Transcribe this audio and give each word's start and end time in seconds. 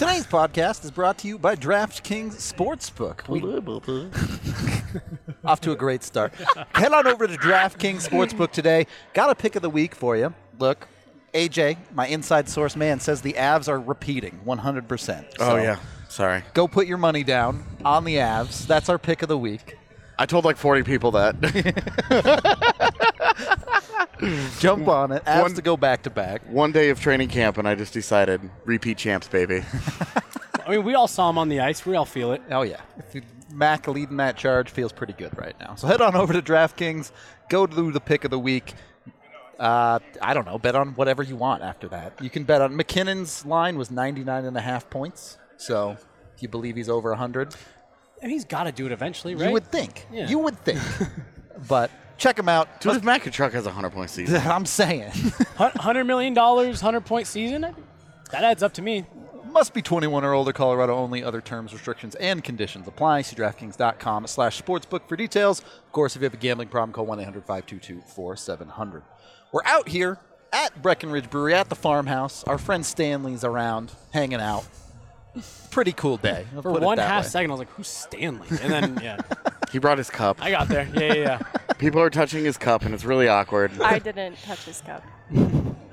Tonight's 0.00 0.26
podcast 0.26 0.82
is 0.86 0.90
brought 0.90 1.18
to 1.18 1.28
you 1.28 1.38
by 1.38 1.54
DraftKings 1.54 2.36
Sportsbook. 2.36 3.28
We 3.28 3.42
off 5.44 5.60
to 5.60 5.72
a 5.72 5.76
great 5.76 6.02
start. 6.02 6.32
Head 6.74 6.94
on 6.94 7.06
over 7.06 7.26
to 7.26 7.34
DraftKings 7.34 8.08
Sportsbook 8.08 8.50
today. 8.50 8.86
Got 9.12 9.28
a 9.28 9.34
pick 9.34 9.56
of 9.56 9.62
the 9.62 9.68
week 9.68 9.94
for 9.94 10.16
you. 10.16 10.32
Look, 10.58 10.88
AJ, 11.34 11.76
my 11.92 12.06
inside 12.06 12.48
source 12.48 12.76
man, 12.76 12.98
says 12.98 13.20
the 13.20 13.34
Avs 13.34 13.68
are 13.68 13.78
repeating 13.78 14.40
100%. 14.46 15.34
Oh 15.38 15.56
yeah. 15.56 15.76
Sorry. 16.08 16.44
Go 16.54 16.66
put 16.66 16.86
your 16.86 16.96
money 16.96 17.22
down 17.22 17.62
on 17.84 18.04
the 18.04 18.16
Avs. 18.16 18.66
That's 18.66 18.88
our 18.88 18.98
pick 18.98 19.20
of 19.20 19.28
the 19.28 19.36
week. 19.36 19.76
I 20.18 20.24
told 20.24 20.46
like 20.46 20.56
40 20.56 20.82
people 20.82 21.10
that. 21.10 21.36
Jump 24.60 24.88
on 24.88 25.12
it. 25.12 25.24
Avs 25.24 25.42
One- 25.42 25.54
to 25.54 25.62
go 25.62 25.76
back 25.76 26.02
to 26.04 26.10
back. 26.10 26.42
One 26.48 26.72
day 26.72 26.90
of 26.90 27.00
training 27.00 27.28
camp, 27.28 27.58
and 27.58 27.66
I 27.68 27.74
just 27.74 27.92
decided 27.92 28.40
repeat 28.64 28.98
champs, 28.98 29.28
baby. 29.28 29.62
I 30.66 30.70
mean, 30.70 30.84
we 30.84 30.94
all 30.94 31.08
saw 31.08 31.30
him 31.30 31.38
on 31.38 31.48
the 31.48 31.60
ice. 31.60 31.84
We 31.84 31.96
all 31.96 32.04
feel 32.04 32.32
it. 32.32 32.42
Oh 32.50 32.62
yeah, 32.62 32.80
if 32.98 33.22
Mac 33.52 33.88
leading 33.88 34.18
that 34.18 34.36
charge 34.36 34.70
feels 34.70 34.92
pretty 34.92 35.12
good 35.14 35.36
right 35.38 35.54
now. 35.58 35.74
So 35.74 35.86
head 35.86 36.00
on 36.00 36.14
over 36.14 36.32
to 36.32 36.42
DraftKings, 36.42 37.10
go 37.48 37.66
do 37.66 37.90
the 37.90 38.00
pick 38.00 38.24
of 38.24 38.30
the 38.30 38.38
week. 38.38 38.74
Uh, 39.58 39.98
I 40.22 40.32
don't 40.32 40.46
know, 40.46 40.58
bet 40.58 40.74
on 40.74 40.90
whatever 40.94 41.22
you 41.22 41.36
want 41.36 41.62
after 41.62 41.88
that. 41.88 42.14
You 42.22 42.30
can 42.30 42.44
bet 42.44 42.62
on 42.62 42.74
MacKinnon's 42.76 43.44
line 43.44 43.76
was 43.76 43.90
99 43.90 44.46
and 44.46 44.56
a 44.56 44.60
half 44.60 44.88
points. 44.88 45.36
So 45.58 45.98
if 46.34 46.42
you 46.42 46.48
believe 46.48 46.76
he's 46.76 46.88
over 46.88 47.10
100, 47.10 47.54
And 48.22 48.32
he's 48.32 48.46
got 48.46 48.64
to 48.64 48.72
do 48.72 48.86
it 48.86 48.92
eventually, 48.92 49.34
right? 49.34 49.48
you 49.48 49.52
would 49.52 49.66
think. 49.66 50.06
Yeah. 50.10 50.28
You 50.28 50.38
would 50.38 50.58
think. 50.60 50.80
but 51.68 51.90
check 52.20 52.38
him 52.38 52.48
out. 52.48 52.80
Dude, 52.80 52.96
if 52.96 53.02
Mack 53.02 53.24
Truck 53.32 53.52
has 53.54 53.64
a 53.64 53.70
100 53.70 53.90
point 53.90 54.10
season. 54.10 54.36
I'm 54.46 54.66
saying. 54.66 55.10
$100 55.10 56.06
million, 56.06 56.34
100 56.34 57.00
point 57.00 57.26
season? 57.26 57.74
That 58.30 58.44
adds 58.44 58.62
up 58.62 58.72
to 58.74 58.82
me. 58.82 59.06
Must 59.46 59.74
be 59.74 59.82
21 59.82 60.24
or 60.24 60.32
older. 60.32 60.52
Colorado 60.52 60.94
only. 60.94 61.24
Other 61.24 61.40
terms, 61.40 61.72
restrictions, 61.72 62.14
and 62.16 62.44
conditions 62.44 62.86
apply. 62.86 63.22
See 63.22 63.34
DraftKings.com 63.34 64.28
slash 64.28 64.62
sportsbook 64.62 65.08
for 65.08 65.16
details. 65.16 65.60
Of 65.60 65.90
course, 65.90 66.14
if 66.14 66.22
you 66.22 66.26
have 66.26 66.34
a 66.34 66.36
gambling 66.36 66.68
problem, 66.68 66.92
call 66.92 67.06
1-800-522-4700. 67.06 69.02
We're 69.50 69.64
out 69.64 69.88
here 69.88 70.18
at 70.52 70.80
Breckenridge 70.80 71.30
Brewery 71.30 71.54
at 71.54 71.68
the 71.68 71.74
farmhouse. 71.74 72.44
Our 72.44 72.58
friend 72.58 72.86
Stanley's 72.86 73.42
around, 73.42 73.90
hanging 74.12 74.40
out. 74.40 74.64
Pretty 75.70 75.92
cool 75.92 76.16
day. 76.16 76.44
I'll 76.56 76.62
For 76.62 76.72
one 76.72 76.98
half 76.98 77.24
way. 77.24 77.28
second, 77.30 77.50
I 77.50 77.54
was 77.54 77.58
like, 77.60 77.70
who's 77.70 77.86
Stanley? 77.88 78.48
And 78.62 78.72
then, 78.72 79.00
yeah, 79.02 79.18
He 79.70 79.78
brought 79.78 79.98
his 79.98 80.10
cup. 80.10 80.38
I 80.42 80.50
got 80.50 80.68
there. 80.68 80.88
Yeah, 80.94 81.00
yeah, 81.00 81.14
yeah. 81.14 81.38
People 81.78 82.00
are 82.00 82.10
touching 82.10 82.44
his 82.44 82.58
cup, 82.58 82.82
and 82.84 82.92
it's 82.94 83.04
really 83.04 83.28
awkward. 83.28 83.80
I 83.80 83.98
didn't 84.00 84.36
touch 84.42 84.64
his 84.64 84.80
cup. 84.80 85.04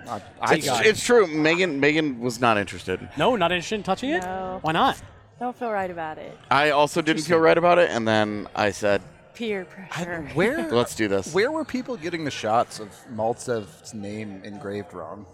I, 0.07 0.21
I, 0.41 0.55
It's, 0.55 0.65
got 0.65 0.85
it. 0.85 0.89
it's 0.89 1.03
true. 1.03 1.27
Megan 1.27 1.79
Megan 1.79 2.19
was 2.19 2.39
not 2.39 2.57
interested. 2.57 3.07
No, 3.17 3.35
not 3.35 3.51
interested 3.51 3.75
in 3.75 3.83
touching 3.83 4.09
it? 4.11 4.23
No. 4.23 4.59
Why 4.61 4.71
not? 4.71 4.99
Don't 5.39 5.55
feel 5.55 5.69
right 5.69 5.91
about 5.91 6.17
it. 6.17 6.35
I 6.49 6.71
also 6.71 7.01
didn't 7.01 7.23
feel 7.23 7.37
right 7.39 7.57
about 7.57 7.77
it, 7.77 7.89
and 7.91 8.07
then 8.07 8.47
I 8.55 8.71
said, 8.71 9.01
Peer 9.35 9.61
I- 9.61 9.85
pressure. 10.03 10.21
where, 10.33 10.71
"Let's 10.71 10.95
do 10.95 11.07
this." 11.07 11.31
where 11.33 11.51
were 11.51 11.63
people 11.63 11.95
getting 11.97 12.23
the 12.25 12.31
shots 12.31 12.79
of 12.79 12.89
Maltsev's 13.13 13.93
name 13.93 14.41
engraved 14.43 14.93
wrong? 14.93 15.27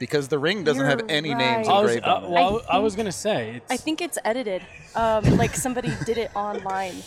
Because 0.00 0.26
the 0.28 0.38
ring 0.38 0.64
doesn't 0.64 0.84
have 0.84 0.98
You're 1.00 1.10
any 1.10 1.32
names. 1.34 1.68
I 1.68 1.80
was, 1.82 1.94
engraved 1.94 2.06
uh, 2.06 2.16
on 2.16 2.24
it. 2.24 2.30
well, 2.30 2.62
I 2.68 2.76
I 2.76 2.78
was 2.78 2.96
going 2.96 3.06
to 3.06 3.12
say. 3.12 3.56
It's, 3.56 3.70
I 3.70 3.76
think 3.76 4.00
it's 4.00 4.18
edited. 4.24 4.62
Um, 4.96 5.22
like 5.36 5.54
somebody 5.54 5.92
did 6.04 6.18
it 6.18 6.34
online. 6.34 6.96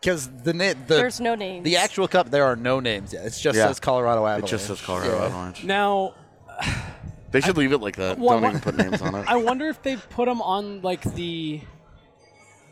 Because 0.00 0.28
the, 0.44 0.52
na- 0.54 0.74
the 0.86 0.94
There's 0.94 1.18
no 1.20 1.34
names. 1.34 1.64
The 1.64 1.76
actual 1.76 2.06
cup, 2.06 2.30
there 2.30 2.44
are 2.44 2.54
no 2.54 2.78
names 2.78 3.12
yet. 3.12 3.26
It 3.26 3.30
just 3.30 3.56
Yeah. 3.58 3.66
says 3.66 3.80
Colorado 3.80 4.24
It 4.26 4.28
Avalanche. 4.30 4.50
just 4.50 4.66
says 4.68 4.80
Colorado 4.80 5.16
Yeah. 5.18 5.24
Avalanche. 5.24 5.64
Now, 5.64 6.14
They 7.32 7.40
should 7.40 7.56
leave 7.56 7.72
it 7.72 7.78
like 7.78 7.96
that. 7.96 8.16
Well, 8.16 8.34
Don't 8.40 8.42
what- 8.42 8.48
even 8.50 8.60
put 8.60 8.76
names 8.76 9.02
on 9.02 9.16
it. 9.16 9.24
I 9.28 9.34
wonder 9.36 9.66
if 9.66 9.82
they 9.82 9.96
put 9.96 10.26
them 10.26 10.40
on, 10.40 10.82
like, 10.82 11.02
the 11.14 11.62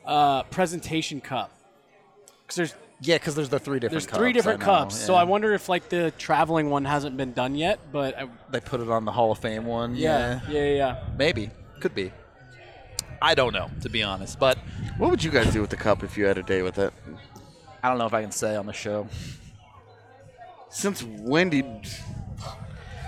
uh, 0.05 0.45
presentation 0.45 1.21
cup. 1.21 1.51
Because 2.43 2.57
there's 2.57 2.75
Yeah, 3.01 3.17
because 3.17 3.35
there's 3.35 3.51
the 3.51 3.59
three 3.59 3.79
different. 3.79 3.93
There's 3.93 4.07
cups, 4.07 4.19
three 4.19 4.33
different 4.33 4.63
I 4.63 4.67
know, 4.67 4.79
cups, 4.85 4.97
so. 4.97 5.15
I 5.15 5.25
wonder 5.25 5.53
if 5.53 5.69
like 5.69 5.89
the 5.91 6.13
traveling 6.13 6.71
one 6.71 6.85
hasn't 6.85 7.17
been 7.17 7.33
done 7.33 7.55
yet. 7.55 7.79
But 7.93 8.19
I, 8.19 8.29
they 8.51 8.61
put 8.61 8.81
it 8.81 8.89
on 8.89 9.05
the 9.05 9.13
Hall 9.13 9.33
of 9.33 9.39
Fame 9.39 9.67
one. 9.67 9.97
yeah, 9.97 10.41
Yeah, 10.49 10.51
yeah, 10.51 10.61
yeah, 10.65 10.75
yeah. 10.77 11.05
maybe 11.19 11.51
could 11.81 11.95
be. 11.95 12.13
I 13.21 13.35
don't 13.35 13.53
know 13.53 13.71
to 13.83 13.89
be 13.89 14.03
honest, 14.03 14.39
but 14.39 14.59
what 14.99 15.11
would 15.11 15.23
you 15.23 15.31
guys 15.31 15.53
do 15.53 15.61
with 15.61 15.71
the 15.71 15.77
cup 15.77 16.03
if 16.03 16.17
you 16.17 16.25
had 16.25 16.39
a 16.39 16.43
day 16.43 16.63
with 16.63 16.79
it? 16.79 16.93
I 17.83 17.89
don't 17.89 17.99
know 17.99 18.07
if 18.07 18.15
I 18.15 18.23
can 18.23 18.33
say 18.33 18.57
on 18.57 18.67
the 18.67 18.73
show. 18.73 19.09
Since 20.71 21.03
when 21.03 21.51
did 21.51 21.67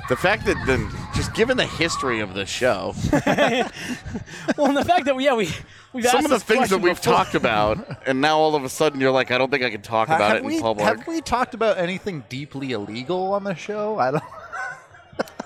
the 0.08 0.16
fact 0.16 0.46
that 0.46 0.56
the 0.66 0.78
just 1.14 1.34
given 1.34 1.56
the 1.56 1.66
history 1.66 2.20
of 2.20 2.34
the 2.34 2.46
show, 2.46 2.94
Well, 3.12 4.66
and 4.68 4.76
the 4.76 4.84
fact 4.84 5.04
that 5.06 5.14
we, 5.16 5.24
yeah, 5.24 5.34
we 5.34 5.50
we've 5.92 6.04
some 6.06 6.18
asked 6.18 6.24
of 6.26 6.30
the 6.30 6.36
this 6.36 6.42
things 6.42 6.70
that 6.70 6.76
question 6.80 6.82
we've 6.82 6.96
before. 6.96 7.14
taled 7.24 7.34
about, 7.34 8.06
and 8.06 8.20
now 8.20 8.38
all 8.38 8.54
of 8.54 8.64
a 8.64 8.68
sudden 8.68 9.00
you're 9.00 9.10
like, 9.10 9.30
I 9.30 9.38
don't 9.38 9.50
think 9.50 9.62
I 9.62 9.70
can 9.70 9.82
talk 9.82 10.08
about 10.08 10.20
have 10.20 10.36
it 10.38 10.44
we 10.44 10.56
in 10.56 10.62
public. 10.62 10.86
have 10.86 11.06
we 11.06 11.20
talked 11.20 11.54
about 11.54 11.78
anything 11.78 12.24
deeply 12.28 12.72
illegal 12.72 13.32
on 13.34 13.44
the 13.44 13.54
show? 13.54 13.98
I 13.98 14.10
don't. 14.12 14.22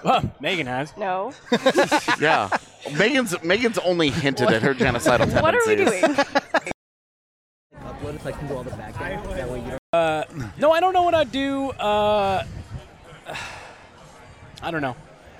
Well, 0.04 0.34
Megan 0.40 0.66
has. 0.66 0.92
No. 0.96 1.32
yeah, 2.20 2.48
Megan's 2.98 3.40
Megan's 3.44 3.78
only 3.78 4.10
hinted 4.10 4.50
at 4.50 4.60
her 4.62 4.74
genocidal 4.74 5.30
tendencies. 5.30 5.40
what 5.42 5.54
are 5.54 5.60
we 5.64 5.76
doing? 5.76 6.02
What 8.00 8.14
if 8.16 8.26
I 8.26 8.32
can 8.32 8.48
do 8.48 8.54
all 8.56 8.64
the 8.64 8.70
back 8.72 9.00
end? 9.00 9.24
That 9.30 9.48
way 9.48 9.60
you 9.60 9.68
don't. 9.70 9.80
Uh, 9.92 10.24
no, 10.58 10.72
I 10.72 10.80
don't 10.80 10.92
know 10.92 11.04
what 11.04 11.14
I'd 11.14 11.30
do. 11.30 11.70
Uh, 11.70 12.44
I 14.62 14.70
don't 14.70 14.82
know. 14.82 14.96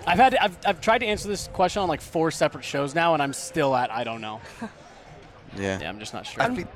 I've 0.06 0.19
had 0.19 0.34
I've, 0.37 0.56
I've 0.66 0.81
tried 0.81 0.99
to 0.99 1.06
answer 1.06 1.28
this 1.28 1.49
question 1.53 1.81
on 1.83 1.88
like 1.88 2.00
four 2.00 2.31
separate 2.31 2.65
shows 2.65 2.94
now, 2.94 3.15
and 3.15 3.22
I'm 3.22 3.33
still 3.33 3.75
at 3.77 3.91
I 3.91 4.05
don't 4.05 4.21
know. 4.21 4.41
Yeah. 5.55 5.81
Yeah, 5.83 5.91
I'm 5.91 5.99
just 5.99 6.15
not 6.15 6.25
sure. 6.27 6.43
I 6.43 6.55
feel- 6.55 6.66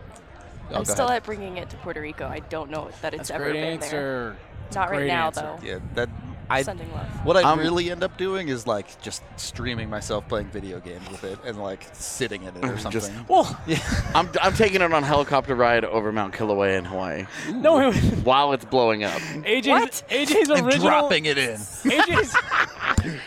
Oh, 0.68 0.74
I'm 0.74 0.78
go 0.80 0.82
still 0.84 0.94
still 0.96 1.10
at 1.10 1.22
bringing 1.24 1.56
it 1.58 1.70
to 1.70 1.76
Puerto 1.78 2.00
Rico. 2.00 2.26
I 2.26 2.40
don't 2.40 2.70
know 2.70 2.90
that 3.00 3.14
it's 3.14 3.28
That's 3.28 3.30
a 3.30 3.34
ever 3.36 3.44
great 3.44 3.52
been 3.54 3.62
there. 3.80 3.84
answer. 4.32 4.36
Not 4.74 4.90
right 4.90 4.96
Great 4.98 5.06
now, 5.08 5.26
answer. 5.28 5.40
though. 5.60 5.66
Yeah, 5.66 5.78
that 5.94 6.08
I. 6.48 6.62
Sending 6.62 6.92
love. 6.92 7.06
What 7.24 7.36
I 7.36 7.42
Um, 7.42 7.58
really 7.58 7.90
end 7.90 8.02
up 8.04 8.16
doing 8.16 8.48
is 8.48 8.66
like 8.66 9.00
just 9.02 9.22
streaming 9.36 9.90
myself 9.90 10.26
playing 10.28 10.46
video 10.48 10.78
games 10.80 11.08
with 11.10 11.24
it 11.24 11.38
and 11.44 11.60
like 11.60 11.86
sitting 11.92 12.42
in 12.44 12.56
it 12.56 12.64
or 12.64 12.78
something. 12.78 13.00
Just- 13.00 13.12
Well, 13.28 13.60
I'm, 14.14 14.28
I'm 14.40 14.54
taking 14.54 14.80
it 14.80 14.92
on 14.92 15.02
a 15.02 15.06
helicopter 15.06 15.54
ride 15.54 15.84
over 15.84 16.12
Mount 16.12 16.34
Kilauea 16.34 16.78
in 16.78 16.84
Hawaii 16.84 17.26
no, 17.52 17.78
it 17.80 17.86
was- 17.86 17.96
while 18.24 18.52
it's 18.52 18.64
blowing 18.64 19.02
up. 19.04 19.20
AJ's 19.20 19.66
What? 19.68 20.02
AJ's 20.08 20.30
original. 20.50 20.56
and 20.56 20.66
original 20.66 20.88
dropping 20.88 21.24
it 21.26 21.38
in. 21.38 21.56
AJ's 21.56 22.36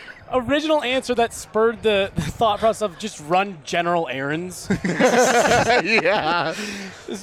original 0.32 0.82
answer 0.82 1.14
that 1.14 1.32
spurred 1.32 1.82
the, 1.82 2.10
the 2.14 2.22
thought 2.22 2.58
process 2.60 2.82
of 2.82 2.98
just 2.98 3.20
run 3.20 3.58
general 3.64 4.08
errands. 4.08 4.68
yeah, 4.84 6.54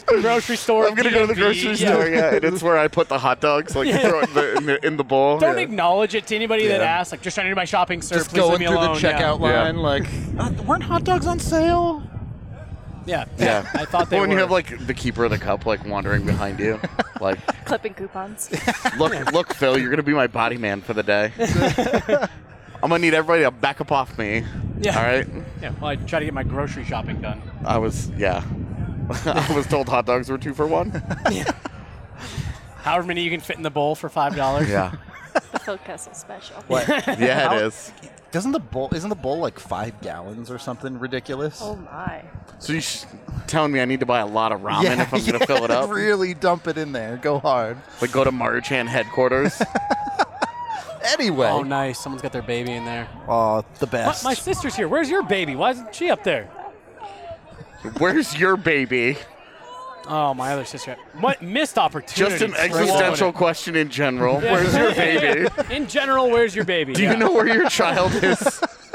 grocery 0.05 0.57
store. 0.57 0.87
I'm 0.87 0.95
gonna 0.95 1.11
go 1.11 1.21
to 1.21 1.27
the 1.27 1.33
DMV, 1.33 1.37
grocery 1.37 1.69
yeah. 1.71 1.75
store. 1.75 2.07
Yeah, 2.07 2.35
and 2.35 2.43
it's 2.45 2.61
where 2.63 2.77
I 2.77 2.87
put 2.87 3.07
the 3.07 3.19
hot 3.19 3.39
dogs, 3.41 3.75
like 3.75 3.89
throw 4.01 4.19
it 4.21 4.29
in 4.29 4.33
the, 4.35 4.57
in 4.57 4.65
the 4.65 4.85
in 4.87 4.97
the 4.97 5.03
bowl. 5.03 5.39
Don't 5.39 5.57
yeah. 5.57 5.63
acknowledge 5.63 6.15
it 6.15 6.27
to 6.27 6.35
anybody 6.35 6.67
that 6.67 6.81
Yeah. 6.81 6.99
asks. 6.99 7.11
Like, 7.11 7.21
just 7.21 7.35
trying 7.35 7.45
to 7.45 7.51
do 7.51 7.55
my 7.55 7.65
shopping, 7.65 8.01
sir. 8.01 8.15
Just 8.15 8.29
Please 8.29 8.41
leave 8.41 8.47
going 8.49 8.59
me 8.59 8.65
through 8.67 8.77
alone. 8.77 8.95
the 8.95 9.07
checkout 9.07 9.39
Yeah. 9.39 9.63
line, 9.63 9.77
like 9.77 10.05
uh, 10.37 10.51
weren't 10.65 10.83
hot 10.83 11.03
dogs 11.03 11.25
on 11.27 11.39
sale? 11.39 12.03
Yeah. 13.05 13.23
yeah. 13.37 13.45
Yeah, 13.63 13.71
I 13.81 13.85
thought 13.85 14.09
they 14.09 14.17
Well, 14.17 14.23
when 14.23 14.29
were. 14.31 14.35
you 14.35 14.41
have 14.41 14.51
like 14.51 14.85
the 14.85 14.93
keeper 14.93 15.23
of 15.23 15.31
the 15.31 15.37
cup 15.37 15.65
like 15.65 15.85
wandering 15.85 16.25
behind 16.25 16.59
you, 16.59 16.77
like 17.21 17.39
Clipping 17.65 17.93
coupons. 17.93 18.49
look, 18.97 19.13
look, 19.31 19.53
Phil, 19.53 19.77
you're 19.77 19.89
gonna 19.89 20.03
be 20.03 20.13
my 20.13 20.27
body 20.27 20.57
man 20.57 20.81
for 20.81 20.93
the 20.93 21.03
day. 21.03 21.31
I'm 22.83 22.89
gonna 22.89 22.99
need 22.99 23.13
everybody 23.13 23.43
to 23.43 23.51
back 23.51 23.81
up 23.81 23.91
off 23.91 24.17
me. 24.17 24.43
Yeah. 24.79 24.97
All 24.97 25.03
right. 25.03 25.27
yeah. 25.61 25.73
Well, 25.81 25.89
I 25.89 25.95
try 25.95 26.19
to 26.19 26.25
get 26.25 26.33
my 26.33 26.43
grocery 26.43 26.85
shopping 26.85 27.21
done. 27.21 27.41
I 27.65 27.77
was 27.77 28.09
yeah. 28.11 28.43
I 29.25 29.53
was 29.55 29.65
told 29.67 29.89
hot 29.89 30.05
dogs 30.05 30.29
were 30.29 30.37
two 30.37 30.53
for 30.53 30.67
one. 30.67 30.91
yeah. 31.31 31.51
However 32.77 33.07
many 33.07 33.21
you 33.23 33.31
can 33.31 33.39
fit 33.39 33.57
in 33.57 33.63
the 33.63 33.69
bowl 33.71 33.95
for 33.95 34.09
five 34.09 34.35
dollars. 34.35 34.69
Yeah. 34.69 34.93
the 35.51 35.59
Phil 35.59 35.77
Kessel 35.79 36.13
special. 36.13 36.57
What? 36.67 36.87
Yeah, 37.19 37.55
it 37.55 37.63
is. 37.63 37.91
Doesn't 38.31 38.51
the 38.51 38.59
bowl 38.59 38.89
isn't 38.93 39.09
the 39.09 39.15
bowl 39.15 39.39
like 39.39 39.57
five 39.57 39.99
gallons 40.01 40.51
or 40.51 40.59
something 40.59 40.99
ridiculous? 40.99 41.59
Oh 41.63 41.75
my. 41.77 42.23
So 42.59 42.73
you're 42.73 42.81
telling 43.47 43.71
me 43.71 43.79
I 43.79 43.85
need 43.85 44.01
to 44.01 44.05
buy 44.05 44.19
a 44.19 44.25
lot 44.27 44.51
of 44.51 44.61
ramen 44.61 44.99
if 44.99 45.13
I'm 45.13 45.25
gonna 45.25 45.45
fill 45.45 45.63
it 45.63 45.71
up? 45.71 45.89
Really 45.89 46.33
dump 46.33 46.67
it 46.67 46.77
in 46.77 46.91
there. 46.91 47.17
Go 47.17 47.39
hard. 47.39 47.77
Like 48.01 48.11
go 48.11 48.23
to 48.23 48.31
Maruchan 48.31 48.87
headquarters. 48.87 49.61
Anyway. 51.07 51.47
Oh, 51.47 51.63
nice. 51.63 51.99
Someone's 51.99 52.21
got 52.21 52.31
their 52.31 52.41
baby 52.41 52.71
in 52.73 52.85
there. 52.85 53.07
Oh, 53.27 53.63
the 53.79 53.87
best. 53.87 54.23
my 54.23 54.33
sister's 54.33 54.75
here. 54.75 54.87
Where's 54.87 55.09
your 55.09 55.23
baby? 55.23 55.55
Why 55.55 55.71
isn't 55.71 55.93
she 55.95 56.09
up 56.09 56.23
there? 56.23 56.45
Where's 57.99 58.37
your 58.37 58.57
baby? 58.57 59.17
Oh, 60.09 60.33
my 60.33 60.53
other 60.53 60.63
sister. 60.65 60.95
What 61.19 61.41
missed 61.41 61.77
opportunity? 61.77 62.37
Just 62.39 62.41
an 62.41 62.55
existential 62.55 63.33
question 63.33 63.75
in 63.75 63.89
general. 63.89 64.39
Where's 64.39 64.73
your 64.73 64.93
baby? 64.95 65.49
In 65.73 65.87
general, 65.87 66.29
where's 66.29 66.55
your 66.55 66.63
baby? 66.65 66.93
Do 66.93 67.01
you 67.03 67.09
Yeah. 67.09 67.15
know 67.15 67.31
where 67.33 67.47
your 67.47 67.69
child 67.69 68.13
is? 68.23 68.61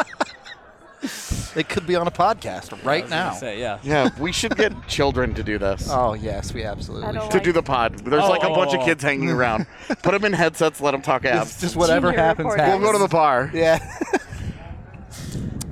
it 1.56 1.68
could 1.68 1.86
be 1.86 1.96
on 1.96 2.06
a 2.06 2.10
podcast 2.10 2.72
right 2.84 3.02
was 3.02 3.10
now. 3.10 3.32
Say, 3.32 3.60
yeah. 3.60 3.78
Yeah, 3.82 4.10
we 4.18 4.32
should 4.32 4.56
get 4.56 4.72
children 4.88 5.34
to 5.34 5.42
do 5.42 5.58
this. 5.58 5.88
Oh 5.90 6.14
yes, 6.14 6.52
we 6.54 6.64
absolutely. 6.64 7.08
I 7.08 7.12
don't 7.12 7.30
should. 7.30 7.38
to 7.38 7.44
do 7.44 7.52
the 7.52 7.62
pod. 7.62 7.98
There's 7.98 8.24
Oh, 8.24 8.28
like 8.30 8.42
a 8.42 8.48
oh, 8.48 8.54
bunch 8.54 8.72
oh. 8.74 8.78
of 8.80 8.84
kids 8.84 9.02
hanging 9.02 9.30
around. 9.30 9.66
Put 10.02 10.12
them 10.12 10.24
in 10.24 10.32
headsets, 10.32 10.80
let 10.80 10.92
them 10.92 11.02
talk 11.02 11.24
It's 11.24 11.60
just 11.60 11.76
whatever 11.76 12.08
Junior 12.08 12.22
happens, 12.22 12.44
recording. 12.46 12.64
happens. 12.64 12.82
We'll 12.82 12.92
go 12.92 12.98
to 12.98 13.02
the 13.04 13.08
bar. 13.08 13.50
Yeah. 13.54 13.78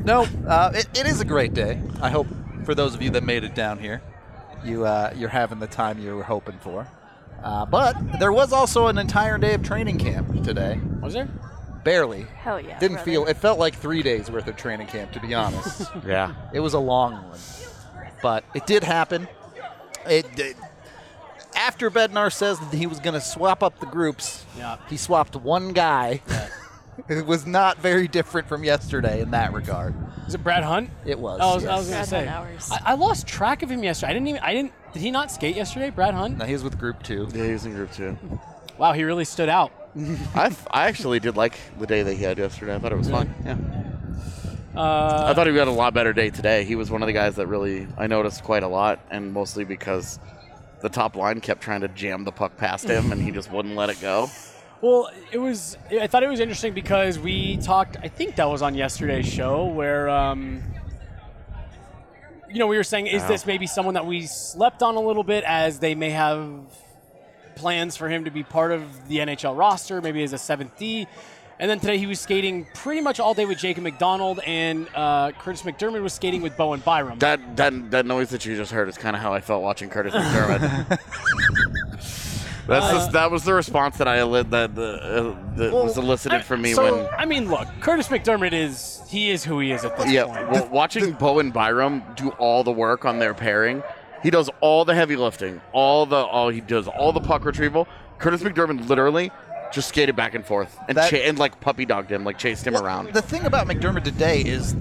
No, 0.03 0.27
uh, 0.49 0.73
it, 0.75 0.88
it 0.99 1.06
is 1.06 1.21
a 1.21 1.27
great 1.27 1.53
day. 1.53 1.81
I 2.00 2.09
hope 2.09 2.26
for 2.65 2.75
those 2.75 2.94
of 2.94 3.03
you 3.03 3.11
that 3.11 3.23
made 3.23 3.44
it 3.44 3.55
down 3.55 3.79
here, 3.79 4.00
you 4.65 4.87
uh, 4.87 5.12
you're 5.15 5.29
having 5.29 5.59
the 5.59 5.67
time 5.67 5.99
you 5.99 6.17
were 6.17 6.23
hoping 6.23 6.59
for. 6.61 6.87
Uh, 7.43 7.67
but 7.67 7.94
there 8.19 8.33
was 8.33 8.53
also 8.53 8.87
an 8.87 8.97
entire 8.99 9.37
day 9.38 9.55
of 9.55 9.62
training 9.62 9.99
camp 9.99 10.43
today. 10.43 10.81
Was 11.03 11.15
there? 11.15 11.29
Barely. 11.85 12.23
Hell 12.37 12.61
yeah. 12.61 12.79
Didn't 12.79 12.97
brother. 12.97 13.11
feel. 13.11 13.27
It 13.27 13.37
felt 13.37 13.59
like 13.59 13.75
three 13.75 14.03
days 14.03 14.31
worth 14.31 14.47
of 14.47 14.56
training 14.56 14.87
camp, 14.88 15.12
to 15.12 15.21
be 15.21 15.35
honest. 15.35 15.91
Yeah. 16.06 16.35
it 16.53 16.61
was 16.61 16.75
a 16.75 16.79
long 16.79 17.15
one, 17.15 17.38
but 18.23 18.44
it 18.55 18.67
did 18.67 18.85
happen. 18.85 19.29
It. 20.06 20.35
did. 20.35 20.56
after 21.55 21.91
Bednar 21.91 22.32
says 22.32 22.59
that 22.59 22.73
he 22.75 22.87
was 22.87 23.00
going 23.00 23.15
to 23.15 23.21
swap 23.21 23.62
up 23.62 23.81
the 23.81 23.87
groups, 23.87 24.44
Yeah. 24.56 24.77
he 24.88 24.97
swapped 24.97 25.37
one 25.37 25.73
guy. 25.73 26.23
Yeah. 26.29 26.49
it 27.09 27.27
was 27.27 27.47
not 27.47 27.79
very 27.79 28.09
different 28.09 28.49
from 28.49 28.65
yesterday 28.65 29.21
in 29.21 29.31
that 29.33 29.53
regard. 29.53 29.94
Is 30.26 30.35
it 30.35 30.43
Brad 30.44 30.65
Hunt? 30.65 30.91
It 31.06 31.19
was. 31.19 31.41
Oh, 31.43 31.50
I 31.50 31.55
was, 31.55 31.65
I 31.67 31.76
was 31.76 31.87
gonna 31.87 31.97
Brad 31.99 32.09
say. 32.09 32.26
Hunt 32.26 32.31
hours. 32.49 32.71
I, 32.71 32.93
I 32.93 32.94
lost 32.94 33.26
track 33.26 33.62
of 33.62 33.71
him 33.71 33.83
yesterday. 33.83 34.11
I 34.11 34.12
didn't 34.15 34.29
even. 34.29 34.41
I 34.43 34.55
didn't. 34.55 34.73
Did 34.93 35.03
he 35.03 35.11
not 35.11 35.31
skate 35.31 35.56
yesterday, 35.56 35.91
Brad 35.91 36.15
Hunt? 36.15 36.38
No, 36.38 36.44
he 36.44 36.53
was 36.53 36.62
with 36.65 36.79
group 36.79 37.03
two. 37.03 37.29
Yeah, 37.35 37.47
he's 37.47 37.65
in 37.65 37.73
group 37.75 37.93
two. 37.93 38.17
Wow, 38.79 38.93
he 38.93 39.03
really 39.05 39.25
stood 39.25 39.49
out. 39.49 39.73
I 39.96 40.54
I 40.70 40.87
actually 40.88 41.20
did 41.20 41.37
like 41.37 41.58
the 41.78 41.87
day 41.87 42.02
that 42.02 42.14
he 42.14 42.22
had 42.22 42.38
yesterday. 42.38 42.75
I 42.75 42.78
thought 42.78 42.92
it 42.92 42.98
was 42.98 43.10
fun. 43.10 43.34
Yeah. 43.44 43.56
Uh, 44.75 45.25
I 45.28 45.34
thought 45.34 45.48
he 45.48 45.56
had 45.56 45.66
a 45.66 45.72
lot 45.72 45.94
better 45.94 46.12
day 46.12 46.31
today. 46.31 46.62
He 46.64 46.76
was 46.76 46.90
one 46.92 47.02
of 47.02 47.06
the 47.08 47.12
guys 47.12 47.34
that 47.37 47.48
really 47.48 47.88
I 47.98 48.06
noticed 48.06 48.44
quite 48.44 48.62
a 48.62 48.69
lot, 48.69 49.00
and 49.10 49.32
mostly 49.32 49.64
because 49.64 50.20
the 50.81 50.88
top 50.88 51.16
line 51.16 51.40
kept 51.40 51.60
trying 51.60 51.81
to 51.81 51.88
jam 51.88 52.25
the 52.25 52.31
puck 52.32 52.56
past 52.56 52.88
him, 52.88 53.10
and 53.10 53.20
he 53.20 53.32
just 53.32 53.50
wouldn't 53.50 53.75
let 53.75 53.90
it 53.90 54.00
go. 54.00 54.31
Well, 54.81 55.10
it 55.32 55.38
was. 55.38 55.76
I 55.90 56.06
thought 56.06 56.22
it 56.22 56.28
was 56.28 56.38
interesting 56.40 56.72
because 56.72 57.19
we 57.19 57.56
talked. 57.56 57.96
I 58.02 58.08
think 58.08 58.37
that 58.37 58.48
was 58.48 58.62
on 58.62 58.76
yesterday's 58.76 59.26
show 59.26 59.66
where, 59.66 60.08
um, 60.08 60.62
you 62.48 62.58
know, 62.60 62.66
we 62.69 62.76
were 62.76 62.84
saying, 62.84 63.08
is 63.08 63.22
Wow. 63.22 63.28
this 63.28 63.44
maybe 63.46 63.66
someone 63.66 63.94
that 63.94 64.06
we 64.06 64.22
slept 64.26 64.82
on 64.82 64.94
a 64.94 65.00
little 65.00 65.25
bit, 65.25 65.44
as 65.44 65.81
they 65.81 65.94
may 65.94 66.10
have 66.10 66.46
plans 67.61 67.97
for 67.97 68.09
him 68.09 68.25
to 68.25 68.31
be 68.31 68.43
part 68.43 68.73
of 68.73 69.09
the 69.09 69.19
NHL 69.19 69.57
roster, 69.57 70.01
maybe 70.01 70.23
as 70.23 70.33
a 70.33 70.39
seventh 70.39 70.77
D. 70.79 71.07
And 71.59 71.71
then 71.71 71.79
today 71.79 71.99
he 71.99 72.07
was 72.07 72.19
skating 72.19 72.67
pretty 72.75 73.03
much 73.03 73.21
all 73.21 73.35
day 73.35 73.45
with 73.45 73.59
Jacob 73.59 73.85
MacDonald, 73.85 74.41
and 74.47 74.89
uh, 74.95 75.33
Kurtis 75.33 75.62
MacDermid 75.62 76.03
was 76.03 76.15
skating 76.15 76.41
with 76.41 76.57
Bowen 76.57 76.81
Byram. 76.81 77.19
That 77.19 77.57
that 77.59 77.91
that 77.91 78.07
noise 78.07 78.31
that 78.31 78.47
you 78.47 78.57
just 78.57 78.73
heard 78.73 78.89
is 78.89 78.97
kind 78.97 79.15
of 79.15 79.21
how 79.21 79.35
I 79.35 79.43
felt 79.43 79.62
watching 79.62 79.91
Kurtis 79.91 80.12
MacDermid. 80.12 80.99
That's 82.67 82.93
just, 82.93 83.12
that 83.12 83.33
was 83.33 83.43
the 83.43 83.53
response 83.53 83.97
that 83.99 84.07
I 84.07 84.21
eli- 84.21 84.45
that 84.45 84.75
the 84.77 84.93
uh, 85.03 85.57
that 85.57 85.73
was 85.73 85.99
elicited 85.99 86.45
from 86.45 86.62
me 86.62 86.73
so, 86.73 86.85
when 86.85 87.15
I 87.19 87.25
mean, 87.25 87.51
look, 87.51 87.67
Kurtis 87.81 88.09
MacDermid 88.09 88.53
is 88.53 89.03
he 89.09 89.31
is 89.31 89.45
who 89.45 89.59
he 89.59 89.73
is 89.73 89.85
at 89.85 89.97
this 89.97 90.11
yeah 90.11 90.25
point. 90.25 90.51
well, 90.51 90.69
watching 90.69 91.12
Bowen 91.12 91.51
Byram 91.51 92.03
do 92.15 92.31
all 92.31 92.62
the 92.62 92.71
work 92.71 93.05
on 93.05 93.19
their 93.19 93.35
pairing. 93.35 93.83
He 94.22 94.31
does 94.31 94.50
all 94.61 94.84
the 94.84 94.94
heavy 94.94 95.17
lifting, 95.17 95.61
all 95.72 96.06
the 96.06 96.17
all 96.17 96.49
he 96.50 96.61
does 96.61 96.87
all 96.88 97.12
the 97.12 97.20
puck 97.20 97.44
retrieval. 97.44 97.87
Kurtis 98.19 98.40
MacDermid 98.43 98.88
literally 98.88 99.31
just 99.72 99.88
skated 99.88 100.14
back 100.17 100.34
and 100.34 100.44
forth 100.44 100.76
and 100.88 100.96
That- 100.99 101.11
cha- 101.11 101.17
and 101.17 101.38
like 101.38 101.61
puppy 101.61 101.87
dogged 101.87 102.11
him, 102.11 102.25
like 102.25 102.37
chased 102.38 102.67
him 102.67 102.75
Well, 102.75 102.84
around. 102.84 103.12
The 103.14 103.22
thing 103.22 103.44
about 103.46 103.67
MacDermid 103.67 104.05
today 104.05 104.40
is, 104.43 104.75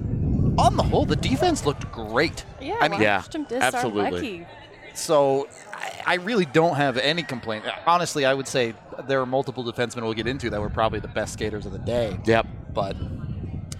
on 0.58 0.76
the 0.76 0.84
whole, 0.84 1.06
the 1.06 1.16
defense 1.16 1.66
looked 1.66 1.90
great. 1.92 2.44
Yeah, 2.60 2.76
I 2.82 2.88
mean, 2.90 3.02
Yeah, 3.02 3.22
him 3.34 3.46
absolutely. 3.52 4.12
Lecky. 4.12 4.48
so 4.94 5.48
I, 5.74 6.02
I 6.06 6.16
really 6.16 6.46
don't 6.46 6.76
have 6.76 6.98
any 6.98 7.24
complaint. 7.24 7.64
Honestly, 7.88 8.26
I 8.26 8.34
would 8.34 8.48
say 8.48 8.74
there 9.08 9.22
are 9.22 9.26
multiple 9.26 9.64
defensemen 9.64 10.02
we'll 10.02 10.14
get 10.16 10.28
into 10.28 10.50
that 10.50 10.60
were 10.60 10.70
probably 10.70 11.00
the 11.00 11.08
best 11.08 11.34
skaters 11.34 11.66
of 11.66 11.72
the 11.72 11.78
day. 11.80 12.20
Yep. 12.26 12.46
But 12.74 12.98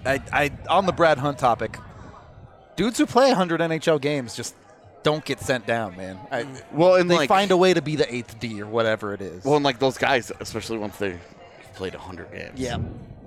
I, 0.06 0.22
I 0.32 0.50
on 0.70 0.86
the 0.86 0.92
Brad 0.92 1.18
Hunt 1.18 1.38
topic, 1.38 1.76
dudes 2.76 2.96
who 2.98 3.04
play 3.04 3.26
100 3.28 3.60
NHL 3.60 4.00
games 4.00 4.34
just 4.34 4.54
don't 5.02 5.24
get 5.24 5.40
sent 5.40 5.66
down, 5.66 5.96
man. 5.96 6.18
I, 6.30 6.46
Well, 6.72 6.96
and 6.96 7.10
they 7.10 7.16
like 7.16 7.28
find 7.28 7.50
a 7.50 7.56
way 7.56 7.72
to 7.74 7.82
be 7.82 7.96
the 7.96 8.12
eighth 8.14 8.38
D 8.38 8.60
or 8.60 8.66
whatever 8.66 9.14
it 9.14 9.20
is. 9.22 9.44
well, 9.44 9.56
and 9.56 9.64
like 9.64 9.78
those 9.78 9.96
guys, 9.98 10.30
especially 10.40 10.78
once 10.78 10.96
they 10.98 11.18
played 11.74 11.94
100 11.94 12.30
games. 12.32 12.60
yeah. 12.60 12.78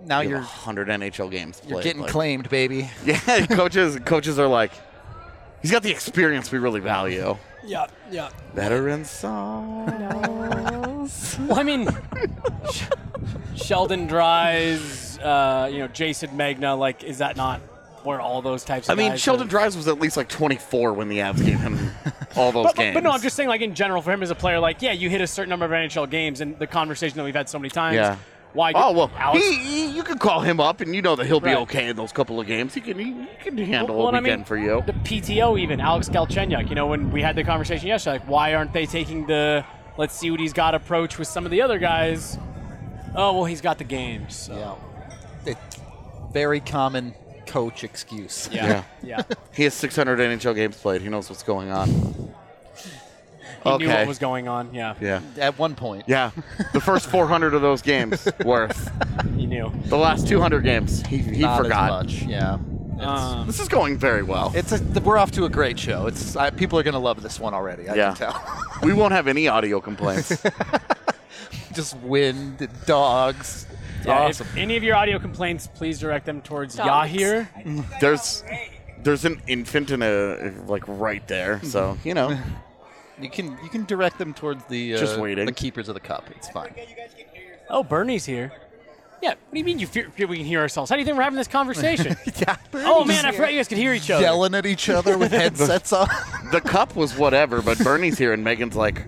Now 0.06 0.20
You 0.20 0.30
have 0.30 0.30
you're 0.32 0.40
100 0.40 0.88
NHL 0.90 1.32
games. 1.32 1.62
you're 1.66 1.82
getting 1.82 2.02
like- 2.02 2.12
claimed, 2.12 2.50
baby. 2.50 2.90
Yeah, 3.06 3.46
coaches 3.48 3.98
coaches 4.06 4.38
are 4.38 4.48
like, 4.48 4.72
he's 5.62 5.72
got 5.72 5.82
the 5.82 5.92
experience 5.92 6.52
we 6.52 6.60
really 6.60 6.82
value. 6.82 7.38
Yeah, 7.66 7.88
yeah. 8.12 8.30
Veteran 8.54 9.06
song. 9.06 9.90
Well, 11.40 11.60
I 11.60 11.64
mean, 11.64 11.90
Sh- 12.72 12.84
Sheldon 13.56 14.08
Dries, 14.08 15.18
uh, 15.20 15.70
you 15.72 15.80
know, 15.80 15.88
Jayson 15.90 16.30
Megna, 16.38 16.78
like, 16.78 17.04
is 17.04 17.18
that 17.18 17.36
not 17.36 17.60
where 18.06 18.20
all 18.22 18.42
those 18.42 18.64
types 18.64 18.90
of 18.90 18.98
I 18.98 19.02
mean, 19.02 19.12
guys 19.12 19.22
Sheldon 19.22 19.48
are- 19.48 19.50
Dries 19.50 19.76
was 19.78 19.88
at 19.88 20.00
least 20.00 20.18
like 20.18 20.30
24 20.30 20.94
when 20.94 21.10
the 21.10 21.20
Avs 21.20 21.44
gave 21.46 21.60
him 21.60 21.78
all 22.36 22.52
those 22.52 22.66
But, 22.66 22.76
but, 22.76 22.82
games. 22.82 22.94
but 22.96 23.04
no, 23.04 23.12
I'm 23.12 23.22
just 23.22 23.36
saying, 23.36 23.50
like, 23.50 23.62
in 23.62 23.76
general, 23.76 24.02
for 24.02 24.12
him 24.12 24.22
as 24.24 24.32
a 24.32 24.36
player, 24.36 24.60
like, 24.60 24.82
yeah, 24.82 24.92
you 24.92 25.10
hit 25.10 25.22
a 25.22 25.28
certain 25.28 25.50
number 25.50 25.66
of 25.66 25.72
NHL 25.72 26.10
games, 26.10 26.42
and 26.42 26.58
the 26.60 26.68
conversation 26.68 27.18
that 27.18 27.24
we've 27.24 27.36
had 27.36 27.50
so 27.50 27.60
many 27.60 27.70
times. 27.70 27.96
Yeah. 27.96 28.18
Why? 28.54 28.72
Oh 28.76 28.92
well, 28.92 29.10
Alex, 29.18 29.44
he, 29.44 29.56
he- 29.58 29.88
you 29.88 30.04
can 30.04 30.20
call 30.20 30.42
him 30.42 30.60
up, 30.60 30.80
and 30.82 30.94
you 30.94 31.02
know 31.02 31.16
that 31.16 31.26
he'll 31.26 31.40
be 31.40 31.48
Right. 31.48 31.58
okay 31.64 31.88
in 31.88 31.96
those 31.96 32.12
couple 32.12 32.40
of 32.40 32.46
games. 32.46 32.76
He 32.76 32.82
can 32.82 33.00
he, 33.00 33.06
he 33.14 33.28
can 33.42 33.58
handle 33.58 33.96
Well, 33.98 34.06
a 34.06 34.08
and 34.10 34.18
I 34.18 34.20
weekend 34.20 34.40
mean, 34.42 34.46
for 34.46 34.58
you. 34.58 34.84
The 34.86 34.94
PTO, 34.94 35.60
even 35.60 35.80
Alex 35.82 36.08
Galchenyuk. 36.08 36.70
You 36.70 36.76
know, 36.76 36.86
when 36.86 37.10
we 37.12 37.24
had 37.24 37.36
the 37.36 37.44
conversation 37.44 37.88
yesterday, 37.88 38.20
like, 38.20 38.28
why 38.28 38.54
aren't 38.54 38.72
they 38.72 38.86
taking 38.86 39.26
the 39.26 39.66
let's 39.98 40.16
see 40.16 40.30
what 40.30 40.40
he's 40.40 40.54
got 40.54 40.76
approach 40.76 41.18
with 41.18 41.28
some 41.28 41.46
of 41.46 41.52
the 41.52 41.64
other 41.64 41.80
guys? 41.80 42.38
Oh 43.16 43.34
well, 43.34 43.46
he's 43.46 43.62
got 43.62 43.80
the 43.80 43.84
games. 43.86 44.36
So. 44.36 44.54
Yeah. 45.46 45.52
It, 45.54 45.58
very 46.32 46.60
common 46.60 47.16
coach 47.46 47.84
excuse. 47.84 48.50
Yeah. 48.52 48.84
Yeah. 49.04 49.24
He 49.54 49.64
has 49.64 49.74
600 49.74 50.20
NHL 50.20 50.56
games 50.56 50.78
played. 50.78 51.02
He 51.02 51.10
knows 51.10 51.30
what's 51.30 51.44
going 51.44 51.70
on. 51.72 51.90
He 53.64 53.78
knew 53.78 53.88
what 53.88 54.08
was 54.08 54.20
going 54.20 54.48
on. 54.50 54.74
Yeah. 54.74 54.96
Yeah, 55.00 55.22
At 55.38 55.58
one 55.58 55.76
point. 55.76 56.04
yeah. 56.08 56.32
The 56.74 56.82
first 56.82 57.10
400 57.10 57.54
of 57.54 57.62
those 57.62 57.82
games 57.82 58.28
worth. 58.44 58.92
He 59.38 59.46
knew. 59.46 59.72
The 59.86 59.98
last 59.98 60.28
200 60.28 60.64
games, 60.64 61.02
he, 61.06 61.18
he 61.20 61.42
Not 61.42 61.62
forgot. 61.64 62.06
as 62.06 62.14
much. 62.14 62.24
Yeah. 62.24 62.58
It's, 62.96 63.04
Um, 63.04 63.48
This 63.48 63.60
is 63.62 63.68
going 63.70 63.98
very 63.98 64.22
well. 64.24 64.52
it's 64.56 64.72
a, 64.74 64.82
we're 65.02 65.18
off 65.18 65.32
to 65.32 65.46
a 65.46 65.50
great 65.50 65.80
show. 65.80 66.08
It's 66.08 66.36
I, 66.36 66.50
people 66.50 66.78
are 66.78 66.84
gonna 66.84 67.00
love 67.00 67.22
this 67.24 67.40
one 67.40 67.54
already. 67.54 67.88
I 67.90 67.96
Yeah. 67.96 68.14
can 68.14 68.32
tell. 68.34 68.44
we 68.84 68.94
won't 68.94 69.14
have 69.14 69.28
any 69.28 69.48
audio 69.48 69.80
complaints. 69.82 70.44
Just 71.74 71.98
wind, 72.00 72.68
dogs. 72.86 73.66
It's 74.04 74.10
yeah, 74.10 74.20
awesome. 74.20 74.48
If 74.48 74.58
any 74.58 74.76
of 74.76 74.84
your 74.84 74.98
audio 74.98 75.18
complaints, 75.18 75.66
please 75.66 75.98
direct 75.98 76.26
them 76.26 76.42
towards 76.42 76.76
Dogs. 76.76 77.10
Yahir. 77.10 77.48
there's 78.02 78.44
there's 79.02 79.24
an 79.24 79.42
infant 79.48 79.92
in 79.92 80.02
a 80.02 80.52
like 80.68 80.84
right 80.88 81.26
there, 81.30 81.64
so 81.64 81.98
you 82.04 82.14
know. 82.14 82.38
You 83.22 83.30
can 83.30 83.58
you 83.64 83.70
can 83.70 83.86
direct 83.86 84.18
them 84.18 84.34
towards 84.34 84.66
the 84.66 84.96
uh, 84.96 84.98
Just 84.98 85.18
waiting. 85.18 85.46
the 85.46 85.54
keepers 85.54 85.88
of 85.88 85.94
the 85.94 86.02
cup. 86.02 86.30
It's 86.36 86.50
fine. 86.50 86.76
Oh, 87.70 87.82
Bernie's 87.82 88.26
here. 88.26 88.52
Yeah. 89.22 89.30
What 89.30 89.54
do 89.54 89.60
you 89.60 89.64
mean 89.64 89.80
you 89.80 89.88
fear, 89.88 90.10
fear 90.10 90.28
we 90.28 90.36
can 90.36 90.46
hear 90.46 90.60
ourselves? 90.60 90.90
How 90.90 90.98
do 90.98 91.00
you 91.00 91.06
think 91.06 91.16
we're 91.16 91.24
having 91.24 91.38
this 91.38 91.48
conversation? 91.48 92.18
yeah. 92.36 92.58
oh 92.74 93.06
man, 93.06 93.26
I 93.26 93.32
forgot 93.32 93.54
you 93.54 93.60
guys 93.60 93.70
could 93.70 93.78
hear 93.78 93.94
each 93.94 94.12
other. 94.12 94.22
Yelling 94.22 94.54
at 94.54 94.66
each 94.66 94.90
other 94.90 95.18
with 95.18 95.32
headsets 95.32 95.94
on. 95.94 96.10
The 96.52 96.60
cup 96.60 96.98
was 96.98 97.18
whatever, 97.18 97.62
but 97.62 97.78
Bernie's 97.80 98.18
here 98.18 98.34
and 98.34 98.44
Megan's 98.44 98.76
like, 98.76 99.06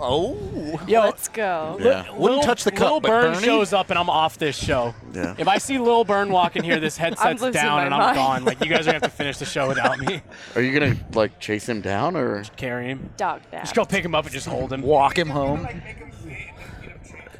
oh. 0.00 0.80
Yo, 0.86 1.00
Let's 1.00 1.28
go. 1.28 1.76
yeah, 1.80 2.10
Wouldn't 2.16 2.42
touch 2.42 2.64
the 2.64 2.70
cup, 2.72 2.90
Lil 2.90 3.00
but 3.00 3.08
Burn 3.08 3.32
Bernie? 3.34 3.44
shows 3.46 3.72
up 3.72 3.90
and 3.90 3.98
I'm 3.98 4.08
off 4.10 4.38
this 4.38 4.56
show. 4.56 4.94
Yeah. 5.12 5.34
If 5.38 5.48
I 5.48 5.58
see 5.58 5.78
Lil 5.78 6.04
Burn 6.04 6.30
walking 6.30 6.62
here, 6.62 6.78
this 6.80 6.96
headset's 6.98 7.40
losing 7.42 7.52
down 7.62 7.76
my 7.78 7.84
and 7.86 7.94
I'm 7.94 8.00
mind. 8.00 8.16
gone. 8.16 8.44
Like 8.44 8.60
you 8.64 8.68
guys 8.70 8.80
are 8.82 8.92
gonna 8.92 8.94
have 8.94 9.02
to 9.02 9.08
finish 9.10 9.38
the 9.38 9.44
show 9.44 9.68
without 9.68 9.98
me. 9.98 10.22
are 10.54 10.62
you 10.62 10.78
gonna 10.78 10.96
like 11.14 11.38
chase 11.40 11.68
him 11.68 11.80
down 11.80 12.16
or? 12.16 12.42
Carry 12.56 12.86
him. 12.88 13.10
Dog 13.16 13.42
dad. 13.50 13.60
Just 13.60 13.74
go 13.74 13.84
pick 13.84 14.04
him 14.04 14.14
up 14.14 14.24
and 14.24 14.32
just 14.32 14.46
hold 14.46 14.72
him. 14.72 14.82
Walk 14.82 15.18
him 15.18 15.28
home. 15.28 15.68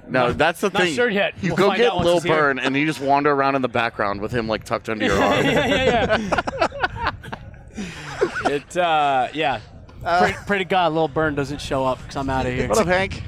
No, 0.08 0.32
that's 0.32 0.62
the 0.62 0.70
Not 0.70 0.82
thing. 0.84 0.94
sure 0.94 1.10
yet. 1.10 1.34
You 1.42 1.50
We'll 1.50 1.56
go 1.58 1.66
find 1.68 1.78
get 1.78 1.88
out 1.90 1.96
once 1.96 2.06
Lil 2.06 2.14
he's 2.14 2.22
here. 2.24 2.34
Burn 2.34 2.58
and 2.58 2.74
you 2.74 2.86
just 2.86 3.00
wander 3.00 3.30
around 3.30 3.56
in 3.56 3.62
the 3.62 3.68
background 3.68 4.22
with 4.22 4.32
him 4.32 4.48
like 4.48 4.64
tucked 4.64 4.88
under 4.88 5.04
your 5.04 5.14
arm. 5.22 5.44
yeah, 5.44 5.66
yeah, 5.66 6.16
yeah. 7.76 8.50
it, 8.50 8.76
uh, 8.76 9.28
yeah. 9.34 9.60
Pray, 10.08 10.34
pray 10.46 10.58
to 10.58 10.64
God, 10.64 10.94
Lil 10.94 11.08
Burn 11.08 11.34
doesn't 11.34 11.60
show 11.60 11.84
up 11.84 11.98
because 11.98 12.16
I'm 12.16 12.30
out 12.30 12.46
of 12.46 12.52
here. 12.54 12.66
What 12.66 12.78
up, 12.78 12.86
Hank? 12.86 13.22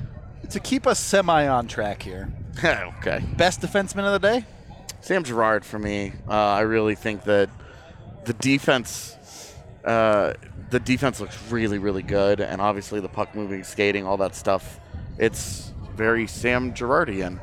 To 0.48 0.60
keep 0.60 0.86
us 0.86 0.98
semi 0.98 1.46
on 1.46 1.68
track 1.68 2.02
here. 2.02 2.32
okay. 2.64 3.22
Best 3.36 3.60
defenseman 3.60 4.06
of 4.06 4.20
the 4.20 4.26
day? 4.26 4.44
Sam 5.02 5.22
Girard 5.22 5.64
for 5.64 5.78
me. 5.78 6.12
Uh, 6.26 6.32
I 6.32 6.60
really 6.60 6.94
think 6.94 7.24
that 7.24 7.50
the 8.24 8.32
defense, 8.32 9.54
uh, 9.84 10.34
the 10.70 10.80
defense 10.80 11.20
looks 11.20 11.38
really, 11.50 11.78
really 11.78 12.02
good, 12.02 12.40
and 12.40 12.62
obviously 12.62 13.00
the 13.00 13.08
puck 13.08 13.34
moving, 13.34 13.62
skating, 13.62 14.06
all 14.06 14.16
that 14.16 14.34
stuff. 14.34 14.80
It's 15.18 15.72
very 15.94 16.26
Sam 16.26 16.72
Girardian. 16.72 17.40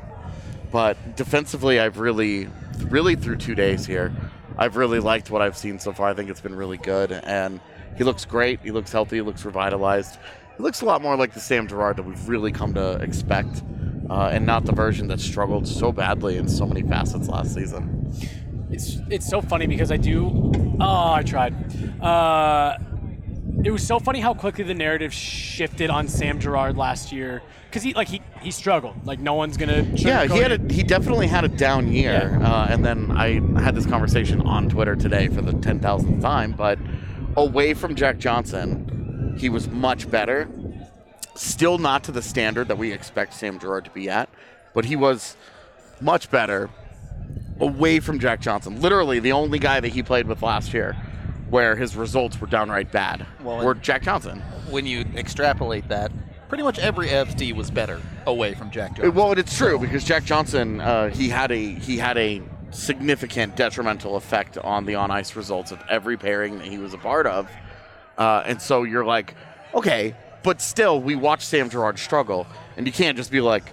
But 0.72 1.16
defensively, 1.16 1.78
I've 1.78 1.98
really, 1.98 2.48
really 2.88 3.14
through 3.14 3.36
two 3.36 3.54
days 3.54 3.86
here, 3.86 4.12
I've 4.56 4.76
really 4.76 4.98
liked 4.98 5.30
what 5.30 5.42
I've 5.42 5.56
seen 5.56 5.78
so 5.78 5.92
far. 5.92 6.08
I 6.08 6.14
think 6.14 6.28
it's 6.28 6.40
been 6.40 6.56
really 6.56 6.78
good, 6.78 7.12
and 7.12 7.60
he 7.98 8.04
looks 8.04 8.24
great. 8.24 8.60
He 8.62 8.70
looks 8.70 8.90
healthy. 8.92 9.16
He 9.16 9.22
looks 9.22 9.44
revitalized. 9.44 10.18
He 10.56 10.62
looks 10.62 10.80
a 10.80 10.84
lot 10.86 11.02
more 11.02 11.16
like 11.16 11.34
the 11.34 11.40
Sam 11.40 11.68
Girard 11.68 11.96
that 11.96 12.04
we've 12.04 12.28
really 12.28 12.52
come 12.52 12.72
to 12.74 12.92
expect, 13.02 13.62
uh, 14.08 14.30
and 14.32 14.46
not 14.46 14.64
the 14.64 14.72
version 14.72 15.08
that 15.08 15.20
struggled 15.20 15.68
so 15.68 15.92
badly 15.92 16.36
in 16.36 16.48
so 16.48 16.64
many 16.66 16.82
facets 16.82 17.28
last 17.28 17.54
season. 17.54 18.12
it's 18.70 18.98
it's 19.10 19.28
so 19.28 19.40
funny 19.40 19.66
because 19.66 19.92
I 19.92 19.96
do. 19.96 20.52
Oh, 20.80 21.12
I 21.12 21.22
tried. 21.22 21.54
Uh, 22.00 22.78
it 23.64 23.70
was 23.70 23.84
so 23.86 23.98
funny 23.98 24.20
how 24.20 24.34
quickly 24.34 24.62
the 24.64 24.74
narrative 24.74 25.12
shifted 25.12 25.90
on 25.90 26.06
Sam 26.06 26.38
Girard 26.38 26.76
last 26.76 27.10
year 27.12 27.42
because 27.68 27.82
he 27.82 27.92
like 27.94 28.08
he 28.08 28.22
he 28.40 28.50
struggled. 28.50 29.04
Like 29.04 29.18
no 29.18 29.34
one's 29.34 29.56
gonna. 29.56 29.82
Yeah, 29.94 30.26
he 30.26 30.38
had 30.38 30.52
it. 30.52 30.70
a, 30.70 30.74
he 30.74 30.82
definitely 30.82 31.26
had 31.26 31.44
a 31.44 31.48
down 31.48 31.92
year, 31.92 32.38
uh, 32.42 32.68
and 32.68 32.84
then 32.84 33.10
I 33.10 33.40
had 33.60 33.74
this 33.74 33.86
conversation 33.86 34.40
on 34.42 34.68
Twitter 34.68 34.94
today 34.96 35.28
for 35.28 35.42
the 35.42 35.52
ten 35.54 35.80
thousandth 35.80 36.22
time. 36.22 36.52
But 36.52 36.78
away 37.38 37.72
from 37.74 37.94
Jack 37.94 38.18
Johnson, 38.18 39.36
he 39.38 39.48
was 39.48 39.68
much 39.68 40.10
better. 40.10 40.48
Still 41.34 41.78
not 41.78 42.04
to 42.04 42.12
the 42.12 42.22
standard 42.22 42.68
that 42.68 42.78
we 42.78 42.92
expect 42.92 43.32
Sam 43.34 43.58
Girard 43.58 43.84
to 43.84 43.90
be 43.92 44.10
at, 44.10 44.28
but 44.74 44.84
he 44.84 44.96
was 44.96 45.36
much 46.00 46.30
better 46.30 46.68
away 47.60 48.00
from 48.00 48.18
Jack 48.18 48.40
Johnson. 48.40 48.80
Literally, 48.80 49.20
the 49.20 49.32
only 49.32 49.58
guy 49.58 49.78
that 49.80 49.88
he 49.90 50.02
played 50.02 50.26
with 50.26 50.42
last 50.42 50.74
year, 50.74 50.96
where 51.48 51.76
his 51.76 51.94
results 51.96 52.40
were 52.40 52.48
downright 52.48 52.90
bad, 52.90 53.24
Well, 53.42 53.64
were 53.64 53.74
Jack 53.74 54.02
Johnson. 54.02 54.40
When 54.70 54.84
you 54.84 55.04
extrapolate 55.14 55.88
that, 55.88 56.10
pretty 56.48 56.64
much 56.64 56.78
every 56.80 57.08
Avs 57.08 57.36
D 57.36 57.52
was 57.52 57.70
better 57.70 58.00
away 58.26 58.54
from 58.54 58.70
Jack 58.70 58.96
Johnson. 58.96 59.14
Well, 59.14 59.32
it's 59.32 59.56
true 59.56 59.78
because 59.78 60.04
Jack 60.04 60.24
Johnson 60.24 60.80
uh, 60.80 61.10
he 61.10 61.28
had 61.28 61.52
a 61.52 61.74
he 61.74 61.98
had 61.98 62.18
a 62.18 62.42
significant 62.70 63.56
detrimental 63.56 64.16
effect 64.16 64.58
on 64.58 64.84
the 64.84 64.94
on 64.94 65.10
ice 65.10 65.36
results 65.36 65.72
of 65.72 65.82
every 65.88 66.16
pairing 66.16 66.58
that 66.58 66.66
he 66.66 66.78
was 66.78 66.94
a 66.94 66.98
part 66.98 67.26
of, 67.26 67.50
uh, 68.16 68.42
and 68.46 68.60
so 68.60 68.82
you're 68.82 69.04
like, 69.04 69.34
okay, 69.74 70.14
but 70.42 70.60
still 70.60 71.00
we 71.00 71.16
watch 71.16 71.44
Sam 71.44 71.70
Girard 71.70 71.98
struggle, 71.98 72.46
and 72.76 72.86
you 72.86 72.92
can't 72.92 73.16
just 73.16 73.30
be 73.30 73.40
like 73.40 73.72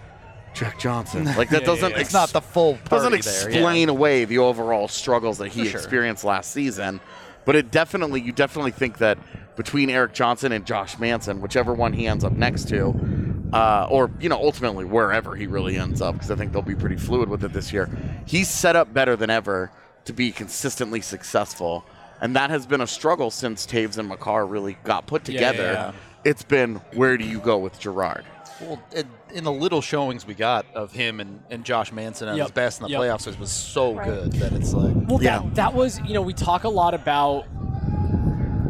Jack 0.54 0.80
Johnson 0.80 1.25
like 1.38 1.50
that 1.50 1.62
Yeah, 1.62 1.68
doesn't 1.68 1.90
yeah, 1.92 1.96
yeah. 1.98 2.02
it's 2.02 2.14
not 2.14 2.30
the 2.30 2.42
full 2.42 2.80
doesn't 2.90 3.12
party 3.12 3.22
there, 3.22 3.50
explain 3.50 3.90
away 3.90 4.25
the 4.25 4.40
overall 4.40 4.88
struggles 4.88 5.38
that 5.40 5.50
he 5.50 5.66
sure. 5.66 5.80
experienced 5.80 6.24
last 6.24 6.52
season. 6.52 7.00
But 7.46 7.56
it 7.56 7.70
definitely, 7.70 8.22
you 8.22 8.32
definitely 8.32 8.72
think 8.72 8.98
that 8.98 9.20
between 9.56 9.92
Erik 9.92 10.14
Johnson 10.14 10.52
and 10.52 10.66
Josh 10.66 10.98
Manson, 10.98 11.42
whichever 11.42 11.74
one 11.74 11.94
he 11.94 12.08
ends 12.08 12.24
up 12.24 12.34
next 12.34 12.68
to, 12.70 13.25
uh, 13.55 13.88
or 13.89 14.12
you 14.19 14.27
know, 14.29 14.35
ultimately 14.41 14.83
wherever 14.85 15.35
he 15.35 15.47
really 15.47 15.77
ends 15.77 16.01
up, 16.01 16.13
because 16.15 16.29
I 16.31 16.35
think 16.35 16.51
they'll 16.51 16.62
be 16.62 16.75
pretty 16.75 16.97
fluid 16.97 17.29
with 17.29 17.43
it 17.43 17.53
this 17.53 17.71
year. 17.71 17.89
He's 18.25 18.50
set 18.50 18.75
up 18.75 18.93
better 18.93 19.15
than 19.15 19.29
ever 19.29 19.71
to 20.05 20.13
be 20.13 20.31
consistently 20.31 21.01
successful, 21.01 21.85
and 22.21 22.35
that 22.35 22.50
has 22.50 22.65
been 22.65 22.81
a 22.81 22.88
struggle 22.88 23.31
since 23.31 23.65
Toews 23.65 23.97
and 23.97 24.09
Makar 24.09 24.45
really 24.45 24.77
got 24.83 25.07
put 25.07 25.27
Yeah, 25.29 25.39
yeah, 25.39 25.51
together. 25.51 25.71
yeah. 25.74 25.91
It's 26.25 26.43
been 26.43 26.75
where 26.93 27.17
do 27.17 27.24
you 27.25 27.39
go 27.39 27.57
with 27.57 27.79
Girard? 27.79 28.25
Well, 28.62 28.81
in, 28.95 29.07
in 29.33 29.43
the 29.43 29.51
little 29.51 29.81
showings 29.81 30.25
we 30.25 30.33
got 30.33 30.65
of 30.74 30.91
him 30.93 31.19
and, 31.19 31.41
and 31.50 31.63
Josh 31.65 31.91
Manson 31.91 32.27
at 32.29 32.38
Yep. 32.38 32.45
his 32.47 32.51
best 32.51 32.79
in 32.81 32.85
the 32.85 32.91
Yep. 32.91 33.01
playoffs, 33.01 33.27
it 33.27 33.38
was 33.39 33.51
so 33.51 33.93
Right. 33.95 34.05
good 34.07 34.31
that 34.33 34.53
it's 34.53 34.74
like. 34.74 34.93
Well, 35.07 35.21
Yeah. 35.21 35.39
that 35.39 35.55
that 35.55 35.74
was 35.74 36.00
you 36.01 36.13
know 36.13 36.21
we 36.21 36.33
talk 36.33 36.63
a 36.63 36.69
lot 36.69 36.93
about 36.93 37.45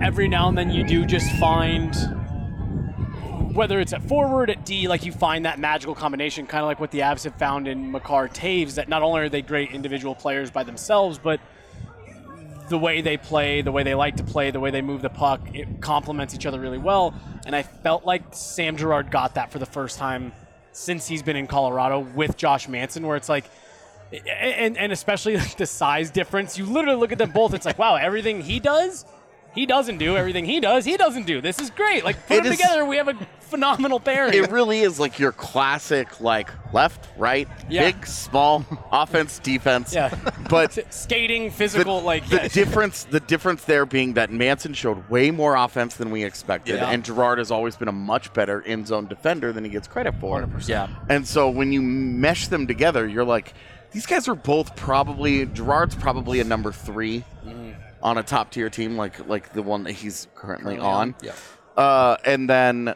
every 0.02 0.28
now 0.28 0.48
and 0.50 0.58
then 0.58 0.70
you 0.70 0.84
do 0.84 1.06
just 1.06 1.32
find 1.34 1.94
whether 3.56 3.80
it's 3.80 3.94
at 3.94 4.04
forward 4.04 4.50
at 4.50 4.66
D 4.66 4.88
like 4.88 5.06
you 5.06 5.12
find 5.12 5.46
that 5.46 5.60
magical 5.60 5.96
combination 5.96 6.46
kind 6.46 6.62
of 6.62 6.68
like 6.68 6.80
what 6.80 6.92
the 6.92 7.00
Avs 7.00 7.24
have 7.24 7.36
found 7.36 7.68
in 7.68 7.92
Makar 7.92 8.28
Toews 8.28 8.76
that 8.76 8.90
not 8.90 9.02
only 9.02 9.22
are 9.22 9.30
they 9.30 9.42
great 9.42 9.72
individual 9.72 10.14
players 10.14 10.52
by 10.52 10.64
themselves 10.64 11.18
but 11.18 11.40
the 12.70 12.78
way 12.78 13.02
they 13.02 13.18
play, 13.18 13.62
the 13.62 13.72
way 13.72 13.84
they 13.84 13.96
like 13.96 14.18
to 14.18 14.24
play, 14.24 14.52
the 14.52 14.60
way 14.60 14.72
they 14.72 14.82
move 14.82 15.02
the 15.02 15.10
puck, 15.10 15.42
it 15.54 15.82
complements 15.82 16.34
each 16.34 16.46
other 16.46 16.60
really 16.60 16.78
well. 16.78 17.14
And 17.46 17.56
I 17.56 17.64
felt 17.64 18.06
like 18.06 18.24
Sam 18.32 18.78
Girard 18.78 19.12
got 19.12 19.36
that 19.36 19.52
for 19.52 19.60
the 19.60 19.66
first 19.66 20.00
time 20.00 20.32
since 20.72 21.08
he's 21.08 21.24
been 21.24 21.36
in 21.36 21.48
Colorado 21.48 22.00
with 22.00 22.38
Josh 22.38 22.68
Manson, 22.68 23.06
where 23.06 23.18
it's 23.18 23.30
like, 23.30 23.46
and, 24.12 24.78
and 24.78 24.92
especially 24.92 25.36
the 25.58 25.66
size 25.66 26.12
difference. 26.12 26.58
You 26.58 26.66
literally 26.66 26.98
look 27.00 27.12
at 27.12 27.18
them 27.18 27.32
both. 27.32 27.54
It's 27.54 27.66
like, 27.66 27.80
wow, 27.80 27.96
everything 27.96 28.42
he 28.42 28.60
does, 28.60 29.06
he 29.56 29.66
doesn't 29.66 29.98
do. 29.98 30.16
Everything 30.18 30.46
he 30.46 30.60
does, 30.60 30.86
he 30.86 30.98
doesn't 30.98 31.26
do. 31.26 31.42
This 31.42 31.60
is 31.60 31.70
great. 31.72 32.04
Like 32.06 32.28
put 32.28 32.38
It 32.38 32.44
them 32.44 32.54
is- 32.54 32.60
together, 32.60 32.86
we 32.86 32.98
have 32.98 33.08
a 33.08 33.16
phenomenal 33.40 34.00
pairing. 34.00 34.34
It 34.34 34.52
really 34.52 34.82
is 34.82 35.00
like 35.00 35.18
your 35.20 35.32
classic, 35.32 36.20
like 36.20 36.50
left, 36.74 37.08
right, 37.18 37.48
Yeah. 37.70 37.92
big, 37.92 38.06
small, 38.06 38.66
offense, 38.92 39.40
defense. 39.40 39.94
Yeah. 39.94 40.14
But 40.50 40.78
Skating, 40.94 41.46
the, 41.46 41.50
physical, 41.50 42.02
like 42.02 42.28
the 42.30 42.36
yeah. 42.36 42.48
difference, 42.50 43.06
the 43.06 43.20
difference 43.20 43.64
there 43.64 43.86
being 43.86 44.14
that 44.14 44.32
Manson 44.32 44.74
showed 44.76 45.10
way 45.10 45.32
more 45.32 45.56
offense 45.56 45.96
than 45.96 46.12
we 46.12 46.24
expected, 46.24 46.76
Yeah. 46.76 46.90
and 46.90 47.04
Girard 47.04 47.40
has 47.40 47.50
always 47.50 47.76
been 47.78 47.88
a 47.88 47.92
much 47.94 48.32
better 48.34 48.60
in 48.62 48.86
zone 48.86 49.08
defender 49.08 49.52
than 49.52 49.64
he 49.64 49.70
gets 49.72 49.88
credit 49.88 50.14
for. 50.20 50.48
Yeah. 50.68 50.88
And 51.10 51.28
so 51.28 51.50
when 51.50 51.72
you 51.72 51.82
mesh 51.82 52.48
them 52.50 52.68
together, 52.68 53.08
you're 53.08 53.24
like, 53.26 53.54
these 53.92 54.06
guys 54.06 54.28
are 54.28 54.36
both 54.36 54.76
probably 54.76 55.46
Girard's 55.48 55.96
probably 55.96 56.40
a 56.42 56.44
number 56.44 56.72
3 56.72 57.24
mm. 57.46 57.65
On 58.06 58.18
a 58.20 58.24
top 58.24 58.52
tier 58.52 58.70
team, 58.70 58.96
like 58.98 59.28
like 59.28 59.52
the 59.54 59.64
one 59.64 59.84
that 59.86 59.94
he's 59.94 60.28
currently, 60.36 60.78
on. 60.78 61.16
Yeah. 61.24 61.34
Uh, 61.76 62.18
and 62.24 62.48
then, 62.50 62.94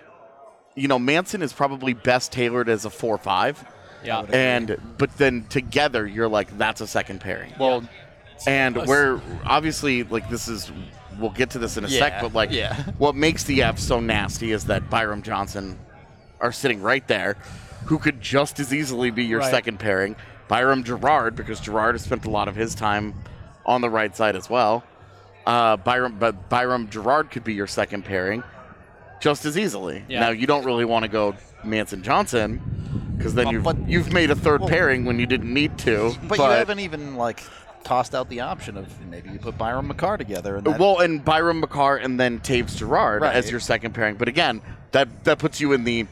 you 0.76 0.88
know, 0.88 1.00
Manson 1.00 1.42
is 1.42 1.52
probably 1.52 1.94
best 1.94 2.32
tailored 2.32 2.70
as 2.70 2.86
a 2.86 2.90
four 2.90 3.18
five. 3.18 3.64
yeah. 4.04 4.22
And 4.32 4.78
but 5.00 5.18
then 5.18 5.46
together, 5.50 6.06
you're 6.06 6.28
like, 6.30 6.56
that's 6.60 6.80
a 6.80 6.88
second 6.88 7.22
pairing. 7.22 7.54
Well, 7.60 7.84
and 8.46 8.78
Us- 8.78 8.88
we're 8.88 9.20
obviously 9.46 10.04
like 10.04 10.30
this 10.30 10.48
is. 10.48 10.72
We'll 11.20 11.32
get 11.32 11.50
to 11.50 11.60
this 11.60 11.76
in 11.76 11.84
a 11.84 11.90
sec, 11.90 12.22
but 12.22 12.34
like, 12.34 12.52
yeah. 12.52 12.82
what 12.98 13.14
makes 13.14 13.44
the 13.44 13.64
F 13.64 13.78
so 13.80 14.00
nasty 14.00 14.54
is 14.54 14.66
that 14.66 14.90
Byram 14.90 15.22
Johnson 15.22 15.78
are 16.40 16.54
sitting 16.54 16.82
right 16.82 17.06
there, 17.10 17.34
who 17.86 17.98
could 17.98 18.22
just 18.22 18.58
as 18.62 18.74
easily 18.74 19.12
be 19.12 19.26
your 19.26 19.40
Right. 19.40 19.52
second 19.52 19.80
pairing. 19.80 20.16
Byram 20.48 20.84
Girard, 20.84 21.36
because 21.36 21.60
Girard 21.60 21.96
has 21.96 22.04
spent 22.04 22.24
a 22.26 22.30
lot 22.30 22.48
of 22.48 22.56
his 22.56 22.74
time 22.74 23.16
on 23.66 23.82
the 23.82 23.90
right 23.90 24.16
side 24.16 24.38
as 24.38 24.50
well. 24.50 24.84
Uh, 25.50 25.78
Byram, 25.78 26.18
but 26.20 26.48
Byram 26.48 26.90
Girard 26.90 27.32
could 27.32 27.44
be 27.44 27.56
your 27.56 27.66
second 27.66 28.06
pairing 28.06 28.44
just 29.20 29.46
as 29.46 29.58
easily. 29.58 30.04
Yeah. 30.08 30.20
Now 30.20 30.30
you 30.30 30.46
don't 30.46 30.64
really 30.64 30.86
want 30.86 31.04
to 31.04 31.10
go 31.10 31.36
Manson 31.64 32.04
Johnson 32.04 32.62
because 33.18 33.34
then 33.34 33.46
Well, 33.46 33.54
you've 33.54 33.64
but- 33.64 33.90
you've 33.90 34.14
made 34.14 34.30
a 34.30 34.36
third 34.36 34.62
well- 34.62 34.70
pairing 34.70 35.06
when 35.06 35.18
you 35.20 35.26
didn't 35.26 35.52
need 35.52 35.78
to. 35.80 36.14
but, 36.28 36.38
you 36.38 36.44
haven't 36.44 36.80
even 36.82 37.16
like 37.16 37.42
tossed 37.84 38.14
out 38.14 38.30
the 38.30 38.42
option 38.42 38.78
of 38.78 38.86
maybe 39.10 39.30
you 39.32 39.40
put 39.40 39.58
Byram 39.58 39.88
Makar 39.88 40.18
together. 40.18 40.58
And 40.58 40.66
that, 40.68 40.80
well, 40.80 41.00
and 41.00 41.26
Byram 41.26 41.62
Makar 41.62 41.98
and 41.98 42.20
then 42.20 42.40
Toews 42.42 42.78
Girard 42.78 43.24
Right. 43.24 43.36
as 43.36 43.50
your 43.50 43.60
second 43.60 43.94
pairing. 43.96 44.18
But 44.18 44.28
again, 44.28 44.62
that 44.92 45.24
that 45.24 45.40
puts 45.40 45.60
you 45.60 45.74
in 45.74 45.84
the 45.84 46.06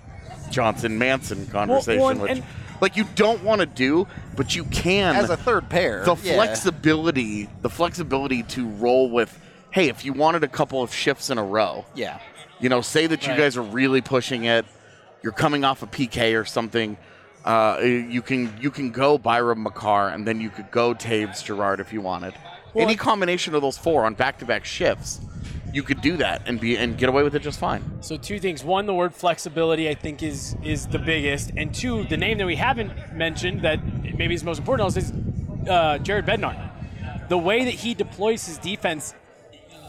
Johnson 0.50 0.98
Manson 0.98 1.46
conversation, 1.48 2.02
well, 2.02 2.10
and- 2.10 2.22
which 2.22 2.32
and- 2.32 2.44
like 2.82 2.96
you 2.98 3.06
don't 3.16 3.44
want 3.44 3.60
to 3.62 3.66
do, 3.66 4.08
but 4.36 4.56
you 4.56 4.64
can 4.66 5.16
as 5.16 5.30
a 5.30 5.38
third 5.38 5.70
pair, 5.70 6.04
the 6.06 6.16
yeah. 6.24 6.36
flexibility, 6.36 7.50
the 7.62 7.70
flexibility 7.70 8.44
to 8.44 8.68
roll 8.68 9.10
with. 9.10 9.40
Hey, 9.72 9.90
if 9.90 10.06
you 10.06 10.14
wanted 10.14 10.44
a 10.44 10.48
couple 10.48 10.82
of 10.82 10.94
shifts 10.94 11.30
in 11.30 11.38
a 11.38 11.44
row, 11.44 11.86
Yeah. 11.94 12.20
you 12.60 12.70
know, 12.70 12.82
say 12.82 13.08
that 13.08 13.24
you 13.24 13.30
Right. 13.32 13.38
guys 13.40 13.58
are 13.58 13.62
really 13.62 14.02
pushing 14.02 14.46
it. 14.46 14.66
You're 15.22 15.34
coming 15.34 15.64
off 15.64 15.84
a 15.84 15.88
PK 15.88 16.36
or 16.40 16.46
something. 16.46 16.98
Uh, 17.44 17.80
you 17.82 18.22
can 18.22 18.54
you 18.60 18.70
can 18.72 18.92
go 18.92 19.18
Byram 19.18 19.64
Makar 19.64 20.10
and 20.10 20.28
then 20.28 20.42
you 20.42 20.50
could 20.50 20.70
go 20.72 20.94
Toews 20.94 21.44
Girard 21.44 21.80
if 21.80 21.94
you 21.94 22.02
wanted. 22.02 22.34
Well, 22.74 22.84
Any 22.86 22.96
combination 22.96 23.56
of 23.56 23.62
those 23.62 23.78
four 23.78 24.06
on 24.06 24.14
back-to-back 24.16 24.66
shifts, 24.66 25.20
you 25.78 25.84
could 25.84 26.02
do 26.02 26.18
that 26.18 26.42
and 26.48 26.60
be 26.60 26.76
and 26.76 26.98
get 26.98 27.08
away 27.08 27.22
with 27.22 27.36
it 27.36 27.44
just 27.50 27.60
fine. 27.60 27.82
So 28.02 28.18
two 28.18 28.40
things. 28.40 28.64
One, 28.64 28.88
the 28.88 28.96
word 29.02 29.14
flexibility 29.14 29.88
I 29.88 29.94
think 29.94 30.24
is 30.24 30.56
is 30.64 30.88
the 30.88 30.98
biggest, 31.00 31.52
and 31.56 31.68
two, 31.82 32.04
the 32.06 32.18
name 32.18 32.40
that 32.40 32.48
we 32.48 32.56
haven't 32.56 32.92
mentioned 33.14 33.62
that 33.62 33.78
maybe 34.20 34.34
is 34.34 34.44
most 34.44 34.58
important 34.64 34.98
is 34.98 35.14
uh, 35.70 36.00
Jared 36.00 36.26
Bednar. 36.26 36.56
The 37.30 37.38
way 37.38 37.60
that 37.66 37.76
he 37.84 37.94
deploys 37.94 38.46
his 38.48 38.58
defense. 38.58 39.14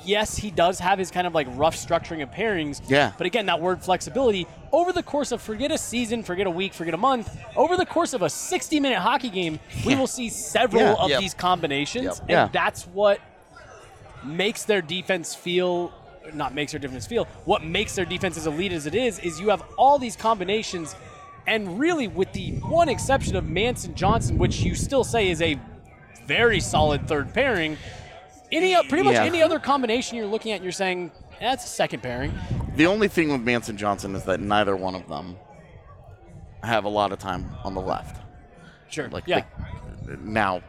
Yes, 0.05 0.37
he 0.39 0.51
does 0.51 0.79
have 0.79 0.99
his 0.99 1.11
kind 1.11 1.27
of 1.27 1.35
like 1.35 1.47
rough 1.51 1.77
structuring 1.77 2.23
of 2.23 2.31
pairings. 2.31 2.81
Yeah. 2.89 3.13
But 3.19 3.27
again, 3.27 3.47
that 3.47 3.61
word 3.61 3.83
flexibility 3.83 4.47
over 4.73 4.91
the 4.93 5.03
course 5.03 5.33
of 5.33 5.43
forget 5.43 5.71
a 5.71 5.77
season, 5.77 6.23
forget 6.23 6.47
a 6.47 6.51
week, 6.51 6.73
forget 6.73 6.95
a 6.95 7.03
month, 7.11 7.29
over 7.57 7.77
the 7.77 7.85
course 7.85 8.15
of 8.15 8.23
a 8.23 8.27
60-minute 8.27 8.99
hockey 8.99 9.29
game, 9.29 9.59
we 9.85 9.95
will 9.97 10.07
see 10.07 10.29
several 10.31 10.83
Yeah. 10.83 10.95
of 11.05 11.11
Yep. 11.11 11.21
these 11.21 11.35
combinations, 11.35 12.05
Yep. 12.05 12.19
and 12.21 12.31
Yeah. 12.31 12.49
that's 12.53 12.87
what 12.87 13.21
makes 14.25 14.65
their 14.65 14.83
defense 14.83 15.35
feel 15.35 15.93
not 16.35 16.55
makes 16.55 16.73
their 16.73 16.79
defense 16.81 17.07
feel 17.07 17.25
what 17.47 17.65
makes 17.65 17.95
their 17.95 18.05
defense 18.05 18.37
as 18.37 18.47
elite 18.47 18.73
as 18.73 18.85
it 18.87 18.95
is 18.95 19.19
is 19.21 19.41
you 19.41 19.49
have 19.49 19.63
all 19.79 19.99
these 19.99 20.15
combinations 20.15 20.95
and 21.47 21.79
really 21.79 22.07
with 22.07 22.31
the 22.35 22.51
one 22.69 22.89
exception 22.89 23.35
of 23.37 23.49
Manson 23.49 23.95
Johnson 23.95 24.37
which 24.37 24.61
you 24.61 24.75
still 24.75 25.05
say 25.05 25.31
is 25.31 25.41
a 25.41 25.59
very 26.27 26.61
solid 26.61 27.09
third 27.09 27.33
pairing 27.33 27.79
any 28.53 28.75
pretty 28.89 29.03
much 29.05 29.15
Yeah. 29.15 29.25
any 29.25 29.41
other 29.43 29.59
combination 29.59 30.19
you're 30.19 30.27
looking 30.27 30.53
at 30.53 30.63
you're 30.63 30.71
saying 30.73 31.11
that's 31.41 31.65
a 31.65 31.69
second 31.69 32.03
pairing 32.03 32.35
The 32.77 32.87
only 32.87 33.09
thing 33.09 33.31
with 33.33 33.41
Manson 33.41 33.77
Johnson 33.79 34.15
is 34.15 34.25
that 34.25 34.41
neither 34.41 34.77
one 34.77 34.95
of 34.95 35.09
them 35.09 35.37
have 36.63 36.85
a 36.85 36.89
lot 36.89 37.13
of 37.13 37.19
time 37.19 37.49
on 37.65 37.73
the 37.75 37.81
left. 37.81 38.21
sure 38.91 39.09
Like 39.09 39.25
yeah 39.27 39.45
they- 40.05 40.17
now, 40.23 40.63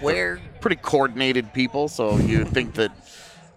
Where 0.00 0.40
pretty 0.60 0.76
coordinated 0.76 1.52
people, 1.52 1.88
so 1.88 2.16
you 2.16 2.44
think 2.44 2.74
that 2.74 2.92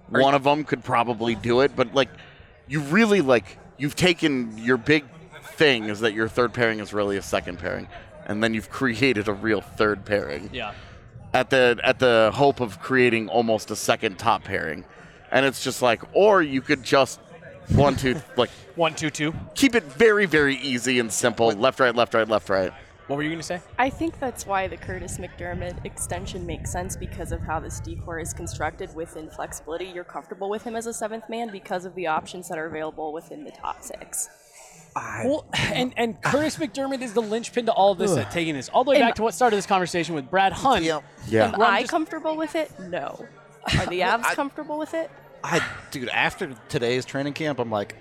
one 0.10 0.34
of 0.34 0.44
them 0.44 0.64
could 0.64 0.84
probably 0.84 1.36
do 1.36 1.62
it, 1.62 1.76
but 1.76 1.94
like 1.94 2.10
you 2.68 2.82
really 2.82 3.22
like 3.22 3.58
you've 3.78 3.96
taken 3.96 4.58
your 4.58 4.78
big 4.78 5.06
thing 5.44 5.86
is 5.86 6.02
that 6.02 6.14
your 6.14 6.28
third 6.28 6.54
pairing 6.54 6.80
is 6.80 6.94
really 6.94 7.18
a 7.18 7.22
second 7.22 7.60
pairing, 7.60 7.88
and 8.26 8.44
then 8.44 8.54
you've 8.54 8.70
created 8.70 9.28
a 9.28 9.34
real 9.34 9.62
third 9.62 10.06
pairing. 10.06 10.50
yeah 10.54 10.74
at 11.34 11.50
the 11.50 11.80
at 11.84 12.00
the 12.00 12.32
hope 12.34 12.60
of 12.60 12.80
creating 12.80 13.28
almost 13.30 13.72
a 13.72 13.76
second 13.76 14.20
top 14.20 14.44
pairing, 14.44 14.86
and 15.32 15.46
it's 15.46 15.64
just 15.64 15.82
like, 15.82 16.02
or 16.14 16.42
you 16.42 16.62
could 16.62 16.84
just 16.84 17.20
one 17.70 17.96
two 17.96 18.22
like 18.38 18.50
One, 18.76 18.96
two, 18.96 19.12
two. 19.12 19.36
keep 19.54 19.76
it 19.76 19.84
very 19.84 20.26
very 20.26 20.56
easy 20.56 21.00
and 21.00 21.12
simple, 21.12 21.52
left 21.52 21.80
right 21.80 21.96
left 21.96 22.14
right 22.14 22.28
left 22.28 22.50
right. 22.50 22.72
What 23.08 23.18
were 23.18 23.24
you 23.24 23.30
gonna 23.30 23.44
say? 23.44 23.60
I 23.78 23.90
think 23.90 24.20
that's 24.20 24.46
why 24.46 24.68
the 24.68 24.78
Kurtis 24.78 25.20
MacDermid 25.20 25.86
extension 25.86 26.46
makes 26.46 26.72
sense 26.72 26.96
because 26.96 27.32
of 27.32 27.42
how 27.42 27.60
this 27.60 27.80
decor 27.82 28.20
is 28.20 28.34
constructed 28.34 28.96
within 28.96 29.30
flexibility. 29.30 29.86
You're 29.86 30.06
comfortable 30.06 30.50
with 30.50 30.64
him 30.64 30.76
as 30.76 30.86
a 30.88 30.94
seventh 30.94 31.28
man 31.30 31.50
because 31.52 31.84
of 31.86 31.94
the 31.96 32.08
options 32.08 32.48
that 32.48 32.58
are 32.58 32.66
available 32.66 33.12
within 33.12 33.44
the 33.44 33.52
top 33.52 33.84
six. 33.84 34.30
Well, 34.96 35.46
and 35.54 35.94
and 35.98 36.22
Kurtis 36.22 36.58
MacDermid 36.58 37.02
is 37.02 37.14
the 37.14 37.22
linchpin 37.22 37.66
to 37.66 37.74
all 37.74 37.92
of 37.92 37.98
this, 37.98 38.16
at 38.16 38.32
taking 38.32 38.54
this 38.54 38.70
all 38.70 38.84
the 38.84 38.92
way 38.92 38.98
Am- 38.98 39.08
back 39.08 39.16
to 39.16 39.24
what 39.24 39.34
started 39.34 39.58
this 39.58 39.66
conversation 39.66 40.16
with 40.16 40.30
Brad 40.30 40.54
Hunt. 40.54 40.84
Yeah. 40.86 41.02
Yeah. 41.28 41.54
Am 41.54 41.62
I'm 41.62 41.82
just- 41.82 41.92
comfortable 41.92 42.38
with 42.38 42.56
it? 42.56 42.72
No. 42.80 43.26
Are 43.80 43.86
the 43.88 44.02
Avs 44.02 44.24
comfortable 44.36 44.78
with 44.78 44.94
it? 44.94 45.10
I, 45.44 45.62
dude, 45.92 46.08
after 46.10 46.56
today's 46.70 47.04
training 47.04 47.34
camp, 47.34 47.60
I'm 47.60 47.70
like, 47.70 47.96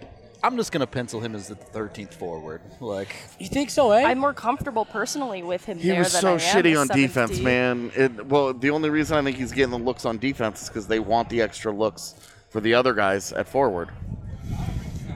I'm 0.45 0.57
just 0.57 0.73
gonna 0.73 0.87
pencil 0.87 1.21
him 1.21 1.35
as 1.35 1.49
the 1.49 1.55
13th 1.55 2.15
forward. 2.15 2.61
Like, 2.81 3.15
You 3.39 3.47
think 3.47 3.71
so, 3.71 3.93
eh? 3.93 4.03
I'm 4.05 4.19
more 4.19 4.35
comfortable 4.35 4.85
personally 4.85 5.43
with 5.43 5.65
him 5.65 5.79
He 5.79 5.89
there 5.89 6.01
was 6.01 6.13
than 6.13 6.21
so 6.21 6.29
I 6.31 6.33
am 6.33 6.39
shitty 6.39 6.73
as 6.73 6.79
on 6.79 6.87
seventh 6.89 7.07
defense, 7.07 7.39
D. 7.39 7.45
man. 7.45 7.93
It, 7.95 8.27
well, 8.27 8.53
the 8.53 8.71
only 8.71 8.91
reason 8.91 9.17
I 9.17 9.23
think 9.23 9.37
he's 9.37 9.53
getting 9.53 9.71
the 9.71 9.79
looks 9.79 10.05
on 10.05 10.19
defense 10.19 10.63
is 10.63 10.69
because 10.69 10.89
they 10.89 10.99
want 10.99 11.29
the 11.29 11.43
extra 11.43 11.73
looks 11.73 12.15
for 12.51 12.61
the 12.61 12.75
other 12.75 12.93
guys 12.93 13.33
at 13.33 13.49
forward. 13.49 13.91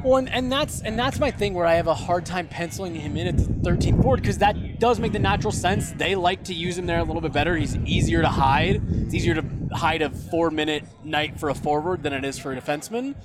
Well, 0.04 0.18
and, 0.18 0.28
and 0.28 0.52
that's 0.52 0.82
and 0.82 0.96
that's 0.96 1.18
my 1.18 1.32
thing 1.32 1.54
where 1.54 1.66
I 1.66 1.74
have 1.74 1.88
a 1.88 1.94
hard 1.94 2.24
time 2.24 2.46
penciling 2.46 2.94
him 2.94 3.16
in 3.16 3.26
at 3.26 3.36
the 3.38 3.44
13 3.64 4.00
forward 4.02 4.20
because 4.20 4.38
that 4.38 4.78
does 4.78 5.00
make 5.00 5.12
the 5.12 5.18
natural 5.18 5.50
sense. 5.50 5.90
They 5.90 6.14
like 6.14 6.44
to 6.44 6.54
use 6.54 6.78
him 6.78 6.86
there 6.86 7.00
a 7.00 7.04
little 7.04 7.20
bit 7.22 7.32
better. 7.32 7.56
He's 7.56 7.74
easier 7.78 8.22
to 8.22 8.28
hide. 8.28 8.80
It's 8.88 9.14
easier 9.14 9.34
to 9.34 9.44
hide 9.72 10.02
a 10.02 10.10
four 10.10 10.52
minute 10.52 10.84
night 11.02 11.40
for 11.40 11.48
a 11.48 11.54
forward 11.56 12.04
than 12.04 12.12
it 12.12 12.24
is 12.24 12.38
for 12.38 12.52
a 12.52 12.60
defenseman. 12.60 13.16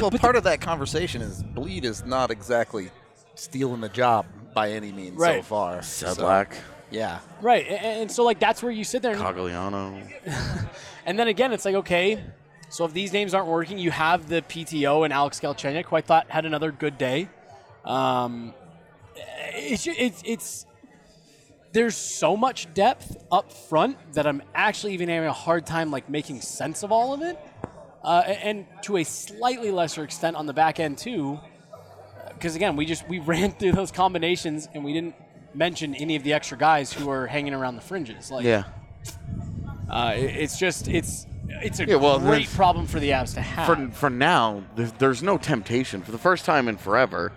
Well, 0.00 0.10
part 0.10 0.36
of 0.36 0.44
that 0.44 0.60
conversation 0.60 1.22
is 1.22 1.42
Bleed 1.42 1.84
is 1.84 2.04
not 2.04 2.30
exactly 2.30 2.90
stealing 3.34 3.80
the 3.80 3.88
job 3.88 4.26
by 4.54 4.70
any 4.72 4.92
means 4.92 5.16
so 5.18 5.22
Right. 5.22 5.44
far. 5.44 5.82
So, 5.82 6.06
Sedlak, 6.14 6.54
yeah. 6.90 7.20
Right, 7.40 7.66
and, 7.66 8.02
and 8.02 8.12
so 8.12 8.24
like 8.24 8.38
that's 8.38 8.62
where 8.62 8.72
you 8.72 8.84
sit 8.84 9.02
there, 9.02 9.12
and, 9.12 9.20
Cogliano. 9.20 10.02
and 11.06 11.18
then 11.18 11.28
again, 11.28 11.52
it's 11.52 11.64
like 11.64 11.74
okay, 11.76 12.22
so 12.68 12.84
if 12.84 12.92
these 12.92 13.12
names 13.12 13.34
aren't 13.34 13.48
working, 13.48 13.78
you 13.78 13.90
have 13.90 14.28
the 14.28 14.42
PTO 14.42 15.04
and 15.04 15.12
Alex 15.12 15.40
Galchenyuk, 15.40 15.84
who 15.86 15.96
I 15.96 16.00
thought 16.00 16.30
had 16.30 16.44
another 16.46 16.70
good 16.72 16.98
day. 16.98 17.28
Um, 17.84 18.54
it's 19.54 19.84
ju- 19.84 19.94
it's 19.96 20.22
it's 20.24 20.66
there's 21.72 21.96
so 21.96 22.36
much 22.36 22.72
depth 22.74 23.16
up 23.32 23.50
front 23.52 23.96
that 24.12 24.26
I'm 24.26 24.42
actually 24.54 24.92
even 24.94 25.08
having 25.08 25.28
a 25.28 25.32
hard 25.32 25.64
time 25.66 25.90
like 25.90 26.08
making 26.10 26.42
sense 26.42 26.82
of 26.82 26.92
all 26.92 27.14
of 27.14 27.22
it, 27.22 27.38
uh, 28.04 28.22
and 28.26 28.66
to 28.82 28.96
a 28.96 29.04
slightly 29.04 29.70
lesser 29.70 30.02
extent 30.04 30.36
on 30.36 30.46
the 30.46 30.52
back 30.52 30.80
end 30.80 30.98
too, 30.98 31.38
because 32.34 32.56
again 32.56 32.76
we 32.76 32.84
just 32.86 33.08
we 33.08 33.18
ran 33.32 33.52
through 33.52 33.72
those 33.72 33.90
combinations 33.90 34.68
and 34.74 34.84
we 34.84 34.92
didn't 34.92 35.14
mention 35.54 35.94
any 35.94 36.16
of 36.16 36.22
the 36.24 36.32
extra 36.32 36.56
guys 36.56 36.92
who 36.92 37.10
are 37.10 37.26
hanging 37.26 37.52
around 37.54 37.76
the 37.76 37.82
fringes. 37.82 38.30
Like, 38.30 38.44
Yeah. 38.44 38.64
uh, 39.90 40.14
it- 40.16 40.36
it's 40.36 40.58
just 40.58 40.88
it's 40.88 41.26
it's 41.48 41.78
a 41.80 41.86
Yeah, 41.86 41.96
well, 41.96 42.18
great 42.18 42.48
problem 42.48 42.86
for 42.86 42.98
the 42.98 43.10
Avs 43.10 43.34
to 43.34 43.40
have. 43.42 43.66
For, 43.66 43.94
for 43.94 44.10
now, 44.10 44.64
there's, 44.74 44.92
there's 44.92 45.22
no 45.22 45.36
temptation. 45.38 46.02
For 46.02 46.10
the 46.10 46.18
first 46.18 46.44
time 46.46 46.66
in 46.66 46.76
forever, 46.78 47.30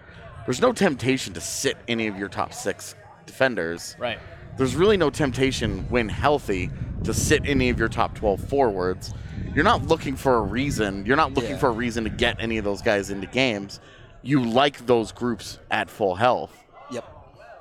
there's 0.46 0.62
no 0.62 0.72
temptation 0.72 1.34
to 1.34 1.42
sit 1.42 1.78
any 1.88 2.08
of 2.08 2.18
your 2.18 2.30
top 2.30 2.54
six 2.54 2.96
defenders. 3.26 3.96
right. 4.00 4.18
There's 4.58 4.74
really 4.76 4.96
no 4.96 5.10
temptation 5.10 5.86
when 5.90 6.08
healthy 6.08 6.70
to 7.04 7.14
sit 7.14 7.46
any 7.46 7.70
of 7.70 7.78
your 7.78 7.90
top 7.90 8.16
12 8.16 8.40
forwards. 8.48 9.14
You're 9.54 9.64
not 9.64 9.88
looking 9.88 10.16
for 10.16 10.36
a 10.38 10.42
reason. 10.42 11.06
You're 11.06 11.16
not 11.18 11.34
looking 11.34 11.52
Yeah. 11.52 11.58
for 11.58 11.70
a 11.70 11.72
reason 11.74 12.04
to 12.04 12.10
get 12.10 12.38
any 12.40 12.58
of 12.58 12.66
those 12.66 12.82
guys 12.82 13.10
into 13.10 13.28
games. 13.28 13.80
You 14.22 14.44
like 14.44 14.86
those 14.86 15.12
groups 15.12 15.60
at 15.72 15.90
full 15.90 16.16
health. 16.16 16.52
Yep. 16.92 17.06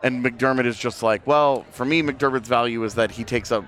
And 0.02 0.24
MacDermid 0.24 0.66
is 0.66 0.78
just 0.78 1.02
like, 1.02 1.26
well, 1.26 1.64
for 1.70 1.84
me, 1.84 2.02
MacDermid's 2.02 2.48
value 2.48 2.82
is 2.84 2.94
that 2.94 3.10
he 3.10 3.24
takes 3.24 3.52
up 3.52 3.64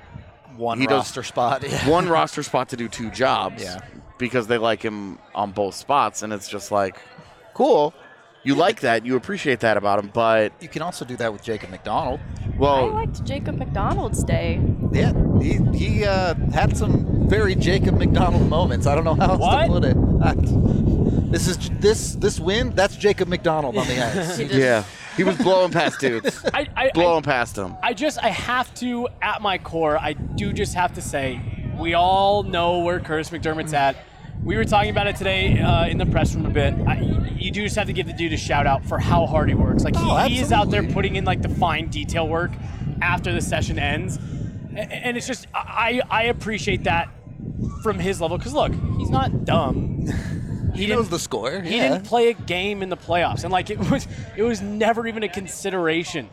One 0.57 0.81
He 0.81 0.87
does- 0.87 1.01
roster 1.01 1.23
spot. 1.23 1.63
Yeah. 1.69 1.87
one 1.89 2.09
roster 2.09 2.43
spot 2.43 2.71
to 2.71 2.77
do 2.79 2.89
two 2.89 3.11
jobs 3.11 3.63
Yeah. 3.63 3.81
because 4.17 4.47
they 4.47 4.57
like 4.57 4.81
him 4.83 5.19
on 5.35 5.53
both 5.53 5.75
spots. 5.75 6.23
And 6.23 6.33
it's 6.33 6.49
just 6.49 6.73
like, 6.73 6.97
cool. 7.53 7.93
You 8.47 8.55
like 8.55 8.81
that. 8.81 9.05
You 9.05 9.17
appreciate 9.17 9.61
that 9.61 9.77
about 9.77 9.99
him. 9.99 10.11
But, 10.15 10.53
You 10.63 10.69
can 10.69 10.81
also 10.83 11.05
do 11.05 11.17
that 11.17 11.33
with 11.33 11.43
Jacob 11.43 11.71
MacDonald. 11.71 12.21
Well 12.57 12.75
I 12.75 12.83
well, 12.85 12.93
liked 12.95 13.25
Jacob 13.25 13.57
MacDonald's 13.59 14.23
day. 14.25 14.61
Yeah, 14.93 15.13
he 15.43 15.59
he 15.77 16.05
uh, 16.05 16.35
had 16.55 16.77
some 16.77 17.29
very 17.29 17.55
Jacob 17.55 17.99
MacDonald 17.99 18.49
moments. 18.49 18.87
I 18.87 18.95
don't 18.95 19.05
know 19.05 19.15
how 19.15 19.33
else 19.33 19.41
What? 19.41 19.67
to 19.67 19.73
put 19.73 19.85
it. 19.85 19.97
I- 20.23 20.35
this 21.29 21.49
is 21.49 21.59
this 21.81 22.15
this 22.15 22.39
win. 22.39 22.71
That's 22.75 22.97
Jacob 22.97 23.29
MacDonald 23.29 23.77
on 23.77 23.87
the 23.89 24.01
ice. 24.07 24.39
He 24.39 24.45
just- 24.45 24.57
yeah. 24.59 24.85
He 25.17 25.25
was 25.25 25.37
blowing 25.39 25.73
past 25.73 25.99
dudes. 25.99 26.45
I, 26.55 26.61
I, 26.77 26.85
I, 26.87 26.91
blowing 26.95 27.23
past 27.25 27.57
him. 27.59 27.75
I 27.83 27.95
just 27.95 28.23
I 28.23 28.29
have 28.29 28.73
to 28.77 29.09
at 29.21 29.43
my 29.43 29.59
core 29.59 29.99
I 29.99 30.13
do 30.13 30.53
just 30.53 30.75
have 30.75 30.95
to 30.95 31.03
say 31.03 31.41
we 31.79 31.95
all 31.95 32.43
know 32.45 32.79
where 32.79 33.01
Kurtis 33.01 33.33
MacDermid's 33.33 33.75
at. 33.75 33.97
We 34.45 34.57
were 34.57 34.65
talking 34.65 34.91
about 34.91 35.09
it 35.09 35.17
today 35.17 35.59
uh, 35.61 35.87
in 35.89 35.99
the 35.99 36.07
press 36.07 36.35
room 36.35 36.47
a 36.47 36.51
bit. 36.51 36.73
I, 36.87 37.16
you 37.47 37.53
do 37.53 37.63
just 37.63 37.77
have 37.77 37.87
to 37.87 37.93
give 37.93 38.07
the 38.07 38.13
dude 38.13 38.33
a 38.33 38.37
shout 38.37 38.67
out 38.67 38.85
for 38.85 38.99
how 38.99 39.27
hard 39.27 39.49
he 39.49 39.55
works. 39.55 39.85
Like 39.85 39.97
he, 39.97 40.03
Oh, 40.05 40.17
he 40.27 40.39
is 40.39 40.53
out 40.53 40.71
there 40.71 40.83
putting 40.83 41.17
in 41.17 41.25
like 41.25 41.43
the 41.43 41.49
fine 41.49 41.89
detail 41.89 42.29
work 42.29 42.51
after 43.01 43.33
the 43.33 43.41
session 43.41 43.79
ends, 43.79 44.19
and 44.77 45.17
it's 45.17 45.27
just 45.27 45.47
I 45.55 46.03
I 46.11 46.25
appreciate 46.25 46.85
that 46.85 47.09
from 47.83 47.99
his 47.99 48.21
level 48.21 48.37
because 48.37 48.53
look 48.53 48.73
he's 48.99 49.11
not 49.11 49.45
dumb. 49.45 50.07
He 50.75 50.87
knows 50.87 51.09
the 51.09 51.19
score. 51.19 51.61
He 51.61 51.77
yeah. 51.77 51.89
didn't 51.89 52.05
play 52.05 52.29
a 52.29 52.35
game 52.35 52.83
in 52.83 52.91
the 52.91 52.97
playoffs, 52.97 53.45
and 53.45 53.53
like 53.53 53.71
it 53.71 53.79
was, 53.91 54.07
it 54.37 54.43
was 54.43 54.61
never 54.61 55.07
even 55.07 55.23
a 55.23 55.29
consideration. 55.29 56.29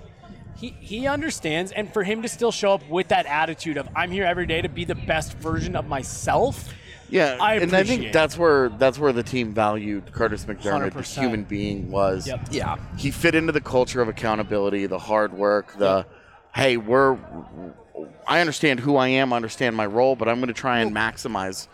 He 0.55 0.75
he 0.79 1.07
understands, 1.07 1.71
and 1.71 1.91
for 1.91 2.03
him 2.03 2.21
to 2.23 2.27
still 2.27 2.51
show 2.51 2.73
up 2.73 2.87
with 2.89 3.07
that 3.07 3.25
attitude 3.25 3.77
of 3.77 3.87
"I'm 3.95 4.11
here 4.11 4.25
every 4.25 4.45
day 4.45 4.61
to 4.61 4.69
be 4.69 4.83
the 4.83 4.95
best 4.95 5.37
version 5.37 5.75
of 5.75 5.87
myself." 5.87 6.73
Yeah, 7.13 7.37
I 7.39 7.57
and 7.57 7.71
I 7.75 7.83
think 7.83 8.11
that's 8.11 8.39
where 8.39 8.69
that's 8.69 8.97
where 8.97 9.13
the 9.13 9.21
team 9.21 9.53
valued 9.53 10.07
Kurtis 10.07 10.45
MacDermid, 10.45 10.93
the 10.93 11.01
100%. 11.01 11.19
human 11.19 11.43
being, 11.43 11.91
was. 11.91 12.27
Yep. 12.27 12.47
Yeah. 12.49 12.77
He 12.97 13.11
fit 13.11 13.35
into 13.35 13.51
the 13.51 13.61
culture 13.61 14.01
of 14.01 14.07
accountability, 14.07 14.87
the 14.87 14.97
hard 14.97 15.31
work, 15.31 15.77
the 15.77 16.07
hey, 16.55 16.77
we're. 16.77 17.19
I 18.27 18.39
understand 18.39 18.79
who 18.79 18.95
I 18.95 19.09
am, 19.09 19.31
I 19.31 19.35
understand 19.35 19.75
my 19.75 19.85
role, 19.85 20.15
but 20.15 20.27
I'm 20.27 20.37
going 20.37 20.47
to 20.47 20.55
try 20.55 20.79
and 20.79 20.95
maximize 20.95 21.67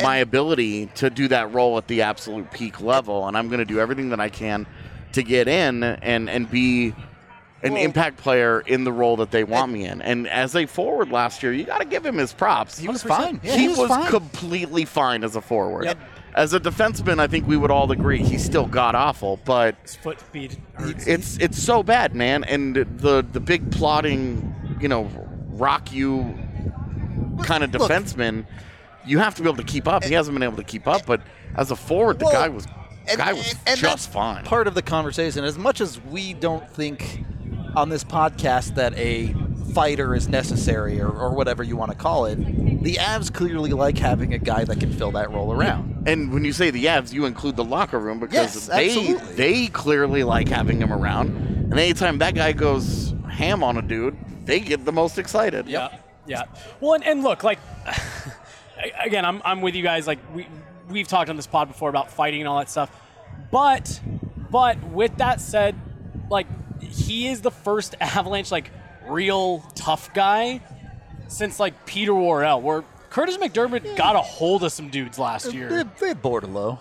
my 0.00 0.18
ability 0.18 0.86
to 0.94 1.10
do 1.10 1.26
that 1.28 1.52
role 1.52 1.76
at 1.76 1.88
the 1.88 2.02
absolute 2.02 2.48
peak 2.52 2.80
level, 2.80 3.26
and 3.26 3.36
I'm 3.36 3.48
going 3.48 3.58
to 3.58 3.64
do 3.64 3.80
everything 3.80 4.10
that 4.10 4.20
I 4.20 4.28
can 4.28 4.68
to 5.14 5.24
get 5.24 5.48
in 5.48 5.82
and 5.82 6.30
and 6.30 6.48
be 6.48 6.94
an 7.62 7.76
impact 7.76 8.16
player 8.18 8.60
in 8.60 8.84
the 8.84 8.92
role 8.92 9.16
that 9.18 9.30
they 9.30 9.44
want 9.44 9.70
me 9.72 9.84
in. 9.84 10.02
And 10.02 10.28
as 10.28 10.54
a 10.56 10.66
forward 10.66 11.10
last 11.10 11.42
year, 11.42 11.52
you 11.52 11.64
got 11.64 11.78
to 11.78 11.84
give 11.84 12.04
him 12.04 12.16
his 12.18 12.32
props. 12.32 12.78
He 12.78 12.88
was 12.88 13.02
fine. 13.02 13.40
Yeah, 13.42 13.52
he, 13.54 13.62
he 13.62 13.68
was, 13.68 13.78
was 13.78 13.88
fine. 13.88 14.10
completely 14.10 14.84
fine 14.84 15.22
as 15.24 15.36
a 15.36 15.40
forward. 15.40 15.84
Yep. 15.84 15.98
As 16.34 16.54
a 16.54 16.60
defenseman, 16.60 17.18
I 17.20 17.26
think 17.26 17.46
we 17.46 17.56
would 17.58 17.70
all 17.70 17.92
agree 17.92 18.22
he's 18.22 18.42
still 18.42 18.66
god 18.66 18.94
awful, 18.94 19.38
but 19.44 19.76
His 19.82 19.96
foot 19.96 20.18
speed 20.20 20.56
hurts. 20.74 21.06
it's 21.06 21.36
it's 21.38 21.62
so 21.62 21.82
bad, 21.82 22.14
man. 22.14 22.42
And 22.44 22.74
the 22.74 23.24
the 23.30 23.38
big 23.40 23.70
plotting, 23.70 24.78
you 24.80 24.88
know, 24.88 25.10
rock 25.50 25.92
you 25.92 26.34
kind 27.42 27.62
of 27.62 27.72
Look. 27.74 27.82
defenseman, 27.90 28.46
you 29.04 29.18
have 29.18 29.34
to 29.34 29.42
be 29.42 29.48
able 29.48 29.58
to 29.58 29.64
keep 29.64 29.86
up. 29.86 30.04
He 30.04 30.14
hasn't 30.14 30.34
been 30.34 30.42
able 30.42 30.56
to 30.56 30.64
keep 30.64 30.88
up, 30.88 31.04
but 31.04 31.20
as 31.54 31.70
a 31.70 31.76
forward, 31.76 32.18
the 32.18 32.24
Well, 32.24 32.32
guy 32.34 32.48
was 32.48 32.66
and- 33.08 33.18
guy 33.18 33.34
was 33.34 33.50
and- 33.50 33.58
and 33.66 33.78
just 33.78 33.82
that's 33.82 34.06
fine. 34.06 34.44
Part 34.44 34.66
of 34.66 34.74
the 34.74 34.80
conversation, 34.82 35.44
as 35.44 35.58
much 35.58 35.82
as 35.82 36.00
we 36.00 36.32
don't 36.32 36.66
think 36.70 37.24
on 37.76 37.88
this 37.88 38.04
podcast 38.04 38.74
that 38.76 38.96
a 38.96 39.34
fighter 39.72 40.14
is 40.14 40.28
necessary 40.28 41.00
or, 41.00 41.08
or 41.08 41.30
whatever 41.34 41.62
you 41.62 41.76
want 41.76 41.90
to 41.90 41.96
call 41.96 42.26
it, 42.26 42.36
the 42.82 42.94
Avs 42.96 43.32
clearly 43.32 43.70
like 43.70 43.96
having 43.96 44.34
a 44.34 44.38
guy 44.38 44.64
that 44.64 44.78
can 44.80 44.92
fill 44.92 45.12
that 45.12 45.30
role 45.30 45.52
around. 45.52 46.04
And 46.06 46.32
when 46.32 46.44
you 46.44 46.52
say 46.52 46.70
the 46.70 46.84
Avs, 46.86 47.12
you 47.12 47.24
include 47.24 47.56
the 47.56 47.64
locker 47.64 47.98
room 47.98 48.20
because 48.20 48.54
Yes, 48.54 48.66
they 48.66 48.86
absolutely. 48.88 49.34
they 49.34 49.66
clearly 49.68 50.24
like 50.24 50.48
having 50.48 50.80
him 50.80 50.92
around. 50.92 51.28
And 51.36 51.72
anytime 51.74 52.18
that 52.18 52.34
guy 52.34 52.52
goes 52.52 53.14
ham 53.30 53.62
on 53.64 53.78
a 53.78 53.82
dude, 53.82 54.16
they 54.44 54.60
get 54.60 54.84
the 54.84 54.92
most 54.92 55.16
excited. 55.18 55.66
Yeah, 55.68 55.96
yeah. 56.26 56.44
Well, 56.80 56.94
and, 56.94 57.04
and 57.06 57.22
look, 57.22 57.42
like 57.44 57.58
again, 59.02 59.24
I'm, 59.24 59.40
I'm 59.44 59.60
with 59.62 59.74
you 59.74 59.82
guys. 59.82 60.06
Like 60.06 60.18
we 60.34 60.46
we've 60.90 61.08
talked 61.08 61.30
on 61.30 61.36
this 61.36 61.46
pod 61.46 61.68
before 61.68 61.88
about 61.88 62.10
fighting 62.10 62.40
and 62.40 62.48
all 62.48 62.58
that 62.58 62.68
stuff, 62.68 62.90
but 63.50 64.00
but 64.50 64.82
with 64.90 65.16
that 65.16 65.40
said, 65.40 65.74
like 66.30 66.46
he 66.92 67.28
is 67.28 67.40
the 67.40 67.50
first 67.50 67.94
Avalanche 68.00 68.50
like 68.50 68.70
real 69.08 69.60
tough 69.74 70.12
guy 70.14 70.60
since 71.28 71.58
like 71.58 71.86
Peter 71.86 72.14
Worrell, 72.14 72.60
where 72.60 72.84
Kurtis 73.10 73.36
MacDermid 73.38 73.96
got 73.96 74.16
a 74.16 74.20
hold 74.20 74.62
of 74.64 74.72
some 74.72 74.88
dudes 74.88 75.18
last 75.18 75.52
year. 75.52 75.84
they 76.00 76.14
bored 76.14 76.44
low. 76.44 76.78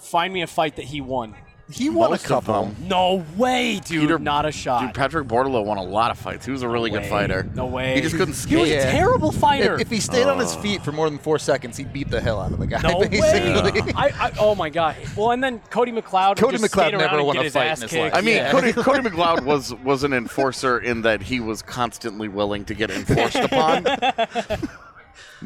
Find 0.00 0.32
me 0.32 0.42
a 0.42 0.46
fight 0.46 0.76
that 0.76 0.84
he 0.86 1.00
won. 1.00 1.34
He 1.72 1.88
won 1.90 2.10
Most 2.10 2.24
a 2.24 2.28
couple. 2.28 2.54
of 2.54 2.76
them. 2.78 2.88
No 2.88 3.24
way, 3.36 3.80
dude. 3.84 4.00
Peter- 4.02 4.18
not 4.18 4.44
a 4.46 4.52
shot. 4.52 4.82
Dude, 4.82 4.94
Patrick 4.94 5.28
Bordeleau 5.28 5.64
won 5.64 5.78
a 5.78 5.82
lot 5.82 6.10
of 6.10 6.18
fights. 6.18 6.44
He 6.44 6.52
was 6.52 6.62
a 6.62 6.68
really 6.68 6.90
good 6.90 7.02
way. 7.02 7.08
fighter. 7.08 7.48
No 7.54 7.66
way. 7.66 7.94
He 7.94 8.00
just 8.00 8.16
couldn't 8.16 8.34
skate. 8.34 8.50
he 8.66 8.74
was 8.76 8.84
a 8.84 8.90
terrible 8.90 9.32
fighter. 9.32 9.74
If, 9.74 9.82
if 9.82 9.90
he 9.90 10.00
stayed 10.00 10.26
on 10.26 10.38
his 10.38 10.54
feet 10.56 10.82
for 10.82 10.92
more 10.92 11.08
than 11.08 11.18
four 11.18 11.38
seconds, 11.38 11.76
he'd 11.76 11.92
beat 11.92 12.10
the 12.10 12.20
hell 12.20 12.40
out 12.40 12.52
of 12.52 12.58
the 12.58 12.66
guy. 12.66 12.80
no 12.82 13.00
basically. 13.08 13.82
way. 13.82 13.92
I, 13.96 14.06
I, 14.26 14.32
oh 14.38 14.54
my 14.54 14.68
god. 14.70 14.96
Well, 15.16 15.30
and 15.30 15.42
then 15.42 15.60
Cody 15.70 15.92
McLeod. 15.92 16.36
Cody 16.38 16.58
just 16.58 16.72
McLeod 16.74 16.98
never 16.98 17.22
won 17.22 17.36
a 17.38 17.48
fight 17.50 17.64
in 17.66 17.70
his 17.70 17.80
kicked. 17.90 17.92
life. 17.94 18.12
I 18.14 18.20
mean, 18.20 18.36
Yeah. 18.36 18.50
Cody, 18.52 18.72
Cody 18.72 19.00
McLeod 19.08 19.44
was 19.44 19.74
was 19.84 20.02
an 20.04 20.12
enforcer 20.12 20.78
in 20.78 21.02
that 21.02 21.22
he 21.22 21.40
was 21.40 21.62
constantly 21.62 22.28
willing 22.28 22.64
to 22.64 22.74
get 22.74 22.90
enforced 22.90 23.36
upon. 23.36 23.86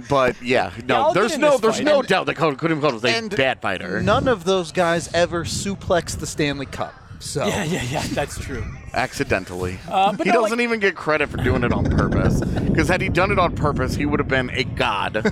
But 0.09 0.41
yeah, 0.43 0.73
no, 0.87 0.97
I'll 0.97 1.15
get 1.15 1.21
there's 1.21 1.35
in 1.35 1.41
no 1.41 1.53
this 1.53 1.61
there's 1.61 1.77
fight. 1.77 1.85
no 1.85 2.01
And- 2.01 2.09
doubt 2.09 2.27
that 2.27 2.35
Cody, 2.35 2.57
Cody 2.57 2.75
McLeod 2.75 2.95
was 2.95 3.05
a 3.05 3.09
And 3.11 3.35
bad 3.35 3.61
fighter. 3.61 4.03
None 4.03 4.27
of 4.29 4.45
those 4.45 4.73
guys 4.73 5.13
ever 5.15 5.45
suplexed 5.45 6.19
the 6.19 6.27
Stanley 6.27 6.67
Cup. 6.67 6.93
So 7.21 7.47
Yeah, 7.47 7.65
yeah, 7.65 7.83
yeah. 7.85 8.03
That's 8.09 8.39
true. 8.39 8.65
accidentally. 8.93 9.79
Uh, 9.89 10.13
but 10.13 10.27
he 10.27 10.33
no, 10.33 10.43
doesn't 10.43 10.59
like- 10.59 10.65
even 10.65 10.81
get 10.81 10.95
credit 10.97 11.29
for 11.31 11.37
doing 11.39 11.63
it 11.65 11.73
on 11.73 11.85
purpose. 11.85 12.41
Because 12.41 12.89
had 12.89 13.01
he 13.01 13.09
done 13.09 13.31
it 13.31 13.39
on 13.39 13.55
purpose, 13.55 13.95
he 13.95 14.05
would 14.05 14.19
have 14.21 14.29
been 14.29 14.51
a 14.51 14.65
god. 14.65 15.25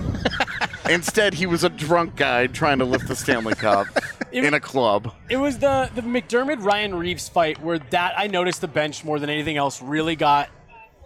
Instead, 0.88 1.34
he 1.34 1.46
was 1.46 1.64
a 1.64 1.68
drunk 1.68 2.16
guy 2.16 2.46
trying 2.46 2.78
to 2.78 2.84
lift 2.84 3.08
the 3.08 3.16
Stanley 3.16 3.54
Cup 3.54 3.86
in 4.32 4.52
a 4.54 4.60
club. 4.60 5.12
It 5.28 5.36
was 5.36 5.58
the 5.58 5.90
the 5.94 6.02
MacDermid 6.02 6.64
Ryan 6.64 6.94
Reaves 6.94 7.28
fight 7.28 7.60
where 7.62 7.78
that 7.90 8.14
I 8.16 8.26
noticed 8.26 8.60
the 8.60 8.68
bench 8.68 9.04
more 9.04 9.18
than 9.18 9.30
anything 9.30 9.56
else 9.56 9.80
really 9.82 10.16
got, 10.16 10.48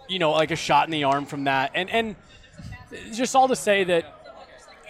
you 0.09 0.19
know, 0.19 0.31
like 0.31 0.51
a 0.51 0.55
shot 0.55 0.87
in 0.87 0.91
the 0.91 1.03
arm 1.03 1.25
from 1.25 1.43
that. 1.45 1.71
And 1.75 1.89
and 1.89 2.15
just 3.13 3.35
all 3.35 3.47
to 3.47 3.55
say 3.55 3.83
that, 3.85 4.05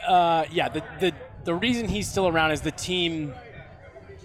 uh, 0.07 0.45
yeah, 0.51 0.69
the 0.69 0.83
the 0.99 1.13
the 1.43 1.55
reason 1.55 1.87
he's 1.87 2.09
still 2.09 2.27
around 2.27 2.51
is 2.51 2.61
the 2.61 2.71
team. 2.71 3.33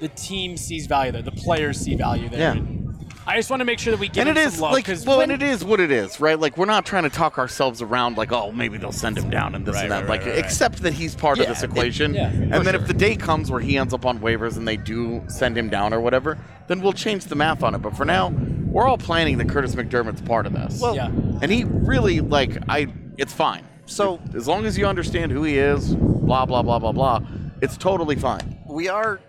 The 0.01 0.09
team 0.09 0.57
sees 0.57 0.87
value 0.87 1.13
there. 1.13 1.23
The 1.23 1.31
players 1.31 1.79
see 1.79 1.95
value 1.95 2.29
there. 2.29 2.41
Yeah. 2.41 2.53
And 2.53 3.07
I 3.25 3.37
just 3.37 3.51
want 3.51 3.61
to 3.61 3.65
make 3.65 3.79
sure 3.79 3.93
that 3.93 4.01
we 4.01 4.09
get 4.09 4.27
And 4.27 4.37
it 4.37 4.41
is 4.41 4.59
love 4.61 4.73
like, 4.73 4.89
well, 5.07 5.19
when- 5.19 5.31
and 5.31 5.41
it 5.41 5.47
is 5.47 5.65
what 5.65 5.79
it 5.79 5.93
is, 5.93 6.19
right? 6.19 6.37
Like 6.37 6.57
we're 6.59 6.65
not 6.67 6.85
trying 6.85 7.05
to 7.05 7.09
talk 7.09 7.39
ourselves 7.39 7.81
around, 7.81 8.17
like, 8.17 8.33
oh, 8.33 8.51
maybe 8.51 8.79
they'll 8.79 8.91
send 8.91 9.17
him 9.17 9.31
down 9.31 9.55
and 9.55 9.65
this 9.65 9.77
Right, 9.77 9.83
and 9.85 9.93
that. 9.93 10.01
right, 10.09 10.09
like, 10.09 10.27
right, 10.27 10.39
accept 10.39 10.83
that 10.83 10.93
he's 10.93 11.15
part 11.15 11.37
Yeah, 11.39 11.45
of 11.45 11.51
this 11.51 11.63
it- 11.63 11.71
equation. 11.71 12.15
yeah, 12.15 12.31
and 12.31 12.53
then 12.53 12.65
sure. 12.65 12.75
if 12.75 12.89
the 12.89 12.95
day 12.95 13.15
comes 13.15 13.49
where 13.49 13.61
he 13.61 13.79
ends 13.79 13.95
up 13.95 14.05
on 14.05 14.19
waivers 14.19 14.57
and 14.57 14.67
they 14.67 14.77
do 14.77 15.23
send 15.29 15.57
him 15.57 15.69
down 15.69 15.95
or 15.95 16.01
whatever, 16.01 16.37
then 16.67 16.81
we'll 16.81 16.93
change 16.93 17.27
the 17.27 17.37
math 17.37 17.63
on 17.63 17.77
it. 17.77 17.79
But 17.79 17.97
for 17.97 18.05
now, 18.05 18.31
we're 18.67 18.89
all 18.89 18.99
planning 18.99 19.39
that 19.39 19.47
Kurtis 19.47 19.77
MacDermid's 19.77 20.23
part 20.23 20.45
of 20.45 20.53
this. 20.53 20.81
Well- 20.81 20.97
yeah. 20.97 21.07
and 21.07 21.49
he 21.53 21.63
really 21.63 22.19
like 22.21 22.57
I. 22.69 22.89
It's 23.19 23.33
fine. 23.33 23.65
So- 23.87 24.21
as 24.35 24.47
long 24.49 24.65
as 24.67 24.79
you 24.79 24.87
understand 24.87 25.33
who 25.33 25.43
he 25.43 25.59
is, 25.59 25.95
blah 25.95 26.47
blah 26.47 26.63
blah 26.63 26.79
blah 26.79 26.93
blah, 26.93 27.21
it's 27.61 27.77
totally 27.77 28.17
fine. 28.17 28.59
we 28.67 28.89
are 28.89 29.21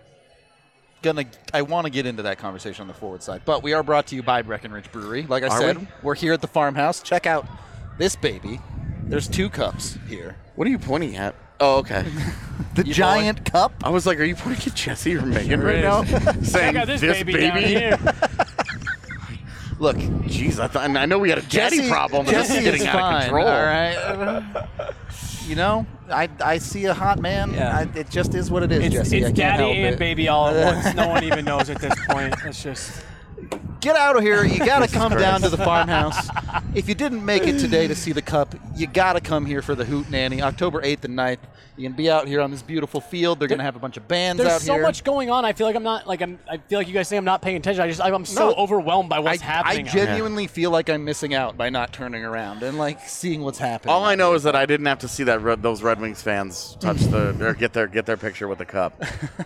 gonna. 1.02 1.24
I 1.52 1.62
want 1.62 1.84
to 1.86 1.90
get 1.90 2.06
into 2.06 2.22
that 2.22 2.38
conversation 2.38 2.82
on 2.82 2.88
the 2.88 2.94
forward 2.94 3.22
side, 3.22 3.42
but 3.44 3.62
we 3.62 3.72
are 3.74 3.82
brought 3.82 4.06
to 4.08 4.14
you 4.16 4.22
by 4.22 4.42
Breckenridge 4.42 4.90
Brewery. 4.90 5.22
Like 5.28 5.42
I 5.42 5.48
Are 5.48 5.60
said, 5.60 5.78
we? 5.78 5.86
we're 6.02 6.14
here 6.14 6.32
at 6.32 6.40
the 6.40 6.46
farmhouse. 6.48 7.02
Check 7.02 7.26
out 7.26 7.46
this 7.98 8.16
baby. 8.16 8.60
There's 9.04 9.28
two 9.28 9.50
cups 9.50 9.98
here. 10.08 10.36
What 10.56 10.66
are 10.66 10.70
you 10.70 10.78
pointing 10.78 11.16
at? 11.16 11.34
Oh, 11.60 11.78
okay. 11.78 12.04
The 12.74 12.82
giant 12.84 13.44
cup. 13.44 13.72
I 13.84 13.90
was 13.90 14.04
like, 14.04 14.18
are 14.18 14.24
you 14.24 14.34
pointing 14.34 14.66
at 14.72 14.74
Jesse 14.76 15.14
or 15.16 15.22
Megan 15.22 15.60
right 15.60 15.76
is. 15.76 15.82
now? 15.84 16.02
Check 16.32 16.44
Saying 16.44 16.76
out 16.76 16.86
this, 16.88 17.00
baby, 17.00 17.32
down 17.34 17.58
here. 17.62 17.96
Look, 19.78 19.96
Jeez, 19.96 20.58
I, 20.60 20.68
thought, 20.68 20.88
I 20.88 21.06
know 21.06 21.18
we 21.18 21.28
had 21.30 21.38
a 21.38 21.42
daddy 21.42 21.78
Jesse, 21.78 21.88
problem. 21.90 22.26
but 22.26 22.32
this 22.34 22.50
is 22.50 22.62
getting 22.62 22.80
is 22.82 22.86
out 22.86 22.92
fine. 23.00 23.16
of 23.16 23.22
control. 23.22 23.46
All 23.48 23.62
right. 23.64 24.64
You 25.46 25.56
know, 25.56 25.86
I, 26.10 26.28
I 26.42 26.58
see 26.58 26.86
a 26.86 26.94
hot 26.94 27.18
man. 27.18 27.52
Yeah. 27.52 27.78
I, 27.94 27.98
it 27.98 28.08
just 28.08 28.34
is 28.34 28.50
what 28.50 28.62
it 28.62 28.72
is, 28.72 28.84
It's, 28.84 28.94
Jesse. 28.94 29.18
it's 29.18 29.24
I 29.26 29.28
can't 29.28 29.36
daddy 29.36 29.62
help 29.64 29.76
and 29.76 29.94
it. 29.94 29.98
baby 29.98 30.28
all 30.28 30.48
at 30.48 30.74
once. 30.74 30.94
No 30.96 31.08
one 31.08 31.24
even 31.24 31.44
knows 31.50 31.68
at 31.70 31.80
this 31.80 31.94
point. 32.08 32.34
It's 32.44 32.62
just. 32.62 33.04
Get 33.80 33.96
out 33.96 34.16
of 34.16 34.22
here. 34.22 34.44
You 34.44 34.58
got 34.60 34.78
to 34.78 34.86
Jesus 34.86 34.96
come 34.96 35.12
down 35.18 35.42
to 35.42 35.48
the 35.50 35.58
farmhouse. 35.58 36.28
If 36.74 36.88
you 36.88 36.94
didn't 36.96 37.24
make 37.24 37.46
it 37.46 37.58
today 37.60 37.86
to 37.86 37.94
see 37.94 38.10
the 38.10 38.22
cup, 38.22 38.54
you 38.74 38.88
got 38.88 39.12
to 39.12 39.20
come 39.20 39.46
here 39.46 39.62
for 39.62 39.76
the 39.76 39.84
Hoot 39.84 40.10
Nanny, 40.10 40.42
October 40.42 40.82
8th 40.82 41.04
and 41.04 41.16
9th. 41.16 41.38
You 41.76 41.88
can 41.88 41.96
be 41.96 42.08
out 42.08 42.28
here 42.28 42.40
on 42.40 42.52
this 42.52 42.62
beautiful 42.62 43.00
field. 43.00 43.40
They're 43.40 43.48
going 43.48 43.58
to 43.58 43.64
have 43.64 43.74
a 43.74 43.80
bunch 43.80 43.96
of 43.96 44.06
bands 44.06 44.40
There's 44.40 44.52
out 44.52 44.60
so 44.60 44.74
here. 44.74 44.82
much 44.82 45.02
going 45.02 45.28
on. 45.30 45.44
I 45.44 45.52
feel 45.54 45.66
like 45.66 45.74
I'm 45.74 45.82
not 45.82 46.06
like 46.06 46.22
I'm. 46.22 46.38
I 46.48 46.58
feel 46.58 46.78
like 46.78 46.86
you 46.86 46.94
guys 46.94 47.08
say 47.08 47.16
I'm 47.16 47.24
not 47.24 47.42
paying 47.42 47.56
attention. 47.56 47.82
I 47.82 47.88
just 47.88 48.00
I'm 48.00 48.24
so 48.24 48.50
No. 48.50 48.54
overwhelmed 48.54 49.08
by 49.08 49.16
I, 49.16 49.18
what's 49.18 49.42
I 49.42 49.44
happening. 49.44 49.86
genuinely 49.86 50.46
feel 50.46 50.70
like 50.70 50.88
I'm 50.88 51.04
missing 51.04 51.34
out 51.34 51.56
by 51.56 51.70
not 51.70 51.92
turning 51.92 52.24
around 52.24 52.62
and 52.62 52.78
like 52.78 53.00
seeing 53.08 53.40
what's 53.42 53.58
happening. 53.58 53.92
All 53.92 54.04
I 54.04 54.14
know 54.14 54.34
is 54.34 54.44
that 54.44 54.54
I 54.54 54.66
didn't 54.66 54.86
have 54.86 55.00
to 55.00 55.08
see 55.08 55.24
that 55.24 55.42
Red, 55.42 55.62
those 55.62 55.82
Red 55.82 56.00
Wings 56.00 56.22
fans 56.22 56.76
touch 56.78 56.98
the 57.00 57.36
or 57.44 57.54
get 57.54 57.72
their 57.72 57.88
get 57.88 58.06
their 58.06 58.16
picture 58.16 58.46
with 58.46 58.58
the 58.58 58.66
cup. 58.66 59.02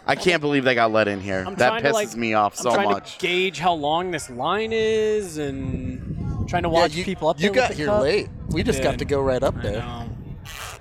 I 0.07 0.15
can't 0.15 0.43
believe 0.43 0.65
they 0.65 0.75
got 0.75 0.93
let 0.93 1.09
in 1.09 1.23
here. 1.23 1.45
I'm 1.47 1.55
that 1.55 1.69
trying 1.81 1.83
pisses 1.83 1.89
to, 1.89 1.93
like, 1.95 2.17
me 2.17 2.35
off 2.35 2.59
I'm 2.59 2.63
so 2.63 2.75
trying 2.75 2.91
much. 2.91 3.17
to 3.17 3.27
gauge 3.27 3.59
how 3.59 3.73
long 3.73 4.11
this 4.11 4.29
line 4.29 4.73
is 4.75 5.39
and 5.39 6.47
trying 6.47 6.65
to 6.65 6.69
Yeah, 6.69 6.75
watch 6.75 6.95
you, 6.95 7.05
people 7.05 7.29
up 7.29 7.39
you 7.41 7.45
there. 7.51 7.55
got 7.55 7.69
with 7.71 7.79
the 7.79 7.83
here 7.85 7.87
cup. 7.91 8.03
late. 8.03 8.29
We 8.51 8.63
just 8.63 8.83
got 8.83 8.91
did. 8.93 8.99
to 8.99 9.05
go 9.07 9.23
right 9.23 9.43
up 9.43 9.57
I 9.57 9.61
there. 9.63 9.79
know. 9.81 10.09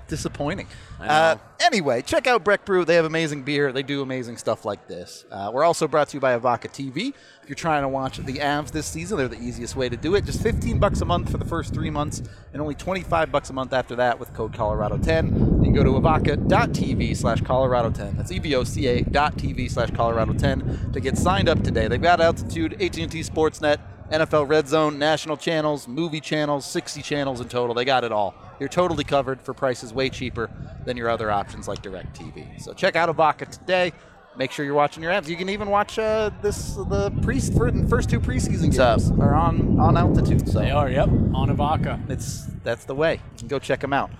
disappointing. 0.08 0.66
Uh, 1.00 1.36
anyway, 1.60 2.02
check 2.02 2.26
out 2.26 2.44
Breck 2.44 2.64
Brew. 2.64 2.84
They 2.84 2.96
have 2.96 3.04
amazing 3.04 3.42
beer. 3.42 3.72
They 3.72 3.82
do 3.82 4.02
amazing 4.02 4.36
stuff 4.36 4.64
like 4.64 4.88
this. 4.88 5.24
Uh, 5.30 5.50
we're 5.52 5.64
also 5.64 5.86
brought 5.86 6.08
to 6.08 6.16
you 6.16 6.20
by 6.20 6.36
Evoca 6.36 6.68
TV. 6.68 7.14
If 7.42 7.48
you're 7.48 7.56
trying 7.56 7.82
to 7.82 7.88
watch 7.88 8.18
the 8.18 8.34
Avs 8.34 8.70
this 8.70 8.86
season, 8.86 9.18
they're 9.18 9.28
the 9.28 9.40
easiest 9.40 9.76
way 9.76 9.88
to 9.88 9.96
do 9.96 10.14
it. 10.16 10.24
Just 10.24 10.42
15 10.42 10.78
bucks 10.78 11.00
a 11.00 11.04
month 11.04 11.30
for 11.30 11.38
the 11.38 11.44
first 11.44 11.72
three 11.72 11.90
months, 11.90 12.22
and 12.52 12.60
only 12.60 12.74
25 12.74 13.30
bucks 13.30 13.50
a 13.50 13.52
month 13.52 13.72
after 13.72 13.96
that 13.96 14.18
with 14.18 14.34
code 14.34 14.52
Colorado10. 14.52 15.58
You 15.58 15.64
can 15.64 15.72
go 15.72 15.84
to 15.84 15.90
evoca.tv 15.90 17.16
slash 17.16 17.40
Colorado10. 17.42 18.16
That's 18.16 18.32
evoca 18.32 19.10
dot 19.12 19.36
TV 19.36 19.70
slash 19.70 19.90
Colorado10 19.90 20.92
to 20.92 21.00
get 21.00 21.16
signed 21.16 21.48
up 21.48 21.62
today. 21.62 21.88
They've 21.88 22.02
got 22.02 22.20
Altitude, 22.20 22.74
AT&T 22.74 23.20
Sportsnet, 23.20 23.78
NFL 24.10 24.48
Red 24.48 24.68
Zone, 24.68 24.98
national 24.98 25.36
channels, 25.36 25.86
movie 25.86 26.20
channels, 26.20 26.64
60 26.66 27.02
channels 27.02 27.40
in 27.40 27.48
total. 27.48 27.74
They 27.74 27.84
got 27.84 28.04
it 28.04 28.12
all. 28.12 28.34
You're 28.60 28.68
totally 28.68 29.04
covered 29.04 29.40
for 29.40 29.54
prices 29.54 29.92
way 29.92 30.08
cheaper 30.10 30.50
than 30.84 30.96
your 30.96 31.08
other 31.08 31.30
options 31.30 31.68
like 31.68 31.82
DirecTV. 31.82 32.60
So 32.60 32.72
check 32.72 32.96
out 32.96 33.14
Evoca 33.14 33.48
today. 33.48 33.92
Make 34.36 34.52
sure 34.52 34.64
you're 34.64 34.74
watching 34.74 35.02
your 35.02 35.10
ads. 35.10 35.28
You 35.28 35.36
can 35.36 35.48
even 35.48 35.68
watch 35.68 35.98
uh, 35.98 36.30
this 36.42 36.74
the 36.74 37.10
pre 37.22 37.40
first 37.40 38.08
two 38.10 38.20
preseason 38.20 38.70
games 38.70 39.10
are 39.20 39.34
on 39.34 39.80
on 39.80 39.96
altitude. 39.96 40.48
So 40.48 40.60
They 40.60 40.70
are. 40.70 40.88
Yep. 40.88 41.08
On 41.34 41.48
Evoca. 41.48 42.08
it's 42.08 42.46
that's 42.62 42.84
the 42.84 42.94
way. 42.94 43.14
You 43.14 43.38
can 43.38 43.48
go 43.48 43.58
check 43.58 43.80
them 43.80 43.92
out. 43.92 44.10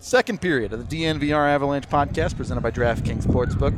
Second 0.00 0.40
period 0.42 0.72
of 0.72 0.88
the 0.88 0.96
DNVR 1.04 1.48
Avalanche 1.48 1.88
podcast 1.88 2.36
presented 2.36 2.60
by 2.60 2.70
DraftKings 2.70 3.24
Sportsbook. 3.24 3.72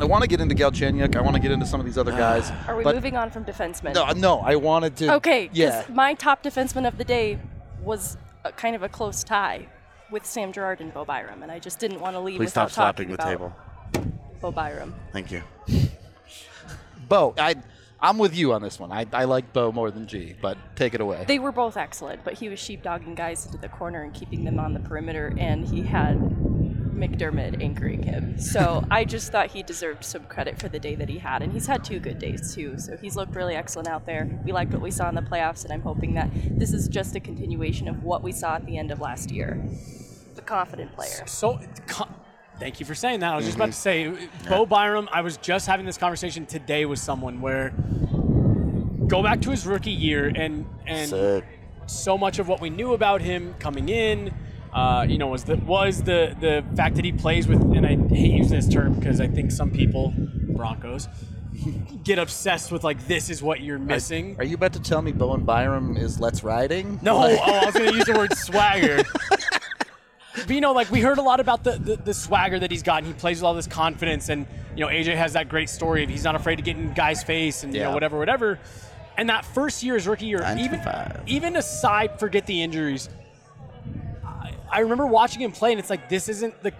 I 0.00 0.04
want 0.04 0.22
to 0.22 0.28
get 0.28 0.40
into 0.40 0.54
Galchenyuk. 0.54 1.14
I 1.16 1.20
want 1.20 1.34
to 1.36 1.42
get 1.42 1.50
into 1.50 1.66
some 1.66 1.80
of 1.80 1.86
these 1.86 1.98
other 1.98 2.12
guys. 2.12 2.50
Are 2.66 2.76
we 2.76 2.84
but 2.84 2.94
moving 2.94 3.16
on 3.16 3.30
from 3.30 3.44
defensemen? 3.44 3.94
No, 3.94 4.10
no. 4.12 4.38
I 4.40 4.56
wanted 4.56 4.96
to. 4.96 5.14
Okay, 5.16 5.50
Yeah. 5.52 5.84
my 5.90 6.14
top 6.14 6.42
defenseman 6.42 6.86
of 6.86 6.98
the 6.98 7.04
day 7.04 7.38
was 7.82 8.16
a, 8.44 8.52
kind 8.52 8.76
of 8.76 8.82
a 8.82 8.88
close 8.88 9.24
tie 9.24 9.68
with 10.10 10.24
Sam 10.24 10.52
Girard 10.52 10.80
and 10.80 10.92
Bo 10.92 11.04
Byram, 11.04 11.42
and 11.42 11.52
I 11.52 11.58
just 11.58 11.78
didn't 11.78 12.00
want 12.00 12.14
to 12.14 12.20
leave 12.20 12.38
Please 12.38 12.46
without 12.46 12.70
stop 12.70 12.96
talking 12.96 13.14
slapping 13.16 13.32
the 13.32 13.38
about 13.38 13.54
table. 13.92 14.16
Bo 14.40 14.50
Byram. 14.50 14.94
Thank 15.12 15.30
you. 15.30 15.42
Bo, 17.08 17.34
I, 17.38 17.56
I'm 18.00 18.18
with 18.18 18.36
you 18.36 18.52
on 18.52 18.62
this 18.62 18.78
one. 18.78 18.92
I, 18.92 19.06
I 19.12 19.24
like 19.24 19.52
Bo 19.52 19.72
more 19.72 19.90
than 19.90 20.06
G, 20.06 20.34
but 20.40 20.56
take 20.76 20.94
it 20.94 21.00
away. 21.00 21.24
They 21.26 21.38
were 21.38 21.52
both 21.52 21.76
excellent, 21.76 22.24
but 22.24 22.34
he 22.34 22.48
was 22.48 22.58
sheepdogging 22.58 23.16
guys 23.16 23.46
into 23.46 23.58
the 23.58 23.68
corner 23.68 24.02
and 24.02 24.14
keeping 24.14 24.44
them 24.44 24.58
on 24.58 24.72
the 24.74 24.80
perimeter, 24.80 25.34
and 25.38 25.66
he 25.66 25.82
had 25.82 26.18
MacDermid 26.98 27.62
anchoring 27.62 28.02
him. 28.02 28.38
So 28.38 28.84
I 28.90 29.04
just 29.04 29.32
thought 29.32 29.50
he 29.50 29.62
deserved 29.62 30.04
some 30.04 30.24
credit 30.24 30.58
for 30.58 30.68
the 30.68 30.78
day 30.78 30.94
that 30.94 31.08
he 31.08 31.18
had, 31.18 31.42
and 31.42 31.52
he's 31.52 31.66
had 31.66 31.84
two 31.84 31.98
good 31.98 32.18
days 32.18 32.54
too. 32.54 32.78
So 32.78 32.96
he's 32.96 33.16
looked 33.16 33.34
really 33.34 33.54
excellent 33.54 33.88
out 33.88 34.06
there. 34.06 34.40
We 34.44 34.52
liked 34.52 34.72
what 34.72 34.82
we 34.82 34.90
saw 34.90 35.08
in 35.08 35.14
the 35.14 35.22
playoffs, 35.22 35.64
and 35.64 35.72
I'm 35.72 35.82
hoping 35.82 36.14
that 36.14 36.30
this 36.32 36.72
is 36.72 36.88
just 36.88 37.14
a 37.16 37.20
continuation 37.20 37.88
of 37.88 38.04
what 38.04 38.22
we 38.22 38.32
saw 38.32 38.56
at 38.56 38.66
the 38.66 38.78
end 38.78 38.90
of 38.90 39.00
last 39.00 39.30
year. 39.30 39.62
The 40.34 40.42
confident 40.42 40.94
player. 40.94 41.26
So, 41.26 41.60
co- 41.86 42.08
thank 42.58 42.80
you 42.80 42.86
for 42.86 42.94
saying 42.94 43.20
that. 43.20 43.32
I 43.32 43.36
was 43.36 43.44
just 43.44 43.56
about 43.56 43.72
to 43.72 43.72
mm-hmm. 43.72 44.16
say, 44.16 44.28
uh, 44.46 44.50
Bo 44.50 44.66
Byram. 44.66 45.08
I 45.12 45.20
was 45.20 45.36
just 45.36 45.66
having 45.66 45.86
this 45.86 45.98
conversation 45.98 46.46
today 46.46 46.84
with 46.84 46.98
someone 46.98 47.40
where 47.40 47.72
go 49.08 49.22
back 49.22 49.40
to 49.40 49.50
his 49.50 49.66
rookie 49.66 49.90
year 49.90 50.26
and 50.26 50.66
and 50.86 51.10
Sick. 51.10 51.44
so 51.86 52.16
much 52.18 52.38
of 52.38 52.46
what 52.46 52.60
we 52.60 52.70
knew 52.70 52.92
about 52.92 53.20
him 53.20 53.54
coming 53.58 53.88
in, 53.88 54.32
uh, 54.72 55.06
you 55.08 55.18
know, 55.18 55.28
was 55.28 55.44
the 55.44 55.56
was 55.56 56.02
the 56.02 56.36
the 56.40 56.64
fact 56.76 56.96
that 56.96 57.04
he 57.04 57.12
plays 57.12 57.48
with, 57.48 57.60
and 57.60 57.86
I 57.86 57.96
hate 58.14 58.32
using 58.32 58.56
this 58.56 58.68
term 58.68 58.94
because 58.94 59.20
I 59.20 59.26
think 59.26 59.50
some 59.50 59.70
people, 59.70 60.12
Broncos, 60.16 61.08
get 62.04 62.18
obsessed 62.18 62.70
with 62.70 62.84
like 62.84 63.06
this 63.06 63.30
is 63.30 63.42
what 63.42 63.60
you're 63.60 63.78
missing. 63.78 64.36
Are 64.38 64.44
you 64.44 64.54
about 64.54 64.74
to 64.74 64.80
tell 64.80 65.02
me 65.02 65.12
Bowen 65.12 65.44
Byram 65.44 65.96
is 65.96 66.20
Let's 66.20 66.44
Riding? 66.44 66.98
No, 67.02 67.16
oh, 67.16 67.36
I 67.36 67.66
was 67.66 67.74
going 67.74 67.90
to 67.90 67.96
use 67.96 68.04
the 68.04 68.14
word 68.14 68.32
swagger. 68.36 69.02
but 70.36 70.50
you 70.50 70.60
know, 70.60 70.72
like 70.72 70.90
we 70.90 71.00
heard 71.00 71.18
a 71.18 71.22
lot 71.22 71.40
about 71.40 71.64
the, 71.64 71.72
the, 71.72 71.96
the 71.96 72.14
swagger 72.14 72.58
that 72.58 72.70
he's 72.70 72.82
got, 72.82 72.98
and 72.98 73.06
he 73.06 73.12
plays 73.12 73.38
with 73.38 73.44
all 73.44 73.54
this 73.54 73.66
confidence. 73.66 74.28
And 74.28 74.46
you 74.76 74.84
know, 74.84 74.90
AJ 74.90 75.16
has 75.16 75.32
that 75.32 75.48
great 75.48 75.68
story 75.68 76.04
of 76.04 76.10
he's 76.10 76.24
not 76.24 76.34
afraid 76.34 76.56
to 76.56 76.62
get 76.62 76.76
in 76.76 76.92
guys' 76.92 77.22
face 77.22 77.64
and 77.64 77.74
you 77.74 77.80
know 77.80 77.92
whatever, 77.92 78.18
whatever. 78.18 78.58
And 79.16 79.30
that 79.30 79.44
first 79.44 79.82
year, 79.82 79.94
his 79.94 80.06
rookie 80.06 80.26
year, 80.26 80.44
even 80.58 80.80
even 81.26 81.56
aside, 81.56 82.20
forget 82.20 82.46
the 82.46 82.62
injuries. 82.62 83.08
I, 84.70 84.80
remember 84.80 85.06
watching 85.06 85.42
him 85.42 85.52
play, 85.52 85.72
and 85.72 85.78
it's 85.78 85.90
like 85.90 86.08
this 86.08 86.28
isn't 86.28 86.62
the 86.62 86.72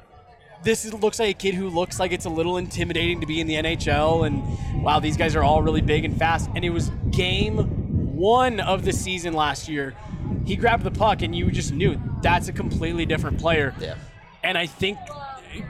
this 0.62 0.84
is, 0.84 0.92
looks 0.92 1.18
like 1.18 1.30
a 1.30 1.38
kid 1.38 1.54
who 1.54 1.68
looks 1.68 2.00
like 2.00 2.12
it's 2.12 2.24
a 2.24 2.30
little 2.30 2.56
intimidating 2.56 3.20
to 3.20 3.26
be 3.26 3.40
in 3.40 3.46
the 3.46 3.54
NHL, 3.54 4.26
and 4.26 4.82
wow, 4.82 4.98
these 5.00 5.16
guys 5.16 5.36
are 5.36 5.42
all 5.42 5.62
really 5.62 5.80
big 5.80 6.04
and 6.04 6.16
fast. 6.16 6.50
And 6.54 6.64
it 6.64 6.70
was 6.70 6.90
game 7.10 8.16
one 8.16 8.60
of 8.60 8.84
the 8.84 8.92
season 8.92 9.34
last 9.34 9.68
year. 9.68 9.94
He 10.44 10.56
grabbed 10.56 10.84
the 10.84 10.90
puck, 10.90 11.22
and 11.22 11.34
you 11.34 11.50
just 11.50 11.72
knew 11.72 12.00
that's 12.22 12.48
a 12.48 12.52
completely 12.52 13.06
different 13.06 13.38
player. 13.38 13.74
Yeah. 13.78 13.94
And 14.42 14.58
I 14.58 14.66
think 14.66 14.98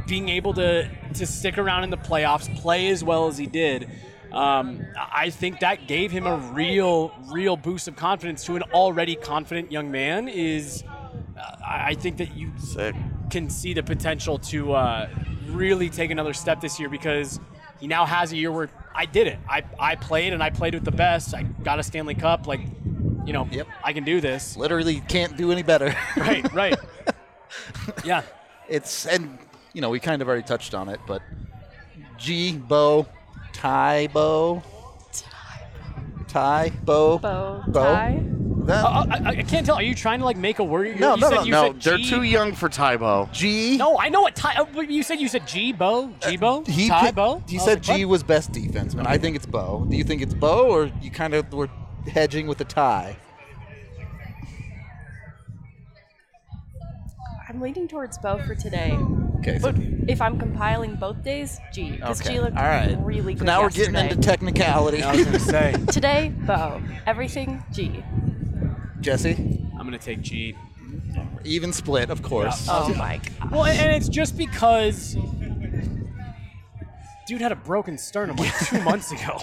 being 0.06 0.28
able 0.28 0.54
to 0.54 0.88
to 1.14 1.26
stick 1.26 1.58
around 1.58 1.84
in 1.84 1.90
the 1.90 1.96
playoffs, 1.96 2.54
play 2.60 2.88
as 2.88 3.04
well 3.04 3.26
as 3.26 3.38
he 3.38 3.46
did, 3.46 3.90
um, 4.32 4.84
I 4.96 5.30
think 5.30 5.60
that 5.60 5.86
gave 5.86 6.10
him 6.10 6.26
a 6.26 6.36
real, 6.36 7.12
real 7.30 7.56
boost 7.56 7.88
of 7.88 7.96
confidence 7.96 8.44
to 8.44 8.56
an 8.56 8.62
already 8.74 9.14
confident 9.14 9.72
young 9.72 9.90
man. 9.90 10.28
Is 10.28 10.84
I 11.38 11.88
I 11.90 11.94
think 11.94 12.18
that 12.18 12.34
you 12.36 12.52
Sick. 12.58 12.94
can 13.30 13.48
see 13.50 13.72
the 13.74 13.82
potential 13.82 14.38
to 14.38 14.72
uh, 14.72 15.08
really 15.46 15.88
take 15.90 16.10
another 16.10 16.32
step 16.34 16.60
this 16.60 16.78
year 16.78 16.88
because 16.88 17.40
he 17.80 17.86
now 17.86 18.04
has 18.06 18.32
a 18.32 18.36
year 18.36 18.50
where 18.52 18.68
I 18.94 19.06
did 19.06 19.26
it. 19.28 19.38
I, 19.48 19.62
I 19.78 19.94
played 19.96 20.32
and 20.32 20.42
I 20.42 20.50
played 20.50 20.74
with 20.74 20.84
the 20.84 20.90
best. 20.90 21.34
I 21.34 21.42
got 21.44 21.78
a 21.78 21.82
Stanley 21.82 22.14
Cup. 22.16 22.46
Like, 22.46 22.60
you 23.24 23.32
know, 23.32 23.46
Yep. 23.50 23.68
I 23.84 23.92
can 23.92 24.04
do 24.04 24.20
this. 24.20 24.56
Literally 24.56 25.00
can't 25.08 25.36
do 25.36 25.52
any 25.52 25.62
better. 25.62 25.94
Right, 26.16 26.52
right. 26.52 26.76
yeah. 28.04 28.22
it's 28.68 29.06
and 29.06 29.38
you 29.72 29.80
know 29.80 29.90
we 29.90 30.00
kind 30.00 30.20
of 30.20 30.28
already 30.28 30.42
touched 30.42 30.74
on 30.74 30.88
it, 30.88 31.00
but 31.06 31.22
G 32.18 32.56
Bo, 32.58 33.06
Ty 33.52 34.08
Bo, 34.08 34.62
Ty 36.26 36.72
Bo, 36.84 37.18
Bow 37.18 37.62
Bo? 37.68 37.72
tie. 37.84 38.20
That- 38.68 38.84
Uh, 38.84 39.06
I, 39.10 39.28
I 39.30 39.42
can't 39.42 39.64
tell. 39.64 39.76
Are 39.76 39.82
you 39.82 39.94
trying 39.94 40.18
to 40.18 40.24
like 40.26 40.36
make 40.36 40.58
a 40.58 40.64
word? 40.64 40.88
You- 40.88 40.94
No, 40.96 41.14
you 41.14 41.20
no, 41.22 41.28
said, 41.28 41.34
no, 41.36 41.42
you 41.44 41.50
No, 41.52 41.66
said 41.72 41.80
they're 41.82 41.96
G- 41.98 42.10
too 42.10 42.22
young 42.22 42.52
for 42.52 42.68
Tybo. 42.68 43.32
G. 43.32 43.76
No, 43.78 43.98
I 43.98 44.08
know 44.10 44.20
what 44.20 44.36
Ty. 44.36 44.54
uh, 44.56 44.80
You 44.82 45.02
said 45.02 45.20
you 45.20 45.28
said 45.28 45.46
G 45.48 45.72
Bo, 45.72 46.12
G 46.20 46.36
Bo, 46.36 46.62
he 46.64 46.88
Ty 46.88 47.00
picked- 47.06 47.14
Bo. 47.16 47.42
He 47.48 47.58
I 47.58 47.60
said 47.62 47.88
like, 47.88 47.96
G 47.98 48.04
what? 48.04 48.10
was 48.12 48.22
best 48.22 48.52
defenseman. 48.52 49.06
I 49.06 49.16
think 49.18 49.36
it's 49.36 49.46
Bo. 49.46 49.86
Do 49.88 49.96
you 49.96 50.04
think 50.04 50.20
it's 50.22 50.34
Bo, 50.34 50.68
or 50.70 50.90
you 51.00 51.10
kind 51.10 51.32
of 51.34 51.52
were 51.52 51.68
hedging 52.12 52.46
with 52.46 52.60
a 52.60 52.64
tie? 52.64 53.16
I'm 57.48 57.60
leaning 57.62 57.88
towards 57.88 58.18
Bo 58.18 58.36
for 58.46 58.54
today. 58.54 58.92
Okay, 59.38 59.58
so, 59.58 59.72
if 60.06 60.20
I'm 60.20 60.38
compiling 60.38 60.96
both 60.96 61.22
days, 61.24 61.58
G. 61.72 61.92
Because 61.92 62.20
okay. 62.20 62.34
G 62.34 62.40
looked 62.40 62.56
all 62.58 62.62
right. 62.64 62.98
really 63.00 63.32
So 63.34 63.38
good. 63.38 63.44
now 63.46 63.62
we're 63.62 63.70
getting 63.70 63.94
into 63.96 64.16
technicality. 64.16 65.02
I 65.02 65.14
was 65.16 65.24
gonna 65.24 65.38
say. 65.38 65.72
Today, 65.90 66.32
Bo. 66.46 66.82
Everything, 67.06 67.62
G. 67.72 68.04
Jesse, 69.00 69.34
I'm 69.78 69.84
gonna 69.84 69.98
take 69.98 70.20
G. 70.22 70.54
even 71.44 71.72
split, 71.72 72.10
of 72.10 72.22
course. 72.22 72.66
Oh 72.68 72.92
my 72.94 73.18
god. 73.40 73.50
Well, 73.52 73.64
and 73.64 73.92
it's 73.92 74.08
just 74.08 74.36
because 74.36 75.16
dude 77.26 77.40
had 77.40 77.52
a 77.52 77.56
broken 77.56 77.98
sternum 77.98 78.36
like 78.36 78.56
two 78.66 78.80
months 78.82 79.12
ago, 79.12 79.38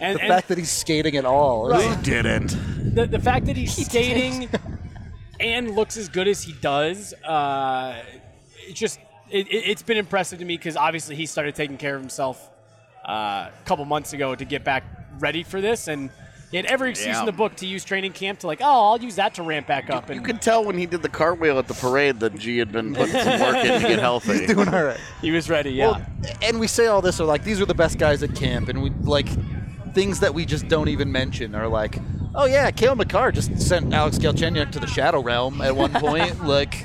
and, 0.00 0.16
the 0.16 0.22
and 0.22 0.28
fact 0.28 0.48
that 0.48 0.58
he's 0.58 0.70
skating 0.70 1.16
at 1.16 1.24
all. 1.24 1.70
is- 1.72 1.84
Right. 1.84 2.02
Didn't. 2.02 2.94
the, 2.94 3.06
the 3.06 3.18
fact 3.20 3.46
that 3.46 3.56
he's 3.56 3.74
skating 3.86 4.48
and 5.38 5.74
looks 5.76 5.96
as 5.96 6.08
good 6.08 6.28
as 6.28 6.42
he 6.42 6.52
does, 6.54 7.12
uh, 7.24 8.02
it 8.68 8.74
just 8.74 8.98
it, 9.30 9.46
it, 9.48 9.68
it's 9.70 9.82
been 9.82 9.98
impressive 9.98 10.38
to 10.38 10.44
me 10.44 10.56
because 10.56 10.76
obviously 10.76 11.14
he 11.16 11.26
started 11.26 11.54
taking 11.54 11.76
care 11.76 11.94
of 11.94 12.00
himself 12.00 12.50
uh, 13.06 13.50
a 13.50 13.64
couple 13.66 13.84
months 13.84 14.12
ago 14.12 14.34
to 14.34 14.44
get 14.44 14.64
back 14.64 14.84
ready 15.18 15.42
for 15.42 15.60
this, 15.60 15.88
and 15.88 16.10
he 16.50 16.56
had 16.56 16.66
every 16.66 16.90
excuse 16.90 17.14
Yeah. 17.14 17.20
in 17.20 17.26
the 17.26 17.32
book 17.32 17.56
to 17.56 17.66
use 17.66 17.84
training 17.84 18.12
camp 18.12 18.38
to 18.40 18.46
like, 18.46 18.60
oh, 18.62 18.90
I'll 18.92 19.00
use 19.02 19.16
that 19.16 19.34
to 19.34 19.42
ramp 19.42 19.66
back 19.66 19.90
up. 19.90 20.04
And 20.06 20.14
You 20.14 20.16
And 20.16 20.24
could 20.26 20.40
tell 20.42 20.64
when 20.64 20.78
he 20.78 20.86
did 20.86 21.02
the 21.02 21.08
cartwheel 21.08 21.58
at 21.58 21.66
the 21.68 21.74
parade 21.74 22.20
that 22.20 22.38
G 22.38 22.58
had 22.58 22.70
been 22.72 22.94
putting 22.94 23.12
some 23.20 23.40
work 23.40 23.56
in 23.64 23.80
to 23.82 23.88
get 23.88 23.98
healthy. 23.98 24.46
doing 24.46 24.68
all 24.68 24.84
right. 24.84 25.00
he 25.20 25.30
was 25.32 25.48
ready. 25.50 25.70
Yeah. 25.70 25.88
Well, 25.90 26.06
and 26.42 26.60
we 26.60 26.66
say 26.68 26.86
all 26.86 27.02
this 27.02 27.20
are 27.20 27.24
like 27.24 27.42
these 27.44 27.60
are 27.60 27.66
the 27.66 27.74
best 27.74 27.98
guys 27.98 28.22
at 28.22 28.34
camp, 28.34 28.68
and 28.68 28.82
we 28.82 28.90
like 28.90 29.28
things 29.94 30.20
that 30.20 30.34
we 30.34 30.44
just 30.44 30.68
don't 30.68 30.88
even 30.88 31.10
mention 31.10 31.54
are 31.54 31.68
like, 31.68 31.98
oh 32.34 32.44
yeah, 32.46 32.70
Cale 32.70 32.94
Makar 32.94 33.32
just 33.32 33.58
sent 33.60 33.92
Alex 33.94 34.18
Galchenyuk 34.18 34.70
to 34.72 34.78
the 34.80 34.86
Shadow 34.86 35.22
Realm 35.22 35.60
at 35.62 35.74
one 35.74 35.92
point, 35.92 36.44
like 36.44 36.84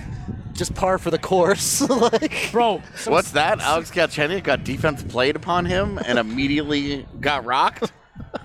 just 0.54 0.74
par 0.76 0.98
for 0.98 1.12
the 1.12 1.18
course, 1.20 1.82
like. 1.90 2.50
Bro, 2.52 2.82
some- 2.96 3.14
What's 3.14 3.32
that? 3.32 3.60
Alex 3.60 3.92
Galchenyuk 3.92 4.44
got 4.44 4.64
defense 4.64 5.04
played 5.04 5.36
upon 5.36 5.66
him 5.66 5.98
and 6.06 6.18
immediately 6.20 7.06
got 7.20 7.46
rocked? 7.46 7.92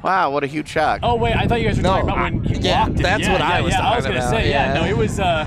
Wow, 0.07 0.31
what 0.31 0.45
a 0.45 0.47
huge 0.47 0.69
shock. 0.69 1.01
Oh 1.03 1.17
wait, 1.17 1.35
I 1.35 1.49
thought 1.49 1.61
you 1.61 1.67
guys 1.67 1.79
were 1.79 1.83
No, 1.83 1.89
talking 1.95 2.09
about 2.11 2.33
when 2.33 2.45
you 2.45 2.61
yeah, 2.61 2.87
walked 2.87 3.01
it. 3.01 3.03
that's 3.03 3.23
yeah, 3.25 3.33
what 3.33 3.41
yeah, 3.41 3.49
I 3.49 3.61
was 3.61 3.73
yeah. 3.73 3.91
I 3.91 3.97
was 3.97 4.07
gonna 4.07 4.31
say, 4.31 4.51
yeah. 4.51 4.73
no, 4.75 4.85
it 4.85 4.97
was. 4.97 5.19
uh 5.19 5.45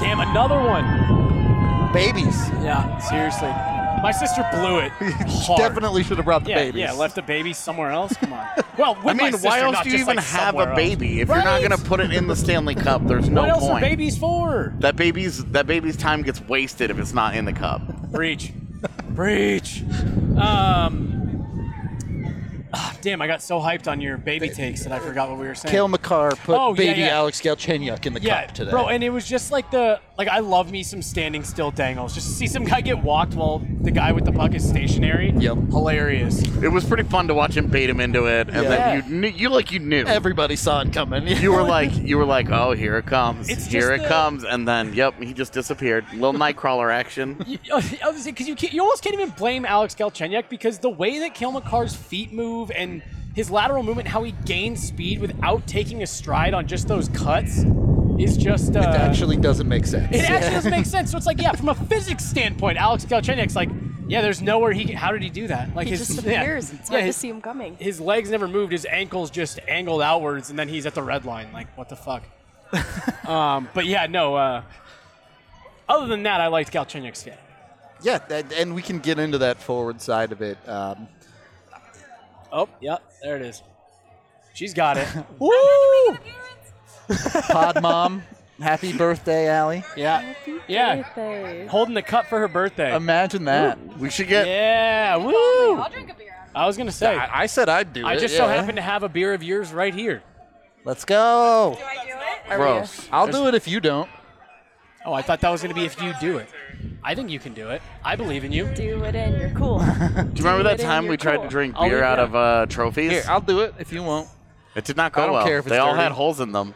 Damn, 0.00 0.20
another 0.20 0.56
one. 0.56 1.92
Babies. 1.92 2.48
Yeah, 2.62 2.96
seriously. 2.98 3.50
My 4.00 4.10
sister 4.12 4.46
blew 4.52 4.78
it. 4.78 4.92
Definitely 5.58 6.02
should 6.04 6.16
have 6.16 6.24
brought 6.24 6.44
the 6.44 6.50
Yeah, 6.50 6.56
babies. 6.56 6.80
yeah, 6.80 6.92
left 6.92 7.14
the 7.16 7.20
baby 7.22 7.52
somewhere 7.52 7.90
else. 7.90 8.14
Come 8.16 8.32
on. 8.32 8.46
Well, 8.78 8.94
with 8.94 9.06
I 9.06 9.12
mean, 9.14 9.32
sister, 9.32 9.48
why 9.48 9.60
else 9.60 9.82
do 9.82 9.90
you 9.90 9.96
even 9.96 10.14
like, 10.16 10.24
have 10.26 10.56
a 10.56 10.72
baby? 10.76 11.20
If 11.20 11.26
you're 11.26 11.38
not 11.38 11.58
going 11.58 11.72
to 11.72 11.84
put 11.84 11.98
it 11.98 12.12
in 12.14 12.28
the 12.28 12.36
Stanley 12.36 12.76
Cup, 12.76 13.04
there's 13.08 13.28
no 13.28 13.40
what 13.40 13.50
else 13.50 13.64
point. 13.64 13.84
are 13.84 13.88
babies 13.88 14.16
for? 14.16 14.72
That 14.78 14.94
baby's 14.94 15.44
that 15.46 15.66
baby's 15.66 15.96
time 15.96 16.22
gets 16.22 16.40
wasted 16.42 16.92
if 16.92 16.96
it's 17.00 17.12
not 17.12 17.34
in 17.34 17.44
the 17.44 17.52
cup. 17.52 17.82
Breach. 18.12 18.52
Breach. 19.10 19.82
Um. 20.40 21.17
Ah, 22.74 22.94
damn, 23.00 23.22
I 23.22 23.26
got 23.26 23.40
so 23.40 23.60
hyped 23.60 23.90
on 23.90 24.00
your 24.00 24.18
baby 24.18 24.50
takes 24.50 24.82
that 24.84 24.92
I 24.92 24.98
forgot 24.98 25.30
what 25.30 25.38
we 25.38 25.46
were 25.46 25.54
saying. 25.54 25.72
Cale 25.72 25.88
Makar 25.88 26.32
put 26.44 26.54
Oh, 26.58 26.70
yeah, 26.70 26.74
baby 26.76 27.00
yeah. 27.00 27.16
Alex 27.16 27.40
Galchenyuk 27.40 28.04
in 28.04 28.12
the 28.12 28.20
cup 28.20 28.52
today. 28.52 28.70
bro, 28.70 28.88
and 28.88 29.02
it 29.02 29.10
was 29.10 29.26
just 29.26 29.50
like 29.50 29.70
the 29.70 30.00
like 30.18 30.26
I 30.28 30.40
love 30.40 30.72
me 30.72 30.82
some 30.82 31.00
standing 31.00 31.44
still 31.44 31.70
dangles. 31.70 32.12
Just 32.12 32.26
to 32.26 32.32
see 32.34 32.48
some 32.48 32.64
guy 32.64 32.80
get 32.80 33.02
walked 33.02 33.34
while 33.34 33.60
the 33.80 33.92
guy 33.92 34.10
with 34.10 34.24
the 34.24 34.32
puck 34.32 34.52
is 34.54 34.68
stationary. 34.68 35.30
Yep. 35.30 35.56
hilarious. 35.70 36.42
It 36.60 36.68
was 36.72 36.84
pretty 36.84 37.04
fun 37.04 37.28
to 37.28 37.34
watch 37.34 37.56
him 37.56 37.68
bait 37.68 37.88
him 37.88 38.00
into 38.00 38.26
it, 38.26 38.48
and 38.48 38.64
Yeah. 38.64 38.68
then 38.68 38.96
you 39.10 39.16
knew, 39.16 39.28
you 39.28 39.48
like 39.48 39.70
you 39.70 39.78
knew. 39.78 40.04
Everybody 40.04 40.56
saw 40.56 40.80
it 40.80 40.92
coming. 40.92 41.26
you 41.28 41.52
were 41.52 41.62
like 41.62 41.94
you 41.96 42.18
were 42.18 42.24
like, 42.24 42.50
oh, 42.50 42.72
here 42.72 42.96
it 42.98 43.06
comes, 43.06 43.48
It's 43.48 43.66
here 43.66 43.80
just 43.82 43.92
it 43.92 44.02
the- 44.02 44.08
comes, 44.08 44.42
and 44.44 44.66
then 44.66 44.92
yep, 44.92 45.14
he 45.22 45.32
just 45.32 45.52
disappeared. 45.52 46.04
Little 46.12 46.34
nightcrawler 46.34 46.92
action. 46.92 47.36
You- 47.46 47.58
uh, 47.72 47.80
I 48.04 48.10
was 48.10 48.24
because 48.24 48.48
you 48.48 48.56
can't, 48.56 48.72
you 48.72 48.82
almost 48.82 49.02
can't 49.04 49.14
even 49.14 49.30
blame 49.30 49.64
Alex 49.64 49.94
Galchenyuk 49.94 50.48
because 50.48 50.78
the 50.78 50.90
way 50.90 51.20
that 51.20 51.34
Cale 51.34 51.52
Makar's 51.52 51.94
feet 51.94 52.32
move 52.32 52.70
and 52.72 53.02
his 53.34 53.50
lateral 53.50 53.82
movement, 53.84 54.08
how 54.08 54.22
he 54.24 54.32
gains 54.44 54.82
speed 54.82 55.20
without 55.20 55.64
taking 55.68 56.02
a 56.02 56.06
stride 56.06 56.54
on 56.54 56.66
just 56.66 56.88
those 56.88 57.08
cuts, 57.10 57.62
is 58.18 58.36
just 58.36 58.76
uh, 58.76 58.80
it 58.80 58.84
actually 58.86 59.36
doesn't 59.36 59.68
make 59.68 59.86
sense. 59.86 60.14
it 60.14 60.28
actually 60.28 60.50
doesn't 60.50 60.70
make 60.70 60.86
sense. 60.96 61.10
So 61.10 61.16
it's 61.16 61.26
like, 61.26 61.40
yeah, 61.40 61.52
from 61.52 61.68
a 61.68 61.74
physics 61.74 62.24
standpoint, 62.24 62.78
Alex 62.78 63.04
Galchenyuk's 63.04 63.56
like, 63.56 63.70
yeah, 64.08 64.22
there's 64.22 64.40
nowhere 64.42 64.72
he. 64.72 64.84
Can, 64.86 64.96
how 64.96 65.12
did 65.12 65.22
he 65.22 65.30
do 65.30 65.46
that? 65.48 65.74
Like 65.74 65.86
He 65.86 65.90
his 65.96 66.08
just 66.08 66.24
yeah, 66.24 66.40
appears. 66.42 66.72
It's 66.72 66.90
yeah, 66.90 66.96
hard 66.96 67.04
his, 67.06 67.14
to 67.16 67.20
see 67.20 67.28
him 67.28 67.40
coming. 67.40 67.76
his 67.76 68.00
legs 68.00 68.30
never 68.30 68.48
moved. 68.48 68.72
His 68.72 68.86
ankles 68.86 69.30
just 69.30 69.60
angled 69.68 70.02
outwards, 70.02 70.50
and 70.50 70.58
then 70.58 70.68
he's 70.68 70.86
at 70.86 70.94
the 70.94 71.02
red 71.02 71.24
line. 71.24 71.52
Like, 71.52 71.76
what 71.76 71.88
the 71.88 71.96
fuck? 71.96 72.22
um, 73.28 73.68
but 73.74 73.86
yeah, 73.86 74.06
no. 74.06 74.34
Uh, 74.34 74.62
other 75.88 76.06
than 76.06 76.22
that, 76.24 76.40
I 76.40 76.46
liked 76.48 76.72
Galchenyuk's 76.72 77.18
skate. 77.20 77.34
Yeah, 78.02 78.18
that, 78.28 78.52
and 78.52 78.74
we 78.74 78.82
can 78.82 78.98
get 78.98 79.18
into 79.18 79.38
that 79.38 79.60
forward 79.62 80.00
side 80.00 80.32
of 80.32 80.40
it. 80.42 80.56
Um, 80.68 81.08
Oh, 82.50 82.68
yep, 82.80 83.02
there 83.22 83.36
it 83.36 83.42
is. 83.42 83.62
She's 84.54 84.72
got 84.72 84.96
it. 84.96 85.06
Woo! 85.38 86.16
Pod 87.50 87.80
mom, 87.82 88.22
happy 88.60 88.92
birthday, 88.96 89.48
Allie. 89.48 89.84
Yeah, 89.96 90.34
yeah. 90.66 90.96
Birthday. 91.02 91.66
Holding 91.66 91.94
the 91.94 92.02
cup 92.02 92.26
for 92.26 92.38
her 92.38 92.48
birthday. 92.48 92.94
Imagine 92.94 93.44
that. 93.46 93.78
We 93.98 94.10
should 94.10 94.28
get 94.28 94.46
yeah, 94.46 95.16
woo! 95.16 95.76
I'll 95.80 95.90
drink 95.90 96.10
a 96.10 96.14
beer. 96.14 96.34
I 96.54 96.66
was 96.66 96.76
gonna 96.76 96.92
say. 96.92 97.14
I, 97.16 97.42
I 97.42 97.46
said 97.46 97.68
I'd 97.68 97.92
do 97.92 98.00
it. 98.00 98.04
I 98.06 98.14
it. 98.14 98.20
just 98.20 98.36
so 98.36 98.46
yeah. 98.46 98.54
happen 98.56 98.76
to 98.76 98.82
have 98.82 99.02
a 99.02 99.08
beer 99.08 99.32
of 99.34 99.42
yours 99.42 99.72
right 99.72 99.94
here. 99.94 100.22
Let's 100.84 101.04
go. 101.04 101.78
Are 102.48 102.58
we- 102.58 102.64
gross. 102.64 103.08
I'll 103.12 103.26
do 103.30 103.46
it 103.48 103.54
if 103.54 103.68
you 103.68 103.80
don't. 103.80 104.08
Oh, 105.04 105.12
I 105.12 105.22
thought 105.22 105.40
that 105.40 105.50
was 105.50 105.62
gonna 105.62 105.74
be 105.74 105.84
if 105.84 106.02
you 106.02 106.12
do 106.20 106.38
it. 106.38 106.48
I 107.02 107.14
think 107.14 107.30
you 107.30 107.38
can 107.38 107.54
do 107.54 107.70
it. 107.70 107.80
I 108.04 108.16
believe 108.16 108.44
in 108.44 108.52
you. 108.52 108.66
Do 108.74 109.02
it 109.04 109.14
and 109.14 109.38
You're 109.38 109.50
cool. 109.50 109.78
Do 109.78 109.84
you 109.86 110.44
remember 110.44 110.62
that 110.64 110.74
it 110.74 110.80
in, 110.80 110.86
time 110.86 111.04
you're 111.04 111.12
we 111.12 111.16
tried 111.16 111.36
cool. 111.36 111.44
to 111.44 111.48
drink 111.48 111.74
I'll 111.76 111.88
beer 111.88 111.96
leave- 111.96 112.04
out 112.04 112.18
yeah. 112.18 112.24
of 112.24 112.34
uh, 112.34 112.66
trophies? 112.68 113.10
Here, 113.12 113.22
I'll 113.28 113.40
do 113.40 113.60
it 113.60 113.74
if 113.78 113.92
you 113.92 114.02
won't. 114.02 114.28
it 114.74 114.84
did 114.84 114.96
not 114.96 115.12
go 115.12 115.22
I 115.22 115.26
don't 115.26 115.34
well. 115.36 115.46
care 115.46 115.58
if 115.58 115.66
it's 115.66 115.70
they 115.70 115.78
all 115.78 115.92
dirty. 115.92 116.02
had 116.02 116.12
holes 116.12 116.40
in 116.40 116.52
them. 116.52 116.74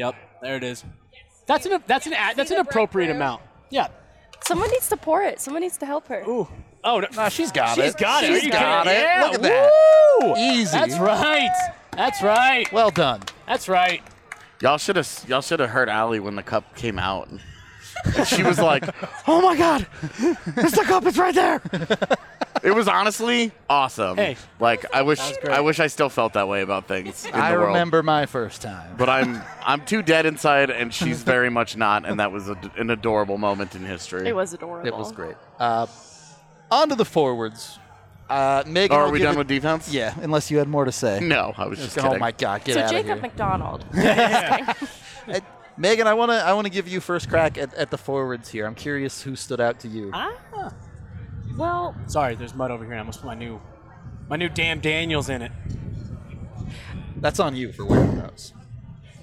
Yep, 0.00 0.14
there 0.40 0.56
it 0.56 0.64
is. 0.64 0.82
That's 1.46 1.66
an 1.66 1.82
that's 1.86 2.06
an 2.06 2.14
a- 2.14 2.34
that's 2.34 2.50
an 2.50 2.56
appropriate 2.56 3.10
amount. 3.10 3.42
Yeah. 3.70 3.88
Someone 4.44 4.70
needs 4.70 4.88
to 4.88 4.96
pour 4.96 5.22
it. 5.22 5.40
Someone 5.40 5.60
needs 5.62 5.76
to 5.76 5.84
help 5.86 6.06
her. 6.08 6.22
Ooh. 6.26 6.48
Oh, 6.82 7.00
no. 7.00 7.06
Nah, 7.14 7.28
she's 7.28 7.52
got 7.52 7.74
She's 7.74 7.92
it. 7.92 7.98
got 7.98 8.24
it. 8.24 8.28
She's 8.28 8.42
Are 8.42 8.46
you 8.46 8.50
got 8.52 8.86
it. 8.86 9.02
Yeah, 9.02 9.22
Look 9.26 9.34
at 9.34 9.42
that. 9.42 9.70
woo! 10.22 10.34
Easy. 10.38 10.78
That's 10.78 10.98
right. 10.98 11.70
That's 11.94 12.22
right. 12.22 12.72
Well 12.72 12.90
done. 12.90 13.20
That's 13.46 13.68
right. 13.68 14.00
Y'all 14.62 14.78
should 14.78 14.96
have 14.96 15.24
y'all 15.28 15.42
should 15.42 15.60
have 15.60 15.68
heard 15.70 15.90
Allie 15.90 16.20
when 16.20 16.34
the 16.36 16.42
cup 16.42 16.74
came 16.76 16.98
out. 16.98 17.28
And 17.28 18.26
she 18.26 18.42
was 18.42 18.58
like, 18.58 18.84
"Oh 19.28 19.42
my 19.42 19.54
god, 19.58 19.86
it's 20.56 20.74
the 20.76 20.84
cup! 20.84 21.04
It's 21.04 21.18
right 21.18 21.34
there!" 21.34 21.60
it 22.62 22.74
was 22.74 22.88
honestly 22.88 23.52
awesome. 23.68 24.16
Hey. 24.16 24.36
like 24.58 24.84
I 24.94 25.02
wish. 25.02 25.20
I 25.44 25.60
wish 25.60 25.80
I 25.80 25.86
still 25.88 26.08
felt 26.08 26.32
that 26.34 26.48
way 26.48 26.62
about 26.62 26.86
things. 26.88 27.24
In 27.26 27.34
I 27.34 27.52
the 27.52 27.56
world. 27.58 27.68
remember 27.68 28.02
my 28.02 28.26
first 28.26 28.62
time. 28.62 28.94
but 28.96 29.08
I'm 29.08 29.40
I'm 29.64 29.84
too 29.84 30.02
dead 30.02 30.26
inside, 30.26 30.70
and 30.70 30.92
she's 30.92 31.22
very 31.22 31.50
much 31.50 31.76
not, 31.76 32.04
and 32.06 32.20
that 32.20 32.32
was 32.32 32.48
a, 32.48 32.56
an 32.76 32.90
adorable 32.90 33.38
moment 33.38 33.74
in 33.74 33.84
history. 33.84 34.28
It 34.28 34.34
was 34.36 34.52
adorable. 34.52 34.86
It 34.86 34.94
was 34.96 35.12
great. 35.12 35.36
Uh, 35.58 35.86
on 36.70 36.88
to 36.90 36.94
the 36.94 37.04
forwards. 37.04 37.78
Uh, 38.28 38.62
Megan, 38.64 38.96
Oh, 38.96 39.00
are 39.00 39.06
I'll 39.06 39.10
we 39.12 39.18
give 39.18 39.24
done 39.26 39.34
it- 39.34 39.38
with 39.38 39.48
defense? 39.48 39.92
Yeah, 39.92 40.14
unless 40.22 40.52
you 40.52 40.58
had 40.58 40.68
more 40.68 40.84
to 40.84 40.92
say. 40.92 41.18
No, 41.18 41.52
I 41.56 41.66
was 41.66 41.80
just 41.80 41.98
Oh 41.98 42.02
kidding. 42.02 42.20
my 42.20 42.30
God, 42.30 42.62
get 42.62 42.74
So 42.74 42.80
out 42.80 42.84
of 42.86 42.90
Jacob 42.92 43.06
here. 43.06 43.16
MacDonald. 43.22 43.84
Uh, 45.28 45.38
Megan, 45.76 46.06
I 46.06 46.14
want 46.14 46.30
to 46.30 46.36
I 46.36 46.52
want 46.52 46.66
to 46.66 46.70
give 46.70 46.88
you 46.88 47.00
first 47.00 47.28
crack 47.28 47.56
at, 47.56 47.72
at 47.74 47.90
the 47.90 47.96
forwards 47.98 48.48
here. 48.50 48.66
I'm 48.66 48.74
curious 48.74 49.22
who 49.22 49.34
stood 49.36 49.60
out 49.60 49.80
to 49.80 49.88
you. 49.88 50.10
Ah. 50.12 50.72
Well, 51.56 51.94
Sorry, 52.06 52.34
there's 52.34 52.54
mud 52.54 52.70
over 52.70 52.84
here. 52.84 52.94
I 52.94 53.02
must 53.02 53.20
put 53.20 53.26
my 53.26 53.34
new, 53.34 53.60
my 54.28 54.36
new 54.36 54.48
damn 54.48 54.80
Daniels 54.80 55.28
in 55.28 55.42
it. 55.42 55.52
That's 57.16 57.38
on 57.40 57.54
you 57.54 57.72
for 57.72 57.84
wearing 57.84 58.16
those. 58.16 58.52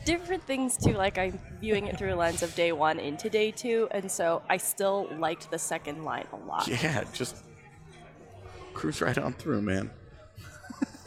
different 0.06 0.44
things 0.44 0.78
too. 0.78 0.94
Like 0.94 1.18
I'm 1.18 1.40
viewing 1.60 1.88
it 1.88 1.98
through 1.98 2.13
a 2.13 2.16
lens 2.16 2.44
of 2.44 2.54
day 2.56 2.72
one 2.72 3.00
into 3.00 3.30
day 3.30 3.52
two, 3.52 3.88
and 3.92 4.10
so 4.12 4.42
I 4.50 4.58
still 4.58 5.10
liked 5.18 5.50
the 5.52 5.58
second 5.60 6.04
line 6.04 6.28
a 6.32 6.36
lot. 6.48 6.68
Yeah, 6.68 7.04
just 7.13 7.38
cruise 8.74 9.02
right 9.02 9.18
on 9.18 9.34
through, 9.34 9.62
man. 9.63 9.90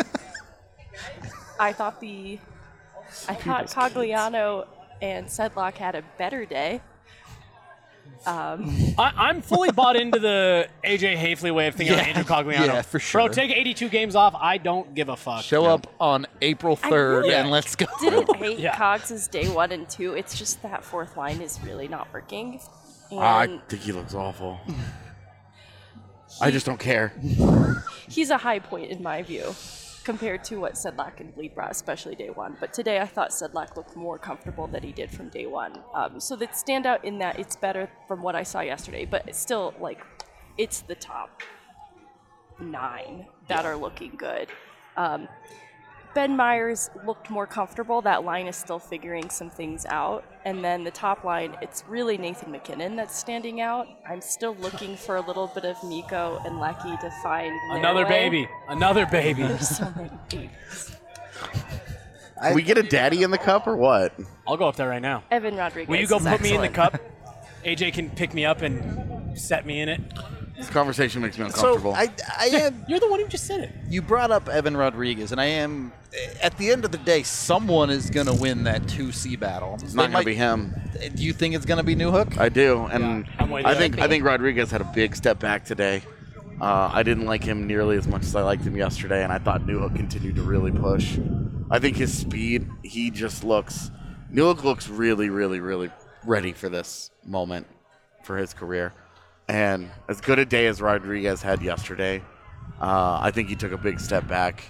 I 1.61 1.73
thought 1.73 2.01
the, 2.01 2.39
I 3.29 3.35
thought 3.35 3.67
Cogliano 3.67 4.67
and 5.01 5.27
Sedlak 5.27 5.75
had 5.77 5.95
a 5.95 6.03
better 6.19 6.45
day. 6.45 6.81
Um, 8.27 8.77
I, 8.99 9.13
I'm 9.17 9.41
fully 9.41 9.71
bought 9.73 9.97
into 9.97 10.19
the 10.19 10.69
AJ 10.85 11.17
Haefele 11.17 11.55
way 11.55 11.69
of 11.69 11.75
thinking 11.75 11.97
Yeah, 11.97 12.03
of 12.03 12.09
Andrew 12.09 12.25
Cogliano. 12.25 12.67
yeah, 12.67 12.83
for 12.83 12.99
sure. 12.99 13.23
Bro, 13.23 13.29
take 13.33 13.51
82 13.51 13.89
games 13.89 14.15
off. 14.15 14.35
I 14.39 14.59
don't 14.59 14.95
give 14.95 15.09
a 15.09 15.17
fuck. 15.17 15.43
Show 15.43 15.65
up 15.65 15.87
on 15.99 16.27
April 16.43 16.77
3rd 16.77 17.23
really 17.23 17.35
and 17.35 17.51
let's 17.51 17.75
go. 17.77 17.87
Didn't 18.01 18.37
hate 18.37 18.59
Yeah. 18.59 18.77
Cogs' 18.77 19.27
day 19.29 19.49
one 19.49 19.73
and 19.73 19.89
two. 19.89 20.13
It's 20.15 20.39
just 20.39 20.63
that 20.63 20.85
fourth 20.85 21.17
line 21.17 21.41
is 21.41 21.59
really 21.65 21.89
not 21.89 22.13
working. 22.13 22.61
Ah, 23.13 23.43
and 23.43 23.55
I 23.59 23.63
think 23.69 23.83
he 23.83 23.93
looks 23.93 24.15
awful. 24.15 24.61
I 26.41 26.51
just 26.51 26.67
don't 26.67 26.79
care. 26.79 27.13
he's 28.09 28.31
a 28.31 28.37
high 28.39 28.59
point 28.61 28.91
in 28.91 29.03
my 29.03 29.23
view 29.23 29.55
compared 30.05 30.45
to 30.45 30.57
what 30.57 30.75
Sedlak 30.75 31.21
and 31.21 31.55
brought, 31.55 31.71
especially 31.71 32.15
day 32.15 32.31
one. 32.31 32.57
But 32.61 32.73
today 32.73 33.01
I 33.01 33.07
thought 33.07 33.31
Sedlak 33.31 33.77
looked 33.77 33.97
more 33.97 34.19
comfortable 34.19 34.67
than 34.67 34.83
he 34.83 34.93
did 34.93 35.11
from 35.11 35.29
day 35.29 35.47
one. 35.47 35.79
Um, 35.95 36.21
so 36.21 36.37
that 36.37 36.57
stand 36.57 36.87
out 36.87 37.05
in 37.05 37.19
that 37.19 37.39
it's 37.39 37.57
better 37.57 37.91
from 38.09 38.23
what 38.23 38.35
I 38.35 38.43
saw 38.43 38.61
yesterday, 38.61 39.05
but 39.05 39.29
it's 39.29 39.39
still 39.39 39.75
like 39.81 40.05
it's 40.59 40.81
the 40.81 40.95
top 40.95 41.43
nine 42.61 43.27
that 43.49 43.65
are 43.65 43.77
looking 43.77 44.13
good. 44.17 44.49
Um, 44.97 45.29
ben 46.15 46.37
Meyers 46.37 46.91
looked 47.07 47.31
more 47.31 47.47
comfortable. 47.47 48.03
That 48.03 48.25
line 48.25 48.47
is 48.47 48.57
still 48.57 48.79
figuring 48.79 49.31
some 49.31 49.51
things 49.51 49.87
out. 49.87 50.25
And 50.45 50.65
then 50.65 50.85
the 50.85 50.91
top 50.91 51.25
line, 51.25 51.57
it's 51.63 51.85
really 51.89 52.19
Nathan 52.19 52.51
MacKinnon 52.53 52.97
that's 52.97 53.17
standing 53.17 53.61
out. 53.61 53.87
I'm 54.09 54.21
still 54.21 54.55
looking 54.57 54.97
for 54.97 55.17
a 55.17 55.21
little 55.21 55.49
bit 55.49 55.65
of 55.65 55.83
Nico 55.85 56.41
and 56.45 56.59
Lecky 56.59 56.97
to 56.97 57.11
find 57.23 57.53
their 57.71 57.79
Another 57.79 58.05
way. 58.05 58.09
baby. 58.29 58.49
Another 58.69 59.07
baby. 59.07 59.43
There's 59.43 59.69
so 59.79 59.93
many 59.97 60.11
babies. 60.29 60.97
Can 62.43 62.55
we 62.55 62.63
get 62.63 62.79
a 62.79 62.83
daddy 62.83 63.23
in 63.23 63.31
the 63.31 63.39
cup 63.39 63.67
or 63.67 63.77
what? 63.77 64.15
I'll 64.49 64.57
go 64.57 64.67
up 64.67 64.77
there 64.77 64.89
right 64.89 65.03
now. 65.03 65.23
Evan 65.31 65.57
Rodriguez. 65.57 65.89
Will 65.89 65.99
you 66.01 66.07
go 66.07 66.17
is 66.17 66.25
put 66.27 66.41
me 66.41 66.55
in 66.55 66.61
the 66.63 66.69
cup? 66.69 66.99
AJ 67.65 67.93
can 67.93 68.09
pick 68.11 68.33
me 68.33 68.47
up 68.47 68.63
and 68.63 69.39
set 69.39 69.67
me 69.67 69.81
in 69.81 69.89
it. 69.91 70.01
This 70.57 70.71
conversation 70.71 71.23
makes 71.23 71.39
me 71.39 71.45
So 71.51 71.75
uncomfortable. 71.75 71.95
I, 71.95 72.11
I 72.39 72.47
am. 72.47 72.85
You're 72.89 73.01
the 73.01 73.09
one 73.11 73.21
who 73.21 73.29
just 73.29 73.47
said 73.47 73.61
it. 73.61 73.71
You 73.89 74.03
brought 74.03 74.31
up 74.31 74.49
Evan 74.49 74.77
Rodriguez, 74.77 75.33
and 75.33 75.41
I 75.41 75.47
am. 75.47 75.93
At 76.43 76.57
the 76.59 76.71
end 76.71 76.85
of 76.85 76.91
the 76.91 76.99
day, 76.99 77.23
someone 77.23 77.89
is 77.91 78.11
going 78.11 78.27
to 78.27 78.35
win 78.35 78.65
that 78.65 78.89
two 78.89 79.13
C 79.13 79.37
battle. 79.37 79.79
it's 79.81 79.95
not 79.95 80.11
gonna 80.11 80.25
be 80.25 80.35
him. 80.35 80.75
Do 81.15 81.23
you 81.23 81.33
think 81.33 81.55
it's 81.55 81.65
going 81.67 81.79
to 81.79 81.85
be 81.85 81.95
Newhook? 81.95 82.37
I 82.39 82.49
do, 82.49 82.87
and 82.87 83.25
Yeah, 83.27 83.33
I'm 83.39 83.51
with 83.51 83.65
I 83.65 83.73
you. 83.73 83.79
think 83.79 83.99
I 84.01 84.09
think 84.09 84.25
Rodriguez 84.25 84.71
had 84.71 84.81
a 84.81 84.91
big 84.93 85.15
step 85.15 85.39
back 85.39 85.65
today. 85.65 86.03
Uh, 86.61 86.91
I 86.93 87.03
didn't 87.05 87.27
like 87.27 87.43
him 87.45 87.67
nearly 87.67 87.97
as 87.97 88.07
much 88.07 88.23
as 88.23 88.35
I 88.37 88.43
liked 88.43 88.65
him 88.65 88.77
yesterday, 88.77 89.23
and 89.23 89.33
I 89.33 89.39
thought 89.39 89.63
Newhook 89.63 89.95
continued 89.97 90.37
to 90.37 90.43
really 90.43 90.73
push. 90.73 91.17
I 91.71 91.79
think 91.79 91.97
his 91.97 92.13
speed, 92.17 92.69
he 92.83 93.11
just 93.11 93.45
looks. 93.45 93.91
Newhook 94.33 94.63
looks 94.65 94.89
really, 94.89 95.31
really, 95.31 95.61
really 95.61 95.91
ready 96.27 96.53
for 96.53 96.69
this 96.69 97.11
moment 97.25 97.67
for 98.25 98.37
his 98.37 98.53
career, 98.53 98.93
and 99.49 99.89
as 100.09 100.21
good 100.21 100.39
a 100.39 100.45
day 100.45 100.67
as 100.67 100.83
Rodriguez 100.83 101.41
had 101.41 101.63
yesterday, 101.63 102.23
uh, 102.81 103.21
I 103.23 103.31
think 103.31 103.49
he 103.49 103.55
took 103.57 103.73
a 103.73 103.79
big 103.79 103.99
step 104.01 104.27
back 104.29 104.65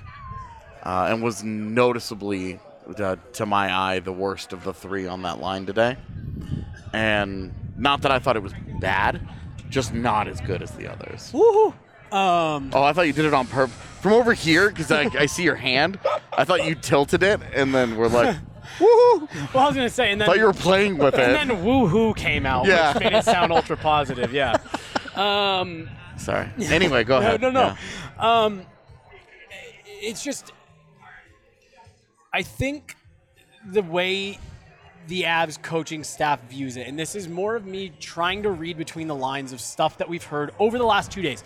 uh, 0.82 1.08
and 1.10 1.22
was 1.22 1.42
noticeably, 1.44 2.58
uh, 2.98 3.16
to 3.34 3.46
my 3.46 3.72
eye, 3.74 3.98
the 4.00 4.12
worst 4.12 4.52
of 4.52 4.64
the 4.64 4.72
three 4.74 5.06
on 5.06 5.22
that 5.22 5.40
line 5.40 5.66
today. 5.66 5.96
And 6.92 7.52
not 7.76 8.02
that 8.02 8.10
I 8.10 8.18
thought 8.18 8.36
it 8.36 8.42
was 8.42 8.52
bad, 8.80 9.20
just 9.68 9.94
not 9.94 10.26
as 10.28 10.40
good 10.40 10.62
as 10.62 10.70
the 10.72 10.88
others. 10.90 11.30
Woohoo. 11.32 11.72
Um, 12.12 12.70
Oh, 12.74 12.82
I 12.82 12.92
thought 12.92 13.06
you 13.06 13.12
did 13.12 13.24
it 13.24 13.34
on 13.34 13.46
purpose. 13.46 13.74
From 14.00 14.14
over 14.14 14.32
here, 14.32 14.68
because 14.70 14.90
I, 14.90 15.02
I 15.18 15.26
see 15.26 15.42
your 15.44 15.54
hand, 15.56 15.98
I 16.32 16.44
thought 16.44 16.64
you 16.64 16.74
tilted 16.74 17.22
it, 17.22 17.40
and 17.54 17.74
then 17.74 17.96
we're 17.96 18.08
like, 18.08 18.34
woohoo! 18.78 19.28
well, 19.54 19.64
I 19.64 19.66
was 19.66 19.76
gonna 19.76 19.90
say, 19.90 20.10
and 20.10 20.22
I 20.22 20.26
then 20.26 20.34
thought 20.34 20.40
you 20.40 20.46
were 20.46 20.52
playing 20.54 20.96
with 20.96 21.14
and 21.14 21.22
it. 21.22 21.36
And 21.38 21.50
then 21.50 21.56
woohoo 21.64 22.16
came 22.16 22.46
out, 22.46 22.66
Yeah. 22.66 22.94
which 22.94 23.02
made 23.04 23.12
it 23.12 23.24
sound 23.24 23.52
ultra 23.52 23.76
positive. 23.76 24.32
Yeah. 24.32 24.56
Um, 25.14 25.90
Sorry. 26.16 26.48
Anyway, 26.60 27.02
go 27.04 27.14
no, 27.20 27.26
ahead. 27.26 27.40
no, 27.42 27.50
no. 27.50 27.60
Yeah. 27.60 27.76
Um, 28.44 28.62
it's 29.86 30.22
just, 30.24 30.52
I 32.32 32.42
think 32.42 32.96
the 33.66 33.82
way 33.82 34.38
the 35.08 35.22
Avs 35.22 35.60
coaching 35.60 36.04
staff 36.04 36.40
views 36.48 36.76
it, 36.76 36.86
and 36.86 36.98
this 36.98 37.16
is 37.16 37.28
more 37.28 37.56
of 37.56 37.66
me 37.66 37.92
trying 37.98 38.44
to 38.44 38.50
read 38.50 38.78
between 38.78 39.08
the 39.08 39.14
lines 39.14 39.52
of 39.52 39.60
stuff 39.60 39.98
that 39.98 40.08
we've 40.08 40.22
heard 40.22 40.52
over 40.58 40.78
the 40.78 40.84
last 40.84 41.10
two 41.10 41.22
days. 41.22 41.42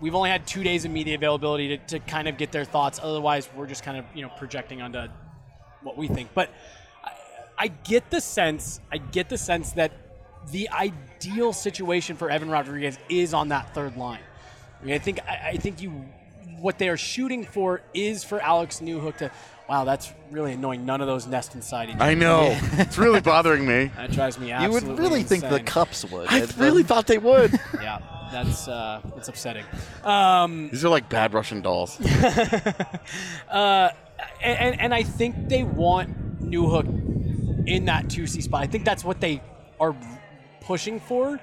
We've 0.00 0.14
only 0.14 0.30
had 0.30 0.46
two 0.46 0.62
days 0.62 0.86
of 0.86 0.90
media 0.90 1.14
availability 1.16 1.76
to, 1.76 1.78
to 1.88 1.98
kind 1.98 2.26
of 2.26 2.38
get 2.38 2.52
their 2.52 2.64
thoughts. 2.64 2.98
Otherwise, 3.02 3.50
we're 3.54 3.66
just 3.66 3.84
kind 3.84 3.98
of 3.98 4.06
you 4.14 4.22
know 4.22 4.30
projecting 4.38 4.80
onto 4.80 5.08
what 5.82 5.98
we 5.98 6.08
think. 6.08 6.30
But 6.32 6.50
I, 7.04 7.12
I 7.58 7.68
get 7.68 8.08
the 8.10 8.22
sense, 8.22 8.80
I 8.90 8.96
get 8.96 9.28
the 9.28 9.36
sense 9.36 9.72
that 9.72 9.92
the 10.50 10.70
ideal 10.70 11.52
situation 11.52 12.16
for 12.16 12.30
Evan 12.30 12.48
Rodriguez 12.48 12.98
is 13.10 13.34
on 13.34 13.48
that 13.48 13.74
third 13.74 13.98
line. 13.98 14.22
I 14.80 14.84
mean, 14.86 14.94
I 14.94 14.98
think 14.98 15.20
I, 15.28 15.50
I 15.50 15.56
think 15.58 15.82
you 15.82 15.90
what 16.58 16.78
they 16.78 16.88
are 16.88 16.96
shooting 16.96 17.44
for 17.44 17.82
is 17.92 18.24
for 18.24 18.40
Alex 18.40 18.80
Newhook 18.80 19.18
to. 19.18 19.30
Wow, 19.70 19.84
that's 19.84 20.12
really 20.32 20.54
annoying. 20.54 20.84
None 20.84 21.00
of 21.00 21.06
those 21.06 21.28
nest 21.28 21.54
inside 21.54 21.90
each 21.90 21.94
other. 21.94 22.04
I 22.04 22.14
know. 22.14 22.58
it's 22.72 22.98
really 22.98 23.20
bothering 23.20 23.64
me. 23.64 23.92
That 23.96 24.10
drives 24.10 24.36
me 24.36 24.50
out. 24.50 24.62
you 24.62 24.66
absolutely 24.66 24.90
would 24.90 24.98
really 24.98 25.22
think 25.22 25.42
the 25.42 25.50
insane. 25.50 25.64
Cups 25.64 26.04
would. 26.06 26.26
I 26.28 26.40
It's, 26.40 26.58
really 26.58 26.82
thought 26.82 27.06
they 27.06 27.18
would. 27.18 27.52
Yeah, 27.80 28.00
that's 28.32 28.66
uh, 28.66 29.00
that's 29.14 29.28
upsetting. 29.28 29.64
Um, 30.02 30.70
These 30.70 30.84
are 30.84 30.88
like 30.88 31.08
bad 31.08 31.32
Russian 31.34 31.62
dolls. 31.62 32.00
and, 32.00 33.92
and, 34.42 34.80
and 34.80 34.92
I 34.92 35.04
think 35.04 35.48
they 35.48 35.62
want 35.62 36.42
Newhook 36.42 36.86
in 37.68 37.84
that 37.84 38.06
2C 38.06 38.42
spot. 38.42 38.62
I 38.62 38.66
think 38.66 38.84
that's 38.84 39.04
what 39.04 39.20
they 39.20 39.40
are 39.78 39.94
pushing 40.62 40.98
for. 40.98 41.38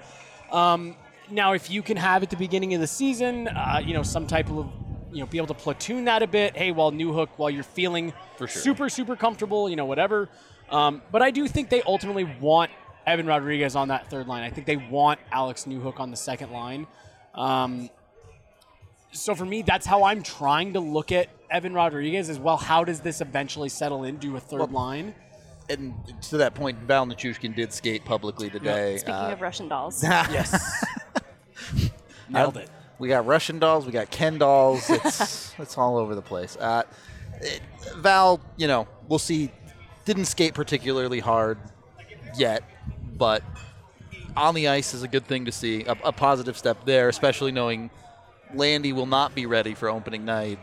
Um, 0.51 0.97
now, 1.31 1.53
if 1.53 1.69
you 1.69 1.81
can 1.81 1.95
have 1.95 2.23
at 2.23 2.29
the 2.29 2.35
beginning 2.37 2.73
of 2.73 2.81
the 2.81 2.87
season, 2.87 3.47
uh, 3.47 3.81
you 3.83 3.93
know, 3.93 4.03
some 4.03 4.27
type 4.27 4.49
of, 4.49 4.69
you 5.17 5.23
know, 5.23 5.27
be 5.27 5.37
able 5.37 5.47
to 5.47 5.55
platoon 5.55 6.05
that 6.05 6.21
a 6.21 6.27
bit. 6.27 6.55
Hey, 6.55 6.71
while 6.71 6.91
Newhook, 6.91 7.29
while 7.37 7.49
you're 7.49 7.63
feeling 7.63 8.13
super, 8.47 8.87
super 8.87 9.15
comfortable, 9.15 9.67
you 9.67 9.75
know, 9.75 9.85
whatever. 9.85 10.29
Um, 10.69 11.01
but 11.11 11.23
I 11.23 11.31
do 11.31 11.47
think 11.47 11.69
they 11.69 11.81
ultimately 11.81 12.23
want 12.23 12.69
Evan 13.07 13.25
Rodriguez 13.25 13.75
on 13.75 13.87
that 13.87 14.11
third 14.11 14.27
line. 14.27 14.43
I 14.43 14.51
think 14.51 14.67
they 14.67 14.75
want 14.77 15.19
Alex 15.31 15.65
Newhook 15.65 15.99
on 15.99 16.11
the 16.11 16.17
second 16.17 16.51
line. 16.51 16.85
Um, 17.33 17.89
so 19.11 19.33
for 19.33 19.45
me, 19.45 19.63
that's 19.63 19.87
how 19.87 20.03
I'm 20.03 20.21
trying 20.21 20.73
to 20.73 20.79
look 20.79 21.11
at 21.11 21.29
Evan 21.49 21.73
Rodriguez 21.73 22.29
as 22.29 22.37
well. 22.37 22.57
How 22.57 22.83
does 22.83 22.99
this 22.99 23.19
eventually 23.19 23.69
settle 23.69 24.03
into 24.03 24.37
a 24.37 24.39
third 24.39 24.71
line? 24.71 25.15
and 25.69 25.93
to 26.21 26.37
that 26.37 26.53
point, 26.55 26.77
Val 26.83 27.05
Nichushkin 27.05 27.53
did 27.55 27.73
skate 27.73 28.05
publicly 28.05 28.49
today. 28.49 28.97
Speaking 28.97 29.15
Uh, 29.15 29.31
of 29.31 29.41
Russian 29.41 29.67
dolls, 29.67 30.01
Yes. 30.07 30.85
Nailed 32.29 32.55
it. 32.57 32.69
We 32.99 33.07
got 33.07 33.25
Russian 33.25 33.59
dolls. 33.59 33.85
We 33.85 33.91
got 33.91 34.09
Ken 34.09 34.37
dolls. 34.37 34.89
It's 35.05 35.53
it's 35.59 35.77
all 35.77 35.97
over 35.97 36.15
the 36.15 36.21
place. 36.21 36.55
Uh, 36.59 36.83
it, 37.41 37.61
Val, 37.97 38.39
you 38.57 38.67
know, 38.67 38.87
we'll 39.07 39.19
see. 39.19 39.51
Didn't 40.05 40.25
skate 40.25 40.53
particularly 40.53 41.19
hard 41.19 41.57
yet, 42.37 42.63
but 43.17 43.43
on 44.35 44.55
the 44.55 44.67
ice 44.69 44.93
is 44.93 45.03
a 45.03 45.07
good 45.07 45.25
thing 45.25 45.45
to 45.45 45.51
see. 45.51 45.83
A, 45.83 45.95
a 46.05 46.11
positive 46.11 46.57
step 46.57 46.85
there, 46.85 47.09
especially 47.09 47.51
knowing 47.51 47.89
Landy 48.53 48.93
will 48.93 49.05
not 49.05 49.35
be 49.35 49.45
ready 49.45 49.73
for 49.73 49.89
opening 49.89 50.23
night. 50.25 50.59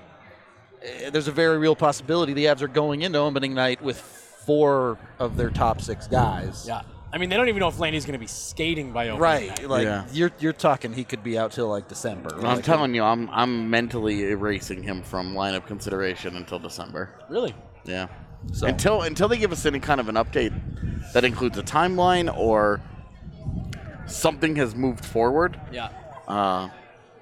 Eh, 0.83 1.11
There's 1.11 1.29
a 1.29 1.33
very 1.33 1.59
real 1.59 1.77
possibility 1.77 2.33
the 2.33 2.47
Avs 2.47 2.63
are 2.63 2.69
going 2.69 3.03
into 3.03 3.19
opening 3.19 3.55
night 3.55 3.83
with 3.83 3.99
four 4.01 4.99
of 5.19 5.37
their 5.37 5.51
top 5.51 5.81
six 5.81 6.07
guys. 6.07 6.65
Yeah. 6.67 6.83
I 7.15 7.19
mean, 7.19 7.29
they 7.31 7.37
don't 7.37 7.49
even 7.49 7.61
know 7.61 7.69
if 7.69 7.79
Landy's 7.79 8.05
going 8.05 8.15
to 8.15 8.19
be 8.19 8.27
skating 8.27 8.93
by 8.93 9.05
opening 9.11 9.21
Right, 9.23 9.49
night. 9.49 9.69
like 9.69 9.85
Yeah. 9.85 10.05
you're 10.13 10.33
you're 10.41 10.53
talking, 10.53 10.93
he 10.93 11.05
could 11.05 11.23
be 11.23 11.39
out 11.39 11.53
till 11.53 11.69
like 11.69 11.87
December. 11.87 12.35
I'm 12.35 12.43
Like, 12.43 12.65
telling 12.65 12.93
you, 12.93 13.05
I'm 13.05 13.31
I'm 13.31 13.71
mentally 13.71 14.25
erasing 14.33 14.83
him 14.83 15.01
from 15.03 15.33
lineup 15.33 15.65
consideration 15.67 16.35
until 16.37 16.59
December. 16.59 17.11
Really? 17.29 17.55
Yeah. 17.85 18.09
So- 18.53 18.67
Until 18.67 19.03
until 19.03 19.29
they 19.29 19.39
give 19.39 19.53
us 19.53 19.65
any 19.65 19.79
kind 19.79 20.01
of 20.01 20.09
an 20.09 20.17
update 20.17 20.53
that 21.13 21.25
includes 21.25 21.57
a 21.57 21.63
timeline 21.63 22.37
or 22.37 22.81
something 24.07 24.57
has 24.57 24.75
moved 24.75 25.05
forward, 25.05 25.59
Yeah. 25.73 25.91
uh, 26.27 26.69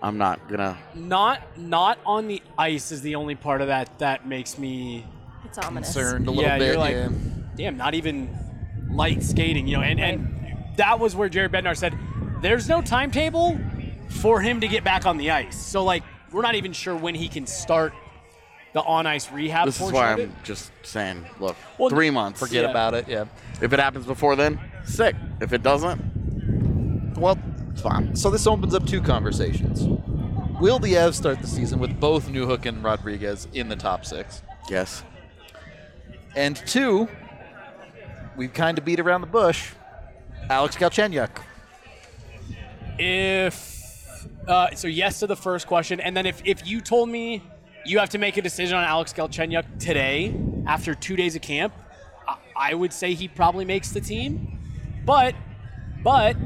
I'm 0.03 0.17
not 0.17 0.49
gonna. 0.49 0.79
Not 0.95 1.43
not 1.59 1.99
on 2.07 2.29
the 2.29 2.43
ice 2.59 2.93
is 2.93 3.03
the 3.03 3.15
only 3.17 3.35
part 3.35 3.61
of 3.61 3.67
that 3.69 3.99
that 3.99 4.27
makes 4.27 4.57
me 4.59 5.05
It's 5.45 5.59
ominous. 5.59 5.93
concerned 5.93 6.27
a 6.29 6.31
little 6.31 6.45
yeah, 6.45 6.59
bit. 6.59 6.69
you're 6.69 6.79
like, 6.79 6.95
yeah. 6.97 7.09
damn, 7.57 7.77
not 7.77 7.95
even 7.95 8.37
light 8.93 9.23
skating, 9.23 9.67
you 9.67 9.77
know. 9.77 9.83
And 9.83 10.01
and 10.01 10.67
that 10.77 10.99
was 11.01 11.15
where 11.17 11.29
Jared 11.29 11.53
Bednar 11.53 11.77
said, 11.77 11.97
"There's 12.41 12.69
no 12.69 12.83
timetable 12.83 13.59
for 14.09 14.41
him 14.41 14.61
to 14.61 14.69
get 14.69 14.85
back 14.85 15.07
on 15.07 15.17
the 15.19 15.31
ice." 15.31 15.57
So 15.57 15.85
like, 15.85 16.03
we're 16.33 16.43
not 16.43 16.55
even 16.55 16.73
sure 16.73 16.97
when 16.97 17.15
he 17.15 17.29
can 17.29 17.47
start 17.47 17.93
the 18.73 18.83
on 18.83 19.07
ice 19.07 19.31
rehab. 19.31 19.67
This 19.67 19.81
is 19.81 19.93
why 19.93 20.13
I'm 20.13 20.33
just 20.45 20.73
saying. 20.83 21.25
Look, 21.41 21.57
Well, 21.79 21.91
three 21.91 22.11
months. 22.11 22.41
Forget 22.41 22.65
Yeah. 22.65 22.71
about 22.71 22.95
it. 22.95 23.07
Yeah. 23.09 23.25
If 23.61 23.73
it 23.73 23.79
happens 23.79 24.07
before 24.07 24.35
then, 24.35 24.59
sick. 24.85 25.15
If 25.41 25.53
it 25.53 25.63
doesn't, 25.63 26.01
Well, 27.19 27.39
it's 27.71 27.83
fine. 27.83 28.17
so 28.17 28.31
this 28.31 28.47
opens 28.47 28.75
up 28.75 28.87
two 28.87 29.03
conversations. 29.03 29.83
Will 30.59 30.79
the 30.79 30.95
Avs 30.95 31.15
start 31.15 31.41
the 31.41 31.47
season 31.49 31.81
with 31.81 31.99
both 32.01 32.29
Newhook 32.29 32.65
and 32.67 32.83
Rodriguez 32.83 33.47
in 33.53 33.69
the 33.69 33.77
top 33.77 34.05
six? 34.07 34.43
Yes. 34.71 35.03
And 36.35 36.57
two, 36.57 37.09
we've 38.37 38.53
kind 38.53 38.79
of 38.79 38.85
beat 38.85 39.01
around 39.01 39.21
the 39.21 39.27
bush. 39.27 39.71
Alex 40.51 40.77
Galchenyuk. 40.77 41.31
If 42.99 44.27
uh, 44.47 44.75
so, 44.75 44.89
yes 44.89 45.21
to 45.21 45.27
the 45.27 45.37
first 45.37 45.67
question, 45.67 46.01
and 46.01 46.17
then 46.17 46.27
if 46.27 46.43
if 46.45 46.67
you 46.67 46.81
told 46.81 47.09
me 47.09 47.43
you 47.85 47.99
have 47.99 48.11
to 48.11 48.19
make 48.19 48.37
a 48.37 48.43
decision 48.43 48.77
on 48.77 48.85
Alex 48.85 49.13
Galchenyuk 49.13 49.79
today 49.79 50.35
after 50.67 50.95
two 50.95 51.17
days 51.17 51.35
of 51.35 51.43
camp, 51.43 51.73
I, 52.29 52.37
I 52.57 52.75
would 52.75 52.93
say 52.93 53.15
he 53.15 53.29
probably 53.29 53.65
makes 53.65 53.93
the 53.93 54.01
team. 54.01 54.59
But 55.05 55.35
but 56.03 56.37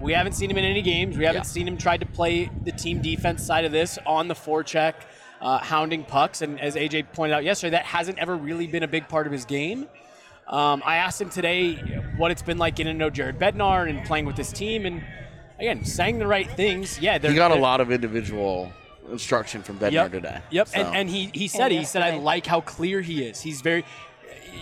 we 0.00 0.12
haven't 0.12 0.32
seen 0.32 0.50
him 0.50 0.58
in 0.58 0.64
any 0.64 0.82
games. 0.82 1.16
We 1.16 1.24
haven't 1.24 1.40
Yeah. 1.40 1.46
seen 1.46 1.68
him 1.68 1.76
try 1.78 1.96
to 1.96 2.06
play 2.06 2.50
the 2.64 2.72
team 2.72 3.00
defense 3.00 3.42
side 3.42 3.64
of 3.64 3.72
this 3.72 3.98
on 4.04 4.28
the 4.28 4.34
forecheck, 4.34 4.94
uh, 5.40 5.58
hounding 5.58 6.04
pucks. 6.04 6.42
And 6.42 6.60
as 6.60 6.74
AJ 6.76 7.12
pointed 7.12 7.34
out 7.34 7.44
yesterday, 7.44 7.70
that 7.70 7.84
hasn't 7.86 8.18
ever 8.18 8.36
really 8.36 8.66
been 8.66 8.82
a 8.82 8.88
big 8.88 9.08
part 9.08 9.26
of 9.26 9.32
his 9.32 9.44
game. 9.44 9.86
Um, 10.46 10.82
I 10.84 10.96
asked 10.96 11.20
him 11.20 11.30
today 11.30 11.74
what 12.16 12.30
it's 12.30 12.42
been 12.42 12.58
like 12.58 12.76
getting 12.76 12.92
to 12.94 12.98
know 12.98 13.10
Jared 13.10 13.38
Bednar 13.38 13.88
and 13.88 14.04
playing 14.06 14.26
with 14.26 14.36
this 14.36 14.52
team, 14.52 14.84
and 14.86 15.02
again, 15.58 15.84
saying 15.84 16.18
the 16.18 16.26
right 16.26 16.50
things. 16.50 16.98
Yeah, 17.00 17.18
they're, 17.18 17.30
He 17.30 17.36
got 17.36 17.50
a 17.50 17.54
they're- 17.54 17.62
lot 17.62 17.80
of 17.80 17.90
individual 17.90 18.70
instruction 19.10 19.62
from 19.62 19.78
Bednar 19.78 19.92
Yep. 19.92 20.12
today. 20.12 20.40
Yep, 20.50 20.68
So, 20.68 20.80
and, 20.80 20.96
and 20.96 21.10
he, 21.10 21.30
he 21.34 21.48
said 21.48 21.72
it. 21.72 21.78
He 21.78 21.84
said, 21.84 22.02
I 22.02 22.16
like 22.18 22.46
how 22.46 22.60
clear 22.60 23.00
he 23.00 23.22
is. 23.24 23.40
He's 23.40 23.60
very, 23.60 23.84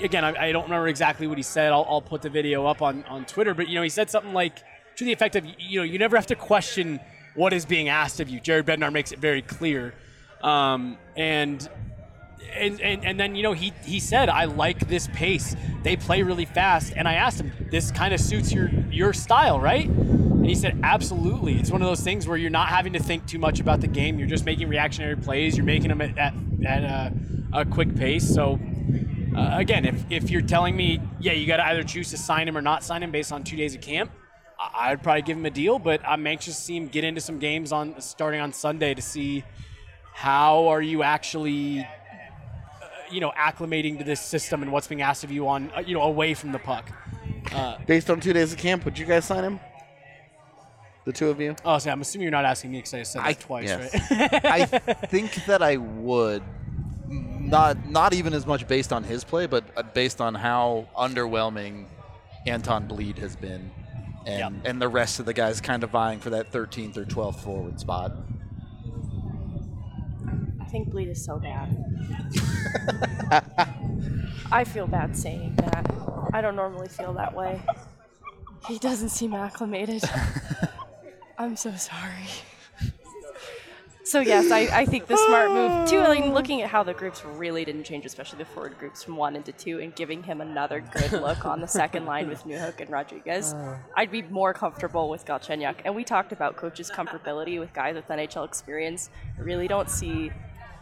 again, 0.03 0.25
I, 0.25 0.49
I 0.49 0.53
don't 0.53 0.65
remember 0.65 0.89
exactly 0.89 1.27
what 1.27 1.37
he 1.37 1.43
said. 1.45 1.73
I'll, 1.73 1.87
I'll 1.89 2.01
put 2.03 2.23
the 2.23 2.31
video 2.31 2.67
up 2.67 2.83
on, 2.83 3.05
on 3.05 3.25
Twitter, 3.25 3.55
but, 3.55 3.69
you 3.69 3.75
know, 3.77 3.83
he 3.83 3.89
said 3.89 4.11
something 4.11 4.33
like, 4.33 4.59
to 4.97 5.05
the 5.05 5.13
effect 5.13 5.37
of, 5.37 5.45
you 5.59 5.79
know, 5.81 5.85
you 5.85 5.99
never 5.99 6.17
have 6.17 6.27
to 6.27 6.35
question 6.37 7.01
what 7.35 7.53
is 7.53 7.65
being 7.65 7.89
asked 7.89 8.21
of 8.21 8.29
you. 8.29 8.41
Jared 8.41 8.67
Bednar 8.67 8.93
makes 8.93 9.11
it 9.13 9.19
very 9.19 9.43
clear. 9.43 9.95
Um, 10.43 10.99
and, 11.17 11.69
and, 12.55 12.81
and, 12.81 13.05
and 13.05 13.21
then, 13.21 13.35
you 13.35 13.43
know, 13.43 13.53
he, 13.53 13.73
he 13.85 14.01
said, 14.01 14.29
I 14.29 14.45
like 14.45 14.89
this 14.89 15.09
pace. 15.09 15.57
They 15.83 15.97
play 15.97 16.23
really 16.23 16.45
fast. 16.45 16.93
And 16.97 17.09
I 17.09 17.15
asked 17.15 17.41
him, 17.41 17.53
this 17.71 17.91
kind 17.91 18.13
of 18.15 18.21
suits 18.21 18.53
your, 18.53 18.69
your 18.91 19.13
style, 19.13 19.61
right? 19.61 19.89
And 19.89 20.47
he 20.47 20.55
said, 20.55 20.81
absolutely. 20.83 21.59
It's 21.59 21.71
one 21.71 21.83
of 21.83 21.89
those 21.89 22.01
things 22.01 22.27
where 22.27 22.37
you're 22.37 22.51
not 22.51 22.69
having 22.69 22.93
to 22.95 22.99
think 22.99 23.27
too 23.27 23.39
much 23.39 23.61
about 23.61 23.81
the 23.81 23.87
game. 23.87 24.19
You're 24.19 24.29
just 24.29 24.45
making 24.45 24.69
reactionary 24.69 25.17
plays. 25.17 25.57
You're 25.57 25.67
making 25.67 25.89
them 25.89 26.01
at, 26.01 26.19
at, 26.19 26.35
at 26.67 26.83
a, 26.85 27.13
a 27.53 27.65
quick 27.65 27.95
pace. 27.95 28.29
So, 28.29 28.59
uh, 29.37 29.57
again, 29.59 29.85
if, 29.85 30.05
if 30.11 30.31
you're 30.31 30.43
telling 30.43 30.77
me, 30.77 31.01
yeah, 31.21 31.33
you 31.33 31.47
got 31.47 31.59
to 31.59 31.67
either 31.67 31.83
choose 31.83 32.11
to 32.11 32.19
sign 32.19 32.49
him 32.49 32.57
or 32.57 32.63
not 32.63 32.85
sign 32.85 33.03
him 33.03 33.13
based 33.13 33.33
on 33.33 33.45
two 33.45 33.57
days 33.57 33.75
of 33.75 33.81
camp, 33.81 34.11
I'd 34.59 35.03
probably 35.03 35.23
give 35.23 35.37
him 35.37 35.47
a 35.47 35.51
deal. 35.51 35.79
But 35.79 36.01
I'm 36.07 36.27
anxious 36.27 36.57
to 36.57 36.61
see 36.61 36.77
him 36.77 36.89
get 36.89 37.05
into 37.05 37.21
some 37.21 37.39
games 37.39 37.73
on 37.73 38.01
starting 38.01 38.41
on 38.41 38.53
Sunday 38.53 38.95
to 38.95 39.03
see 39.03 39.45
how 40.13 40.69
are 40.69 40.83
you 40.83 41.03
actually, 41.03 41.87
you 43.13 43.21
know, 43.21 43.33
acclimating 43.39 43.99
to 43.99 44.05
this 44.05 44.21
system 44.21 44.63
and 44.63 44.73
what's 44.73 44.87
being 44.89 45.03
asked 45.03 45.25
of 45.25 45.31
you 45.31 45.47
on, 45.49 45.71
uh, 45.77 45.81
you 45.81 45.95
know, 45.95 46.03
away 46.03 46.35
from 46.35 46.53
the 46.53 46.59
puck. 46.59 46.91
based 47.87 48.11
on 48.11 48.21
two 48.21 48.33
days 48.33 48.53
of 48.53 48.59
camp, 48.59 48.85
would 48.85 48.99
you 48.99 49.07
guys 49.07 49.25
sign 49.25 49.45
him? 49.45 49.61
The 51.05 51.13
two 51.13 51.29
of 51.31 51.41
you? 51.41 51.57
Oh, 51.65 51.79
so 51.79 51.91
I'm 51.91 52.01
assuming 52.01 52.23
you're 52.25 52.31
not 52.31 52.45
asking 52.45 52.71
me 52.71 52.79
because 52.79 52.95
I 52.95 53.03
said 53.03 53.23
that 53.23 53.27
I- 53.29 53.33
twice, 53.35 53.69
yes. 53.69 54.11
right? 54.11 54.45
I 54.45 54.65
think 55.07 55.35
that 55.47 55.63
I 55.63 55.77
would. 55.77 56.43
Not 57.09 57.91
not 57.91 58.15
even 58.15 58.33
as 58.33 58.47
much 58.47 58.67
based 58.67 58.93
on 58.93 59.03
his 59.05 59.25
play, 59.25 59.47
but 59.47 59.65
uh, 59.77 59.83
based 59.83 60.21
on 60.21 60.35
how 60.35 60.87
underwhelming 60.97 61.87
Anton 62.47 62.89
Blidh 62.89 63.19
has 63.19 63.37
been, 63.37 63.71
and 64.27 64.39
Yep. 64.39 64.53
and 64.65 64.81
the 64.81 64.89
rest 64.89 65.21
of 65.21 65.27
the 65.27 65.35
guys 65.35 65.61
kind 65.61 65.83
of 65.85 65.91
vying 65.91 66.21
for 66.21 66.31
that 66.31 66.51
13th 66.53 66.97
or 66.97 67.05
12th 67.05 67.41
forward 67.41 67.79
spot. 67.81 68.13
I 70.73 70.75
think 70.75 70.89
Blidh 70.89 71.11
is 71.11 71.23
so 71.23 71.39
bad. 71.39 71.69
I 74.51 74.65
feel 74.65 74.87
bad 74.87 75.15
saying 75.15 75.57
that. 75.57 75.85
I 76.33 76.41
don't 76.41 76.57
normally 76.57 76.89
feel 76.89 77.13
that 77.13 77.35
way. 77.35 77.61
He 78.67 78.79
doesn't 78.79 79.11
seem 79.11 79.35
acclimated. 79.35 80.03
I'm 81.39 81.57
so 81.57 81.75
sorry. 81.75 82.27
So 84.05 84.21
yes, 84.21 84.51
I, 84.51 84.61
I 84.61 84.87
think 84.87 85.09
the 85.09 85.19
smart 85.19 85.51
move 85.51 85.91
too. 85.91 85.99
Like 85.99 86.25
looking 86.25 86.63
at 86.63 86.71
how 86.71 86.83
the 86.83 86.95
groups 86.95 87.23
really 87.23 87.67
didn't 87.67 87.85
change, 87.85 88.07
especially 88.07 88.39
the 88.39 88.47
forward 88.47 88.79
groups 88.79 89.03
from 89.03 89.17
one 89.17 89.37
into 89.37 89.53
two, 89.53 89.79
and 89.81 89.95
giving 89.95 90.23
him 90.23 90.41
another 90.41 90.81
good 90.81 91.13
look 91.13 91.45
on 91.45 91.61
the 91.61 91.69
second 91.69 92.07
line 92.07 92.31
with 92.31 92.45
Newhook 92.45 92.81
and 92.81 92.89
Rodriguez, 92.89 93.53
uh. 93.55 93.77
I'd 93.95 94.11
be 94.11 94.23
more 94.23 94.55
comfortable 94.55 95.11
with 95.11 95.27
Galchenyuk. 95.27 95.83
And 95.85 95.95
we 95.95 96.03
talked 96.03 96.33
about 96.33 96.57
coaches' 96.57 96.91
comfortability 96.91 97.61
with 97.61 97.75
guys 97.75 97.95
with 97.95 98.09
NHL 98.09 98.47
experience. 98.47 99.11
I 99.39 99.43
really 99.43 99.69
don't 99.69 99.91
see 99.91 100.33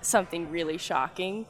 something 0.03 0.51
really 0.51 0.79
shocking 0.79 1.47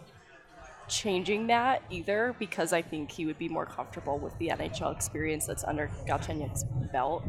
changing 0.91 1.47
that 1.47 1.83
either, 1.89 2.35
because 2.39 2.73
I 2.73 2.83
think 2.83 3.11
he 3.11 3.25
would 3.25 3.39
be 3.39 3.49
more 3.49 3.65
comfortable 3.65 4.19
with 4.19 4.37
the 4.39 4.49
NHL 4.49 4.95
experience 4.95 5.47
that's 5.47 5.65
under 5.65 5.89
Galchenyuk's 6.07 6.65
belt 6.93 7.23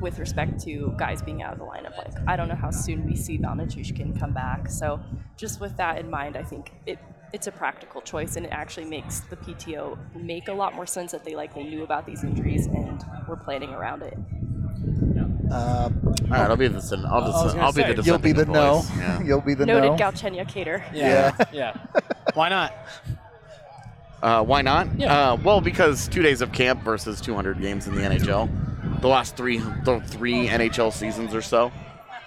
with 0.00 0.18
respect 0.18 0.60
to 0.60 0.94
guys 0.96 1.20
being 1.20 1.42
out 1.42 1.52
of 1.52 1.58
the 1.58 1.64
lineup. 1.64 1.98
Like, 1.98 2.14
I 2.26 2.36
don't 2.36 2.48
know 2.48 2.54
how 2.54 2.70
soon 2.70 3.04
we 3.04 3.16
see 3.16 3.36
Val 3.36 3.56
Nichushkin 3.56 4.18
come 4.18 4.32
back. 4.32 4.70
So, 4.70 5.00
just 5.36 5.60
with 5.60 5.76
that 5.76 5.98
in 5.98 6.08
mind, 6.08 6.36
I 6.36 6.44
think 6.44 6.72
it 6.86 6.98
it's 7.30 7.46
a 7.46 7.52
practical 7.52 8.00
choice, 8.00 8.36
and 8.36 8.46
it 8.46 8.52
actually 8.52 8.86
makes 8.86 9.20
the 9.20 9.36
PTO 9.36 9.98
make 10.14 10.48
a 10.48 10.52
lot 10.52 10.74
more 10.74 10.86
sense 10.86 11.12
that 11.12 11.24
they 11.24 11.34
like 11.34 11.54
they 11.54 11.64
knew 11.64 11.82
about 11.82 12.06
these 12.06 12.24
injuries 12.24 12.66
and 12.66 13.04
were 13.28 13.36
planning 13.36 13.70
around 13.70 14.02
it. 14.02 14.16
All 15.50 15.90
right, 16.28 16.50
I'll 16.50 16.56
be 16.56 16.68
the 16.68 16.80
sen- 16.80 17.06
I'll, 17.06 17.24
I 17.24 17.26
was 17.26 17.42
the, 17.44 17.48
gonna 17.52 17.62
I'll 17.64 17.72
be 17.72 17.82
say, 17.82 17.92
the 17.94 18.02
You'll 18.02 18.18
be 18.18 18.32
the 18.32 18.44
dissenting 18.44 18.52
no. 18.52 18.78
voice. 18.80 18.90
Yeah. 18.98 19.22
You'll 19.22 19.40
be 19.40 19.54
the 19.54 19.66
Noted 19.66 19.92
no. 19.92 19.96
Galchenyuk 19.96 20.50
hater. 20.50 20.84
yeah. 20.92 21.34
yeah. 21.52 21.76
Why 22.34 22.48
not? 22.48 22.74
Uh, 24.20 24.42
why 24.42 24.62
not? 24.62 24.88
Yeah. 24.98 25.16
Uh, 25.30 25.36
well, 25.44 25.60
because 25.60 26.08
two 26.08 26.22
days 26.22 26.40
of 26.40 26.50
camp 26.50 26.82
versus 26.82 27.20
200 27.20 27.60
games 27.60 27.86
in 27.86 27.94
the 27.94 28.00
NHL. 28.00 29.00
The 29.00 29.06
last 29.06 29.36
three, 29.36 29.58
the 29.58 30.00
three 30.06 30.48
NHL 30.48 30.92
seasons 30.92 31.36
or 31.36 31.40
so. 31.40 31.70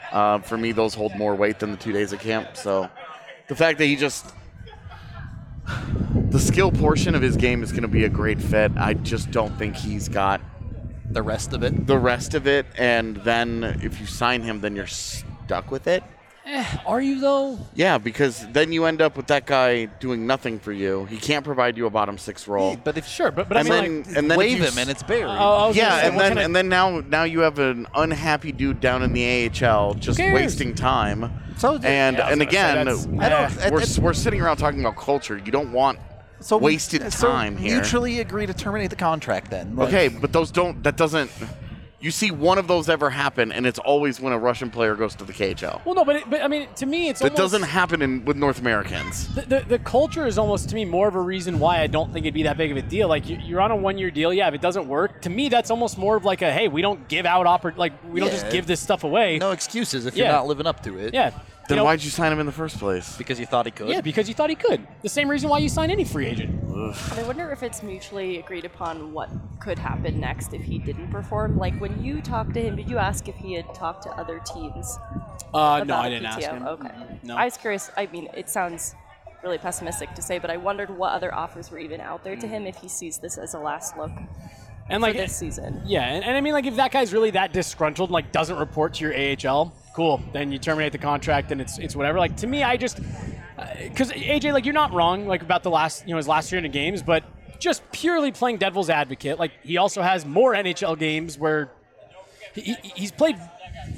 Uh, 0.09 0.39
for 0.39 0.57
me, 0.57 0.71
those 0.71 0.93
hold 0.93 1.13
more 1.17 1.35
weight 1.35 1.59
than 1.59 1.71
the 1.71 1.75
two 1.75 1.91
days 1.91 2.13
of 2.13 2.21
camp. 2.21 2.55
So, 2.55 2.89
the 3.49 3.55
fact 3.55 3.77
that 3.79 3.87
he 3.87 3.97
just 3.97 4.33
the 6.29 6.39
skill 6.39 6.71
portion 6.71 7.13
of 7.15 7.21
his 7.21 7.35
game 7.35 7.61
is 7.61 7.71
going 7.71 7.81
to 7.83 7.87
be 7.89 8.05
a 8.05 8.09
great 8.09 8.41
fit. 8.41 8.71
I 8.77 8.93
just 8.93 9.31
don't 9.31 9.57
think 9.57 9.75
he's 9.75 10.07
got 10.07 10.41
the 11.13 11.21
rest 11.21 11.53
of 11.53 11.63
it. 11.63 11.87
the 11.87 11.97
rest 11.97 12.33
of 12.33 12.47
it. 12.47 12.65
And 12.77 13.17
then 13.17 13.79
if 13.83 13.99
you 13.99 14.05
sign 14.05 14.41
him, 14.43 14.61
then 14.61 14.75
you're 14.75 14.87
stuck 14.87 15.71
with 15.71 15.87
it. 15.87 16.03
Are 16.87 16.99
you 17.01 17.19
though? 17.21 17.59
Yeah, 17.75 17.97
because 17.99 18.45
then 18.51 18.71
you 18.71 18.85
end 18.85 18.99
up 19.01 19.15
with 19.15 19.27
that 19.27 19.45
guy 19.45 19.85
doing 19.85 20.25
nothing 20.25 20.59
for 20.59 20.71
you. 20.71 21.05
He 21.05 21.17
can't 21.17 21.45
provide 21.45 21.77
you 21.77 21.85
a 21.85 21.89
bottom 21.89 22.17
six 22.17 22.47
role. 22.47 22.75
But 22.83 22.97
if 22.97 23.07
Sure, 23.07 23.29
but 23.31 23.47
but 23.47 23.57
I 23.57 23.59
and 23.61 23.69
mean, 23.69 23.79
then 23.79 24.03
like, 24.05 24.17
and 24.17 24.31
then 24.31 24.37
wave 24.39 24.57
you 24.57 24.63
him 24.65 24.77
and 24.79 24.89
it's 24.89 25.03
buried. 25.03 25.25
oh, 25.25 25.27
I 25.27 25.67
was 25.67 25.75
gonna 25.77 25.87
yeah, 25.87 26.01
say, 26.01 26.07
and 26.07 26.19
then 26.19 26.27
kind 26.29 26.39
of- 26.39 26.45
and 26.45 26.55
then 26.55 26.67
now 26.67 26.99
now 27.01 27.23
you 27.23 27.41
have 27.41 27.59
an 27.59 27.85
unhappy 27.95 28.51
dude 28.51 28.81
down 28.81 29.03
in 29.03 29.13
the 29.13 29.23
AHL 29.47 29.93
just 29.93 30.17
wasting 30.19 30.73
time. 30.73 31.31
So- 31.57 31.75
and 31.75 31.83
Yeah, 31.83 32.07
and 32.07 32.17
gonna 32.17 32.35
say 32.37 32.41
again, 32.47 32.85
that's- 32.87 33.07
I 33.19 33.29
don't- 33.29 33.57
eh. 33.61 33.69
we're 33.69 33.81
it- 33.81 33.99
we're 33.99 34.13
sitting 34.13 34.41
around 34.41 34.57
talking 34.57 34.79
about 34.79 34.97
culture. 34.97 35.37
You 35.37 35.51
don't 35.51 35.71
want 35.71 35.99
so 36.41 36.57
we- 36.57 36.73
wasted 36.73 37.11
so 37.13 37.27
time 37.31 37.57
here. 37.57 37.75
Mutually 37.75 38.19
agree 38.19 38.45
to 38.45 38.53
terminate 38.53 38.89
the 38.89 38.95
contract 38.95 39.49
then. 39.51 39.75
Like, 39.75 39.87
Okay, 39.89 40.07
but 40.09 40.33
those 40.33 40.51
don't. 40.51 40.83
That 40.83 40.97
doesn't. 40.97 41.31
You 42.03 42.09
see 42.09 42.31
one 42.31 42.57
of 42.57 42.67
those 42.67 42.89
ever 42.89 43.11
happen, 43.11 43.51
and 43.51 43.67
it's 43.67 43.77
always 43.77 44.19
when 44.19 44.33
a 44.33 44.37
Russian 44.39 44.71
player 44.71 44.95
goes 44.95 45.13
to 45.17 45.23
the 45.23 45.33
KHL. 45.33 45.85
Well, 45.85 45.93
no, 45.93 46.03
but, 46.03 46.15
it, 46.15 46.23
but 46.27 46.41
I 46.41 46.47
mean, 46.47 46.67
to 46.77 46.87
me, 46.87 47.09
it's 47.09 47.19
That 47.19 47.33
almost, 47.33 47.53
doesn't 47.53 47.61
happen 47.69 48.01
in, 48.01 48.25
with 48.25 48.37
North 48.37 48.57
Americans. 48.59 49.27
the, 49.35 49.41
the, 49.43 49.59
the 49.67 49.77
culture 49.77 50.25
is 50.25 50.39
almost 50.39 50.67
to 50.69 50.73
me 50.75 50.83
more 50.83 51.07
of 51.07 51.13
a 51.13 51.21
reason 51.21 51.59
why 51.59 51.79
I 51.79 51.85
don't 51.85 52.11
think 52.11 52.25
it'd 52.25 52.33
be 52.33 52.41
that 52.41 52.57
big 52.57 52.71
of 52.71 52.77
a 52.77 52.81
deal. 52.81 53.07
Like 53.07 53.29
you, 53.29 53.37
you're 53.43 53.61
on 53.61 53.69
a 53.69 53.75
one 53.75 53.99
year 53.99 54.09
deal, 54.09 54.33
yeah. 54.33 54.47
If 54.47 54.55
it 54.55 54.61
doesn't 54.61 54.87
work, 54.87 55.21
to 55.21 55.29
me 55.29 55.47
that's 55.49 55.69
almost 55.69 55.99
more 55.99 56.15
of 56.15 56.25
like 56.25 56.41
a 56.41 56.51
hey, 56.51 56.67
we 56.69 56.81
don't 56.81 57.07
give 57.07 57.27
out 57.27 57.45
oppor- 57.45 57.77
like 57.77 57.93
we 58.11 58.19
don't 58.19 58.31
just 58.31 58.49
give 58.49 58.65
this 58.65 58.79
stuff 58.79 59.03
away. 59.03 59.37
No 59.37 59.51
excuses 59.51 60.07
if 60.07 60.15
Yeah. 60.15 60.23
you're 60.23 60.33
not 60.33 60.47
living 60.47 60.65
up 60.65 60.81
to 60.85 60.97
it. 60.97 61.13
Yeah. 61.13 61.29
Then 61.67 61.77
you 61.77 61.81
know, 61.81 61.83
why'd 61.85 62.03
you 62.03 62.09
sign 62.09 62.31
him 62.31 62.39
in 62.39 62.45
the 62.45 62.51
first 62.51 62.79
place? 62.79 63.17
Because 63.17 63.39
you 63.39 63.45
thought 63.45 63.65
he 63.65 63.71
could. 63.71 63.89
Yeah, 63.89 64.01
because 64.01 64.27
you 64.27 64.33
thought 64.33 64.49
he 64.49 64.55
could. 64.55 64.85
The 65.03 65.09
same 65.09 65.29
reason 65.29 65.49
why 65.49 65.59
you 65.59 65.69
sign 65.69 65.89
any 65.89 66.03
free 66.03 66.25
agent. 66.25 66.59
But 66.67 67.19
I 67.19 67.23
wonder 67.23 67.51
if 67.51 67.63
it's 67.63 67.83
mutually 67.83 68.39
agreed 68.39 68.65
upon 68.65 69.13
what 69.13 69.29
could 69.59 69.77
happen 69.77 70.19
next 70.19 70.53
if 70.53 70.61
he 70.63 70.79
didn't 70.79 71.11
perform. 71.11 71.57
Like 71.57 71.75
when 71.79 72.03
you 72.03 72.21
talked 72.21 72.53
to 72.55 72.61
him, 72.61 72.75
did 72.75 72.89
you 72.89 72.97
ask 72.97 73.27
if 73.27 73.35
he 73.35 73.53
had 73.53 73.73
talked 73.75 74.03
to 74.03 74.09
other 74.09 74.39
teams? 74.39 74.97
Uh, 75.53 75.77
no, 75.77 75.83
about 75.83 76.05
I 76.05 76.07
a 76.07 76.09
didn't 76.09 76.25
ask 76.25 76.39
him. 76.41 76.67
Okay. 76.67 77.19
No. 77.23 77.37
I 77.37 77.45
was 77.45 77.57
curious. 77.57 77.91
I 77.95 78.07
mean, 78.07 78.27
it 78.33 78.49
sounds 78.49 78.95
really 79.43 79.57
pessimistic 79.57 80.13
to 80.15 80.21
say, 80.21 80.39
but 80.39 80.49
I 80.49 80.57
wondered 80.57 80.89
what 80.89 81.13
other 81.13 81.33
offers 81.33 81.71
were 81.71 81.79
even 81.79 82.01
out 82.01 82.23
there 82.23 82.35
to 82.35 82.47
him 82.47 82.65
if 82.65 82.77
he 82.77 82.87
sees 82.87 83.17
this 83.17 83.37
as 83.37 83.53
a 83.53 83.59
last 83.59 83.97
look 83.97 84.11
and 84.89 85.01
for 85.01 85.07
like 85.07 85.17
this 85.17 85.35
season. 85.35 85.81
Yeah, 85.85 86.03
and, 86.03 86.23
and 86.23 86.37
I 86.37 86.41
mean, 86.41 86.53
like, 86.53 86.65
if 86.65 86.75
that 86.75 86.91
guy's 86.91 87.13
really 87.13 87.31
that 87.31 87.53
disgruntled, 87.53 88.09
and, 88.09 88.13
like, 88.13 88.31
doesn't 88.31 88.57
report 88.57 88.95
to 88.95 89.05
your 89.05 89.13
AHL, 89.15 89.73
cool. 89.95 90.21
Then 90.33 90.51
you 90.51 90.57
terminate 90.59 90.91
the 90.91 90.97
contract, 90.97 91.51
and 91.51 91.59
it's 91.61 91.77
it's 91.77 91.95
whatever. 91.95 92.19
Like 92.19 92.37
to 92.37 92.47
me, 92.47 92.63
I 92.63 92.77
just 92.77 92.99
because 93.83 94.11
AJ, 94.11 94.53
like, 94.53 94.65
you're 94.65 94.73
not 94.73 94.91
wrong, 94.91 95.27
like 95.27 95.41
about 95.41 95.61
the 95.63 95.69
last, 95.69 96.05
you 96.07 96.11
know, 96.11 96.17
his 96.17 96.27
last 96.27 96.51
year 96.51 96.57
in 96.57 96.63
the 96.63 96.69
games, 96.69 97.03
but 97.03 97.23
just 97.59 97.83
purely 97.91 98.31
playing 98.31 98.57
devil's 98.57 98.89
advocate, 98.89 99.37
like 99.37 99.51
he 99.61 99.77
also 99.77 100.01
has 100.01 100.25
more 100.25 100.53
NHL 100.53 100.97
games 100.97 101.37
where 101.37 101.69
he, 102.55 102.61
he- 102.61 102.75
he's 102.95 103.11
played 103.11 103.37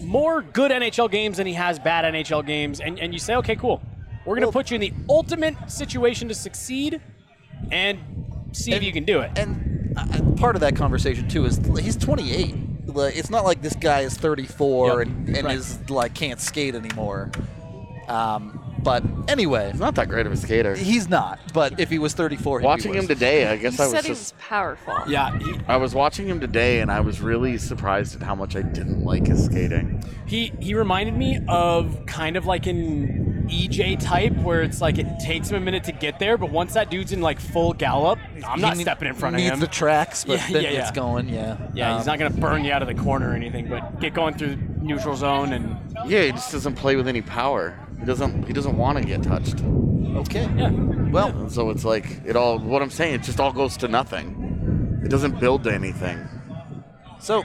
more 0.01 0.41
good 0.41 0.69
NHL 0.71 1.09
games 1.09 1.37
than 1.37 1.47
he 1.47 1.53
has 1.53 1.79
bad 1.79 2.03
NHL 2.13 2.45
games, 2.45 2.79
and 2.81 2.99
and 2.99 3.13
you 3.13 3.19
say, 3.19 3.35
okay, 3.35 3.55
cool, 3.55 3.81
we're 4.25 4.35
gonna 4.35 4.51
put 4.51 4.69
you 4.69 4.75
in 4.75 4.81
the 4.81 4.93
ultimate 5.09 5.55
situation 5.71 6.27
to 6.27 6.33
succeed, 6.35 6.99
and 7.71 7.99
see 8.51 8.73
if 8.73 8.83
you 8.83 8.91
can 8.91 9.05
do 9.05 9.19
it. 9.21 9.31
And 9.37 9.93
uh, 9.97 10.21
part 10.35 10.55
of 10.55 10.61
that 10.61 10.75
conversation 10.75 11.27
too 11.29 11.45
is 11.45 11.57
he's 11.79 11.95
28. 11.95 12.55
Like, 12.85 13.15
It's 13.15 13.29
not 13.29 13.43
like 13.45 13.61
this 13.61 13.75
guy 13.75 14.01
is 14.01 14.15
34 14.15 14.99
Yep. 14.99 15.07
and, 15.07 15.37
and 15.37 15.45
Right. 15.45 15.57
is 15.57 15.89
like 15.89 16.13
can't 16.13 16.39
skate 16.39 16.75
anymore. 16.75 17.31
Um, 18.07 18.59
but 18.83 19.03
anyway, 19.27 19.71
He's 19.71 19.79
not 19.79 19.95
that 19.95 20.09
great 20.09 20.25
of 20.25 20.31
a 20.31 20.37
skater. 20.37 20.75
he's 20.75 21.07
not. 21.09 21.39
But 21.53 21.79
if 21.79 21.89
he 21.89 21.99
was 21.99 22.13
34, 22.13 22.59
he'd 22.59 22.63
be 22.63 22.65
Watching 22.67 22.93
him 22.93 23.07
today, 23.07 23.47
I 23.47 23.55
He 23.55 23.61
guess 23.61 23.79
I 23.79 23.83
was 23.83 23.91
said 23.91 24.03
he 24.03 24.09
just. 24.09 24.33
was 24.35 24.41
powerful. 24.47 24.95
yeah, 25.07 25.37
he, 25.39 25.55
I 25.67 25.77
was 25.77 25.95
watching 25.95 26.27
him 26.27 26.39
today, 26.39 26.81
and 26.81 26.91
I 26.91 26.99
was 26.99 27.21
really 27.21 27.57
surprised 27.57 28.15
at 28.15 28.21
how 28.21 28.35
much 28.35 28.55
I 28.55 28.61
didn't 28.61 29.03
like 29.03 29.27
his 29.27 29.45
skating. 29.45 30.03
He 30.25 30.51
he 30.59 30.73
reminded 30.73 31.15
me 31.17 31.39
of 31.47 32.05
kind 32.07 32.35
of 32.37 32.45
like 32.45 32.65
an 32.67 33.47
EJ 33.49 33.99
type 33.99 34.33
where 34.37 34.61
it's 34.61 34.79
like 34.81 34.97
it 34.97 35.07
takes 35.19 35.49
him 35.49 35.57
a 35.57 35.59
minute 35.59 35.83
to 35.85 35.91
get 35.91 36.17
there, 36.19 36.37
but 36.37 36.49
once 36.49 36.73
that 36.73 36.89
dude's 36.89 37.11
in 37.11 37.21
like 37.21 37.39
full 37.39 37.73
gallop, 37.73 38.17
I'm 38.47 38.55
He 38.57 38.61
not 38.61 38.77
need- 38.77 38.83
stepping 38.83 39.09
in 39.09 39.13
front 39.15 39.35
of 39.35 39.39
him. 39.41 39.45
needs 39.45 39.53
him. 39.55 39.59
the 39.59 39.67
tracks, 39.67 40.23
but 40.23 40.37
Yeah, 40.39 40.47
then 40.53 40.63
yeah, 40.63 40.69
it's 40.69 40.89
yeah. 40.89 40.93
going. 40.93 41.29
Yeah. 41.29 41.57
yeah, 41.73 41.97
he's 41.97 42.07
Um, 42.07 42.11
not 42.17 42.19
gonna 42.19 42.29
burn 42.41 42.63
you 42.63 42.71
out 42.71 42.81
of 42.81 42.87
the 42.87 42.95
corner 42.95 43.29
or 43.29 43.33
anything, 43.33 43.67
but 43.67 43.99
get 43.99 44.13
going 44.13 44.33
through 44.35 44.57
neutral 44.81 45.15
zone 45.15 45.51
and 45.53 45.77
Yeah, 46.07 46.23
he 46.23 46.31
just 46.31 46.51
doesn't 46.51 46.75
play 46.75 46.95
with 46.95 47.07
any 47.07 47.21
power. 47.21 47.77
He 47.99 48.05
doesn't. 48.05 48.45
He 48.47 48.53
doesn't 48.53 48.77
want 48.77 48.97
to 48.97 49.03
get 49.05 49.23
touched. 49.23 49.61
Okay. 49.61 50.49
yeah. 50.55 50.69
Well, 50.69 51.29
And 51.29 51.51
so 51.51 51.69
it's 51.69 51.85
like 51.85 52.21
it 52.25 52.35
all. 52.35 52.59
What 52.59 52.81
I'm 52.81 52.89
saying, 52.89 53.15
it 53.15 53.23
just 53.23 53.39
all 53.39 53.51
goes 53.53 53.77
to 53.77 53.87
nothing. 53.87 55.01
It 55.03 55.09
doesn't 55.09 55.39
build 55.39 55.63
to 55.65 55.73
anything. 55.73 56.27
so 57.19 57.43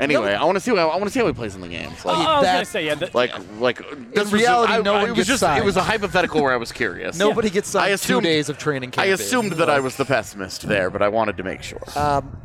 Anyway, 0.00 0.34
I 0.34 0.42
want 0.42 0.56
to 0.56 0.60
see. 0.60 0.74
How, 0.74 0.88
I 0.88 0.96
want 0.96 1.04
to 1.04 1.10
see 1.10 1.20
how 1.20 1.26
he 1.28 1.32
plays 1.32 1.54
in 1.54 1.60
the 1.60 1.68
games. 1.68 1.98
Oh, 2.04 2.08
Like, 2.08 2.18
I 2.26 2.34
was 2.34 2.42
that- 2.44 2.52
gonna 2.54 2.64
say 2.64 2.86
yeah. 2.86 2.94
The, 2.96 3.10
like, 3.14 3.32
like. 3.60 3.78
This 4.12 4.24
was 4.24 4.32
reality, 4.32 4.72
I, 4.72 4.80
no 4.80 4.94
I, 4.94 5.02
one 5.02 5.04
it 5.04 5.10
was 5.10 5.16
gets 5.18 5.28
just. 5.28 5.40
signed. 5.40 5.62
It 5.62 5.64
was 5.64 5.76
a 5.76 5.82
hypothetical 5.84 6.42
where 6.42 6.52
I 6.52 6.56
was 6.56 6.72
curious. 6.72 7.16
nobody 7.28 7.48
gets 7.48 7.68
signed 7.68 7.92
I 7.92 7.96
two 7.96 8.20
days 8.20 8.48
of 8.48 8.58
training 8.58 8.90
camp. 8.90 9.04
I 9.04 9.08
in. 9.08 9.14
assumed 9.14 9.52
that 9.52 9.70
I 9.70 9.78
was 9.78 9.96
the 9.96 10.04
pessimist 10.04 10.62
there, 10.66 10.90
but 10.90 11.00
I 11.00 11.08
wanted 11.08 11.36
to 11.36 11.44
make 11.44 11.62
sure. 11.62 11.80
Um, 11.94 12.36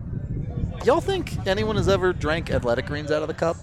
y'all 0.86 1.02
think 1.02 1.48
anyone 1.48 1.76
has 1.78 1.90
ever 1.90 2.14
drank 2.14 2.52
athletic 2.52 2.86
greens 2.86 3.10
out 3.12 3.24
of 3.24 3.28
the 3.28 3.34
cup? 3.34 3.58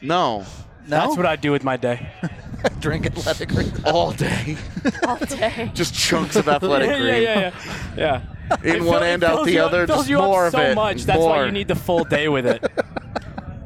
no, 0.00 0.40
No. 0.40 0.46
That's 0.86 1.16
what 1.16 1.26
I 1.26 1.34
do 1.34 1.50
with 1.50 1.64
my 1.64 1.76
day. 1.76 2.08
drink 2.80 3.06
athletic 3.06 3.48
greens. 3.50 3.80
all 3.84 4.12
day, 4.12 4.56
All 5.06 5.16
day. 5.16 5.70
just 5.74 5.94
chunks 5.94 6.36
of 6.36 6.48
athletic 6.48 6.88
yeah, 6.90 6.98
green. 6.98 7.22
yeah, 7.22 7.52
yeah, 7.96 8.22
yeah. 8.50 8.56
In 8.64 8.76
It 8.76 8.82
one 8.82 8.94
fill- 8.98 9.02
it 9.02 9.06
end, 9.06 9.24
out 9.24 9.44
the 9.44 9.52
you 9.52 9.62
other, 9.62 9.86
just 9.86 10.08
you 10.08 10.18
more 10.18 10.46
up 10.46 10.54
of 10.54 10.58
so 10.60 10.64
it. 10.66 10.74
much. 10.74 11.04
That's 11.04 11.20
why 11.20 11.44
you 11.44 11.52
need 11.52 11.68
the 11.68 11.76
full 11.76 12.02
day 12.04 12.28
with 12.28 12.46
it. 12.46 12.64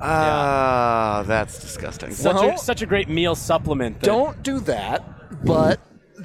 Ah, 0.00 1.24
that's 1.26 1.58
disgusting. 1.58 2.10
Such 2.12 2.34
Well- 2.34 2.50
a 2.54 2.58
such 2.58 2.82
a 2.82 2.86
great 2.86 3.08
meal 3.08 3.34
supplement. 3.34 4.00
that- 4.00 4.06
Don't 4.06 4.42
do 4.42 4.60
that, 4.60 5.02
but 5.44 5.80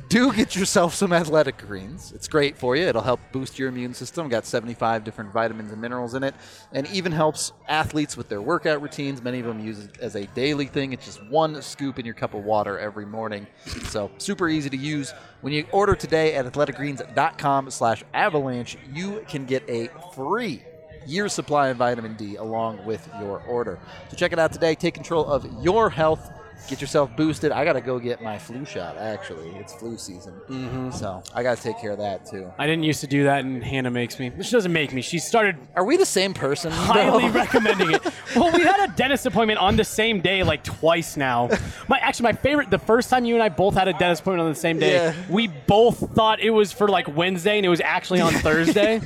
do 0.09 0.33
get 0.33 0.55
yourself 0.55 0.95
some 0.95 1.13
athletic 1.13 1.59
greens. 1.59 2.11
It's 2.13 2.27
great 2.27 2.57
for 2.57 2.75
you. 2.75 2.87
It'll 2.87 3.03
help 3.03 3.19
boost 3.31 3.59
your 3.59 3.69
immune 3.69 3.93
system. 3.93 4.27
Got 4.27 4.47
75 4.47 5.03
different 5.03 5.31
vitamins 5.31 5.71
and 5.71 5.79
minerals 5.79 6.15
in 6.15 6.23
it, 6.23 6.33
and 6.73 6.87
even 6.87 7.11
helps 7.11 7.53
athletes 7.67 8.17
with 8.17 8.27
their 8.27 8.41
workout 8.41 8.81
routines. 8.81 9.21
Many 9.21 9.39
of 9.39 9.45
them 9.45 9.59
use 9.59 9.85
it 9.85 9.99
as 9.99 10.15
a 10.15 10.25
daily 10.27 10.65
thing. 10.65 10.93
It's 10.93 11.05
just 11.05 11.23
one 11.27 11.61
scoop 11.61 11.99
in 11.99 12.05
your 12.05 12.15
cup 12.15 12.33
of 12.33 12.43
water 12.43 12.79
every 12.79 13.05
morning. 13.05 13.45
So 13.85 14.09
super 14.17 14.49
easy 14.49 14.71
to 14.71 14.77
use. 14.77 15.13
When 15.41 15.53
you 15.53 15.67
order 15.71 15.93
today 15.95 16.33
at 16.33 16.45
athleticgreens.com/avalanche, 16.45 18.77
you 18.91 19.23
can 19.27 19.45
get 19.45 19.63
a 19.69 19.89
free 20.15 20.63
year's 21.05 21.33
supply 21.33 21.67
of 21.67 21.77
vitamin 21.77 22.15
D 22.15 22.35
along 22.35 22.83
with 22.83 23.07
your 23.19 23.43
order. 23.47 23.77
So 24.09 24.17
check 24.17 24.33
it 24.33 24.39
out 24.39 24.51
today. 24.51 24.73
Take 24.73 24.95
control 24.95 25.27
of 25.27 25.45
your 25.63 25.91
health. 25.91 26.31
Get 26.67 26.81
yourself 26.81 27.15
boosted. 27.15 27.51
I 27.51 27.65
got 27.65 27.73
to 27.73 27.81
go 27.81 27.97
get 27.97 28.21
my 28.21 28.37
flu 28.37 28.63
shot, 28.63 28.95
actually. 28.97 29.49
It's 29.55 29.73
flu 29.73 29.97
season. 29.97 30.33
Mm-hmm. 30.49 30.91
So 30.91 31.23
I 31.33 31.41
got 31.41 31.57
to 31.57 31.63
take 31.63 31.79
care 31.79 31.91
of 31.91 31.97
that, 31.97 32.27
too. 32.27 32.51
I 32.59 32.67
didn't 32.67 32.83
used 32.83 33.01
to 33.01 33.07
do 33.07 33.23
that, 33.23 33.43
and 33.43 33.63
Hannah 33.63 33.89
makes 33.89 34.19
me. 34.19 34.31
She 34.41 34.51
doesn't 34.51 34.71
make 34.71 34.93
me. 34.93 35.01
She 35.01 35.17
started 35.17 35.55
Are 35.75 35.83
we 35.83 35.97
the 35.97 36.05
same 36.05 36.33
person? 36.33 36.71
highly 36.71 37.25
No. 37.27 37.31
recommending 37.33 37.91
it. 37.91 38.01
Well, 38.35 38.51
we 38.51 38.63
had 38.63 38.87
a 38.87 38.93
dentist 38.93 39.25
appointment 39.25 39.59
on 39.59 39.77
the 39.77 39.83
same 39.83 40.21
day 40.21 40.43
like 40.43 40.63
twice 40.63 41.17
now. 41.17 41.49
My 41.87 41.97
actually 41.99 42.23
my 42.25 42.33
favorite 42.33 42.69
the 42.69 42.77
first 42.77 43.09
time 43.09 43.25
you 43.25 43.33
and 43.33 43.41
I 43.43 43.49
both 43.49 43.73
had 43.73 43.87
a 43.87 43.93
dentist 43.93 44.21
appointment 44.21 44.45
on 44.45 44.53
the 44.53 44.59
same 44.59 44.77
day, 44.77 44.93
Yeah. 44.93 45.13
we 45.29 45.47
both 45.47 46.13
thought 46.13 46.39
it 46.39 46.51
was 46.51 46.71
for 46.71 46.87
like 46.87 47.07
Wednesday 47.15 47.57
and 47.57 47.65
it 47.65 47.69
was 47.69 47.81
actually 47.81 48.21
on 48.21 48.33
Thursday. 48.45 49.01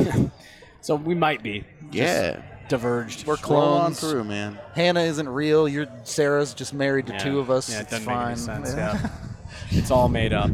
so 0.82 0.95
we 0.95 1.15
might 1.15 1.43
be 1.43 1.65
yeah, 1.91 2.41
diverged. 2.72 3.28
We're 3.28 3.38
clones. 3.38 3.51
roll 3.65 3.74
on 3.74 3.82
clones. 3.82 3.99
through, 3.99 4.24
man. 4.24 4.57
Hannah 4.74 5.01
isn't 5.01 5.30
real. 5.30 5.67
You're 5.67 5.88
Sarah's 6.03 6.53
just 6.53 6.74
married 6.74 7.05
to 7.07 7.13
Yeah. 7.13 7.19
two 7.19 7.39
of 7.39 7.51
us. 7.51 7.69
Yeah, 7.69 7.78
it 7.78 7.82
it's 7.82 7.91
doesn't 7.91 8.05
fine. 8.05 8.17
make 8.17 8.28
any 8.49 8.65
sense. 8.65 8.74
Yeah. 8.76 9.09
it's 9.72 9.91
all 9.91 10.07
made 10.09 10.34
up. 10.34 10.49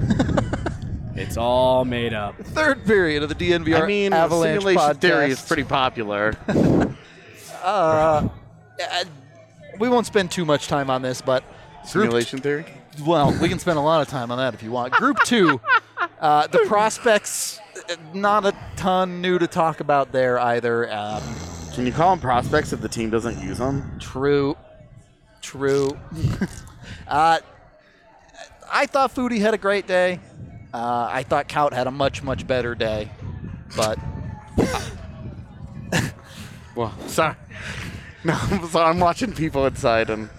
it's 1.15 1.37
all 1.37 1.85
made 1.85 2.13
up. 2.13 2.35
Third 2.37 2.85
period 2.85 3.23
of 3.23 3.29
the 3.29 3.35
DNVR 3.35 3.83
I 3.83 3.87
mean, 3.87 4.13
Avalanche 4.13 4.61
simulation 4.61 4.81
podcast. 4.81 4.99
theory 5.01 5.31
is 5.31 5.41
pretty 5.41 5.63
popular. 5.63 6.33
Uh, 7.63 8.25
we 9.77 9.89
won't 9.89 10.05
spend 10.05 10.31
too 10.31 10.45
much 10.45 10.67
time 10.69 10.89
on 10.89 11.01
this, 11.01 11.21
but 11.21 11.43
group 11.91 12.05
simulation 12.05 12.39
theory. 12.39 12.65
Well, 13.05 13.37
we 13.41 13.49
can 13.49 13.59
spend 13.59 13.77
a 13.77 13.81
lot 13.81 14.01
of 14.01 14.07
time 14.07 14.31
on 14.31 14.37
that 14.37 14.53
if 14.53 14.63
you 14.63 14.71
want. 14.71 14.93
Group 14.93 15.17
two, 15.25 15.59
uh, 16.21 16.47
the 16.47 16.59
prospects, 16.59 17.59
uh, 17.89 17.95
not 18.13 18.45
a 18.45 18.55
ton 18.77 19.21
new 19.21 19.37
to 19.37 19.47
talk 19.47 19.81
about 19.81 20.13
there 20.13 20.39
either. 20.39 20.89
Um, 20.93 21.23
Can 21.77 21.85
you 21.85 21.91
call 21.91 22.09
them 22.09 22.19
prospects 22.19 22.73
if 22.73 22.81
the 22.81 22.89
team 22.89 23.11
doesn't 23.11 23.39
use 23.39 23.59
them? 23.59 23.99
true, 23.99 24.57
true. 25.43 25.95
uh, 27.07 27.37
I 28.67 28.87
thought 28.87 29.13
Foudy 29.13 29.37
had 29.37 29.53
a 29.53 29.59
great 29.59 29.85
day. 29.85 30.19
Uh, 30.73 31.07
I 31.11 31.21
thought 31.21 31.47
Kaut 31.47 31.73
had 31.73 31.85
a 31.85 31.91
much, 31.91 32.23
much 32.23 32.47
better 32.47 32.73
day. 32.73 33.11
But 33.75 33.99
Well, 36.75 36.95
sorry. 37.05 37.35
No, 38.23 38.33
I'm. 38.33 38.75
I'm 38.75 38.99
watching 38.99 39.31
people 39.31 39.67
inside 39.67 40.09
and 40.09 40.29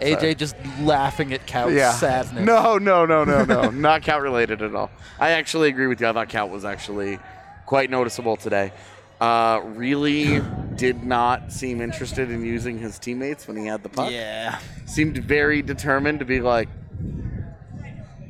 AJ 0.00 0.36
just 0.36 0.54
laughing 0.80 1.32
at 1.32 1.48
Kaut's 1.48 1.72
yeah. 1.72 1.90
sadness. 1.90 2.46
No, 2.46 2.78
no, 2.78 3.04
no, 3.04 3.24
no, 3.24 3.44
no. 3.44 3.70
Not 3.70 4.02
Kaut 4.02 4.22
related 4.22 4.62
at 4.62 4.72
all. 4.76 4.92
I 5.18 5.32
actually 5.32 5.68
agree 5.68 5.88
with 5.88 6.00
you. 6.00 6.06
I 6.06 6.12
thought 6.12 6.28
Kaut 6.28 6.48
was 6.48 6.64
actually 6.64 7.18
quite 7.66 7.90
noticeable 7.90 8.36
today. 8.36 8.72
Uh, 9.20 9.60
really 9.64 10.40
did 10.76 11.04
not 11.04 11.52
seem 11.52 11.80
interested 11.82 12.30
in 12.30 12.42
using 12.44 12.78
his 12.78 12.98
teammates 12.98 13.46
when 13.46 13.56
he 13.56 13.66
had 13.66 13.82
the 13.82 13.88
puck. 13.90 14.10
Yeah. 14.10 14.58
Seemed 14.86 15.18
very 15.18 15.60
determined 15.60 16.20
to 16.20 16.24
be 16.24 16.40
like, 16.40 16.68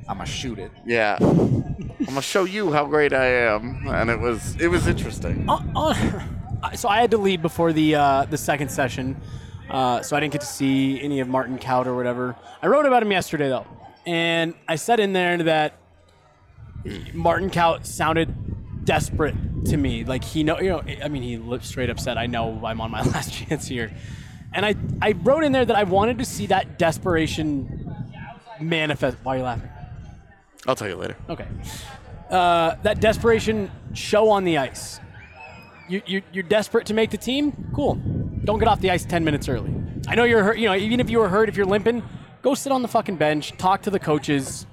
I'm 0.08 0.16
going 0.16 0.26
to 0.26 0.26
shoot 0.26 0.58
it. 0.58 0.72
yeah, 0.84 1.16
I'm 1.20 2.04
gonna 2.06 2.22
show 2.22 2.42
you 2.44 2.72
how 2.72 2.86
great 2.86 3.12
I 3.12 3.26
am, 3.26 3.86
and 3.86 4.10
it 4.10 4.18
was 4.18 4.56
it 4.60 4.66
was 4.68 4.88
interesting. 4.88 5.48
Uh, 5.48 5.62
uh, 5.76 6.72
so 6.74 6.88
I 6.88 7.00
had 7.00 7.12
to 7.12 7.18
leave 7.18 7.40
before 7.42 7.72
the 7.72 7.94
uh, 7.94 8.24
the 8.24 8.36
second 8.38 8.70
session, 8.70 9.16
uh, 9.68 10.02
so 10.02 10.16
I 10.16 10.20
didn't 10.20 10.32
get 10.32 10.40
to 10.40 10.46
see 10.46 11.00
any 11.00 11.20
of 11.20 11.28
Martin 11.28 11.58
Kaut 11.58 11.86
or 11.86 11.94
whatever. 11.94 12.34
I 12.60 12.66
wrote 12.66 12.86
about 12.86 13.02
him 13.04 13.12
yesterday 13.12 13.48
though, 13.48 13.66
and 14.06 14.54
I 14.66 14.74
said 14.76 14.98
in 14.98 15.12
there 15.12 15.36
that 15.44 15.74
Martin 17.14 17.50
Kaut 17.50 17.86
sounded 17.86 18.34
desperate 18.90 19.36
to 19.66 19.76
me. 19.76 20.02
Like 20.02 20.24
he 20.24 20.42
know, 20.42 20.58
you 20.58 20.70
know. 20.70 20.82
I 21.00 21.06
mean, 21.06 21.22
he 21.22 21.58
straight 21.60 21.90
up 21.90 22.00
said, 22.00 22.16
"I 22.16 22.26
know 22.26 22.60
I'm 22.64 22.80
on 22.80 22.90
my 22.90 23.02
last 23.14 23.32
chance 23.32 23.68
here," 23.68 23.92
and 24.52 24.66
I 24.66 24.74
I 25.00 25.12
wrote 25.12 25.44
in 25.44 25.52
there 25.52 25.64
that 25.64 25.76
I 25.76 25.84
wanted 25.84 26.18
to 26.18 26.24
see 26.24 26.46
that 26.46 26.76
desperation 26.76 27.54
manifest. 28.60 29.16
Why 29.22 29.34
are 29.34 29.38
you 29.38 29.44
laughing? 29.44 29.70
I'll 30.66 30.74
tell 30.74 30.88
you 30.88 30.96
later. 30.96 31.16
Okay. 31.28 31.46
Uh, 32.28 32.74
that 32.82 33.00
desperation 33.00 33.70
show 33.94 34.28
on 34.28 34.42
the 34.42 34.58
ice. 34.58 34.98
You, 35.88 36.02
you, 36.06 36.22
you're 36.32 36.44
desperate 36.44 36.86
to 36.86 36.94
make 36.94 37.10
the 37.10 37.16
team? 37.16 37.70
Cool. 37.74 37.94
Don't 38.44 38.58
get 38.58 38.68
off 38.68 38.80
the 38.80 38.90
ice 38.90 39.04
10 39.04 39.24
minutes 39.24 39.48
early. 39.48 39.74
I 40.06 40.14
know 40.14 40.24
you're 40.24 40.44
hurt. 40.44 40.58
You 40.58 40.66
know, 40.66 40.76
even 40.76 41.00
if 41.00 41.10
you 41.10 41.18
were 41.18 41.28
hurt, 41.28 41.48
if 41.48 41.56
you're 41.56 41.66
limping, 41.66 42.04
go 42.42 42.54
sit 42.54 42.70
on 42.70 42.82
the 42.82 42.88
fucking 42.88 43.16
bench, 43.16 43.56
talk 43.56 43.82
to 43.82 43.90
the 43.90 43.98
coaches, 43.98 44.66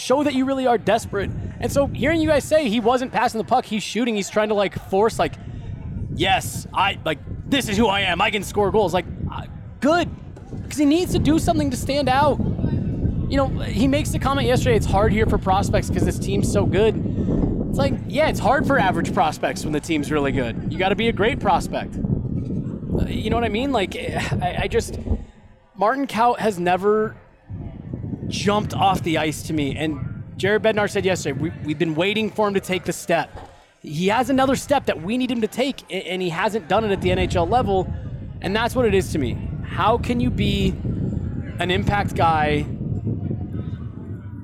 show 0.00 0.22
that 0.24 0.34
you 0.34 0.44
really 0.44 0.66
are 0.66 0.78
desperate. 0.78 1.30
And 1.60 1.70
so 1.70 1.86
hearing 1.86 2.20
you 2.20 2.28
guys 2.28 2.44
say 2.44 2.68
he 2.68 2.80
wasn't 2.80 3.12
passing 3.12 3.38
the 3.38 3.44
puck, 3.44 3.64
he's 3.64 3.82
shooting, 3.82 4.16
he's 4.16 4.30
trying 4.30 4.48
to 4.48 4.54
like 4.54 4.74
force, 4.88 5.18
like, 5.18 5.34
yes, 6.14 6.66
I, 6.72 6.98
like, 7.04 7.18
this 7.48 7.68
is 7.68 7.76
who 7.76 7.86
I 7.86 8.00
am. 8.00 8.20
I 8.20 8.30
can 8.30 8.42
score 8.42 8.70
goals. 8.70 8.94
Like, 8.94 9.06
uh, 9.30 9.46
good. 9.80 10.08
Because 10.62 10.78
he 10.78 10.84
needs 10.84 11.12
to 11.12 11.18
do 11.18 11.38
something 11.38 11.70
to 11.70 11.76
stand 11.76 12.08
out 12.08 12.38
you 13.30 13.36
know, 13.36 13.46
he 13.46 13.86
makes 13.86 14.10
the 14.10 14.18
comment 14.18 14.48
yesterday 14.48 14.74
it's 14.74 14.86
hard 14.86 15.12
here 15.12 15.24
for 15.24 15.38
prospects 15.38 15.88
because 15.88 16.04
this 16.04 16.18
team's 16.18 16.50
so 16.50 16.66
good. 16.66 16.96
It's 17.68 17.78
like, 17.78 17.94
yeah, 18.08 18.28
it's 18.28 18.40
hard 18.40 18.66
for 18.66 18.76
average 18.76 19.14
prospects 19.14 19.62
when 19.62 19.72
the 19.72 19.78
team's 19.78 20.10
really 20.10 20.32
good. 20.32 20.72
You 20.72 20.78
got 20.78 20.88
to 20.88 20.96
be 20.96 21.08
a 21.08 21.12
great 21.12 21.38
prospect. 21.38 21.94
Uh, 21.94 23.06
You 23.06 23.30
know 23.30 23.36
what 23.36 23.44
I 23.44 23.48
mean? 23.48 23.70
Like, 23.70 23.94
I, 23.94 24.62
I 24.62 24.68
just, 24.68 24.98
Martin 25.76 26.08
Kaut 26.08 26.40
has 26.40 26.58
never 26.58 27.16
jumped 28.30 28.74
off 28.74 29.02
the 29.02 29.18
ice 29.18 29.42
to 29.44 29.52
me. 29.52 29.76
And 29.76 30.24
Jared 30.36 30.62
Bednar 30.62 30.90
said 30.90 31.04
yesterday, 31.04 31.38
we, 31.38 31.52
we've 31.64 31.78
been 31.78 31.94
waiting 31.94 32.30
for 32.30 32.48
him 32.48 32.54
to 32.54 32.60
take 32.60 32.84
the 32.84 32.92
step. 32.92 33.30
He 33.82 34.08
has 34.08 34.30
another 34.30 34.56
step 34.56 34.86
that 34.86 35.02
we 35.02 35.18
need 35.18 35.30
him 35.30 35.40
to 35.40 35.48
take, 35.48 35.82
and 35.90 36.22
he 36.22 36.28
hasn't 36.28 36.68
done 36.68 36.84
it 36.84 36.92
at 36.92 37.00
the 37.00 37.10
NHL 37.10 37.48
level. 37.48 37.92
And 38.40 38.54
that's 38.54 38.74
what 38.74 38.86
it 38.86 38.94
is 38.94 39.12
to 39.12 39.18
me. 39.18 39.36
How 39.64 39.98
can 39.98 40.20
you 40.20 40.30
be 40.30 40.68
an 41.58 41.70
impact 41.70 42.14
guy 42.14 42.66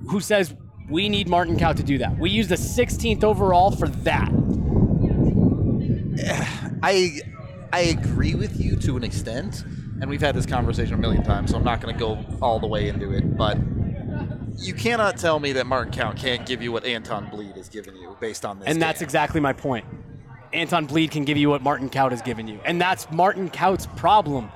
who 0.09 0.21
says 0.21 0.55
we 0.89 1.09
need 1.09 1.29
Martin 1.29 1.57
Kaut 1.57 1.77
to 1.77 1.83
do 1.83 1.99
that. 1.99 2.19
We 2.19 2.31
use 2.31 2.49
the 2.49 2.57
16th 2.57 3.25
overall 3.25 3.71
for 3.71 3.89
that. 3.89 4.31
I 6.83 7.21
I 7.73 7.81
agree 7.81 8.35
with 8.35 8.61
you 8.61 8.77
to 8.77 8.97
an 8.97 9.05
extent, 9.05 9.65
and 10.01 10.09
we've 10.09 10.21
had 10.21 10.35
this 10.35 10.47
conversation 10.47 10.95
a 10.95 10.99
million 10.99 11.25
times, 11.25 11.51
so 11.51 11.57
I'm 11.57 11.65
not 11.65 11.81
going 11.81 11.95
to 11.95 11.99
go 11.99 12.25
all 12.41 12.61
the 12.61 12.67
way 12.67 12.89
into 12.89 13.13
it. 13.13 13.37
But 13.37 13.59
you 14.59 14.75
cannot 14.75 15.17
tell 15.19 15.39
me 15.39 15.53
that 15.53 15.67
Martin 15.67 15.93
Kaut 15.93 16.17
can't 16.17 16.47
give 16.47 16.63
you 16.63 16.73
what 16.73 16.85
Anton 16.85 17.27
Blidh 17.27 17.57
has 17.57 17.69
given 17.69 17.97
you 17.97 18.17
based 18.21 18.45
on 18.45 18.59
this. 18.59 18.69
And 18.69 18.81
that's 18.81 19.03
exactly 19.03 19.41
my 19.41 19.53
point. 19.53 19.85
Anton 20.53 20.87
Blidh 20.87 21.11
can 21.11 21.25
give 21.25 21.37
you 21.37 21.51
what 21.51 21.63
Martin 21.63 21.91
Kaut 21.91 22.11
has 22.13 22.23
given 22.23 22.49
you. 22.49 22.59
And 22.65 22.81
that's 22.81 23.11
Martin 23.11 23.51
Kaut's 23.51 23.87
problem. 23.97 24.51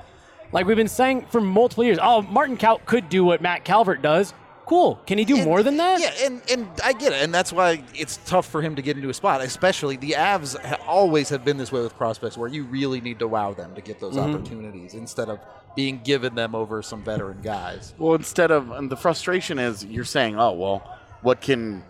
Like 0.51 0.65
we've 0.65 0.77
been 0.77 0.87
saying 0.87 1.27
for 1.29 1.39
multiple 1.41 1.83
years, 1.83 1.99
oh, 2.01 2.21
Martin 2.23 2.57
Kaut 2.57 2.85
could 2.85 3.09
do 3.09 3.23
what 3.23 3.41
Matt 3.41 3.63
Calvert 3.63 4.01
does. 4.01 4.33
Cool. 4.65 4.95
Can 5.05 5.17
he 5.17 5.25
do 5.25 5.35
And- 5.35 5.45
more 5.45 5.63
than 5.63 5.77
that? 5.77 5.99
Yeah, 5.99 6.13
and, 6.25 6.41
and 6.49 6.67
I 6.83 6.93
get 6.93 7.11
it, 7.11 7.21
and 7.23 7.33
that's 7.33 7.51
why 7.51 7.83
it's 7.93 8.17
tough 8.25 8.45
for 8.45 8.61
him 8.61 8.75
to 8.75 8.81
get 8.81 8.95
into 8.95 9.09
a 9.09 9.13
spot. 9.13 9.41
Especially 9.41 9.97
the 9.97 10.11
Avs 10.11 10.57
ha- 10.63 10.77
always 10.87 11.27
have 11.29 11.43
been 11.43 11.57
this 11.57 11.71
way 11.73 11.81
with 11.81 11.95
prospects, 11.97 12.37
where 12.37 12.47
you 12.47 12.63
really 12.63 13.01
need 13.01 13.19
to 13.19 13.27
wow 13.27 13.53
them 13.53 13.75
to 13.75 13.81
get 13.81 13.99
those 13.99 14.15
Mm-hmm. 14.15 14.33
opportunities 14.35 14.93
instead 14.93 15.27
of 15.29 15.39
being 15.75 16.01
given 16.03 16.35
them 16.35 16.55
over 16.55 16.81
some 16.81 17.03
veteran 17.03 17.41
guys. 17.41 17.93
Well, 17.97 18.15
instead 18.15 18.51
of, 18.51 18.71
and 18.71 18.89
the 18.89 18.97
frustration 18.97 19.59
is 19.59 19.85
you're 19.85 20.03
saying, 20.03 20.39
oh, 20.39 20.53
well, 20.53 20.99
what 21.21 21.41
can 21.41 21.83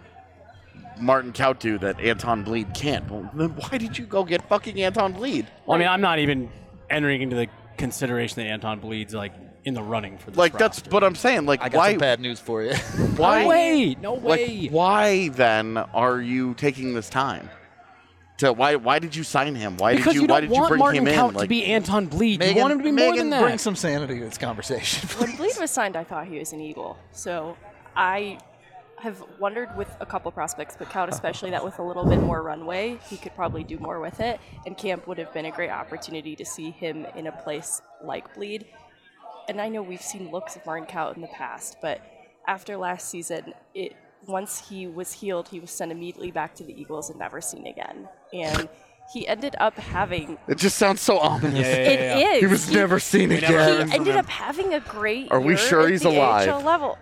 Martin 0.99 1.33
Kaut 1.33 1.59
do 1.59 1.77
that 1.79 1.99
Anton 1.99 2.45
Blidh 2.45 2.73
can't? 2.75 3.09
Well, 3.09 3.29
then 3.33 3.49
why 3.49 3.77
did 3.77 3.97
you 3.97 4.05
go 4.05 4.23
get 4.23 4.47
fucking 4.47 4.81
Anton 4.81 5.13
Blidh? 5.13 5.45
Well, 5.65 5.75
I 5.75 5.79
mean, 5.79 5.87
I'm 5.87 6.01
not 6.01 6.19
even 6.19 6.49
entering 6.89 7.21
into 7.21 7.35
the 7.35 7.47
consideration 7.77 8.43
that 8.43 8.49
Anton 8.49 8.79
Blidh's 8.81 9.13
like 9.13 9.33
in 9.63 9.73
the 9.73 9.83
running 9.83 10.17
for 10.17 10.31
this 10.31 10.37
Like, 10.37 10.57
that's, 10.57 10.81
what 10.89 11.03
I'm 11.03 11.15
saying, 11.15 11.45
like, 11.45 11.61
I 11.61 11.69
got 11.69 11.77
why, 11.77 11.91
some 11.91 11.99
bad 11.99 12.19
news 12.19 12.39
for 12.39 12.63
you. 12.63 12.73
why, 13.17 13.43
No 13.43 13.49
way. 13.49 13.95
No 14.01 14.13
like, 14.15 14.23
way. 14.23 14.67
why 14.69 15.29
then 15.29 15.77
are 15.77 16.19
you 16.19 16.53
taking 16.55 16.93
this 16.93 17.09
time? 17.09 17.49
To, 18.41 18.53
why, 18.53 18.75
why 18.75 18.97
did 18.97 19.15
you 19.15 19.23
sign 19.23 19.53
him? 19.53 19.77
Why 19.77 19.95
because 19.95 20.13
did 20.13 20.15
you, 20.15 20.21
you, 20.21 20.27
why 20.27 20.41
don't 20.41 20.49
did 20.49 20.55
you 20.55 20.61
want 20.61 20.69
bring 20.69 20.79
Martin 20.79 21.07
him 21.07 21.13
Kaut 21.13 21.27
in? 21.27 21.31
to 21.33 21.37
Like, 21.37 21.49
be 21.49 21.63
Anton 21.65 22.07
Blidh. 22.07 22.39
Megan, 22.39 22.55
you 22.55 22.61
want 22.61 22.71
him 22.73 22.77
to 22.79 22.83
be 22.83 22.91
more 22.91 23.15
than 23.15 23.29
that. 23.29 23.41
bring 23.43 23.57
some 23.59 23.75
sanity 23.75 24.17
to 24.17 24.25
this 24.25 24.39
conversation. 24.39 25.07
When 25.19 25.31
Blidh 25.37 25.59
was 25.59 25.69
signed, 25.69 25.95
I 25.95 26.03
thought 26.03 26.25
he 26.25 26.39
was 26.39 26.51
an 26.51 26.59
Eagle. 26.59 26.97
So 27.11 27.55
I 27.95 28.39
have 28.97 29.23
wondered 29.39 29.75
with 29.77 29.89
a 29.99 30.05
couple 30.07 30.31
prospects, 30.31 30.75
but 30.77 30.89
Kaut 30.89 31.09
especially, 31.09 31.51
that 31.51 31.63
with 31.63 31.77
a 31.77 31.83
little 31.83 32.05
bit 32.05 32.19
more 32.19 32.41
runway, 32.41 32.99
he 33.09 33.17
could 33.17 33.35
probably 33.35 33.63
do 33.63 33.77
more 33.77 33.99
with 33.99 34.19
it. 34.19 34.39
And 34.65 34.75
camp 34.77 35.07
would 35.07 35.19
have 35.19 35.31
been 35.33 35.45
a 35.45 35.51
great 35.51 35.69
opportunity 35.69 36.35
to 36.35 36.45
see 36.45 36.71
him 36.71 37.05
in 37.15 37.27
a 37.27 37.31
place 37.31 37.81
like 38.03 38.35
Blidh. 38.35 38.65
And 39.49 39.61
I 39.61 39.69
know 39.69 39.83
we've 39.83 40.01
seen 40.01 40.31
looks 40.31 40.55
of 40.55 40.65
Martin 40.65 40.87
Kaut 40.87 41.15
in 41.15 41.21
the 41.21 41.27
past, 41.27 41.77
but 41.79 42.01
after 42.47 42.75
last 42.75 43.07
season, 43.09 43.53
it 43.75 43.95
once 44.27 44.67
he 44.69 44.87
was 44.87 45.11
healed, 45.13 45.47
he 45.49 45.59
was 45.59 45.71
sent 45.71 45.91
immediately 45.91 46.31
back 46.31 46.55
to 46.55 46.63
the 46.63 46.79
Eagles 46.79 47.09
and 47.09 47.19
never 47.19 47.41
seen 47.41 47.65
again. 47.67 48.07
And 48.33 48.69
he 49.13 49.27
ended 49.27 49.55
up 49.59 49.75
having 49.75 50.37
it 50.47 50.57
just 50.57 50.77
sounds 50.77 51.01
so 51.01 51.17
ominous. 51.19 51.67
it 51.67 51.99
is. 51.99 52.39
He 52.41 52.47
was 52.47 52.71
never 52.71 52.99
seen 52.99 53.31
again. 53.31 53.49
He 53.77 53.81
again. 53.83 53.91
ended 53.93 54.15
up 54.15 54.27
having 54.27 54.73
a 54.73 54.79
great. 54.79 55.31
Are 55.31 55.39
we 55.41 55.49
year 55.53 55.57
sure 55.57 55.87
he's 55.89 56.05
alive? 56.05 56.47
AHL 56.47 56.61
level. 56.61 56.97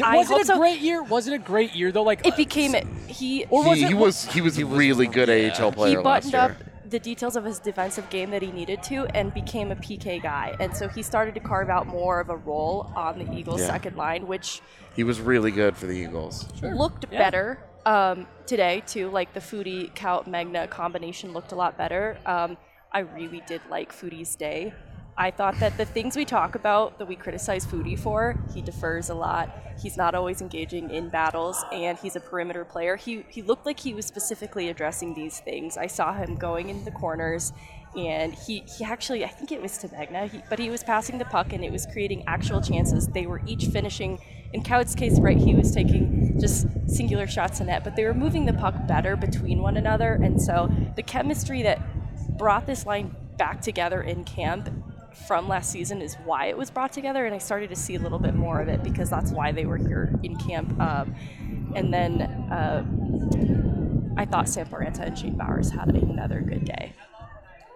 Was 0.00 0.30
it 0.30 0.40
a 0.40 0.44
so. 0.44 0.58
great 0.58 0.80
year? 0.80 1.02
Was 1.02 1.28
it 1.28 1.34
a 1.34 1.38
great 1.38 1.74
year 1.74 1.92
though? 1.92 2.02
Like 2.02 2.26
It 2.26 2.34
uh, 2.34 2.36
became 2.36 2.74
it. 2.74 2.86
He 3.06 3.44
Or 3.48 3.64
was 3.64 3.78
he, 3.78 3.84
it- 3.84 3.88
he 3.88 3.94
was 3.94 4.24
he 4.26 4.40
was 4.40 4.58
a 4.58 4.66
really 4.66 5.06
good 5.06 5.30
AHL 5.30 5.72
player 5.72 5.90
he 5.90 5.96
last 5.98 6.30
buttoned 6.30 6.32
year. 6.32 6.42
up 6.42 6.52
the 6.88 6.98
details 6.98 7.36
of 7.36 7.44
his 7.44 7.58
defensive 7.58 8.08
game 8.10 8.30
that 8.30 8.42
he 8.42 8.52
needed 8.52 8.82
to 8.84 9.06
and 9.14 9.32
became 9.32 9.70
a 9.72 9.76
PK 9.76 10.22
guy. 10.22 10.54
And 10.60 10.76
so 10.76 10.86
he 10.88 11.02
started 11.02 11.34
to 11.34 11.40
carve 11.40 11.70
out 11.70 11.86
more 11.86 12.20
of 12.20 12.28
a 12.28 12.36
role 12.36 12.92
on 12.94 13.18
the 13.18 13.32
Eagles' 13.34 13.60
Yeah. 13.62 13.68
second 13.68 13.96
line, 13.96 14.26
which 14.26 14.60
He 14.94 15.02
was 15.04 15.20
really 15.20 15.50
good 15.50 15.76
for 15.76 15.86
the 15.86 15.94
Eagles. 15.96 16.46
looked 16.62 17.06
Yeah. 17.10 17.18
better 17.18 17.58
um, 17.86 18.26
today 18.46 18.82
too. 18.86 19.10
Like 19.10 19.32
the 19.34 19.40
Foudy 19.40 19.94
Kaut 19.94 20.26
Megna 20.26 20.68
combination 20.70 21.32
looked 21.32 21.52
a 21.52 21.54
lot 21.56 21.76
better. 21.76 22.16
Um, 22.26 22.56
I 22.92 23.00
really 23.00 23.42
did 23.46 23.60
like 23.70 23.92
Foudy's 23.92 24.36
day. 24.36 24.72
I 25.16 25.30
thought 25.30 25.60
that 25.60 25.76
the 25.76 25.84
things 25.84 26.16
we 26.16 26.24
talk 26.24 26.56
about 26.56 26.98
that 26.98 27.06
we 27.06 27.14
criticize 27.14 27.64
Foudy 27.64 27.96
for, 27.96 28.36
he 28.52 28.60
defers 28.60 29.10
a 29.10 29.14
lot. 29.14 29.48
He's 29.80 29.96
not 29.96 30.14
always 30.14 30.40
engaging 30.40 30.90
in 30.90 31.08
battles, 31.08 31.64
and 31.72 31.96
he's 31.98 32.16
a 32.16 32.20
perimeter 32.20 32.64
player. 32.64 32.96
He 32.96 33.24
he 33.28 33.40
looked 33.40 33.64
like 33.64 33.78
he 33.78 33.94
was 33.94 34.06
specifically 34.06 34.68
addressing 34.68 35.14
these 35.14 35.38
things. 35.38 35.76
I 35.76 35.86
saw 35.86 36.14
him 36.14 36.34
going 36.34 36.68
into 36.68 36.84
the 36.84 36.90
corners, 36.90 37.52
and 37.96 38.34
he, 38.34 38.64
he 38.76 38.84
actually 38.84 39.24
I 39.24 39.28
think 39.28 39.52
it 39.52 39.62
was 39.62 39.78
to 39.78 39.88
Megna, 39.88 40.28
he, 40.28 40.42
but 40.50 40.58
he 40.58 40.68
was 40.68 40.82
passing 40.82 41.18
the 41.18 41.24
puck 41.26 41.52
and 41.52 41.64
it 41.64 41.70
was 41.70 41.86
creating 41.86 42.24
actual 42.26 42.60
chances. 42.60 43.06
They 43.06 43.26
were 43.26 43.40
each 43.46 43.66
finishing. 43.66 44.18
In 44.52 44.62
Kaut's 44.62 44.94
case, 44.96 45.18
right, 45.20 45.38
he 45.38 45.54
was 45.54 45.72
taking 45.72 46.38
just 46.40 46.66
singular 46.88 47.26
shots 47.26 47.60
in 47.60 47.66
net, 47.66 47.84
but 47.84 47.94
they 47.94 48.04
were 48.04 48.14
moving 48.14 48.46
the 48.46 48.52
puck 48.52 48.74
better 48.88 49.14
between 49.16 49.60
one 49.62 49.76
another, 49.76 50.14
and 50.14 50.42
so 50.42 50.70
the 50.96 51.02
chemistry 51.02 51.62
that 51.62 51.80
brought 52.36 52.66
this 52.66 52.84
line 52.84 53.14
back 53.36 53.60
together 53.60 54.00
in 54.02 54.24
camp 54.24 54.68
from 55.26 55.48
last 55.48 55.70
season 55.70 56.02
is 56.02 56.14
why 56.24 56.46
it 56.46 56.56
was 56.58 56.70
brought 56.70 56.92
together, 56.92 57.24
and 57.26 57.34
I 57.34 57.38
started 57.38 57.70
to 57.70 57.76
see 57.76 57.94
a 57.94 58.00
little 58.00 58.18
bit 58.18 58.34
more 58.34 58.60
of 58.60 58.68
it 58.68 58.82
because 58.82 59.08
that's 59.10 59.30
why 59.30 59.52
they 59.52 59.64
were 59.66 59.76
here 59.76 60.12
in 60.22 60.36
camp. 60.36 60.78
Um, 60.80 61.14
and 61.74 61.92
then 61.92 62.22
uh, 62.22 62.84
I 64.16 64.24
thought 64.24 64.48
Sampo 64.48 64.76
Ranta 64.76 65.00
and 65.06 65.18
Shane 65.18 65.36
Bowers 65.36 65.70
had 65.70 65.88
another 65.88 66.40
good 66.40 66.64
day. 66.64 66.92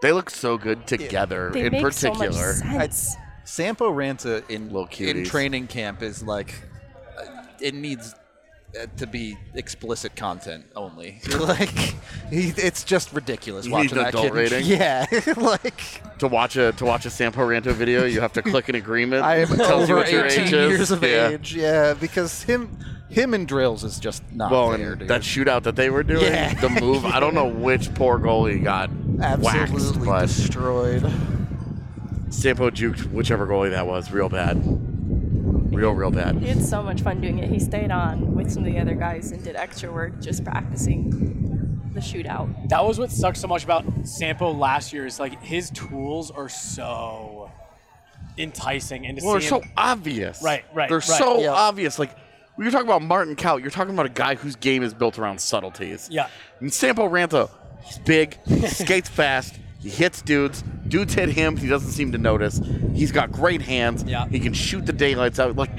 They 0.02 0.12
look 0.12 0.30
so 0.30 0.56
good 0.56 0.86
together 0.86 1.50
They 1.52 1.66
in 1.66 1.72
make 1.72 1.82
particular. 1.82 2.52
so 2.54 2.64
much 2.64 2.90
sense. 2.90 3.16
Sampo 3.44 3.90
Ranta 3.90 4.48
in 4.48 4.70
in 5.00 5.24
training 5.24 5.66
camp 5.66 6.02
is 6.02 6.22
like 6.22 6.54
uh, 7.18 7.42
it 7.60 7.74
needs 7.74 8.14
Uh, 8.78 8.84
to 8.98 9.06
be 9.06 9.34
explicit 9.54 10.14
content 10.14 10.66
only. 10.76 11.20
like 11.40 11.70
he, 12.30 12.48
it's 12.56 12.84
just 12.84 13.10
ridiculous 13.14 13.64
You 13.64 13.72
watching 13.72 13.96
that 13.96 14.08
adult 14.08 14.24
kid. 14.26 14.34
rating? 14.34 14.64
Yeah, 14.66 15.06
like 15.38 15.82
to 16.18 16.28
watch 16.28 16.56
a 16.56 16.72
to 16.72 16.84
watch 16.84 17.06
a 17.06 17.10
Sampo 17.10 17.40
Ranta 17.40 17.72
video, 17.72 18.04
you 18.04 18.20
have 18.20 18.34
to 18.34 18.42
click 18.42 18.68
an 18.68 18.74
agreement. 18.74 19.24
I 19.24 19.36
am 19.36 19.52
It 19.52 19.56
tells 19.56 19.88
you 19.88 19.98
over 19.98 20.04
18 20.26 20.48
years 20.48 20.90
of 20.90 21.02
Yeah. 21.02 21.28
age. 21.30 21.54
Yeah, 21.54 21.94
because 21.94 22.42
him 22.42 22.76
him 23.08 23.32
and 23.32 23.48
drills 23.48 23.84
is 23.84 23.98
just 23.98 24.22
not 24.34 24.50
Well, 24.50 24.72
and 24.72 24.98
dude. 24.98 25.08
that 25.08 25.22
shootout 25.22 25.62
that 25.62 25.76
they 25.76 25.88
were 25.88 26.02
doing, 26.02 26.24
Yeah. 26.30 26.52
the 26.52 26.68
move. 26.68 27.06
I 27.06 27.20
don't 27.20 27.32
know 27.34 27.48
which 27.48 27.94
poor 27.94 28.18
goalie 28.18 28.62
got 28.62 28.90
absolutely 29.22 30.06
destroyed. 30.26 31.10
Sampo 32.28 32.68
juked 32.70 33.10
whichever 33.12 33.46
goalie 33.46 33.70
that 33.70 33.86
was 33.86 34.10
real 34.12 34.28
bad, 34.28 34.56
real 35.78 35.92
real 35.92 36.10
bad. 36.10 36.36
He 36.38 36.48
had 36.48 36.62
so 36.62 36.82
much 36.82 37.00
fun 37.02 37.20
doing 37.20 37.38
it. 37.38 37.48
He 37.50 37.58
stayed 37.60 37.90
on 37.90 38.34
with 38.34 38.50
some 38.50 38.64
of 38.66 38.72
the 38.72 38.78
other 38.80 38.94
guys 38.94 39.30
and 39.30 39.42
did 39.42 39.54
extra 39.56 39.90
work 39.92 40.20
just 40.20 40.44
practicing 40.44 41.90
the 41.94 42.00
shootout. 42.00 42.68
That 42.68 42.84
was 42.84 42.98
what 42.98 43.10
sucked 43.10 43.36
so 43.38 43.46
much 43.48 43.64
about 43.64 43.84
Sampo 44.06 44.50
last 44.52 44.92
year. 44.92 45.06
Is 45.06 45.20
like 45.20 45.40
his 45.42 45.70
tools 45.70 46.30
are 46.30 46.48
so 46.48 47.50
enticing, 48.36 49.06
and 49.06 49.18
to 49.18 49.24
Well, 49.24 49.34
they're 49.34 49.40
see 49.40 49.48
so 49.48 49.60
him, 49.60 49.70
obvious. 49.76 50.42
Right, 50.42 50.64
right, 50.74 50.88
They're 50.88 50.98
right. 50.98 51.04
so 51.04 51.40
Yeah. 51.40 51.52
obvious. 51.52 51.98
Like 51.98 52.10
when 52.56 52.64
you're 52.64 52.72
talking 52.72 52.88
about 52.88 53.02
Martin 53.02 53.36
Kaut, 53.36 53.60
you're 53.62 53.70
talking 53.70 53.94
about 53.94 54.06
a 54.06 54.10
guy 54.10 54.34
whose 54.34 54.56
game 54.56 54.82
is 54.82 54.92
built 54.94 55.18
around 55.18 55.40
subtleties. 55.40 56.08
Yeah. 56.10 56.28
And 56.60 56.72
Sampo 56.72 57.08
Ranta, 57.08 57.50
He's 57.82 57.98
big, 57.98 58.36
he 58.46 58.66
skates 58.66 59.08
fast, 59.08 59.54
he 59.80 59.88
hits 59.88 60.20
dudes. 60.22 60.62
Dudes 60.88 61.14
hit 61.14 61.28
him, 61.28 61.56
he 61.56 61.68
doesn't 61.68 61.90
seem 61.92 62.12
to 62.12 62.18
notice. 62.18 62.60
He's 62.94 63.12
got 63.12 63.30
great 63.30 63.62
hands. 63.62 64.04
Yeah. 64.04 64.26
He 64.28 64.40
can 64.40 64.52
shoot 64.52 64.86
the 64.86 64.92
daylights 64.92 65.38
out. 65.38 65.56
Like 65.56 65.70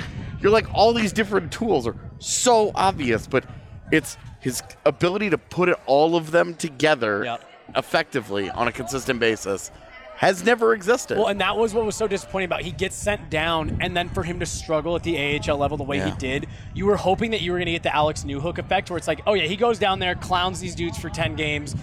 you're 0.42 0.52
like 0.52 0.74
all 0.74 0.94
these 0.94 1.12
different 1.14 1.52
tools 1.52 1.88
are 1.88 1.96
so 2.20 2.72
obvious, 2.76 3.28
but 3.28 3.46
it's 3.92 4.18
his 4.40 4.62
ability 4.86 5.30
to 5.32 5.38
put 5.38 5.68
it, 5.70 5.78
all 5.86 6.16
of 6.16 6.32
them 6.32 6.54
together 6.56 7.24
Yep. 7.26 7.44
effectively 7.76 8.50
on 8.50 8.68
a 8.68 8.72
consistent 8.72 9.20
basis 9.20 9.72
has 10.16 10.44
never 10.44 10.74
existed. 10.74 11.18
Well, 11.18 11.28
and 11.28 11.40
that 11.40 11.56
was 11.56 11.74
what 11.74 11.86
was 11.86 11.96
so 11.96 12.06
disappointing 12.06 12.48
about. 12.48 12.62
He 12.62 12.72
gets 12.72 12.94
sent 12.94 13.30
down, 13.30 13.78
and 13.80 13.96
then 13.96 14.10
for 14.10 14.22
him 14.22 14.42
to 14.42 14.46
struggle 14.46 14.94
at 14.98 15.04
the 15.04 15.18
AHL 15.18 15.58
level 15.58 15.78
the 15.78 15.86
way 15.86 16.02
he 16.02 16.12
did, 16.12 16.46
you 16.74 16.86
were 16.88 16.98
hoping 16.98 17.32
that 17.32 17.40
you 17.40 17.54
were 17.54 17.58
going 17.58 17.68
to 17.68 17.72
get 17.72 17.84
the 17.84 17.96
Alex 17.96 18.26
Newhook 18.26 18.58
effect, 18.58 18.90
where 18.90 18.98
it's 18.98 19.08
like, 19.08 19.22
oh 19.26 19.34
yeah, 19.34 19.44
he 19.46 19.56
goes 19.56 19.80
down 19.80 20.00
there, 20.00 20.16
clowns 20.16 20.60
these 20.60 20.76
dudes 20.76 20.98
for 20.98 21.10
ten 21.10 21.38
games, 21.38 21.74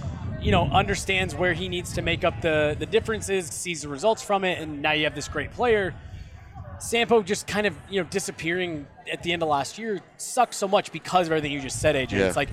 you 0.47 0.53
know, 0.53 0.63
understands 0.71 1.35
where 1.35 1.55
he 1.55 1.69
needs 1.69 1.95
to 1.95 2.03
make 2.03 2.23
up 2.23 2.41
the 2.41 2.77
the 2.79 2.87
differences, 2.87 3.47
sees 3.49 3.83
the 3.83 3.89
results 3.89 4.23
from 4.23 4.45
it, 4.45 4.61
and 4.61 4.81
now 4.81 4.93
you 4.93 5.03
have 5.03 5.15
this 5.17 5.27
great 5.27 5.51
player. 5.51 5.93
Sampo 6.79 7.23
just 7.25 7.49
kind 7.49 7.67
of 7.67 7.75
you 7.91 8.01
know 8.01 8.07
disappearing 8.09 8.87
at 9.13 9.25
the 9.25 9.33
end 9.33 9.43
of 9.43 9.49
last 9.49 9.77
year 9.77 9.99
sucks 10.19 10.57
so 10.57 10.69
much 10.69 10.93
because 10.93 11.27
of 11.27 11.33
everything 11.33 11.51
you 11.51 11.61
just 11.61 11.81
said, 11.81 11.97
AJ. 11.97 12.13
Yeah. 12.13 12.27
It's 12.29 12.37
like 12.37 12.51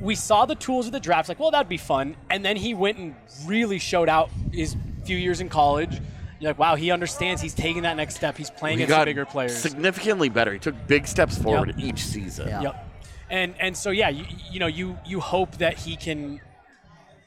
we 0.00 0.14
saw 0.14 0.46
the 0.46 0.54
tools 0.54 0.86
of 0.86 0.92
the 0.92 1.00
draft, 1.00 1.28
like, 1.28 1.40
well, 1.40 1.50
that'd 1.50 1.68
be 1.68 1.76
fun. 1.76 2.14
And 2.30 2.44
then 2.44 2.56
he 2.56 2.72
went 2.72 2.98
and 2.98 3.16
really 3.46 3.80
showed 3.80 4.08
out 4.08 4.30
his 4.52 4.76
few 5.04 5.16
years 5.16 5.40
in 5.40 5.48
college. 5.48 6.00
You're 6.38 6.50
like, 6.50 6.58
wow, 6.60 6.76
he 6.76 6.92
understands. 6.92 7.42
He's 7.42 7.54
taking 7.54 7.82
that 7.82 7.96
next 7.96 8.14
step. 8.14 8.36
He's 8.36 8.50
playing 8.50 8.78
he 8.78 8.84
against 8.84 9.06
bigger 9.06 9.24
players. 9.24 9.56
significantly 9.56 10.28
better. 10.28 10.52
He 10.52 10.60
took 10.60 10.76
big 10.86 11.08
steps 11.08 11.36
forward 11.36 11.74
Yep. 11.76 11.78
each 11.80 12.04
season. 12.04 12.48
Yep. 12.62 12.88
And 13.28 13.54
and 13.58 13.76
so 13.76 13.90
yeah, 13.90 14.08
you, 14.10 14.24
you 14.52 14.60
know, 14.60 14.66
you 14.68 14.98
you 15.04 15.18
hope 15.18 15.56
that 15.58 15.78
he 15.78 15.96
can 15.96 16.40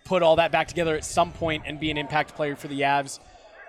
put 0.05 0.21
all 0.21 0.35
that 0.37 0.51
back 0.51 0.67
together 0.67 0.95
at 0.95 1.03
some 1.03 1.31
point 1.31 1.63
and 1.65 1.79
be 1.79 1.91
an 1.91 1.97
impact 1.97 2.35
player 2.35 2.55
for 2.55 2.67
the 2.67 2.81
Avs 2.81 3.19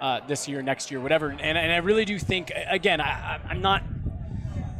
uh, 0.00 0.20
this 0.28 0.46
year, 0.46 0.60
next 0.62 0.90
year, 0.90 1.00
whatever. 1.00 1.30
And, 1.30 1.40
and 1.40 1.72
I 1.72 1.78
really 1.78 2.04
do 2.04 2.18
think, 2.18 2.52
again, 2.68 3.00
I, 3.00 3.40
I'm 3.48 3.60
not 3.62 3.82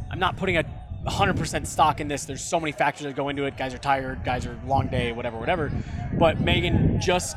I'm 0.09 0.19
not 0.19 0.37
putting 0.37 0.57
a 0.57 0.63
100% 1.05 1.67
stock 1.67 1.99
in 1.99 2.07
this. 2.07 2.25
There's 2.25 2.43
so 2.43 2.59
many 2.59 2.71
factors 2.71 3.03
that 3.03 3.15
go 3.15 3.27
into 3.29 3.43
it. 3.45 3.57
Guys 3.57 3.73
are 3.73 3.77
tired, 3.79 4.23
guys 4.23 4.45
are 4.45 4.57
long 4.65 4.87
day, 4.87 5.11
whatever, 5.11 5.37
whatever. 5.37 5.71
But 6.17 6.39
Megan, 6.39 7.01
just 7.01 7.35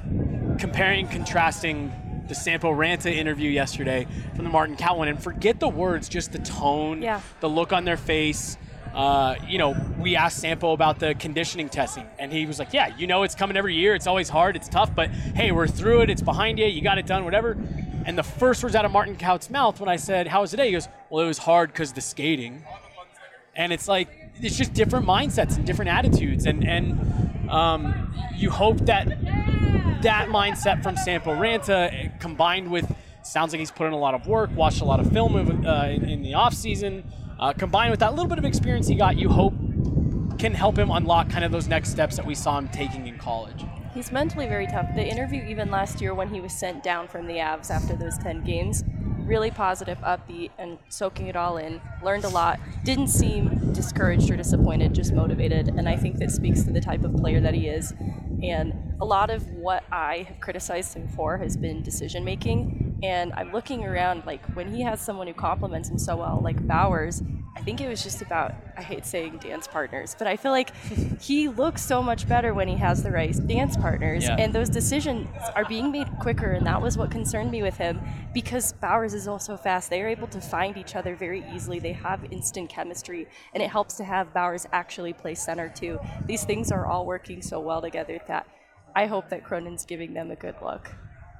comparing, 0.58 1.08
contrasting 1.08 1.92
the 2.28 2.34
Sampo 2.34 2.70
Ranta 2.72 3.12
interview 3.12 3.50
yesterday 3.50 4.06
from 4.36 4.44
the 4.44 4.50
Martin 4.50 4.76
Kaut, 4.76 5.08
and 5.08 5.20
forget 5.20 5.58
the 5.58 5.68
words, 5.68 6.08
just 6.08 6.30
the 6.30 6.38
tone, 6.38 7.02
Yeah. 7.02 7.20
the 7.40 7.48
look 7.48 7.72
on 7.72 7.84
their 7.84 7.96
face. 7.96 8.56
Uh, 8.94 9.36
you 9.46 9.58
know, 9.58 9.76
we 9.98 10.16
asked 10.16 10.38
Sampo 10.38 10.72
about 10.72 10.98
the 10.98 11.14
conditioning 11.14 11.68
testing, 11.68 12.06
and 12.18 12.32
he 12.32 12.46
was 12.46 12.58
like, 12.58 12.72
"Yeah, 12.72 12.88
you 12.96 13.06
know, 13.06 13.22
it's 13.22 13.34
coming 13.34 13.56
every 13.56 13.74
year. 13.74 13.94
It's 13.94 14.06
always 14.06 14.28
hard. 14.28 14.56
It's 14.56 14.68
tough, 14.68 14.94
but 14.94 15.10
hey, 15.10 15.52
we're 15.52 15.68
through 15.68 16.02
it. 16.02 16.10
It's 16.10 16.22
behind 16.22 16.58
you. 16.58 16.66
You 16.66 16.82
got 16.82 16.98
it 16.98 17.06
done. 17.06 17.24
Whatever." 17.24 17.56
And 18.04 18.18
the 18.18 18.22
first 18.22 18.62
words 18.62 18.74
out 18.74 18.84
of 18.84 18.90
Martin 18.90 19.16
Kaut's 19.16 19.50
mouth 19.50 19.78
when 19.78 19.88
I 19.88 19.96
said, 19.96 20.26
"How 20.26 20.40
was 20.40 20.50
the 20.50 20.56
day?" 20.56 20.66
He 20.66 20.72
goes, 20.72 20.88
"Well, 21.08 21.24
it 21.24 21.28
was 21.28 21.38
hard 21.38 21.72
because 21.72 21.92
the 21.92 22.00
skating." 22.00 22.64
And 23.54 23.72
it's 23.72 23.86
like 23.86 24.08
it's 24.40 24.56
just 24.56 24.72
different 24.72 25.06
mindsets 25.06 25.56
and 25.56 25.66
different 25.66 25.90
attitudes, 25.90 26.46
and 26.46 26.66
and 26.66 27.50
um, 27.50 28.12
you 28.34 28.50
hope 28.50 28.78
that 28.86 29.06
that 30.02 30.28
mindset 30.28 30.82
from 30.82 30.96
Sampo 30.96 31.34
Ranta 31.34 32.18
combined 32.20 32.70
with 32.70 32.90
sounds 33.22 33.52
like 33.52 33.60
he's 33.60 33.70
put 33.70 33.86
in 33.86 33.92
a 33.92 33.98
lot 33.98 34.14
of 34.14 34.26
work, 34.26 34.50
watched 34.56 34.80
a 34.80 34.84
lot 34.84 34.98
of 35.00 35.12
film 35.12 35.36
uh, 35.36 35.84
in, 35.84 36.08
in 36.08 36.22
the 36.22 36.34
off 36.34 36.54
season, 36.54 37.04
uh, 37.40 37.52
combined 37.54 37.90
with 37.90 38.00
that 38.00 38.14
little 38.14 38.28
bit 38.28 38.38
of 38.38 38.44
experience 38.44 38.86
he 38.86 38.94
got, 38.94 39.16
you 39.16 39.28
hope 39.28 39.54
can 40.38 40.54
help 40.54 40.78
him 40.78 40.90
unlock 40.90 41.28
kind 41.28 41.44
of 41.44 41.50
those 41.50 41.68
next 41.68 41.90
steps 41.90 42.16
that 42.16 42.24
we 42.24 42.34
saw 42.34 42.58
him 42.58 42.68
taking 42.68 43.06
in 43.06 43.18
college. 43.18 43.64
He's 43.92 44.12
mentally 44.12 44.46
very 44.46 44.66
tough. 44.66 44.86
The 44.94 45.04
interview, 45.04 45.42
even 45.44 45.70
last 45.70 46.00
year 46.00 46.14
when 46.14 46.28
he 46.28 46.40
was 46.40 46.52
sent 46.52 46.82
down 46.82 47.08
from 47.08 47.26
the 47.26 47.34
Avs 47.34 47.70
after 47.70 47.96
those 47.96 48.16
10 48.18 48.44
games, 48.44 48.84
really 49.18 49.50
positive, 49.50 49.98
upbeat, 49.98 50.50
and 50.58 50.78
soaking 50.88 51.26
it 51.26 51.36
all 51.36 51.56
in. 51.56 51.80
Learned 52.02 52.24
a 52.24 52.28
lot. 52.28 52.60
Didn't 52.84 53.08
seem 53.08 53.72
discouraged 53.72 54.30
or 54.30 54.36
disappointed, 54.36 54.94
just 54.94 55.12
motivated. 55.12 55.68
And 55.68 55.88
I 55.88 55.96
think 55.96 56.18
that 56.18 56.30
speaks 56.30 56.62
to 56.64 56.72
the 56.72 56.80
type 56.80 57.04
of 57.04 57.16
player 57.16 57.40
that 57.40 57.54
he 57.54 57.68
is. 57.68 57.92
And 58.42 58.72
a 59.00 59.04
lot 59.04 59.30
of 59.30 59.46
what 59.50 59.84
I 59.90 60.26
have 60.28 60.40
criticized 60.40 60.94
him 60.94 61.08
for 61.08 61.38
has 61.38 61.56
been 61.56 61.82
decision 61.82 62.24
making. 62.24 62.89
And 63.02 63.32
I'm 63.34 63.52
looking 63.52 63.84
around, 63.84 64.24
like 64.26 64.44
when 64.54 64.72
he 64.72 64.82
has 64.82 65.00
someone 65.00 65.26
who 65.26 65.34
compliments 65.34 65.88
him 65.88 65.98
so 65.98 66.16
well, 66.16 66.40
like 66.42 66.66
Bowers, 66.66 67.22
I 67.56 67.62
think 67.62 67.80
it 67.80 67.88
was 67.88 68.02
just 68.02 68.22
about, 68.22 68.54
I 68.76 68.82
hate 68.82 69.04
saying 69.04 69.38
dance 69.38 69.66
partners, 69.66 70.14
but 70.18 70.26
I 70.26 70.36
feel 70.36 70.52
like 70.52 70.74
he 71.20 71.48
looks 71.48 71.82
so 71.82 72.02
much 72.02 72.28
better 72.28 72.54
when 72.54 72.68
he 72.68 72.76
has 72.76 73.02
the 73.02 73.10
right 73.10 73.34
dance 73.46 73.76
partners. 73.76 74.24
Yeah. 74.24 74.36
And 74.38 74.52
those 74.52 74.68
decisions 74.68 75.28
are 75.54 75.64
being 75.64 75.90
made 75.90 76.08
quicker. 76.20 76.52
And 76.52 76.66
that 76.66 76.80
was 76.80 76.96
what 76.96 77.10
concerned 77.10 77.50
me 77.50 77.62
with 77.62 77.76
him 77.76 78.00
because 78.32 78.72
Bowers 78.74 79.14
is 79.14 79.26
also 79.26 79.56
fast. 79.56 79.90
They 79.90 80.00
are 80.02 80.08
able 80.08 80.28
to 80.28 80.40
find 80.40 80.76
each 80.76 80.94
other 80.94 81.16
very 81.16 81.44
easily. 81.52 81.78
They 81.80 81.92
have 81.92 82.24
instant 82.30 82.70
chemistry. 82.70 83.26
And 83.52 83.62
it 83.62 83.70
helps 83.70 83.94
to 83.96 84.04
have 84.04 84.32
Bowers 84.32 84.66
actually 84.72 85.12
play 85.12 85.34
center 85.34 85.68
too. 85.68 85.98
These 86.26 86.44
things 86.44 86.70
are 86.70 86.86
all 86.86 87.04
working 87.04 87.42
so 87.42 87.60
well 87.60 87.82
together 87.82 88.20
that 88.28 88.46
I 88.94 89.06
hope 89.06 89.28
that 89.30 89.44
Cronin's 89.44 89.84
giving 89.84 90.14
them 90.14 90.30
a 90.30 90.36
good 90.36 90.56
look. 90.62 90.90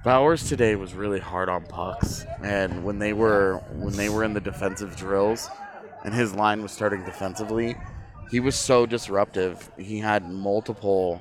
Bowers 0.02 0.48
today 0.48 0.76
was 0.76 0.94
really 0.94 1.20
hard 1.20 1.50
on 1.50 1.66
pucks, 1.66 2.24
and 2.42 2.84
when 2.84 2.98
they 2.98 3.12
were 3.12 3.62
when 3.72 3.92
they 3.92 4.08
were 4.08 4.24
in 4.24 4.32
the 4.32 4.40
defensive 4.40 4.96
drills, 4.96 5.50
and 6.04 6.14
his 6.14 6.32
line 6.34 6.62
was 6.62 6.72
starting 6.72 7.04
defensively, 7.04 7.76
he 8.30 8.40
was 8.40 8.56
so 8.56 8.86
disruptive. 8.86 9.70
He 9.76 9.98
had 9.98 10.30
multiple 10.30 11.20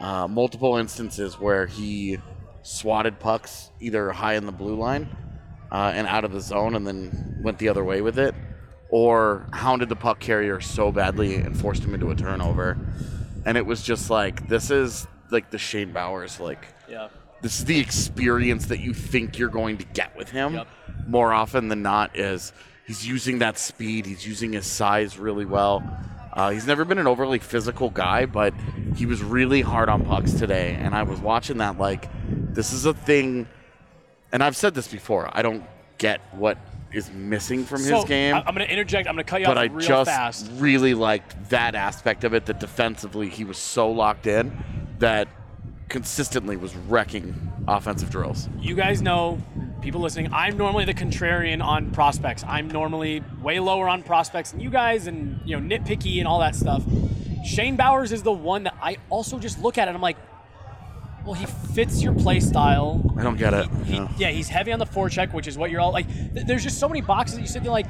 uh, 0.00 0.26
multiple 0.26 0.78
instances 0.78 1.38
where 1.38 1.66
he 1.66 2.16
swatted 2.62 3.20
pucks 3.20 3.70
either 3.80 4.12
high 4.12 4.36
in 4.36 4.46
the 4.46 4.52
blue 4.52 4.76
line 4.76 5.14
uh, 5.70 5.92
and 5.94 6.06
out 6.06 6.24
of 6.24 6.32
the 6.32 6.40
zone, 6.40 6.76
and 6.76 6.86
then 6.86 7.38
went 7.42 7.58
the 7.58 7.68
other 7.68 7.84
way 7.84 8.00
with 8.00 8.18
it, 8.18 8.34
or 8.88 9.46
hounded 9.52 9.90
the 9.90 9.96
puck 9.96 10.20
carrier 10.20 10.58
so 10.58 10.90
badly 10.90 11.34
and 11.34 11.54
forced 11.54 11.84
him 11.84 11.92
into 11.92 12.10
a 12.10 12.14
turnover. 12.14 12.78
And 13.44 13.58
it 13.58 13.66
was 13.66 13.82
just 13.82 14.08
like 14.08 14.48
this 14.48 14.70
is 14.70 15.06
like 15.30 15.50
the 15.50 15.58
Shane 15.58 15.92
Bowers 15.92 16.40
like 16.40 16.66
Yeah. 16.88 17.08
This 17.44 17.58
is 17.58 17.64
the 17.66 17.78
experience 17.78 18.66
that 18.66 18.80
you 18.80 18.92
think 18.94 19.38
you're 19.38 19.48
going 19.50 19.76
to 19.78 19.84
get 19.92 20.16
with 20.16 20.30
him 20.30 20.54
Yep. 20.54 20.66
more 21.06 21.32
often 21.32 21.68
than 21.68 21.82
not 21.82 22.16
is 22.18 22.52
he's 22.86 23.06
using 23.06 23.38
that 23.40 23.58
speed 23.58 24.06
he's 24.06 24.26
using 24.26 24.52
his 24.54 24.66
size 24.66 25.18
really 25.18 25.44
well 25.44 25.82
uh, 26.32 26.50
he's 26.50 26.66
never 26.66 26.84
been 26.84 26.98
an 26.98 27.06
overly 27.06 27.38
physical 27.38 27.90
guy 27.90 28.26
but 28.26 28.52
he 28.96 29.06
was 29.06 29.22
really 29.22 29.60
hard 29.60 29.88
on 29.88 30.04
pucks 30.04 30.32
today 30.32 30.74
and 30.80 30.94
i 30.94 31.02
was 31.02 31.20
watching 31.20 31.58
that 31.58 31.78
like 31.78 32.08
this 32.54 32.72
is 32.72 32.86
a 32.86 32.94
thing 32.94 33.46
and 34.32 34.42
i've 34.42 34.56
said 34.56 34.74
this 34.74 34.88
before 34.88 35.28
i 35.32 35.42
don't 35.42 35.62
get 35.98 36.20
what 36.32 36.56
is 36.92 37.10
missing 37.12 37.64
from 37.64 37.78
So 37.78 37.96
his 37.96 38.04
game 38.04 38.34
I'm 38.36 38.54
going 38.54 38.58
to 38.66 38.70
interject. 38.72 39.08
I'm 39.08 39.16
going 39.16 39.24
to 39.24 39.28
cut 39.30 39.40
you 39.40 39.46
off. 39.48 39.54
but 39.56 39.58
off 39.58 39.70
I 39.70 39.74
real 39.74 39.80
just 39.88 40.08
fast. 40.10 40.48
really 40.54 40.94
liked 40.94 41.50
that 41.50 41.74
aspect 41.74 42.22
of 42.22 42.34
it. 42.34 42.46
That 42.46 42.60
defensively 42.60 43.28
he 43.28 43.42
was 43.42 43.58
so 43.58 43.90
locked 43.90 44.28
in 44.28 44.56
that 45.00 45.26
consistently 45.94 46.56
was 46.56 46.74
wrecking 46.74 47.52
offensive 47.68 48.10
drills. 48.10 48.48
you 48.58 48.74
guys 48.74 49.00
know, 49.00 49.38
people 49.80 50.00
listening, 50.00 50.28
I'm 50.32 50.56
normally 50.58 50.84
the 50.84 50.92
contrarian 50.92 51.62
on 51.62 51.92
prospects. 51.92 52.42
I'm 52.48 52.66
normally 52.66 53.22
way 53.40 53.60
lower 53.60 53.88
on 53.88 54.02
prospects 54.02 54.50
than 54.50 54.58
you 54.58 54.70
guys 54.70 55.06
and, 55.06 55.40
you 55.44 55.56
know, 55.58 55.62
nitpicky 55.76 56.18
and 56.18 56.26
all 56.26 56.40
that 56.40 56.56
stuff. 56.56 56.82
Shane 57.46 57.76
Bowers 57.76 58.10
is 58.10 58.24
the 58.24 58.32
one 58.32 58.64
that 58.64 58.74
I 58.82 58.96
also 59.08 59.38
just 59.38 59.62
look 59.62 59.78
at 59.78 59.86
and 59.86 59.96
I'm 59.96 60.02
like, 60.02 60.16
well, 61.24 61.34
he 61.34 61.46
fits 61.46 62.02
your 62.02 62.12
play 62.12 62.40
style. 62.40 63.14
I 63.16 63.22
don't 63.22 63.38
get 63.38 63.54
it. 63.54 63.68
He, 63.84 63.94
Yeah. 63.94 64.08
yeah, 64.18 64.28
he's 64.30 64.48
heavy 64.48 64.72
on 64.72 64.80
the 64.80 64.86
forecheck, 64.86 65.32
which 65.32 65.46
is 65.46 65.56
what 65.56 65.70
you're 65.70 65.80
all 65.80 65.92
like. 65.92 66.08
th- 66.08 66.44
there's 66.44 66.64
just 66.64 66.80
so 66.80 66.88
many 66.88 67.02
boxes 67.02 67.36
that 67.36 67.40
you 67.42 67.46
sit 67.46 67.62
there 67.62 67.70
like, 67.70 67.86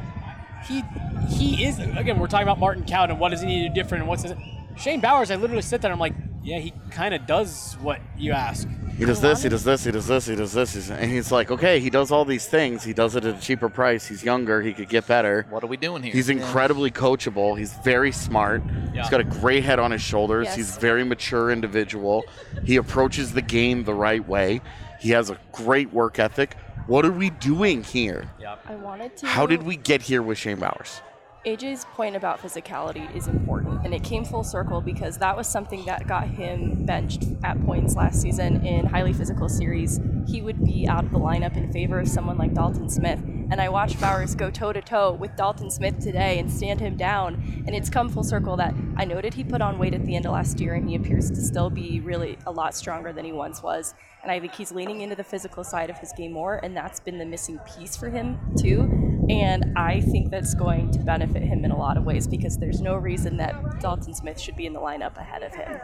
he 0.68 0.82
he 1.30 1.64
is 1.64 1.78
again. 1.78 2.18
We're 2.18 2.26
talking 2.26 2.46
about 2.46 2.58
Martin 2.58 2.84
Kaut 2.84 3.08
and 3.10 3.18
what 3.18 3.30
does 3.30 3.40
he 3.40 3.46
need 3.46 3.62
to 3.62 3.68
do 3.70 3.74
different 3.74 4.02
and 4.02 4.08
what's 4.10 4.22
his. 4.24 4.34
Shane 4.76 5.00
Bowers, 5.00 5.30
I 5.30 5.36
literally 5.36 5.62
sit 5.62 5.80
there. 5.80 5.90
and 5.90 5.94
I'm 5.96 6.00
like, 6.00 6.14
yeah, 6.44 6.58
he 6.58 6.72
kind 6.90 7.14
of 7.14 7.26
does 7.26 7.76
what 7.80 8.00
you 8.16 8.32
ask. 8.32 8.68
He 8.96 9.04
does 9.04 9.20
this, 9.20 9.42
he 9.42 9.48
does 9.48 9.64
this, 9.64 9.82
he 9.82 9.90
does 9.90 10.06
this, 10.06 10.26
he 10.26 10.36
does 10.36 10.52
this, 10.52 10.74
he's- 10.74 10.88
and 10.90 11.10
he's 11.10 11.32
like, 11.32 11.50
okay, 11.50 11.80
he 11.80 11.90
does 11.90 12.12
all 12.12 12.24
these 12.24 12.46
things. 12.46 12.84
He 12.84 12.92
does 12.92 13.16
it 13.16 13.24
at 13.24 13.36
a 13.36 13.40
cheaper 13.40 13.68
price. 13.68 14.06
He's 14.06 14.22
younger. 14.22 14.62
He 14.62 14.72
could 14.72 14.88
get 14.88 15.08
better. 15.08 15.46
What 15.50 15.64
are 15.64 15.66
we 15.66 15.76
doing 15.76 16.04
here? 16.04 16.12
He's 16.12 16.28
incredibly 16.28 16.92
coachable. 16.92 17.58
He's 17.58 17.72
very 17.84 18.12
smart. 18.12 18.62
Yeah. 18.94 19.00
He's 19.02 19.10
got 19.10 19.18
a 19.20 19.24
gray 19.24 19.60
head 19.60 19.80
on 19.80 19.90
his 19.90 20.00
shoulders. 20.02 20.44
Yes. 20.44 20.54
He's 20.56 20.76
a 20.76 20.80
very 20.80 21.02
mature 21.02 21.50
individual. 21.50 22.24
He 22.64 22.76
approaches 22.76 23.32
the 23.32 23.42
game 23.42 23.82
the 23.82 23.94
right 23.94 24.26
way. 24.28 24.60
He 25.00 25.10
has 25.10 25.30
a 25.30 25.38
great 25.50 25.92
work 25.92 26.20
ethic. 26.20 26.56
What 26.86 27.04
are 27.04 27.10
we 27.12 27.30
doing 27.30 27.82
here? 27.82 28.30
Yeah. 28.40 28.56
I 28.68 28.76
wanted 28.76 29.16
to. 29.16 29.26
How 29.26 29.46
did 29.46 29.64
we 29.64 29.76
get 29.76 30.02
here 30.02 30.22
with 30.22 30.38
Shane 30.38 30.58
Bowers? 30.60 31.00
AJ's 31.46 31.84
point 31.84 32.16
about 32.16 32.40
physicality 32.40 33.14
is 33.14 33.26
important, 33.26 33.84
and 33.84 33.92
it 33.92 34.02
came 34.02 34.24
full 34.24 34.44
circle 34.44 34.80
because 34.80 35.18
that 35.18 35.36
was 35.36 35.46
something 35.46 35.84
that 35.84 36.06
got 36.06 36.26
him 36.26 36.86
benched 36.86 37.24
at 37.42 37.62
points 37.66 37.94
last 37.94 38.22
season 38.22 38.64
in 38.64 38.86
highly 38.86 39.12
physical 39.12 39.50
series. 39.50 40.00
He 40.26 40.40
would 40.40 40.64
be 40.64 40.88
out 40.88 41.04
of 41.04 41.10
the 41.10 41.18
lineup 41.18 41.54
in 41.58 41.70
favor 41.70 42.00
of 42.00 42.08
someone 42.08 42.38
like 42.38 42.54
Dalton 42.54 42.88
Smith, 42.88 43.20
and 43.50 43.60
I 43.60 43.68
watched 43.68 44.00
Bowers 44.00 44.34
go 44.34 44.50
toe 44.50 44.72
to 44.72 44.80
toe 44.80 45.12
with 45.12 45.36
Dalton 45.36 45.70
Smith 45.70 45.98
today 45.98 46.38
and 46.38 46.50
stand 46.50 46.80
him 46.80 46.96
down. 46.96 47.34
And 47.66 47.76
it's 47.76 47.90
come 47.90 48.08
full 48.08 48.24
circle 48.24 48.56
that 48.56 48.74
I 48.96 49.04
noted 49.04 49.34
he 49.34 49.44
put 49.44 49.60
on 49.60 49.78
weight 49.78 49.92
at 49.92 50.04
the 50.06 50.16
end 50.16 50.24
of 50.24 50.32
last 50.32 50.60
year 50.60 50.74
and 50.74 50.88
he 50.88 50.96
appears 50.96 51.30
to 51.30 51.42
still 51.42 51.68
be 51.68 52.00
really 52.00 52.38
a 52.46 52.50
lot 52.50 52.74
stronger 52.74 53.12
than 53.12 53.24
he 53.24 53.32
once 53.32 53.62
was. 53.62 53.94
And 54.22 54.32
I 54.32 54.40
think 54.40 54.54
he's 54.54 54.72
leaning 54.72 55.02
into 55.02 55.14
the 55.14 55.24
physical 55.24 55.62
side 55.62 55.90
of 55.90 55.98
his 55.98 56.10
game 56.16 56.32
more, 56.32 56.56
and 56.62 56.74
that's 56.74 57.00
been 57.00 57.18
the 57.18 57.26
missing 57.26 57.60
piece 57.76 57.94
for 57.96 58.08
him 58.08 58.38
too. 58.58 59.13
And 59.28 59.72
I 59.76 60.00
think 60.00 60.30
that's 60.30 60.54
going 60.54 60.90
to 60.92 60.98
benefit 60.98 61.42
him 61.42 61.64
in 61.64 61.70
a 61.70 61.76
lot 61.76 61.96
of 61.96 62.04
ways 62.04 62.26
because 62.26 62.58
there's 62.58 62.80
no 62.80 62.94
reason 62.96 63.36
that 63.38 63.80
Dalton 63.80 64.14
Smith 64.14 64.38
should 64.38 64.56
be 64.56 64.66
in 64.66 64.72
the 64.72 64.80
lineup 64.80 65.16
ahead 65.16 65.42
of 65.42 65.54
him. 65.54 65.80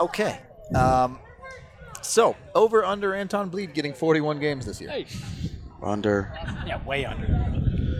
Okay. 0.00 0.40
Um, 0.74 1.18
so 2.00 2.34
over 2.54 2.84
under 2.84 3.14
Anton 3.14 3.50
Blidh 3.50 3.74
getting 3.74 3.94
41 3.94 4.40
games 4.40 4.66
this 4.66 4.80
year. 4.80 4.90
Hey, 4.90 5.06
Under. 5.82 6.32
yeah, 6.66 6.82
way 6.84 7.04
under. 7.04 7.28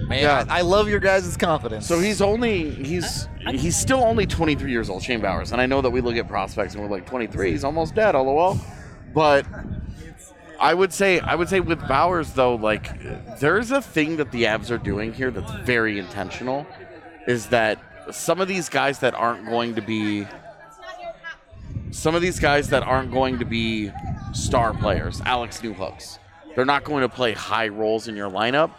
Man, 0.08 0.22
Yeah. 0.22 0.44
I, 0.48 0.58
I 0.58 0.60
love 0.62 0.88
your 0.88 0.98
guys' 1.00 1.36
confidence. 1.36 1.86
So 1.86 2.00
he's 2.00 2.20
only 2.20 2.70
he's 2.70 3.28
he's 3.50 3.76
still 3.76 4.00
only 4.02 4.26
23 4.26 4.70
years 4.70 4.90
old, 4.90 5.02
Shane 5.02 5.20
Bowers, 5.20 5.52
and 5.52 5.60
I 5.60 5.66
know 5.66 5.80
that 5.80 5.90
we 5.90 6.00
look 6.00 6.16
at 6.16 6.26
prospects 6.28 6.74
and 6.74 6.82
we're 6.82 6.90
like 6.90 7.06
23, 7.06 7.52
he's 7.52 7.64
almost 7.64 7.94
dead, 7.94 8.14
lol. 8.14 8.58
But 9.14 9.46
I 10.62 10.74
would 10.74 10.92
say 10.92 11.18
I 11.18 11.34
would 11.34 11.48
say 11.48 11.58
with 11.58 11.80
Bowers 11.88 12.34
though, 12.34 12.54
like 12.54 12.88
there's 13.40 13.72
a 13.72 13.82
thing 13.82 14.16
that 14.18 14.30
the 14.30 14.44
Avs 14.44 14.70
are 14.70 14.78
doing 14.78 15.12
here 15.12 15.32
that's 15.32 15.50
very 15.66 15.98
intentional, 15.98 16.68
is 17.26 17.48
that 17.48 17.80
some 18.12 18.40
of 18.40 18.46
these 18.46 18.68
guys 18.68 19.00
that 19.00 19.12
aren't 19.14 19.44
going 19.46 19.74
to 19.74 19.82
be 19.82 20.24
some 21.90 22.14
of 22.14 22.22
these 22.22 22.38
guys 22.38 22.68
that 22.70 22.84
aren't 22.84 23.10
going 23.10 23.40
to 23.40 23.44
be 23.44 23.90
star 24.32 24.72
players, 24.72 25.20
Alex 25.26 25.60
Newhooks, 25.60 26.18
they're 26.54 26.64
not 26.64 26.84
going 26.84 27.02
to 27.02 27.08
play 27.08 27.32
high 27.32 27.68
roles 27.68 28.06
in 28.06 28.14
your 28.14 28.30
lineup. 28.30 28.70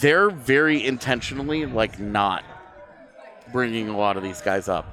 They're 0.00 0.30
very 0.30 0.84
intentionally 0.84 1.64
like 1.64 2.00
not 2.00 2.42
bringing 3.52 3.88
a 3.88 3.96
lot 3.96 4.16
of 4.16 4.24
these 4.24 4.40
guys 4.40 4.68
up. 4.68 4.84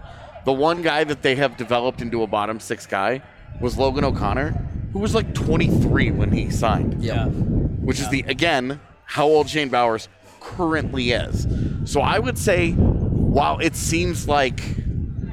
The 0.46 0.54
one 0.54 0.84
guy 0.84 1.04
that 1.04 1.24
they 1.24 1.34
have 1.36 1.58
developed 1.58 2.00
into 2.00 2.22
a 2.22 2.28
bottom 2.28 2.60
six 2.60 2.86
guy 2.86 3.24
was 3.60 3.76
Logan 3.76 4.04
O'Connor, 4.04 4.68
who 4.94 5.00
was 5.00 5.14
like 5.16 5.34
23 5.34 6.12
when 6.12 6.32
he 6.32 6.50
signed, 6.50 7.04
Yeah. 7.04 7.26
which 7.28 8.00
is 8.00 8.10
the 8.10 8.24
again 8.28 8.80
how 9.06 9.26
old 9.26 9.50
Shane 9.50 9.70
Bowers 9.70 10.08
currently 10.40 11.12
is. 11.12 11.48
So 11.86 12.02
I 12.02 12.20
would 12.20 12.38
say, 12.38 12.72
while 12.74 13.60
it 13.60 13.76
seems 13.76 14.28
like 14.28 14.62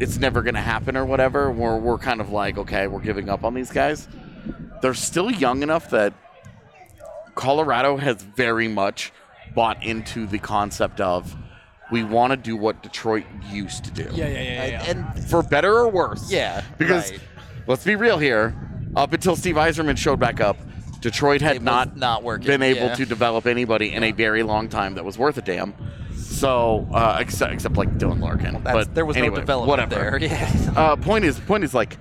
it's 0.01 0.19
never 0.19 0.43
going 0.43 0.55
to 0.55 0.61
happen 0.61 0.97
or 0.97 1.05
whatever, 1.05 1.51
we're 1.51 1.77
we're 1.79 1.99
kind 1.99 2.21
of 2.21 2.31
like 2.31 2.59
okay, 2.59 2.87
we're 2.87 3.01
giving 3.01 3.29
up 3.29 3.45
on 3.45 3.55
these 3.55 3.71
guys. 3.71 4.09
They're 4.83 4.95
still 4.95 5.31
young 5.31 5.63
enough 5.63 5.91
that 5.91 6.15
Colorado 7.35 7.97
has 7.97 8.23
very 8.23 8.69
much 8.69 9.13
bought 9.55 9.83
into 9.83 10.27
the 10.27 10.39
concept 10.39 11.01
of 11.01 11.35
we 11.91 12.05
want 12.05 12.33
to 12.33 12.37
do 12.37 12.57
what 12.57 12.83
Detroit 12.83 13.25
used 13.51 13.85
to 13.85 13.91
do. 13.91 14.03
Yeah, 14.13 14.29
yeah, 14.29 14.43
yeah, 14.43 14.67
yeah. 14.67 14.85
and 14.91 15.25
For 15.29 15.43
better 15.43 15.73
or 15.79 15.89
worse. 15.89 16.31
Yeah, 16.31 16.63
Because 16.77 17.11
right. 17.11 17.21
let's 17.67 17.85
be 17.85 17.97
real 17.97 18.19
here. 18.19 18.55
Up 18.99 19.13
until 19.13 19.37
Steve 19.37 19.55
Yzerman 19.55 19.97
showed 19.97 20.19
back 20.19 20.41
up, 20.41 20.57
Detroit 21.01 21.41
had 21.41 21.57
It 21.57 21.63
not 21.63 21.97
not 21.97 22.25
working, 22.25 22.49
been 22.49 22.63
able 22.63 22.89
yeah. 22.89 22.95
to 22.97 23.07
develop 23.07 23.47
anybody 23.47 23.93
in 23.95 24.03
a 24.03 24.11
very 24.11 24.43
long 24.43 24.69
time 24.69 24.95
that 24.95 25.05
was 25.05 25.17
worth 25.17 25.39
a 25.39 25.43
damn. 25.43 25.73
So, 26.17 26.89
uh, 26.93 27.19
except 27.21 27.53
except 27.53 27.77
like 27.77 27.97
Dylan 27.97 28.21
Larkin, 28.21 28.55
That's- 28.65 28.87
but 28.87 28.95
there 28.97 29.07
was 29.07 29.17
anyway, 29.17 29.37
no 29.37 29.41
development 29.41 29.91
whatever. 29.91 30.19
there. 30.19 30.29
Yeah. 30.29 30.73
Uh, 30.77 30.97
point 30.97 31.25
is, 31.25 31.39
point 31.41 31.63
is 31.65 31.75
like 31.75 31.97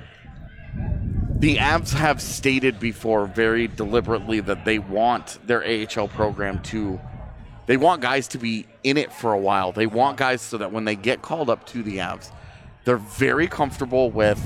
the 1.40 1.58
Avs 1.58 1.94
have 1.94 2.20
stated 2.22 2.80
before 2.80 3.28
very 3.28 3.68
deliberately 3.68 4.40
that 4.40 4.66
they 4.66 4.80
want 4.80 5.40
their 5.46 5.64
AHL 5.64 6.08
program 6.08 6.62
to. 6.64 7.00
They 7.68 7.78
want 7.78 8.02
guys 8.02 8.28
to 8.30 8.38
be 8.40 8.66
in 8.84 8.98
it 8.98 9.12
for 9.12 9.34
a 9.34 9.40
while. 9.40 9.72
They 9.72 9.88
want 9.88 10.18
guys 10.18 10.42
so 10.42 10.58
that 10.58 10.72
when 10.72 10.86
they 10.86 10.96
get 10.96 11.22
called 11.22 11.50
up 11.50 11.66
to 11.68 11.84
the 11.84 11.98
Avs, 11.98 12.32
they're 12.86 12.98
very 12.98 13.48
comfortable 13.48 14.10
with 14.10 14.40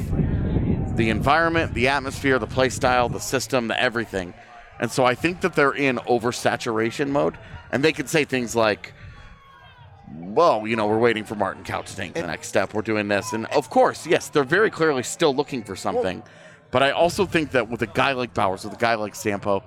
the 0.95 1.09
environment, 1.09 1.73
the 1.73 1.87
atmosphere, 1.87 2.39
the 2.39 2.47
play 2.47 2.69
style, 2.69 3.09
the 3.09 3.19
system, 3.19 3.67
the 3.67 3.81
everything. 3.81 4.33
And 4.79 4.91
so 4.91 5.05
I 5.05 5.15
think 5.15 5.41
that 5.41 5.55
they're 5.55 5.73
in 5.73 5.97
oversaturation 5.97 7.09
mode, 7.09 7.37
and 7.71 7.83
they 7.83 7.93
could 7.93 8.09
say 8.09 8.25
things 8.25 8.55
like, 8.55 8.93
well, 10.13 10.67
you 10.67 10.75
know, 10.75 10.87
we're 10.87 10.99
waiting 10.99 11.23
for 11.23 11.35
Martin 11.35 11.63
Kaut 11.63 11.85
to 11.85 11.95
take 11.95 12.13
the 12.13 12.25
next 12.27 12.47
step. 12.47 12.73
We're 12.73 12.81
doing 12.81 13.07
this. 13.07 13.31
And 13.31 13.45
of 13.47 13.69
course, 13.69 14.05
yes, 14.05 14.29
they're 14.29 14.43
very 14.43 14.69
clearly 14.69 15.03
still 15.03 15.33
looking 15.33 15.63
for 15.63 15.75
something. 15.75 16.23
But 16.71 16.83
I 16.83 16.91
also 16.91 17.25
think 17.25 17.51
that 17.51 17.69
with 17.69 17.81
a 17.81 17.87
guy 17.87 18.13
like 18.13 18.33
Bowers, 18.33 18.63
with 18.63 18.73
a 18.73 18.77
guy 18.77 18.95
like 18.95 19.15
Sampo, 19.15 19.63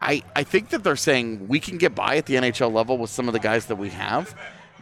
I, 0.00 0.22
I 0.34 0.42
think 0.42 0.70
that 0.70 0.82
they're 0.82 0.96
saying 0.96 1.48
we 1.48 1.60
can 1.60 1.78
get 1.78 1.94
by 1.94 2.16
at 2.16 2.26
the 2.26 2.34
NHL 2.34 2.72
level 2.72 2.98
with 2.98 3.10
some 3.10 3.28
of 3.28 3.32
the 3.32 3.40
guys 3.40 3.66
that 3.66 3.76
we 3.76 3.90
have. 3.90 4.34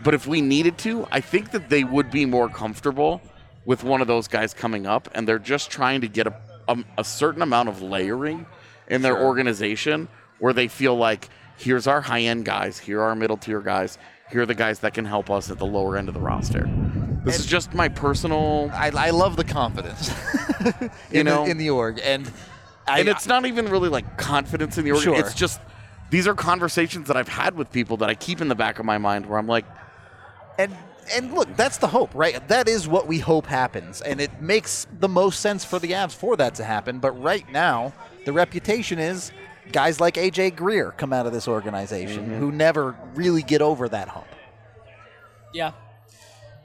But 0.03 0.15
if 0.15 0.27
we 0.27 0.41
needed 0.41 0.79
to, 0.79 1.07
I 1.13 1.21
think 1.21 1.51
that 1.51 1.69
they 1.69 1.85
would 1.85 2.11
be 2.11 2.25
more 2.25 2.49
comfortable 2.49 3.21
with 3.65 3.85
one 3.85 4.01
of 4.01 4.07
those 4.07 4.29
guys 4.29 4.55
coming 4.55 4.87
up. 4.87 5.09
And 5.15 5.27
they're 5.27 5.39
just 5.39 5.71
trying 5.71 6.01
to 6.01 6.09
get 6.09 6.27
a, 6.27 6.35
a, 6.69 6.79
a 6.99 7.05
certain 7.05 7.43
amount 7.43 7.69
of 7.69 7.83
layering 7.83 8.47
in 8.89 9.03
their 9.03 9.19
organization 9.19 10.09
where 10.39 10.53
they 10.53 10.69
feel 10.69 10.97
like 10.97 11.29
here's 11.57 11.87
our 11.87 12.01
high 12.01 12.23
end 12.23 12.45
guys, 12.45 12.79
here 12.79 13.01
are 13.01 13.11
our 13.11 13.15
middle 13.15 13.37
tier 13.37 13.61
guys, 13.61 13.99
here 14.31 14.43
are 14.43 14.47
the 14.47 14.55
guys 14.55 14.81
that 14.81 14.95
can 14.95 15.05
help 15.05 15.31
us 15.31 15.51
at 15.51 15.59
the 15.59 15.67
lower 15.67 15.97
end 15.97 16.09
of 16.09 16.15
the 16.15 16.21
roster. 16.21 16.69
This 17.25 17.39
is 17.39 17.47
just 17.47 17.75
my 17.75 17.89
personal, 17.89 18.71
I, 18.73 18.91
I 18.97 19.11
love 19.11 19.37
the 19.37 19.45
confidence. 19.45 20.11
You 21.11 21.21
in 21.21 21.25
know? 21.25 21.47
the, 21.47 21.51
in 21.53 21.57
the 21.57 21.71
org, 21.71 22.01
and 22.05 22.31
I, 22.87 23.01
and 23.01 23.09
it's 23.09 23.27
not 23.27 23.47
even 23.47 23.71
really 23.71 23.89
like 23.89 24.19
confidence 24.19 24.77
in 24.77 24.85
the 24.85 24.93
org. 24.93 25.01
Sure. 25.01 25.19
It's 25.19 25.33
just 25.33 25.59
these 26.11 26.27
are 26.27 26.35
conversations 26.35 27.09
that 27.09 27.17
I've 27.17 27.29
had 27.29 27.57
with 27.57 27.73
people 27.73 27.97
that 27.99 28.11
I 28.11 28.15
keep 28.15 28.43
in 28.43 28.49
the 28.49 28.55
back 28.55 28.79
of 28.79 28.85
my 28.85 28.99
mind 28.99 29.25
where 29.25 29.39
I'm 29.39 29.47
like, 29.47 29.65
and 30.59 30.77
and 31.15 31.33
look, 31.33 31.55
that's 31.57 31.79
the 31.79 31.87
hope, 31.87 32.15
right? 32.15 32.47
That 32.49 32.69
is 32.69 32.89
what 32.89 33.07
we 33.07 33.19
hope 33.19 33.47
happens, 33.47 34.01
and 34.01 34.21
it 34.21 34.41
makes 34.41 34.87
the 34.99 35.09
most 35.09 35.41
sense 35.41 35.65
for 35.65 35.79
the 35.79 35.93
Avs 35.93 36.15
for 36.15 36.37
that 36.37 36.55
to 36.57 36.65
happen. 36.65 36.99
But 36.99 37.13
right 37.21 37.51
now, 37.51 37.93
the 38.25 38.33
reputation 38.33 38.99
is 38.99 39.33
guys 39.73 40.01
like 40.01 40.15
AJ 40.15 40.57
Greer 40.57 40.93
come 40.93 41.13
out 41.13 41.27
of 41.27 41.33
this 41.33 41.49
organization 41.49 42.31
who 42.39 42.51
never 42.51 42.97
really 43.15 43.43
get 43.43 43.63
over 43.63 43.89
that 43.89 44.09
hump. 44.09 44.27
Yeah. 45.53 45.73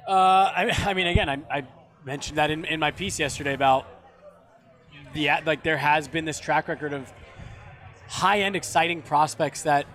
Uh, 0.08 0.12
I, 0.12 0.74
I 0.86 0.94
mean, 0.94 1.08
again, 1.08 1.30
I, 1.30 1.42
I 1.50 1.68
mentioned 2.04 2.38
that 2.38 2.52
in, 2.52 2.66
in 2.66 2.80
my 2.80 2.92
piece 2.92 3.20
yesterday 3.20 3.54
about 3.54 3.88
the 5.14 5.30
like 5.46 5.64
there 5.64 5.78
has 5.78 6.08
been 6.08 6.26
this 6.26 6.40
track 6.40 6.68
record 6.68 6.94
of 6.94 7.12
high 8.08 8.42
end, 8.42 8.56
exciting 8.56 9.02
prospects 9.02 9.64
that 9.64 9.86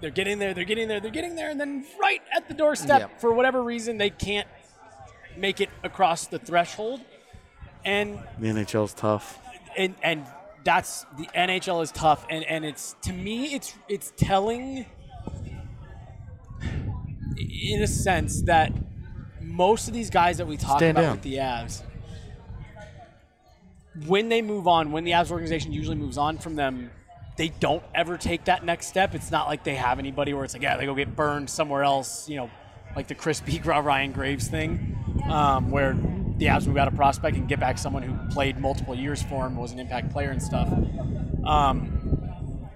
they're 0.00 0.10
getting 0.10 0.38
there, 0.38 0.54
they're 0.54 0.64
getting 0.64 0.88
there, 0.88 1.00
they're 1.00 1.10
getting 1.10 1.34
there, 1.34 1.50
and 1.50 1.60
then 1.60 1.84
right 2.00 2.20
at 2.34 2.48
the 2.48 2.54
doorstep, 2.54 3.00
Yep. 3.00 3.20
for 3.20 3.32
whatever 3.32 3.62
reason, 3.62 3.98
they 3.98 4.10
can't 4.10 4.46
make 5.36 5.60
it 5.60 5.68
across 5.82 6.26
the 6.26 6.38
threshold, 6.38 7.00
and 7.84 8.18
the 8.38 8.48
NHL's 8.48 8.94
tough. 8.94 9.38
and 9.76 9.94
and 10.02 10.24
that's 10.64 11.04
the 11.16 11.26
NHL 11.34 11.82
is 11.82 11.90
tough, 11.92 12.26
and 12.30 12.44
and 12.44 12.64
it's 12.64 12.94
to 13.02 13.12
me 13.12 13.54
it's 13.54 13.74
it's 13.88 14.12
telling 14.16 14.84
in 17.38 17.82
a 17.82 17.86
sense 17.86 18.42
that 18.42 18.72
most 19.40 19.88
of 19.88 19.94
these 19.94 20.10
guys 20.10 20.38
that 20.38 20.46
we 20.46 20.56
talk 20.56 20.78
Stand 20.78 20.98
about 20.98 21.02
down. 21.02 21.12
with 21.12 21.22
the 21.22 21.34
Avs, 21.36 21.82
when 24.06 24.28
they 24.28 24.42
move 24.42 24.66
on, 24.68 24.92
when 24.92 25.04
the 25.04 25.12
Avs 25.12 25.30
organization 25.30 25.72
usually 25.72 25.96
moves 25.96 26.18
on 26.18 26.38
from 26.38 26.54
them, 26.56 26.90
they 27.38 27.48
don't 27.60 27.84
ever 27.94 28.18
take 28.18 28.44
that 28.46 28.64
next 28.64 28.88
step. 28.88 29.14
It's 29.14 29.30
not 29.30 29.46
like 29.46 29.62
they 29.62 29.76
have 29.76 30.00
anybody 30.00 30.34
where 30.34 30.44
it's 30.44 30.54
like, 30.54 30.62
yeah, 30.62 30.76
they 30.76 30.86
go 30.86 30.94
get 30.94 31.14
burned 31.14 31.48
somewhere 31.48 31.84
else, 31.84 32.28
you 32.28 32.36
know, 32.36 32.50
like 32.96 33.06
the 33.06 33.14
Chris 33.14 33.40
Bigras, 33.46 33.84
Ryan 33.84 34.12
Graves 34.12 34.48
thing, 34.48 34.98
um, 35.30 35.70
where 35.70 35.94
the 35.94 36.46
Avs 36.46 36.66
move 36.66 36.76
out 36.76 36.88
a 36.88 36.90
prospect 36.90 37.36
and 37.36 37.48
get 37.48 37.60
back 37.60 37.78
someone 37.78 38.02
who 38.02 38.14
played 38.30 38.58
multiple 38.58 38.94
years 38.94 39.22
for 39.22 39.46
him, 39.46 39.56
was 39.56 39.70
an 39.70 39.78
impact 39.78 40.10
player 40.10 40.30
and 40.30 40.42
stuff. 40.42 40.68
Um, 41.44 42.68